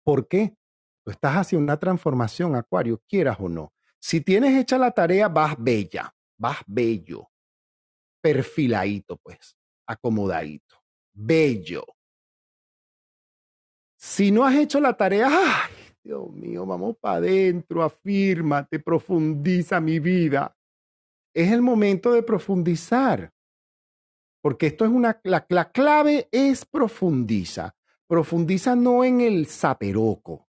¿Por 0.04 0.28
qué? 0.28 0.56
Tú 1.04 1.10
estás 1.10 1.36
haciendo 1.36 1.64
una 1.64 1.78
transformación, 1.78 2.54
Acuario, 2.54 3.02
quieras 3.08 3.38
o 3.40 3.48
no. 3.48 3.72
Si 4.00 4.20
tienes 4.20 4.58
hecha 4.58 4.78
la 4.78 4.90
tarea, 4.90 5.28
vas 5.28 5.56
bella, 5.58 6.14
vas 6.38 6.58
bello, 6.66 7.30
perfiladito, 8.20 9.16
pues, 9.16 9.56
acomodadito, 9.86 10.76
bello. 11.12 11.84
Si 13.96 14.30
no 14.30 14.44
has 14.44 14.56
hecho 14.56 14.80
la 14.80 14.96
tarea, 14.96 15.28
ay, 15.30 15.72
Dios 16.02 16.30
mío, 16.32 16.66
vamos 16.66 16.96
para 16.96 17.16
adentro, 17.16 17.82
afírmate, 17.82 18.80
profundiza 18.80 19.80
mi 19.80 20.00
vida. 20.00 20.56
Es 21.34 21.52
el 21.52 21.62
momento 21.62 22.12
de 22.12 22.22
profundizar, 22.22 23.32
porque 24.40 24.66
esto 24.66 24.84
es 24.84 24.90
una, 24.90 25.20
la, 25.22 25.46
la 25.48 25.70
clave 25.70 26.28
es 26.32 26.64
profundiza. 26.64 27.76
Profundiza 28.08 28.74
no 28.74 29.04
en 29.04 29.20
el 29.20 29.46
zaperoco, 29.46 30.48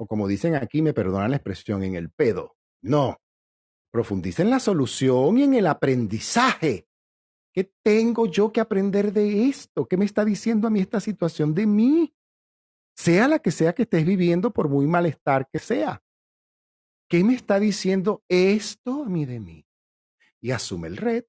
o 0.00 0.06
como 0.06 0.26
dicen 0.26 0.54
aquí, 0.54 0.80
me 0.80 0.94
perdonan 0.94 1.30
la 1.30 1.36
expresión, 1.36 1.82
en 1.82 1.94
el 1.94 2.08
pedo. 2.10 2.56
No, 2.80 3.20
profundiza 3.92 4.42
en 4.42 4.48
la 4.48 4.58
solución 4.58 5.36
y 5.36 5.42
en 5.42 5.52
el 5.52 5.66
aprendizaje. 5.66 6.88
¿Qué 7.52 7.70
tengo 7.82 8.24
yo 8.24 8.50
que 8.50 8.62
aprender 8.62 9.12
de 9.12 9.44
esto? 9.44 9.86
¿Qué 9.86 9.98
me 9.98 10.06
está 10.06 10.24
diciendo 10.24 10.66
a 10.66 10.70
mí 10.70 10.80
esta 10.80 11.00
situación 11.00 11.54
de 11.54 11.66
mí? 11.66 12.14
Sea 12.96 13.28
la 13.28 13.40
que 13.40 13.50
sea 13.50 13.74
que 13.74 13.82
estés 13.82 14.06
viviendo, 14.06 14.54
por 14.54 14.70
muy 14.70 14.86
malestar 14.86 15.46
que 15.52 15.58
sea. 15.58 16.02
¿Qué 17.06 17.22
me 17.22 17.34
está 17.34 17.60
diciendo 17.60 18.24
esto 18.26 19.02
a 19.02 19.06
mí 19.06 19.26
de 19.26 19.38
mí? 19.38 19.66
Y 20.40 20.52
asume 20.52 20.88
el 20.88 20.96
red, 20.96 21.24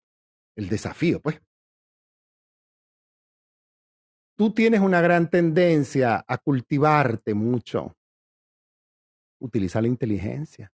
el 0.56 0.70
desafío, 0.70 1.20
pues. 1.22 1.42
Tú 4.38 4.54
tienes 4.54 4.80
una 4.80 5.02
gran 5.02 5.30
tendencia 5.30 6.24
a 6.26 6.38
cultivarte 6.38 7.34
mucho, 7.34 7.98
utiliza 9.42 9.82
la 9.82 9.88
inteligencia. 9.88 10.72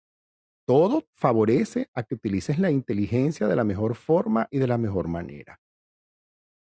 Todo 0.68 1.08
favorece 1.14 1.90
a 1.94 2.04
que 2.04 2.16
utilices 2.16 2.60
la 2.60 2.72
inteligencia 2.72 3.48
de 3.48 3.56
la 3.56 3.64
mejor 3.64 3.96
forma 3.96 4.48
y 4.52 4.58
de 4.58 4.68
la 4.68 4.78
mejor 4.78 5.08
manera. 5.08 5.60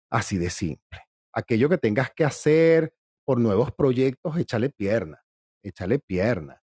Así 0.09 0.37
de 0.37 0.49
simple. 0.49 1.01
Aquello 1.33 1.69
que 1.69 1.77
tengas 1.77 2.11
que 2.11 2.23
hacer 2.23 2.93
por 3.25 3.39
nuevos 3.39 3.71
proyectos, 3.73 4.37
échale 4.37 4.69
pierna, 4.69 5.21
échale 5.61 5.99
pierna. 5.99 6.61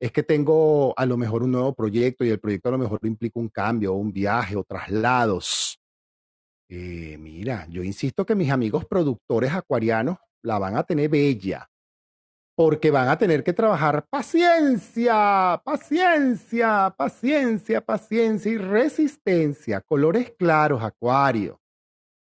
Es 0.00 0.10
que 0.10 0.24
tengo 0.24 0.92
a 0.98 1.06
lo 1.06 1.16
mejor 1.16 1.44
un 1.44 1.52
nuevo 1.52 1.72
proyecto 1.74 2.24
y 2.24 2.30
el 2.30 2.40
proyecto 2.40 2.68
a 2.68 2.72
lo 2.72 2.78
mejor 2.78 2.98
implica 3.04 3.38
un 3.38 3.48
cambio, 3.48 3.94
un 3.94 4.12
viaje 4.12 4.56
o 4.56 4.64
traslados. 4.64 5.78
Eh, 6.68 7.16
mira, 7.18 7.66
yo 7.70 7.84
insisto 7.84 8.26
que 8.26 8.34
mis 8.34 8.50
amigos 8.50 8.84
productores 8.86 9.52
acuarianos 9.52 10.18
la 10.42 10.58
van 10.58 10.76
a 10.76 10.82
tener 10.82 11.08
bella 11.08 11.70
porque 12.54 12.90
van 12.90 13.08
a 13.08 13.18
tener 13.18 13.42
que 13.42 13.52
trabajar 13.52 14.06
paciencia, 14.08 15.60
paciencia, 15.64 16.94
paciencia, 16.96 17.80
paciencia 17.80 18.52
y 18.52 18.58
resistencia. 18.58 19.80
Colores 19.80 20.32
claros, 20.38 20.82
acuario. 20.82 21.60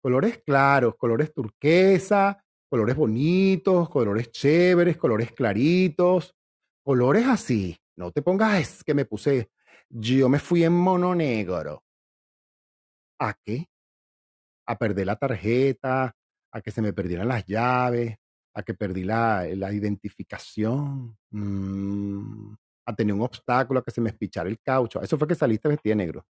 Colores 0.02 0.42
claros, 0.46 0.96
colores 0.96 1.34
turquesa, 1.34 2.44
colores 2.70 2.96
bonitos, 2.96 3.90
colores 3.90 4.32
chéveres, 4.32 4.98
colores 4.98 5.32
claritos, 5.32 6.36
colores 6.84 7.26
así. 7.28 7.78
No 7.98 8.12
te 8.12 8.22
pongas, 8.22 8.60
es 8.60 8.84
que 8.84 8.94
me 8.94 9.06
puse, 9.06 9.50
yo 9.90 10.30
me 10.30 10.40
fui 10.40 10.64
en 10.64 10.74
mono 10.74 11.16
negro. 11.16 11.84
¿A 13.20 13.34
qué? 13.34 13.68
A 14.68 14.78
perder 14.78 15.08
la 15.08 15.18
tarjeta, 15.18 16.16
a 16.52 16.62
que 16.62 16.72
se 16.72 16.82
me 16.82 16.94
perdieran 16.94 17.28
las 17.28 17.46
llaves, 17.46 18.18
a 18.60 18.64
que 18.64 18.74
perdí 18.74 19.04
la, 19.04 19.48
la 19.56 19.72
identificación, 19.74 21.18
mm, 21.32 22.54
a 22.86 22.96
tener 22.96 23.14
un 23.14 23.22
obstáculo, 23.22 23.80
a 23.80 23.84
que 23.84 23.92
se 23.92 24.02
me 24.02 24.10
espichara 24.10 24.50
el 24.50 24.60
caucho. 24.60 25.02
Eso 25.02 25.18
fue 25.18 25.28
que 25.28 25.36
saliste 25.36 25.70
vestida 25.70 25.94
de 25.94 25.96
negro. 25.96 26.26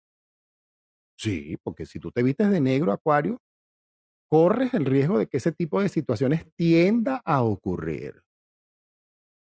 Sí, 1.17 1.57
porque 1.63 1.85
si 1.85 1.99
tú 1.99 2.11
te 2.11 2.21
vistes 2.21 2.49
de 2.51 2.59
negro, 2.61 2.91
Acuario, 2.91 3.41
corres 4.29 4.73
el 4.73 4.85
riesgo 4.85 5.17
de 5.17 5.27
que 5.27 5.37
ese 5.37 5.51
tipo 5.51 5.81
de 5.81 5.89
situaciones 5.89 6.45
tienda 6.55 7.21
a 7.25 7.43
ocurrir. 7.43 8.21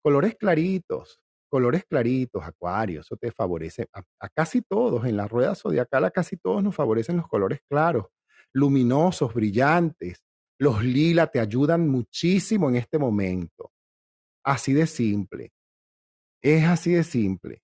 Colores 0.04 0.36
claritos, 0.36 1.22
colores 1.50 1.86
claritos, 1.88 2.44
Acuario, 2.44 3.02
eso 3.02 3.16
te 3.16 3.32
favorece 3.32 3.88
a, 3.94 4.02
a 4.20 4.30
casi 4.30 4.62
todos, 4.64 5.06
en 5.06 5.16
la 5.16 5.28
rueda 5.28 5.54
zodiacal 5.54 6.06
a 6.06 6.12
casi 6.12 6.38
todos 6.38 6.64
nos 6.64 6.76
favorecen 6.76 7.18
los 7.18 7.28
colores 7.28 7.60
claros, 7.70 8.08
luminosos, 8.54 9.34
brillantes, 9.34 10.24
los 10.62 10.84
lila 10.84 11.26
te 11.26 11.40
ayudan 11.40 11.90
muchísimo 11.90 12.70
en 12.70 12.76
este 12.76 13.00
momento. 13.00 13.72
Así 14.46 14.74
de 14.74 14.86
simple. 14.86 15.52
Es 16.40 16.66
así 16.66 16.92
de 16.92 17.04
simple. 17.04 17.64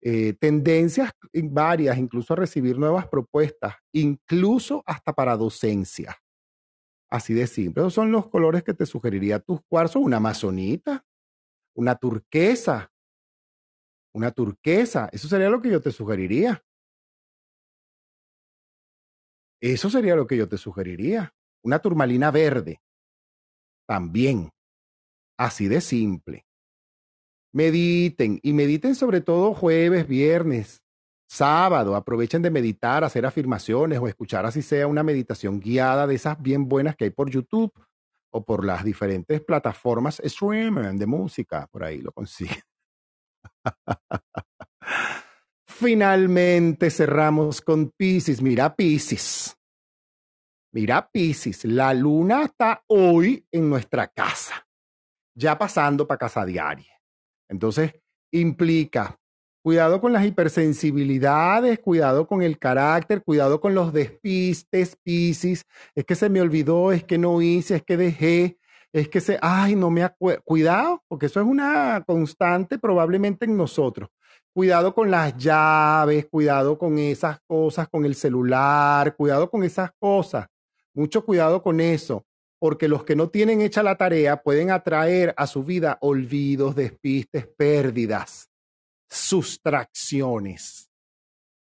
Eh, 0.00 0.32
tendencias 0.32 1.10
varias, 1.34 1.98
incluso 1.98 2.32
a 2.32 2.36
recibir 2.36 2.78
nuevas 2.78 3.06
propuestas, 3.06 3.74
incluso 3.92 4.82
hasta 4.86 5.12
para 5.12 5.36
docencia. 5.36 6.16
Así 7.10 7.34
de 7.34 7.46
simple. 7.46 7.82
Esos 7.82 7.92
son 7.92 8.10
los 8.10 8.30
colores 8.30 8.62
que 8.62 8.72
te 8.72 8.86
sugeriría 8.86 9.38
tus 9.38 9.60
cuarzos. 9.68 10.02
Una 10.02 10.16
amazonita, 10.16 11.04
una 11.74 11.96
turquesa, 11.96 12.90
una 14.14 14.30
turquesa. 14.30 15.10
Eso 15.12 15.28
sería 15.28 15.50
lo 15.50 15.60
que 15.60 15.70
yo 15.70 15.82
te 15.82 15.92
sugeriría. 15.92 16.64
Eso 19.60 19.90
sería 19.90 20.16
lo 20.16 20.26
que 20.26 20.38
yo 20.38 20.48
te 20.48 20.56
sugeriría 20.56 21.35
una 21.66 21.80
turmalina 21.80 22.30
verde. 22.30 22.80
También. 23.86 24.50
Así 25.36 25.66
de 25.68 25.80
simple. 25.80 26.46
Mediten 27.52 28.38
y 28.42 28.52
mediten 28.52 28.94
sobre 28.94 29.20
todo 29.20 29.52
jueves, 29.52 30.06
viernes, 30.06 30.82
sábado. 31.28 31.96
Aprovechen 31.96 32.40
de 32.40 32.50
meditar, 32.50 33.02
hacer 33.02 33.26
afirmaciones 33.26 33.98
o 33.98 34.06
escuchar 34.06 34.46
así 34.46 34.62
sea 34.62 34.86
una 34.86 35.02
meditación 35.02 35.58
guiada 35.58 36.06
de 36.06 36.14
esas 36.14 36.40
bien 36.40 36.68
buenas 36.68 36.94
que 36.96 37.04
hay 37.04 37.10
por 37.10 37.30
YouTube 37.30 37.72
o 38.30 38.44
por 38.44 38.64
las 38.64 38.84
diferentes 38.84 39.40
plataformas 39.42 40.20
streaming 40.20 40.96
de 40.96 41.06
música. 41.06 41.66
Por 41.70 41.82
ahí 41.82 42.00
lo 42.00 42.12
consiguen. 42.12 42.62
Finalmente 45.66 46.90
cerramos 46.90 47.60
con 47.60 47.90
Pisces. 47.90 48.40
Mira, 48.40 48.74
Pisces. 48.74 49.55
Mira, 50.76 51.08
Piscis, 51.10 51.64
la 51.64 51.94
luna 51.94 52.42
está 52.42 52.82
hoy 52.88 53.46
en 53.50 53.70
nuestra 53.70 54.08
casa, 54.08 54.68
ya 55.34 55.56
pasando 55.56 56.06
para 56.06 56.18
casa 56.18 56.44
diaria. 56.44 57.00
Entonces, 57.48 57.94
implica 58.30 59.18
cuidado 59.62 60.02
con 60.02 60.12
las 60.12 60.26
hipersensibilidades, 60.26 61.78
cuidado 61.78 62.26
con 62.26 62.42
el 62.42 62.58
carácter, 62.58 63.22
cuidado 63.24 63.58
con 63.58 63.74
los 63.74 63.90
despistes, 63.94 64.98
Piscis. 65.02 65.64
Es 65.94 66.04
que 66.04 66.14
se 66.14 66.28
me 66.28 66.42
olvidó, 66.42 66.92
es 66.92 67.04
que 67.04 67.16
no 67.16 67.40
hice, 67.40 67.76
es 67.76 67.82
que 67.82 67.96
dejé, 67.96 68.58
es 68.92 69.08
que 69.08 69.22
se, 69.22 69.38
ay, 69.40 69.76
no 69.76 69.88
me 69.88 70.02
acuerdo. 70.02 70.42
Cuidado, 70.44 71.02
porque 71.08 71.24
eso 71.24 71.40
es 71.40 71.46
una 71.46 72.04
constante 72.06 72.78
probablemente 72.78 73.46
en 73.46 73.56
nosotros. 73.56 74.10
Cuidado 74.52 74.94
con 74.94 75.10
las 75.10 75.34
llaves, 75.38 76.26
cuidado 76.30 76.76
con 76.76 76.98
esas 76.98 77.40
cosas, 77.46 77.88
con 77.88 78.04
el 78.04 78.14
celular, 78.14 79.16
cuidado 79.16 79.48
con 79.48 79.64
esas 79.64 79.90
cosas 79.98 80.48
mucho 80.96 81.24
cuidado 81.24 81.62
con 81.62 81.80
eso, 81.80 82.26
porque 82.58 82.88
los 82.88 83.04
que 83.04 83.14
no 83.14 83.28
tienen 83.28 83.60
hecha 83.60 83.82
la 83.82 83.96
tarea 83.96 84.42
pueden 84.42 84.70
atraer 84.70 85.34
a 85.36 85.46
su 85.46 85.62
vida 85.62 85.98
olvidos, 86.00 86.74
despistes, 86.74 87.46
pérdidas, 87.46 88.50
sustracciones. 89.08 90.90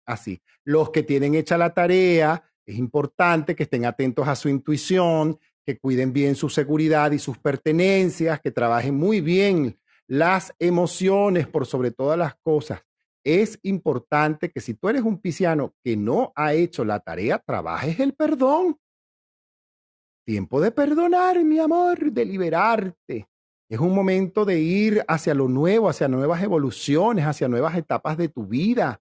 Así, 0.07 0.41
los 0.65 0.91
que 0.91 1.03
tienen 1.03 1.35
hecha 1.35 1.59
la 1.59 1.75
tarea, 1.75 2.43
es 2.65 2.77
importante 2.77 3.55
que 3.55 3.65
estén 3.65 3.85
atentos 3.85 4.27
a 4.27 4.35
su 4.35 4.49
intuición, 4.49 5.39
que 5.65 5.79
cuiden 5.79 6.15
bien 6.15 6.35
su 6.35 6.49
seguridad 6.49 7.13
y 7.13 7.19
sus 7.19 7.39
pertenencias, 7.39 8.41
que 8.41 8.51
trabajen 8.51 8.95
muy 8.95 9.21
bien 9.21 9.79
las 10.07 10.55
emociones 10.59 11.47
por 11.47 11.67
sobre 11.67 11.91
todas 11.91 12.19
las 12.19 12.35
cosas. 12.37 12.81
Es 13.23 13.59
importante 13.63 14.51
que 14.51 14.61
si 14.61 14.73
tú 14.73 14.89
eres 14.89 15.03
un 15.03 15.21
pisciano 15.21 15.75
que 15.85 15.97
no 15.99 16.33
ha 16.35 16.55
hecho 16.55 16.87
la 16.87 17.01
tarea, 17.01 17.39
trabajes 17.39 18.01
el 18.01 18.15
perdón. 18.15 18.79
Tiempo 20.29 20.61
de 20.61 20.71
perdonar, 20.71 21.43
mi 21.43 21.59
amor, 21.59 22.13
de 22.13 22.23
liberarte. 22.23 23.31
Es 23.67 23.79
un 23.79 23.95
momento 23.95 24.45
de 24.45 24.61
ir 24.61 25.03
hacia 25.09 25.33
lo 25.33 25.49
nuevo, 25.49 25.89
hacia 25.89 26.07
nuevas 26.07 26.43
evoluciones, 26.43 27.25
hacia 27.25 27.49
nuevas 27.49 27.75
etapas 27.79 28.19
de 28.19 28.29
tu 28.29 28.45
vida. 28.45 29.01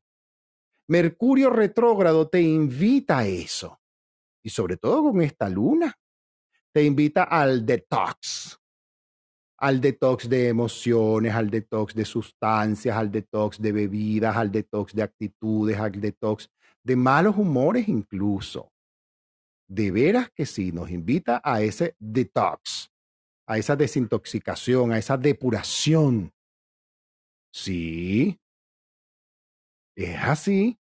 Mercurio 0.87 1.49
retrógrado 1.49 2.29
te 2.29 2.41
invita 2.41 3.17
a 3.17 3.27
eso. 3.27 3.77
Y 4.41 4.51
sobre 4.51 4.77
todo 4.77 5.03
con 5.03 5.21
esta 5.21 5.49
luna, 5.49 5.93
te 6.71 6.85
invita 6.85 7.23
al 7.23 7.65
detox. 7.65 8.57
Al 9.57 9.81
detox 9.81 10.29
de 10.29 10.47
emociones, 10.47 11.35
al 11.35 11.49
detox 11.49 11.93
de 11.93 12.05
sustancias, 12.05 12.95
al 12.95 13.11
detox 13.11 13.61
de 13.61 13.73
bebidas, 13.73 14.37
al 14.37 14.49
detox 14.49 14.95
de 14.95 15.03
actitudes, 15.03 15.77
al 15.77 15.91
detox 15.91 16.49
de 16.81 16.95
malos 16.95 17.35
humores 17.35 17.89
incluso 17.89 18.71
de 19.67 19.91
veras 19.91 20.29
que 20.31 20.45
sí, 20.45 20.71
nos 20.71 20.89
invita 20.89 21.41
a 21.43 21.61
ese 21.61 21.95
detox, 21.99 22.89
a 23.47 23.57
esa 23.57 23.75
desintoxicación, 23.75 24.91
a 24.91 24.97
esa 24.97 25.17
depuración. 25.17 26.31
Sí, 27.51 28.39
es 29.95 30.17
así. 30.21 30.77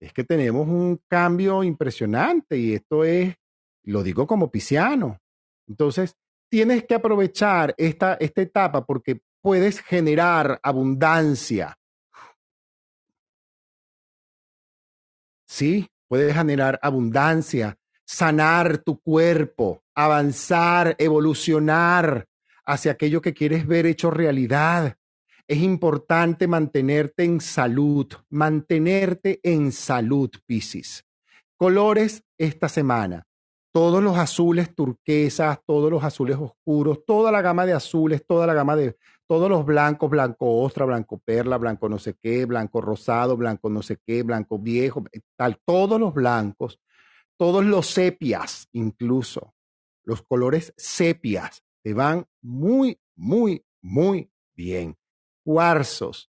Es 0.00 0.12
que 0.12 0.24
tenemos 0.24 0.66
un 0.66 1.00
cambio 1.08 1.62
impresionante 1.62 2.58
y 2.58 2.74
esto 2.74 3.04
es, 3.04 3.36
lo 3.84 4.02
digo 4.02 4.26
como 4.26 4.50
pisciano. 4.50 5.20
Entonces, 5.68 6.16
tienes 6.50 6.84
que 6.84 6.94
aprovechar 6.94 7.74
esta, 7.78 8.14
esta 8.14 8.42
etapa 8.42 8.84
porque 8.84 9.22
puedes 9.40 9.80
generar 9.80 10.58
abundancia. 10.62 11.78
Sí, 15.46 15.88
puedes 16.08 16.34
generar 16.34 16.80
abundancia, 16.82 17.78
sanar 18.12 18.76
tu 18.76 19.00
cuerpo, 19.00 19.82
avanzar, 19.94 20.94
evolucionar 20.98 22.26
hacia 22.66 22.92
aquello 22.92 23.22
que 23.22 23.32
quieres 23.32 23.66
ver 23.66 23.86
hecho 23.86 24.10
realidad. 24.10 24.96
Es 25.48 25.58
importante 25.62 26.46
mantenerte 26.46 27.24
en 27.24 27.40
salud, 27.40 28.06
mantenerte 28.28 29.40
en 29.42 29.72
salud, 29.72 30.30
Piscis. 30.44 31.06
Colores 31.56 32.22
esta 32.36 32.68
semana. 32.68 33.26
Todos 33.72 34.02
los 34.02 34.18
azules 34.18 34.74
turquesas, 34.74 35.60
todos 35.66 35.90
los 35.90 36.04
azules 36.04 36.36
oscuros, 36.38 37.06
toda 37.06 37.32
la 37.32 37.40
gama 37.40 37.64
de 37.64 37.72
azules, 37.72 38.26
toda 38.26 38.46
la 38.46 38.52
gama 38.52 38.76
de 38.76 38.98
todos 39.26 39.48
los 39.48 39.64
blancos, 39.64 40.10
blanco 40.10 40.60
ostra, 40.60 40.84
blanco 40.84 41.18
perla, 41.18 41.56
blanco 41.56 41.88
no 41.88 41.98
sé 41.98 42.14
qué, 42.20 42.44
blanco 42.44 42.82
rosado, 42.82 43.38
blanco 43.38 43.70
no 43.70 43.80
sé 43.80 43.96
qué, 44.06 44.22
blanco 44.22 44.58
viejo, 44.58 45.02
tal, 45.34 45.58
todos 45.64 45.98
los 45.98 46.12
blancos 46.12 46.78
todos 47.42 47.64
los 47.64 47.88
sepias, 47.88 48.68
incluso 48.70 49.52
los 50.04 50.22
colores 50.22 50.72
sepias, 50.76 51.64
te 51.82 51.92
van 51.92 52.24
muy, 52.40 53.00
muy, 53.16 53.66
muy 53.80 54.30
bien. 54.54 54.96
Cuarzos. 55.44 56.30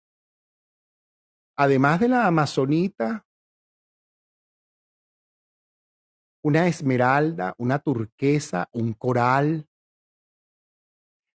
Además 1.55 1.99
de 1.99 2.07
la 2.07 2.25
amazonita, 2.25 3.23
una 6.43 6.67
esmeralda, 6.67 7.53
una 7.59 7.77
turquesa, 7.77 8.67
un 8.71 8.93
coral 8.93 9.69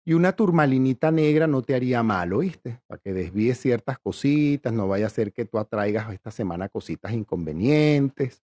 y 0.06 0.14
una 0.14 0.34
turmalinita 0.34 1.10
negra 1.10 1.48
no 1.48 1.64
te 1.64 1.74
haría 1.74 2.04
mal, 2.04 2.34
¿oíste? 2.34 2.82
Para 2.86 3.02
que 3.02 3.14
desvíes 3.14 3.60
ciertas 3.60 3.98
cositas, 3.98 4.72
no 4.72 4.88
vaya 4.88 5.08
a 5.08 5.10
ser 5.10 5.34
que 5.34 5.46
tú 5.46 5.58
atraigas 5.58 6.14
esta 6.14 6.30
semana 6.30 6.70
cositas 6.70 7.14
inconvenientes. 7.14 8.45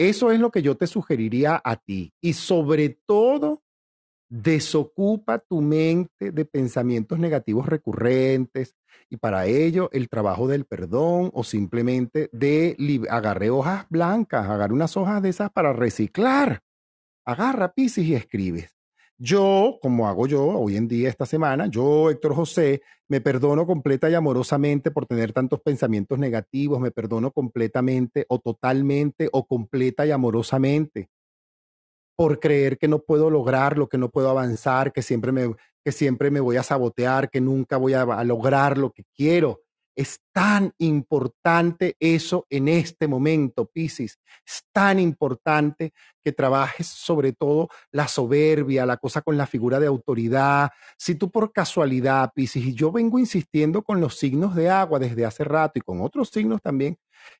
Eso 0.00 0.30
es 0.30 0.40
lo 0.40 0.50
que 0.50 0.62
yo 0.62 0.76
te 0.76 0.86
sugeriría 0.86 1.60
a 1.62 1.76
ti. 1.76 2.12
Y 2.22 2.32
sobre 2.32 2.88
todo, 3.06 3.62
Desocupa 4.30 5.40
tu 5.40 5.60
mente 5.60 6.30
de 6.30 6.44
pensamientos 6.44 7.18
negativos 7.18 7.66
recurrentes 7.66 8.76
y 9.08 9.16
para 9.16 9.46
ello 9.46 9.90
el 9.92 10.08
trabajo 10.08 10.46
del 10.46 10.66
perdón 10.66 11.32
o 11.34 11.42
simplemente 11.42 12.30
de 12.32 12.76
agarre 13.10 13.50
hojas 13.50 13.86
blancas, 13.90 14.48
agarre 14.48 14.72
unas 14.72 14.96
hojas 14.96 15.20
de 15.20 15.30
esas 15.30 15.50
para 15.50 15.72
reciclar. 15.72 16.62
Agarra 17.26 17.72
Piscis 17.74 18.06
y 18.06 18.14
escribes. 18.14 18.79
Yo, 19.22 19.78
como 19.82 20.08
hago 20.08 20.26
yo 20.26 20.42
hoy 20.46 20.78
en 20.78 20.88
día, 20.88 21.10
esta 21.10 21.26
semana, 21.26 21.66
yo, 21.66 22.08
Héctor 22.08 22.34
José, 22.34 22.80
me 23.06 23.20
perdono 23.20 23.66
completa 23.66 24.08
y 24.08 24.14
amorosamente 24.14 24.90
por 24.90 25.04
tener 25.04 25.34
tantos 25.34 25.60
pensamientos 25.60 26.18
negativos, 26.18 26.80
me 26.80 26.90
perdono 26.90 27.30
completamente 27.30 28.24
o 28.30 28.38
totalmente 28.38 29.28
o 29.30 29.46
completa 29.46 30.06
y 30.06 30.10
amorosamente 30.10 31.10
por 32.16 32.40
creer 32.40 32.78
que 32.78 32.88
no 32.88 33.00
puedo 33.00 33.28
lograrlo, 33.28 33.90
que 33.90 33.98
no 33.98 34.08
puedo 34.08 34.30
avanzar, 34.30 34.90
que 34.90 35.02
siempre 35.02 35.32
me, 35.32 35.54
que 35.84 35.92
siempre 35.92 36.30
me 36.30 36.40
voy 36.40 36.56
a 36.56 36.62
sabotear, 36.62 37.28
que 37.28 37.42
nunca 37.42 37.76
voy 37.76 37.92
a, 37.92 38.02
a 38.02 38.24
lograr 38.24 38.78
lo 38.78 38.90
que 38.90 39.04
quiero. 39.14 39.60
Es 40.00 40.22
tan 40.32 40.72
importante 40.78 41.94
eso 42.00 42.46
en 42.48 42.68
este 42.68 43.06
momento, 43.06 43.66
Piscis. 43.66 44.18
Es 44.46 44.64
tan 44.72 44.98
importante 44.98 45.92
que 46.24 46.32
trabajes 46.32 46.86
sobre 46.86 47.34
todo 47.34 47.68
la 47.92 48.08
soberbia, 48.08 48.86
la 48.86 48.96
cosa 48.96 49.20
con 49.20 49.36
la 49.36 49.46
figura 49.46 49.78
de 49.78 49.88
autoridad. 49.88 50.70
Si 50.96 51.16
tú 51.16 51.30
por 51.30 51.52
casualidad, 51.52 52.32
Piscis, 52.34 52.64
y 52.64 52.72
yo 52.72 52.90
vengo 52.90 53.18
insistiendo 53.18 53.82
con 53.82 54.00
los 54.00 54.16
signos 54.16 54.54
de 54.54 54.70
agua 54.70 54.98
desde 54.98 55.26
hace 55.26 55.44
rato 55.44 55.78
y 55.78 55.82
con 55.82 56.00
otros 56.00 56.30
signos 56.30 56.62
también, 56.62 56.96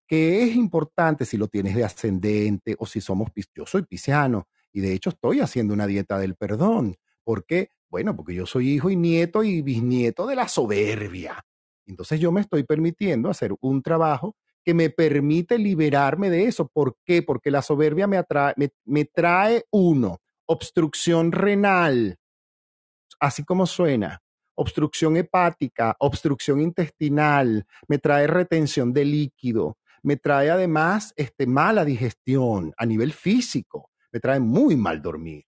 que 0.06 0.42
es 0.42 0.54
importante 0.54 1.24
si 1.24 1.38
lo 1.38 1.48
tienes 1.48 1.74
de 1.74 1.84
ascendente 1.84 2.76
o 2.78 2.84
si 2.84 3.00
somos, 3.00 3.30
yo 3.54 3.64
soy 3.64 3.84
pisciano 3.84 4.48
y 4.70 4.82
de 4.82 4.92
hecho 4.92 5.08
estoy 5.08 5.40
haciendo 5.40 5.72
una 5.72 5.86
dieta 5.86 6.18
del 6.18 6.34
perdón. 6.34 6.98
¿Por 7.24 7.46
qué? 7.46 7.70
Bueno, 7.88 8.14
porque 8.14 8.34
yo 8.34 8.44
soy 8.44 8.68
hijo 8.68 8.90
y 8.90 8.96
nieto 8.96 9.42
y 9.44 9.62
bisnieto 9.62 10.26
de 10.26 10.36
la 10.36 10.46
soberbia. 10.46 11.42
Entonces 11.90 12.20
yo 12.20 12.32
me 12.32 12.40
estoy 12.40 12.62
permitiendo 12.64 13.28
hacer 13.28 13.54
un 13.60 13.82
trabajo 13.82 14.36
que 14.64 14.74
me 14.74 14.90
permite 14.90 15.58
liberarme 15.58 16.30
de 16.30 16.44
eso. 16.44 16.68
¿Por 16.68 16.96
qué? 17.04 17.22
Porque 17.22 17.50
la 17.50 17.62
soberbia 17.62 18.06
me, 18.06 18.22
me, 18.84 19.04
trae 19.04 19.64
uno, 19.70 20.20
obstrucción 20.46 21.32
renal, 21.32 22.18
así 23.18 23.44
como 23.44 23.66
suena, 23.66 24.22
obstrucción 24.54 25.16
hepática, 25.16 25.96
obstrucción 25.98 26.60
intestinal, 26.60 27.66
me 27.88 27.98
trae 27.98 28.26
retención 28.26 28.92
de 28.92 29.04
líquido, 29.04 29.78
me 30.02 30.16
trae 30.16 30.50
además 30.50 31.12
este, 31.16 31.46
mala 31.46 31.84
digestión 31.84 32.72
a 32.76 32.86
nivel 32.86 33.12
físico, 33.12 33.90
me 34.12 34.20
trae 34.20 34.40
muy 34.40 34.76
mal 34.76 35.00
dormir. 35.02 35.44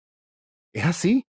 Es 0.72 0.84
así. 0.86 1.26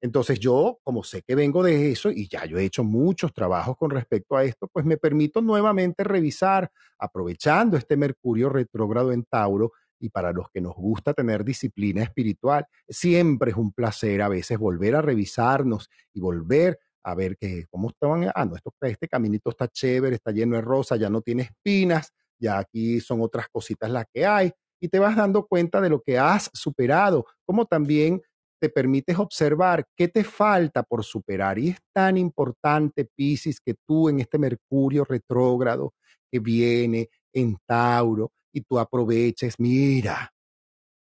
Entonces 0.00 0.38
yo, 0.38 0.78
como 0.84 1.02
sé 1.02 1.22
que 1.22 1.34
vengo 1.34 1.62
de 1.62 1.90
eso 1.90 2.10
y 2.10 2.28
ya 2.28 2.44
yo 2.44 2.58
he 2.58 2.64
hecho 2.64 2.84
muchos 2.84 3.32
trabajos 3.32 3.76
con 3.76 3.90
respecto 3.90 4.36
a 4.36 4.44
esto, 4.44 4.68
pues 4.72 4.84
me 4.84 4.96
permito 4.96 5.40
nuevamente 5.40 6.04
revisar, 6.04 6.70
aprovechando 6.98 7.76
este 7.76 7.96
Mercurio 7.96 8.48
retrógrado 8.48 9.12
en 9.12 9.24
Tauro, 9.24 9.72
y 9.98 10.10
para 10.10 10.32
los 10.32 10.50
que 10.50 10.60
nos 10.60 10.74
gusta 10.74 11.14
tener 11.14 11.44
disciplina 11.44 12.02
espiritual, 12.02 12.66
siempre 12.88 13.52
es 13.52 13.56
un 13.56 13.72
placer 13.72 14.20
a 14.22 14.28
veces 14.28 14.58
volver 14.58 14.94
a 14.94 15.02
revisarnos 15.02 15.88
y 16.12 16.20
volver 16.20 16.78
a 17.02 17.14
ver 17.14 17.36
que 17.36 17.66
cómo 17.70 17.88
estaban, 17.88 18.30
ah, 18.34 18.44
no, 18.44 18.56
este 18.82 19.08
caminito 19.08 19.50
está 19.50 19.68
chévere, 19.68 20.16
está 20.16 20.32
lleno 20.32 20.56
de 20.56 20.62
rosa, 20.62 20.96
ya 20.96 21.08
no 21.08 21.20
tiene 21.22 21.44
espinas, 21.44 22.12
ya 22.38 22.58
aquí 22.58 23.00
son 23.00 23.22
otras 23.22 23.46
cositas 23.48 23.90
las 23.90 24.04
que 24.12 24.26
hay, 24.26 24.52
y 24.80 24.88
te 24.88 24.98
vas 24.98 25.16
dando 25.16 25.46
cuenta 25.46 25.80
de 25.80 25.88
lo 25.88 26.02
que 26.02 26.18
has 26.18 26.50
superado, 26.52 27.24
como 27.46 27.64
también 27.64 28.20
te 28.60 28.68
permites 28.68 29.18
observar 29.18 29.86
qué 29.96 30.08
te 30.08 30.24
falta 30.24 30.82
por 30.82 31.04
superar. 31.04 31.58
Y 31.58 31.70
es 31.70 31.78
tan 31.94 32.16
importante, 32.16 33.04
Piscis, 33.04 33.60
que 33.60 33.74
tú 33.86 34.08
en 34.08 34.20
este 34.20 34.38
Mercurio 34.38 35.04
retrógrado 35.04 35.94
que 36.30 36.38
viene 36.38 37.08
en 37.32 37.56
Tauro 37.66 38.32
y 38.52 38.62
tú 38.62 38.78
aproveches, 38.78 39.58
mira, 39.58 40.32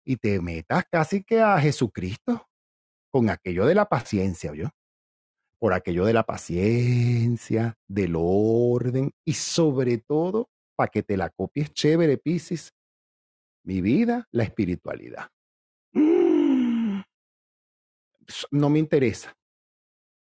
y 0.06 0.18
te 0.18 0.40
metas 0.40 0.84
casi 0.92 1.24
que 1.24 1.42
a 1.42 1.60
Jesucristo 1.60 2.48
con 3.12 3.30
aquello 3.30 3.66
de 3.66 3.76
la 3.76 3.86
paciencia, 3.86 4.54
¿yo? 4.54 4.70
Por 5.60 5.74
aquello 5.74 6.06
de 6.06 6.14
la 6.14 6.24
paciencia, 6.24 7.76
del 7.88 8.16
orden 8.18 9.12
y 9.26 9.34
sobre 9.34 9.98
todo, 10.00 10.50
para 10.76 10.90
que 10.90 11.02
te 11.02 11.16
la 11.16 11.30
copies 11.30 11.74
chévere, 11.74 12.18
Piscis, 12.18 12.74
mi 13.64 13.82
vida, 13.82 14.28
la 14.32 14.44
espiritualidad 14.44 15.30
no 18.52 18.70
me 18.70 18.80
interesa. 18.80 19.36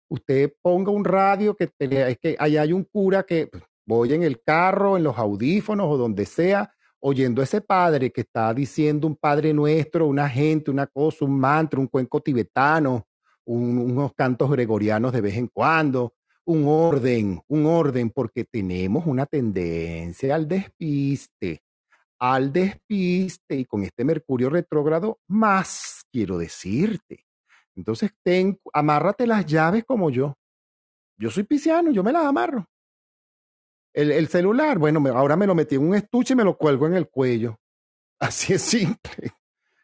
Usted 0.09 0.53
ponga 0.61 0.91
un 0.91 1.03
radio 1.03 1.55
que, 1.55 1.72
es 1.80 2.17
que 2.19 2.35
allá 2.38 2.61
hay 2.61 2.73
un 2.73 2.84
cura 2.84 3.23
que 3.23 3.47
pues, 3.47 3.63
voy 3.85 4.13
en 4.13 4.23
el 4.23 4.41
carro, 4.41 4.97
en 4.97 5.03
los 5.03 5.17
audífonos 5.17 5.88
o 5.89 5.97
donde 5.97 6.26
sea, 6.26 6.73
oyendo 6.99 7.41
a 7.41 7.43
ese 7.43 7.61
padre 7.61 8.11
que 8.11 8.22
está 8.22 8.53
diciendo 8.53 9.07
un 9.07 9.15
padre 9.15 9.53
nuestro, 9.53 10.07
una 10.07 10.30
gente, 10.30 10.72
una 10.72 10.88
cosa, 10.88 11.26
un 11.26 11.39
mantra, 11.39 11.80
un 11.80 11.88
cuenco 11.88 12.22
tibetano, 12.22 13.07
unos 13.45 14.13
cantos 14.13 14.49
gregorianos 14.49 15.13
de 15.13 15.22
vez 15.22 15.38
en 15.38 15.47
cuando, 15.47 16.15
un 16.45 16.65
orden, 16.67 17.41
un 17.47 17.65
orden, 17.65 18.09
porque 18.09 18.43
tenemos 18.43 19.05
una 19.05 19.26
tendencia 19.26 20.35
al 20.35 20.47
despiste, 20.47 21.61
al 22.19 22.51
despiste 22.51 23.55
y 23.55 23.65
con 23.65 23.84
este 23.84 24.03
Mercurio 24.03 24.49
retrógrado 24.49 25.19
más 25.27 26.05
quiero 26.11 26.38
decirte. 26.38 27.24
Entonces, 27.76 28.11
ten, 28.23 28.60
amárrate 28.73 29.27
las 29.27 29.45
llaves 29.45 29.84
como 29.84 30.10
yo. 30.10 30.38
Yo 31.18 31.30
soy 31.30 31.43
pisciano, 31.43 31.91
yo 31.91 32.03
me 32.03 32.11
las 32.11 32.26
amarro. 32.26 32.68
El, 33.93 34.11
el 34.11 34.27
celular, 34.27 34.77
bueno, 34.77 35.02
ahora 35.14 35.35
me 35.35 35.47
lo 35.47 35.56
metí 35.56 35.76
en 35.76 35.88
un 35.88 35.95
estuche 35.95 36.34
y 36.34 36.38
me 36.38 36.43
lo 36.43 36.57
cuelgo 36.57 36.88
en 36.88 36.95
el 36.95 37.10
cuello. 37.10 37.57
Así 38.19 38.53
es 38.53 38.61
simple. 38.61 39.31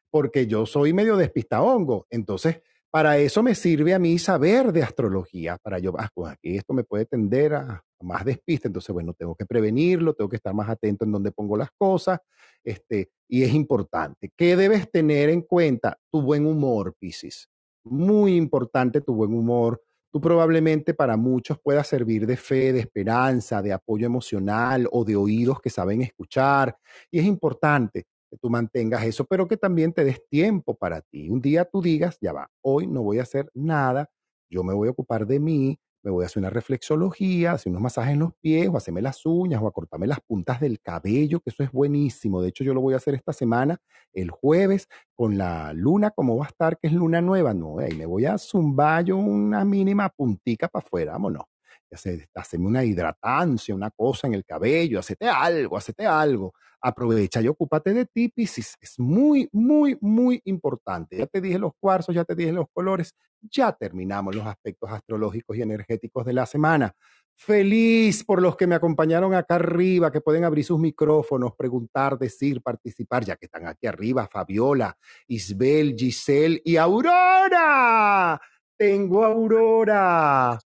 Porque 0.09 0.47
yo 0.47 0.65
soy 0.65 0.93
medio 0.93 1.17
hongo. 1.51 2.05
Entonces, 2.09 2.61
para 2.89 3.17
eso 3.17 3.41
me 3.41 3.55
sirve 3.55 3.93
a 3.93 3.99
mí 3.99 4.19
saber 4.19 4.73
de 4.73 4.83
astrología. 4.83 5.57
Para 5.57 5.79
yo, 5.79 5.93
ah, 5.97 6.09
pues 6.13 6.33
aquí 6.33 6.57
esto 6.57 6.73
me 6.73 6.83
puede 6.83 7.05
tender 7.05 7.53
a, 7.53 7.81
más 8.01 8.25
despiste. 8.25 8.67
Entonces, 8.67 8.93
bueno, 8.93 9.13
tengo 9.13 9.35
que 9.35 9.45
prevenirlo, 9.45 10.13
tengo 10.13 10.29
que 10.29 10.35
estar 10.35 10.53
más 10.53 10.69
atento 10.69 11.05
en 11.05 11.13
dónde 11.13 11.31
pongo 11.31 11.55
las 11.55 11.71
cosas. 11.71 12.19
Este, 12.63 13.11
y 13.29 13.43
es 13.43 13.53
importante. 13.53 14.31
¿Qué 14.35 14.57
debes 14.57 14.91
tener 14.91 15.29
en 15.29 15.41
cuenta? 15.41 15.97
Tu 16.11 16.21
buen 16.21 16.45
humor, 16.45 16.93
Piscis 16.99 17.50
muy 17.83 18.35
importante 18.35 19.01
tu 19.01 19.13
buen 19.15 19.33
humor. 19.33 19.81
Tú 20.11 20.19
probablemente 20.19 20.93
para 20.93 21.15
muchos 21.17 21.57
puedas 21.59 21.87
servir 21.87 22.25
de 22.27 22.37
fe, 22.37 22.73
de 22.73 22.79
esperanza, 22.81 23.61
de 23.61 23.71
apoyo 23.73 24.05
emocional 24.05 24.87
o 24.91 25.05
de 25.05 25.15
oídos 25.15 25.61
que 25.61 25.69
saben 25.69 26.01
escuchar. 26.01 26.75
Y 27.09 27.19
es 27.19 27.25
importante 27.25 28.05
que 28.29 28.37
tú 28.37 28.49
mantengas 28.49 29.03
eso, 29.05 29.25
pero 29.25 29.47
que 29.47 29.57
también 29.57 29.93
te 29.93 30.03
des 30.03 30.21
tiempo 30.27 30.75
para 30.75 31.01
ti. 31.01 31.29
Un 31.29 31.41
día 31.41 31.65
tú 31.65 31.81
digas, 31.81 32.17
ya 32.21 32.33
va, 32.33 32.49
hoy 32.61 32.87
no 32.87 33.03
voy 33.03 33.19
a 33.19 33.23
hacer 33.23 33.49
nada, 33.53 34.09
yo 34.49 34.63
me 34.63 34.73
voy 34.73 34.87
a 34.89 34.91
ocupar 34.91 35.25
de 35.27 35.39
mí, 35.39 35.79
me 36.03 36.11
voy 36.11 36.23
a 36.23 36.27
hacer 36.27 36.39
una 36.41 36.49
reflexología, 36.49 37.51
hacer 37.53 37.69
unos 37.71 37.81
masajes 37.83 38.13
en 38.13 38.19
los 38.19 38.33
pies, 38.41 38.69
o 38.69 38.77
hacerme 38.77 39.01
las 39.01 39.25
uñas, 39.25 39.61
o 39.61 39.67
a 39.67 39.71
cortarme 39.71 40.07
las 40.07 40.19
puntas 40.21 40.59
del 40.59 40.79
cabello, 40.81 41.39
que 41.41 41.49
eso 41.51 41.63
es 41.63 41.71
buenísimo. 41.71 42.41
De 42.41 42.49
hecho, 42.49 42.63
yo 42.63 42.73
lo 42.73 42.81
voy 42.81 42.93
a 42.93 42.97
hacer 42.97 43.13
esta 43.15 43.33
semana, 43.33 43.77
el 44.13 44.31
jueves, 44.31 44.87
con 45.15 45.37
la 45.37 45.73
luna, 45.73 46.11
como 46.11 46.37
va 46.37 46.45
a 46.45 46.49
estar, 46.49 46.77
que 46.79 46.87
es 46.87 46.93
luna 46.93 47.21
nueva. 47.21 47.53
No, 47.53 47.79
ahí 47.79 47.93
me 47.95 48.05
voy 48.05 48.25
a 48.25 48.37
zumbar 48.37 49.05
yo 49.05 49.17
una 49.17 49.63
mínima 49.65 50.09
puntica 50.09 50.67
para 50.67 50.85
afuera, 50.85 51.11
vámonos. 51.13 51.50
Hacerme 51.95 52.67
una 52.67 52.83
hidratancia, 52.83 53.75
una 53.75 53.91
cosa 53.91 54.27
en 54.27 54.33
el 54.33 54.45
cabello, 54.45 54.99
hacete 54.99 55.27
algo, 55.27 55.77
hacete 55.77 56.05
algo. 56.05 56.53
Aprovecha 56.83 57.41
y 57.41 57.47
ocúpate 57.47 57.93
de 57.93 58.05
ti, 58.05 58.29
Piscis. 58.29 58.75
Es 58.81 58.97
muy, 58.97 59.47
muy, 59.51 59.97
muy 60.01 60.41
importante. 60.45 61.17
Ya 61.17 61.27
te 61.27 61.39
dije 61.39 61.59
los 61.59 61.73
cuarzos, 61.79 62.15
ya 62.15 62.23
te 62.23 62.33
dije 62.33 62.51
los 62.51 62.65
colores, 62.73 63.13
ya 63.41 63.71
terminamos 63.71 64.35
los 64.35 64.45
aspectos 64.45 64.89
astrológicos 64.91 65.57
y 65.57 65.61
energéticos 65.61 66.25
de 66.25 66.33
la 66.33 66.45
semana. 66.45 66.95
Feliz 67.35 68.23
por 68.23 68.41
los 68.41 68.55
que 68.55 68.67
me 68.67 68.75
acompañaron 68.75 69.33
acá 69.33 69.55
arriba, 69.55 70.11
que 70.11 70.21
pueden 70.21 70.43
abrir 70.43 70.63
sus 70.63 70.79
micrófonos, 70.79 71.55
preguntar, 71.55 72.17
decir, 72.17 72.61
participar, 72.61 73.25
ya 73.25 73.35
que 73.35 73.45
están 73.45 73.67
aquí 73.67 73.87
arriba, 73.87 74.27
Fabiola, 74.31 74.95
Isbel, 75.27 75.95
Giselle 75.97 76.61
y 76.63 76.77
Aurora. 76.77 78.39
Tengo 78.77 79.23
Aurora. 79.25 80.59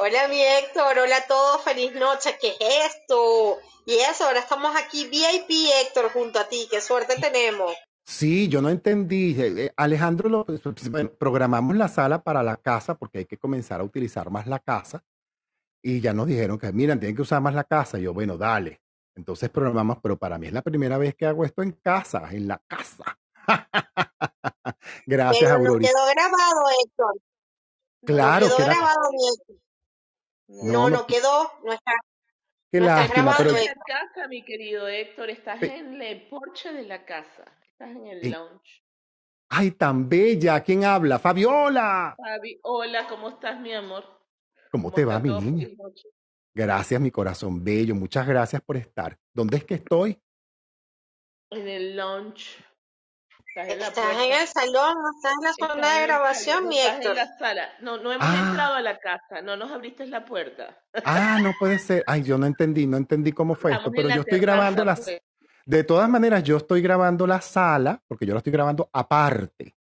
Hola 0.00 0.28
mi 0.28 0.40
Héctor, 0.40 0.96
hola 0.96 1.16
a 1.16 1.26
todos, 1.26 1.62
feliz 1.62 1.92
noche, 1.94 2.38
¿qué 2.40 2.54
es 2.60 2.94
esto? 2.94 3.56
Y 3.84 3.94
eso, 3.94 4.26
ahora 4.26 4.38
estamos 4.38 4.76
aquí 4.76 5.06
VIP 5.08 5.50
Héctor 5.82 6.12
junto 6.12 6.38
a 6.38 6.48
ti, 6.48 6.68
qué 6.70 6.80
suerte 6.80 7.16
tenemos. 7.20 7.74
Sí, 8.06 8.48
yo 8.48 8.62
no 8.62 8.68
entendí. 8.70 9.34
Eh, 9.40 9.64
eh, 9.64 9.72
Alejandro, 9.76 10.28
lo, 10.28 10.46
pues, 10.46 10.60
pues, 10.62 11.08
programamos 11.18 11.76
la 11.76 11.88
sala 11.88 12.22
para 12.22 12.44
la 12.44 12.56
casa 12.56 12.94
porque 12.94 13.18
hay 13.18 13.24
que 13.24 13.38
comenzar 13.38 13.80
a 13.80 13.84
utilizar 13.84 14.30
más 14.30 14.46
la 14.46 14.60
casa. 14.60 15.02
Y 15.82 16.00
ya 16.00 16.12
nos 16.12 16.28
dijeron 16.28 16.58
que, 16.58 16.72
miren, 16.72 17.00
tienen 17.00 17.16
que 17.16 17.22
usar 17.22 17.40
más 17.42 17.54
la 17.54 17.64
casa. 17.64 17.98
Y 17.98 18.02
yo, 18.02 18.14
bueno, 18.14 18.38
dale. 18.38 18.80
Entonces 19.16 19.50
programamos, 19.50 19.98
pero 20.00 20.16
para 20.16 20.38
mí 20.38 20.46
es 20.46 20.52
la 20.52 20.62
primera 20.62 20.96
vez 20.96 21.16
que 21.16 21.26
hago 21.26 21.44
esto 21.44 21.62
en 21.62 21.72
casa, 21.72 22.28
en 22.30 22.46
la 22.46 22.62
casa. 22.68 23.18
Gracias, 25.06 25.50
Pero 25.50 25.58
no 25.62 25.68
Aurorita. 25.70 25.90
quedó 25.90 26.06
grabado, 26.06 26.62
Héctor. 26.84 27.20
Claro, 28.06 28.46
quedó 28.46 28.66
grabado, 28.66 29.10
mi 29.12 29.28
Héctor. 29.28 29.56
No, 30.48 30.88
No, 30.90 31.06
quedó. 31.06 31.52
No 31.64 31.72
está. 31.72 31.92
Qué 32.70 32.80
no 32.80 32.86
está 32.86 32.96
lástima, 33.02 33.34
pero 33.36 33.50
grabado, 33.50 33.66
en 33.70 33.76
la 33.78 33.82
casa, 33.86 34.28
mi 34.28 34.44
querido 34.44 34.88
Héctor, 34.88 35.30
estás 35.30 35.58
Pe- 35.60 35.76
en 35.76 36.02
el 36.02 36.28
porche 36.28 36.72
de 36.72 36.82
la 36.82 37.04
casa, 37.04 37.44
estás 37.70 37.90
en 37.90 38.06
el 38.06 38.26
Eh. 38.26 38.30
lounge. 38.30 38.84
ay, 39.50 39.70
tan 39.70 40.08
bella. 40.08 40.62
¿Quién 40.62 40.84
habla? 40.84 41.18
Fabiola. 41.18 42.14
Fabi, 42.18 42.58
hola, 42.62 43.06
¿cómo 43.08 43.30
estás, 43.30 43.58
mi 43.60 43.72
amor? 43.72 44.04
¿Cómo 44.70 44.92
te 44.92 45.04
va, 45.06 45.16
está 45.16 45.28
mi 45.28 45.40
niña? 45.40 45.68
Gracias, 46.54 47.00
mi 47.00 47.10
corazón 47.10 47.64
bello. 47.64 47.94
Muchas 47.94 48.26
gracias 48.26 48.60
por 48.60 48.76
estar. 48.76 49.18
¿Dónde 49.32 49.56
es 49.56 49.64
que 49.64 49.74
estoy? 49.76 50.20
En 51.50 51.66
el 51.66 51.96
lounge. 51.96 52.62
Estás 53.62 53.72
en 53.74 53.78
la 53.80 53.86
Estás 53.88 54.04
puerta. 54.04 54.24
en 54.24 54.32
el 54.40 54.46
salón, 54.48 54.94
no 55.02 55.10
estás 55.16 55.32
en 55.38 55.44
la 55.44 55.50
Estás 55.50 55.68
zona 55.68 55.94
de 55.98 56.02
grabación, 56.06 56.54
salón, 56.56 56.68
mi 56.68 56.78
estás 56.78 57.06
en 57.06 57.14
la 57.16 57.38
sala. 57.38 57.68
No, 57.80 57.96
no 57.98 58.12
hemos 58.12 58.26
Ah. 58.28 58.44
entrado 58.48 58.74
a 58.74 58.80
la 58.82 58.98
casa, 58.98 59.42
no 59.42 59.56
nos 59.56 59.70
abriste 59.72 60.06
la 60.06 60.24
puerta. 60.24 60.78
Ah, 61.04 61.38
no 61.42 61.52
puede 61.58 61.78
ser. 61.78 62.04
Ay, 62.06 62.22
yo 62.22 62.38
no 62.38 62.46
entendí, 62.46 62.86
no 62.86 62.96
entendí 62.96 63.32
cómo 63.32 63.54
fue 63.54 63.72
esto, 63.72 63.80
Estamos 63.90 63.96
pero 63.96 64.08
la 64.08 64.14
yo 64.16 64.20
estoy 64.22 64.38
grabando 64.40 64.84
las. 64.84 65.00
pues. 65.00 65.20
De 65.66 65.84
todas 65.84 66.08
maneras, 66.08 66.42
yo 66.44 66.56
estoy 66.56 66.80
grabando 66.80 67.26
la 67.26 67.40
sala, 67.40 68.00
porque 68.08 68.24
yo 68.26 68.32
la 68.32 68.38
estoy 68.38 68.52
grabando 68.52 68.88
aparte. 68.92 69.74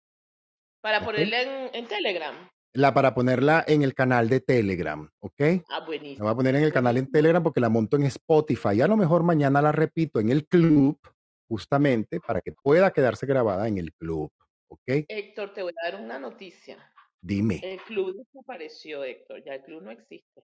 Para 0.81 0.99
Ok. 0.99 1.05
ponerla 1.05 1.41
en, 1.41 1.69
en 1.73 1.85
Telegram. 1.87 2.35
La 2.73 2.93
para 2.93 3.13
ponerla 3.15 3.63
en 3.67 3.83
el 3.83 3.93
canal 3.93 4.27
de 4.27 4.41
Telegram, 4.41 5.09
¿ok? 5.19 5.41
Ah, 5.69 5.79
La 5.79 5.85
buenísimo. 5.85 6.25
voy 6.25 6.33
a 6.33 6.35
poner 6.35 6.55
en 6.55 6.63
el 6.63 6.73
canal 6.73 6.97
en 6.97 7.09
Telegram 7.09 7.41
porque 7.41 7.59
la 7.61 7.69
monto 7.69 7.95
en 7.97 8.03
Spotify. 8.03 8.81
A 8.81 8.87
lo 8.87 8.97
mejor 8.97 9.23
mañana 9.23 9.61
la 9.61 9.71
repito 9.71 10.19
en 10.19 10.29
el 10.29 10.45
club, 10.45 10.99
justamente 11.47 12.19
para 12.19 12.41
que 12.41 12.51
pueda 12.51 12.91
quedarse 12.91 13.25
grabada 13.25 13.67
en 13.67 13.77
el 13.77 13.93
club, 13.93 14.31
¿ok? 14.67 15.05
Héctor, 15.07 15.53
te 15.53 15.63
voy 15.63 15.73
a 15.81 15.91
dar 15.91 16.01
una 16.01 16.19
noticia. 16.19 16.77
Dime, 17.21 17.59
El 17.63 17.81
club 17.81 18.15
desapareció, 18.15 19.03
Héctor. 19.03 19.43
Ya 19.43 19.55
el 19.55 19.63
club 19.63 19.81
no 19.81 19.91
existe. 19.91 20.43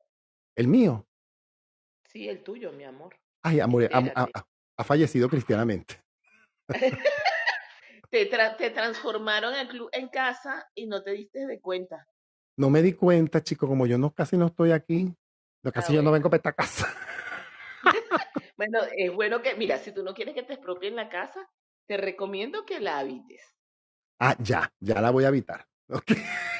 el 0.56 0.68
mío. 0.68 1.06
Sí, 2.08 2.28
el 2.28 2.42
tuyo, 2.42 2.72
mi 2.72 2.84
amor. 2.84 3.14
Ay, 3.42 3.60
amor, 3.60 3.88
ha, 3.92 4.84
fallecido 4.84 5.28
cristianamente. 5.28 6.02
Te, 8.10 8.30
tra- 8.30 8.56
te 8.56 8.70
transformaron 8.70 9.54
el 9.54 9.66
club 9.66 9.90
en 9.92 10.08
casa 10.08 10.70
y 10.74 10.86
no 10.86 11.02
te 11.02 11.10
diste 11.10 11.44
de 11.44 11.60
cuenta. 11.60 12.06
No 12.56 12.70
me 12.70 12.80
di 12.80 12.92
cuenta, 12.92 13.42
chico, 13.42 13.66
como 13.66 13.86
yo 13.86 13.98
no 13.98 14.14
casi 14.14 14.36
no 14.36 14.46
estoy 14.46 14.70
aquí, 14.70 15.12
no, 15.62 15.72
casi 15.72 15.92
yo 15.92 16.02
no 16.02 16.10
Ah, 16.10 16.12
vengo 16.12 16.30
para 16.30 16.36
esta 16.36 16.52
casa. 16.52 16.86
Bueno, 18.56 18.78
es 18.96 19.12
bueno 19.12 19.42
que, 19.42 19.54
mira, 19.54 19.78
si 19.78 19.92
tú 19.92 20.02
no 20.02 20.14
quieres 20.14 20.34
que 20.34 20.42
te 20.42 20.54
expropien 20.54 20.96
la 20.96 21.08
casa, 21.08 21.46
te 21.86 21.96
recomiendo 21.96 22.64
que 22.64 22.80
la 22.80 22.98
habites. 22.98 23.42
Ah, 24.18 24.34
ya, 24.38 24.72
ya 24.80 25.00
la 25.00 25.10
voy 25.10 25.24
a 25.24 25.28
evitar. 25.28 25.66
Ok. 25.88 26.02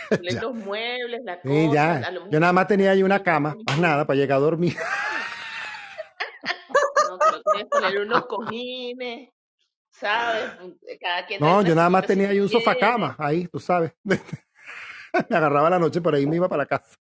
Ponle 0.09 0.31
Ya. 0.35 0.41
los 0.41 0.55
muebles, 0.55 1.21
la 1.25 1.41
cosa. 1.41 1.53
Sí, 1.53 1.69
ya. 1.73 1.97
a 1.97 2.11
lo 2.13 2.31
Yo 2.31 2.39
nada 2.39 2.53
más 2.53 2.69
tenía 2.69 2.93
ahí 2.93 3.03
una 3.03 3.17
un 3.17 3.23
cama, 3.25 3.57
más 3.67 3.79
nada, 3.81 4.07
para 4.07 4.17
llegar 4.17 4.37
a 4.37 4.41
dormir. 4.41 4.77
No, 7.09 7.19
pero 7.19 7.43
tienes 7.43 7.65
que 7.65 7.69
poner 7.81 7.99
unos 8.03 8.27
cojines, 8.27 9.31
¿sabes? 9.91 10.45
Cada 11.01 11.27
quien 11.27 11.41
No, 11.41 11.61
yo 11.63 11.75
nada 11.75 11.91
más 11.91 12.07
tenía 12.07 12.29
ahí 12.29 12.39
un 12.39 12.49
sofá 12.49 12.77
cama, 12.77 13.17
ahí, 13.19 13.49
tú 13.49 13.59
sabes. 13.59 13.95
Me 15.29 15.37
agarraba 15.37 15.71
la 15.71 15.79
noche 15.81 16.01
por 16.01 16.15
ahí 16.15 16.23
y 16.23 16.27
me 16.27 16.37
iba 16.37 16.49
para 16.49 16.63
la 16.63 16.67
casa. 16.67 16.95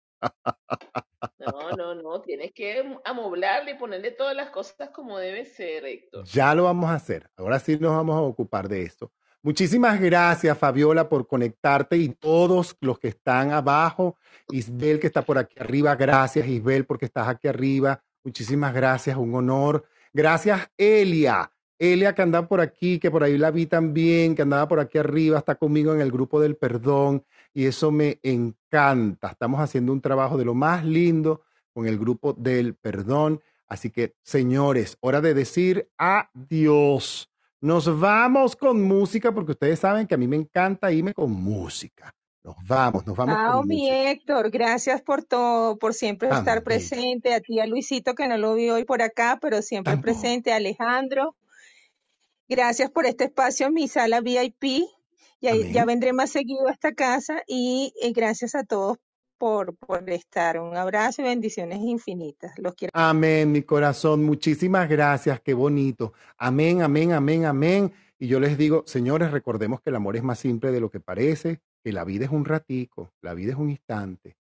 No, 1.38 1.70
no, 1.76 1.94
no, 1.94 2.20
tienes 2.20 2.52
que 2.52 2.98
amoblarle 3.04 3.72
y 3.72 3.74
ponerle 3.74 4.10
todas 4.10 4.34
las 4.34 4.50
cosas 4.50 4.90
como 4.90 5.18
debe 5.18 5.44
ser, 5.44 5.84
Héctor. 5.84 6.24
Ya 6.24 6.54
lo 6.54 6.64
vamos 6.64 6.90
a 6.90 6.94
hacer. 6.94 7.28
Ahora 7.36 7.58
sí 7.58 7.76
nos 7.78 7.92
vamos 7.92 8.16
a 8.16 8.20
ocupar 8.20 8.68
de 8.68 8.82
esto. 8.82 9.12
Muchísimas 9.44 10.00
gracias, 10.00 10.56
Fabiola, 10.56 11.08
por 11.08 11.26
conectarte 11.26 11.96
y 11.96 12.10
todos 12.10 12.76
los 12.80 12.98
que 13.00 13.08
están 13.08 13.50
abajo. 13.50 14.16
Isbel, 14.50 15.00
que 15.00 15.08
está 15.08 15.22
por 15.22 15.36
aquí 15.36 15.56
arriba. 15.58 15.96
Gracias, 15.96 16.46
Isbel, 16.46 16.86
porque 16.86 17.06
estás 17.06 17.26
aquí 17.26 17.48
arriba. 17.48 18.00
Muchísimas 18.22 18.72
gracias, 18.72 19.16
un 19.16 19.34
honor. 19.34 19.84
Gracias, 20.12 20.70
Elia. 20.76 21.50
Elia, 21.82 22.14
que 22.14 22.22
andaba 22.22 22.46
por 22.46 22.60
aquí, 22.60 23.00
que 23.00 23.10
por 23.10 23.24
ahí 23.24 23.36
la 23.36 23.50
vi 23.50 23.66
también, 23.66 24.36
que 24.36 24.42
andaba 24.42 24.68
por 24.68 24.78
aquí 24.78 24.98
arriba, 24.98 25.38
está 25.38 25.56
conmigo 25.56 25.92
en 25.92 26.00
el 26.00 26.12
grupo 26.12 26.40
del 26.40 26.54
perdón 26.54 27.24
y 27.52 27.66
eso 27.66 27.90
me 27.90 28.20
encanta. 28.22 29.30
Estamos 29.30 29.60
haciendo 29.60 29.92
un 29.92 30.00
trabajo 30.00 30.38
de 30.38 30.44
lo 30.44 30.54
más 30.54 30.84
lindo 30.84 31.42
con 31.74 31.88
el 31.88 31.98
grupo 31.98 32.34
del 32.34 32.76
perdón. 32.76 33.40
Así 33.66 33.90
que, 33.90 34.14
señores, 34.22 34.96
hora 35.00 35.20
de 35.20 35.34
decir 35.34 35.90
adiós. 35.98 37.28
Nos 37.60 37.98
vamos 37.98 38.54
con 38.54 38.80
música 38.84 39.32
porque 39.32 39.50
ustedes 39.50 39.80
saben 39.80 40.06
que 40.06 40.14
a 40.14 40.18
mí 40.18 40.28
me 40.28 40.36
encanta 40.36 40.92
irme 40.92 41.12
con 41.12 41.32
música. 41.32 42.14
Nos 42.44 42.56
vamos, 42.64 43.04
nos 43.04 43.16
vamos 43.16 43.34
Chao, 43.34 43.64
mi 43.64 43.82
música. 43.82 44.10
Héctor, 44.10 44.50
gracias 44.50 45.02
por 45.02 45.24
todo, 45.24 45.76
por 45.78 45.94
siempre 45.94 46.28
estar 46.28 46.62
presente. 46.62 47.34
A 47.34 47.40
ti, 47.40 47.58
a 47.58 47.66
Luisito, 47.66 48.14
que 48.14 48.28
no 48.28 48.36
lo 48.36 48.54
vi 48.54 48.70
hoy 48.70 48.84
por 48.84 49.02
acá, 49.02 49.38
pero 49.42 49.62
siempre 49.62 49.96
presente. 49.96 50.52
Alejandro, 50.52 51.34
gracias 52.48 52.90
por 52.90 53.06
este 53.06 53.24
espacio 53.24 53.66
en 53.66 53.74
mi 53.74 53.88
sala 53.88 54.20
VIP. 54.20 54.84
Ya, 55.40 55.56
ya 55.56 55.84
vendré 55.84 56.12
más 56.12 56.30
seguido 56.30 56.68
a 56.68 56.72
esta 56.72 56.92
casa 56.92 57.42
y, 57.48 57.92
eh, 58.00 58.12
gracias 58.12 58.54
a 58.54 58.62
todos 58.62 58.98
por, 59.38 59.74
por 59.74 60.08
estar. 60.08 60.60
Un 60.60 60.76
abrazo 60.76 61.22
y 61.22 61.24
bendiciones 61.24 61.80
infinitas. 61.80 62.52
Los 62.58 62.74
quiero. 62.74 62.92
Amén, 62.94 63.50
mi 63.50 63.62
corazón. 63.62 64.24
Muchísimas 64.24 64.88
gracias. 64.88 65.40
Qué 65.40 65.52
bonito. 65.52 66.12
Amén, 66.38 66.82
amén, 66.82 67.12
amén, 67.12 67.44
amén. 67.44 67.92
Y 68.20 68.28
yo 68.28 68.38
les 68.38 68.56
digo, 68.56 68.84
señores, 68.86 69.32
recordemos 69.32 69.80
que 69.80 69.90
el 69.90 69.96
amor 69.96 70.14
es 70.14 70.22
más 70.22 70.38
simple 70.38 70.70
de 70.70 70.78
lo 70.78 70.92
que 70.92 71.00
parece, 71.00 71.60
que 71.82 71.92
la 71.92 72.04
vida 72.04 72.24
es 72.24 72.30
un 72.30 72.44
ratico, 72.44 73.12
la 73.20 73.34
vida 73.34 73.50
es 73.50 73.58
un 73.58 73.70
instante. 73.70 74.36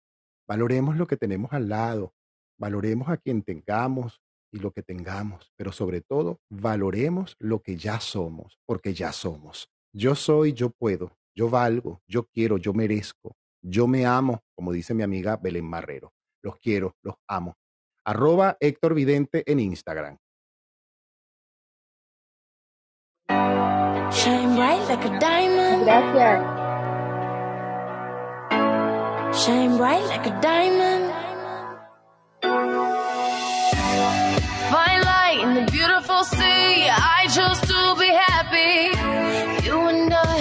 Valoremos 0.47 0.97
lo 0.97 1.05
que 1.05 1.15
tenemos 1.15 1.53
al 1.53 1.69
lado, 1.69 2.11
valoremos 2.57 3.07
a 3.09 3.17
quien 3.17 3.43
tengamos 3.43 4.19
y 4.51 4.59
lo 4.59 4.71
que 4.71 4.83
tengamos, 4.83 5.51
pero 5.55 5.71
sobre 5.71 6.01
todo, 6.01 6.39
valoremos 6.49 7.35
lo 7.39 7.61
que 7.61 7.75
ya 7.75 7.99
somos, 7.99 8.59
porque 8.65 8.93
ya 8.93 9.11
somos. 9.11 9.69
Yo 9.93 10.15
soy, 10.15 10.53
yo 10.53 10.69
puedo, 10.69 11.11
yo 11.35 11.49
valgo, 11.49 12.01
yo 12.07 12.25
quiero, 12.25 12.57
yo 12.57 12.73
merezco, 12.73 13.35
yo 13.61 13.87
me 13.87 14.05
amo, 14.05 14.41
como 14.55 14.71
dice 14.71 14.93
mi 14.93 15.03
amiga 15.03 15.37
Belén 15.37 15.65
Marrero. 15.65 16.11
Los 16.43 16.57
quiero, 16.59 16.95
los 17.03 17.15
amo. 17.27 17.55
Arroba 18.05 18.55
Héctor 18.59 18.93
Vidente 18.93 19.43
en 19.45 19.59
Instagram. 19.59 20.17
Shine 24.11 24.55
bright 24.55 24.87
like 24.87 25.05
a 25.05 25.19
diamond. 25.19 25.83
Gracias. 25.83 26.39
Shine 29.37 29.77
bright 29.77 30.05
like 30.07 30.25
a 30.25 30.41
diamond. 30.41 30.96
Fine 34.71 35.01
light 35.03 35.39
in 35.43 35.53
the 35.55 35.71
beautiful 35.71 36.23
sea. 36.25 36.89
I 36.89 37.27
chose 37.35 37.59
to 37.71 37.95
be 37.99 38.09
happy. 38.27 38.91
You 39.65 39.77
and 39.87 40.13
I, 40.13 40.39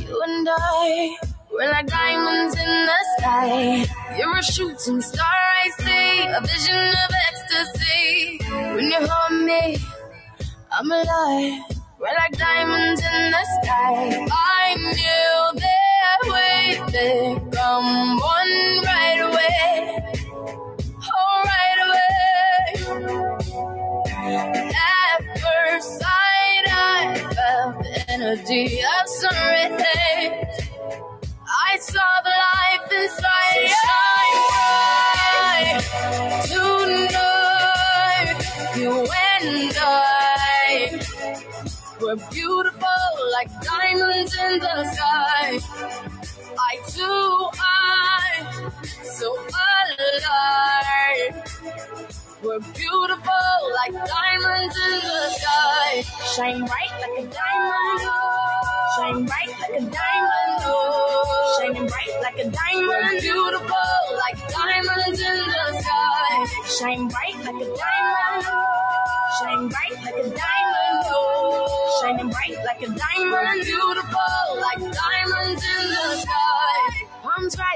you 0.00 0.22
and 0.26 0.48
I, 0.50 1.16
we're 1.52 1.70
like 1.70 1.86
diamonds 1.86 2.56
in 2.58 2.72
the 2.90 3.00
sky. 3.18 3.86
You're 4.18 4.36
a 4.36 4.42
shooting 4.42 5.00
star, 5.00 5.38
I 5.64 5.70
see, 5.78 6.22
a 6.38 6.40
vision 6.40 6.82
of 7.04 7.10
ecstasy. 7.28 8.40
When 8.74 8.90
you 8.90 8.98
hold 9.00 9.42
me, 9.44 9.78
I'm 10.72 10.90
alive. 10.90 11.62
We're 12.00 12.16
like 12.22 12.36
diamonds 12.38 13.00
in 13.02 13.30
the 13.30 13.44
sky. 13.62 14.26
I 14.32 14.74
knew 14.96 15.60
that 15.62 16.20
we'd 16.32 16.80
become 16.92 18.18
one 18.18 18.54
right 18.90 19.20
away. 19.28 20.19
At 24.36 25.40
first 25.40 26.00
sight, 26.00 26.66
I 26.68 27.16
felt 27.34 27.82
the 27.82 28.10
energy 28.12 28.80
of 28.80 29.08
sun 29.08 29.34
rays. 29.34 30.60
I 31.48 31.78
saw 31.80 32.22
the 32.24 32.30
life 32.30 32.92
inside 32.92 33.54
so 33.54 33.68
shine 33.84 34.38
bright 36.46 37.04
tonight. 38.38 38.76
You 38.76 38.92
and 39.00 39.76
I 39.80 41.00
were 42.00 42.16
beautiful 42.32 43.10
like 43.32 43.50
diamonds 43.62 44.34
in 44.36 44.60
the 44.60 44.94
sky. 44.94 45.29
Beautiful 52.90 53.56
like 53.78 53.94
diamonds 53.94 54.76
in 54.76 54.98
the 55.06 55.22
sky. 55.38 56.02
Shine 56.34 56.60
bright 56.66 56.94
like 57.02 57.16
a 57.18 57.26
diamond. 57.38 58.00
Oh. 58.02 58.96
Shine 58.96 59.24
bright 59.24 59.54
like 59.62 59.76
a 59.78 59.84
diamond. 59.98 60.58
Oh, 60.66 61.58
shining 61.58 61.86
bright 61.86 62.14
like 62.22 62.38
a 62.38 62.50
diamond. 62.50 63.20
Beautiful 63.20 64.00
like 64.22 64.38
diamonds 64.48 65.20
in 65.20 65.38
the 65.54 65.64
sky. 65.80 66.34
Shine 66.78 67.06
bright 67.08 67.38
like 67.46 67.60
a 67.62 67.68
diamond. 67.82 68.44
Oh. 68.46 68.80
Shine 69.38 69.68
bright 69.68 69.96
like 70.04 70.18
a 70.18 70.28
diamond, 70.42 71.04
oh. 71.06 72.00
Shining 72.02 72.28
bright 72.28 72.56
like 72.66 72.82
a 72.82 72.88
diamond, 72.88 73.62
beautiful 73.62 74.42
like 74.60 74.94
sky. 74.94 75.19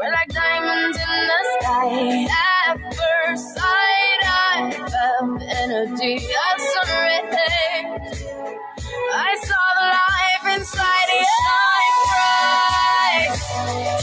We're 0.00 0.10
like 0.12 0.28
diamonds 0.30 0.96
in 0.96 1.28
the 1.28 1.42
sky. 1.60 2.28
At 2.70 2.78
first 2.96 3.54
sight, 3.54 4.22
I 4.24 4.72
felt 4.72 5.42
energy 5.42 6.16
of 6.16 6.60
sun. 6.60 7.30
I 9.14 9.36
saw 9.44 9.66
the 9.78 9.88
life 10.00 10.46
inside 10.56 11.10
you. 11.18 11.26
Shine 11.44 11.98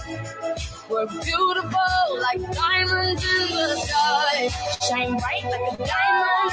We're 0.93 1.07
beautiful 1.07 2.21
like 2.21 2.53
diamonds 2.53 3.25
in 3.25 3.49
the 3.57 3.77
sky. 3.77 4.49
Shine 4.87 5.17
bright 5.17 5.45
like 5.45 5.73
a 5.73 5.77
diamond. 5.79 6.53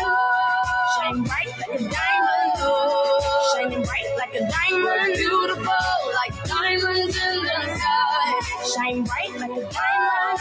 Shine 0.96 1.24
bright 1.24 1.54
like 1.60 1.76
a 1.76 1.84
diamond. 1.84 2.54
Oh, 2.60 3.52
shining 3.54 3.84
bright 3.84 4.10
like 4.18 4.36
a 4.36 4.40
diamond. 4.40 4.86
We're 4.86 5.16
Beautiful 5.18 5.92
like 6.16 6.44
diamonds 6.46 7.18
in 7.18 7.44
the 7.44 7.76
sky. 7.76 8.40
Shine 8.74 9.04
bright 9.04 9.34
like 9.42 9.52
a 9.52 9.74
diamond. 9.76 10.40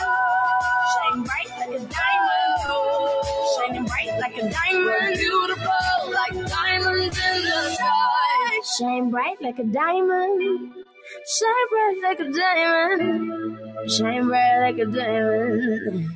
Shine 0.94 1.22
bright 1.24 1.50
like 1.58 1.70
a 1.70 1.84
diamond. 1.90 2.58
Oh, 2.70 3.58
shining 3.58 3.84
bright 3.84 4.14
like 4.20 4.36
a 4.36 4.48
diamond. 4.48 5.16
Beautiful 5.18 6.12
like 6.12 6.48
diamonds 6.48 7.18
in 7.18 7.42
the 7.42 7.74
sky. 7.74 8.60
Shine 8.78 9.10
bright 9.10 9.42
like 9.42 9.58
a 9.58 9.64
diamond. 9.64 10.84
Shine 11.30 11.68
bright 11.68 12.00
like 12.05 12.20
a 12.20 12.32
diamond. 12.32 13.90
Shine 13.90 14.26
bright 14.28 14.60
like 14.62 14.78
a 14.78 14.86
diamond. 14.86 16.10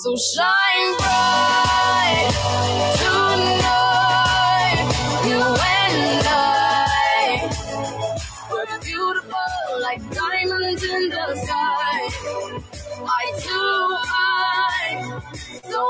So 0.00 0.16
shine 0.16 0.96
bright 0.96 2.30
tonight. 2.96 4.80
You 5.26 5.40
and 5.44 6.26
I. 6.26 7.52
We're 8.50 8.80
beautiful 8.80 9.80
like 9.82 10.00
diamonds 10.14 10.82
in 10.84 11.10
the 11.10 11.36
sky. 11.44 12.08
Eye 13.04 13.32
to 13.44 13.60
eye, 14.08 15.20
so 15.64 15.80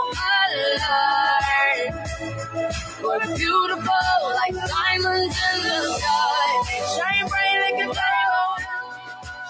alive. 1.86 2.87
We're 3.02 3.20
beautiful 3.36 4.08
like 4.34 4.54
diamonds 4.54 5.36
in 5.36 5.62
the 5.62 5.78
sky. 5.98 6.50
Shine 6.96 7.26
bright 7.28 7.58
like 7.64 7.80
a 7.84 7.94
diamond. 7.94 8.66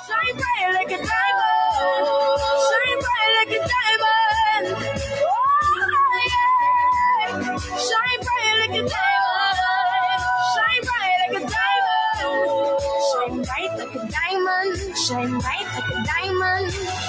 Shine 0.06 0.36
bright 0.36 0.70
like 0.74 0.92
a 0.92 0.98
diamond. 0.98 2.40
Shine 2.68 2.98
bright 3.04 3.32
like 3.38 3.52
a 3.56 3.60
diamond. 3.72 4.66
Oh, 5.24 6.20
yeah. 6.28 7.58
Shine 7.88 8.20
bright 8.26 8.54
like 8.60 8.76
a 8.76 8.84
diamond. 8.94 9.58
Shine 10.54 10.82
bright 10.88 11.16
like 11.22 11.36
a 11.36 11.44
diamond. 11.56 12.80
Shine 13.08 13.42
bright 13.48 13.72
like 13.78 13.94
a 13.94 14.02
diamond. 14.12 14.76
Shine 14.98 15.38
bright 15.40 15.66
like 15.74 15.88
a 15.88 16.04
diamond. 16.04 17.07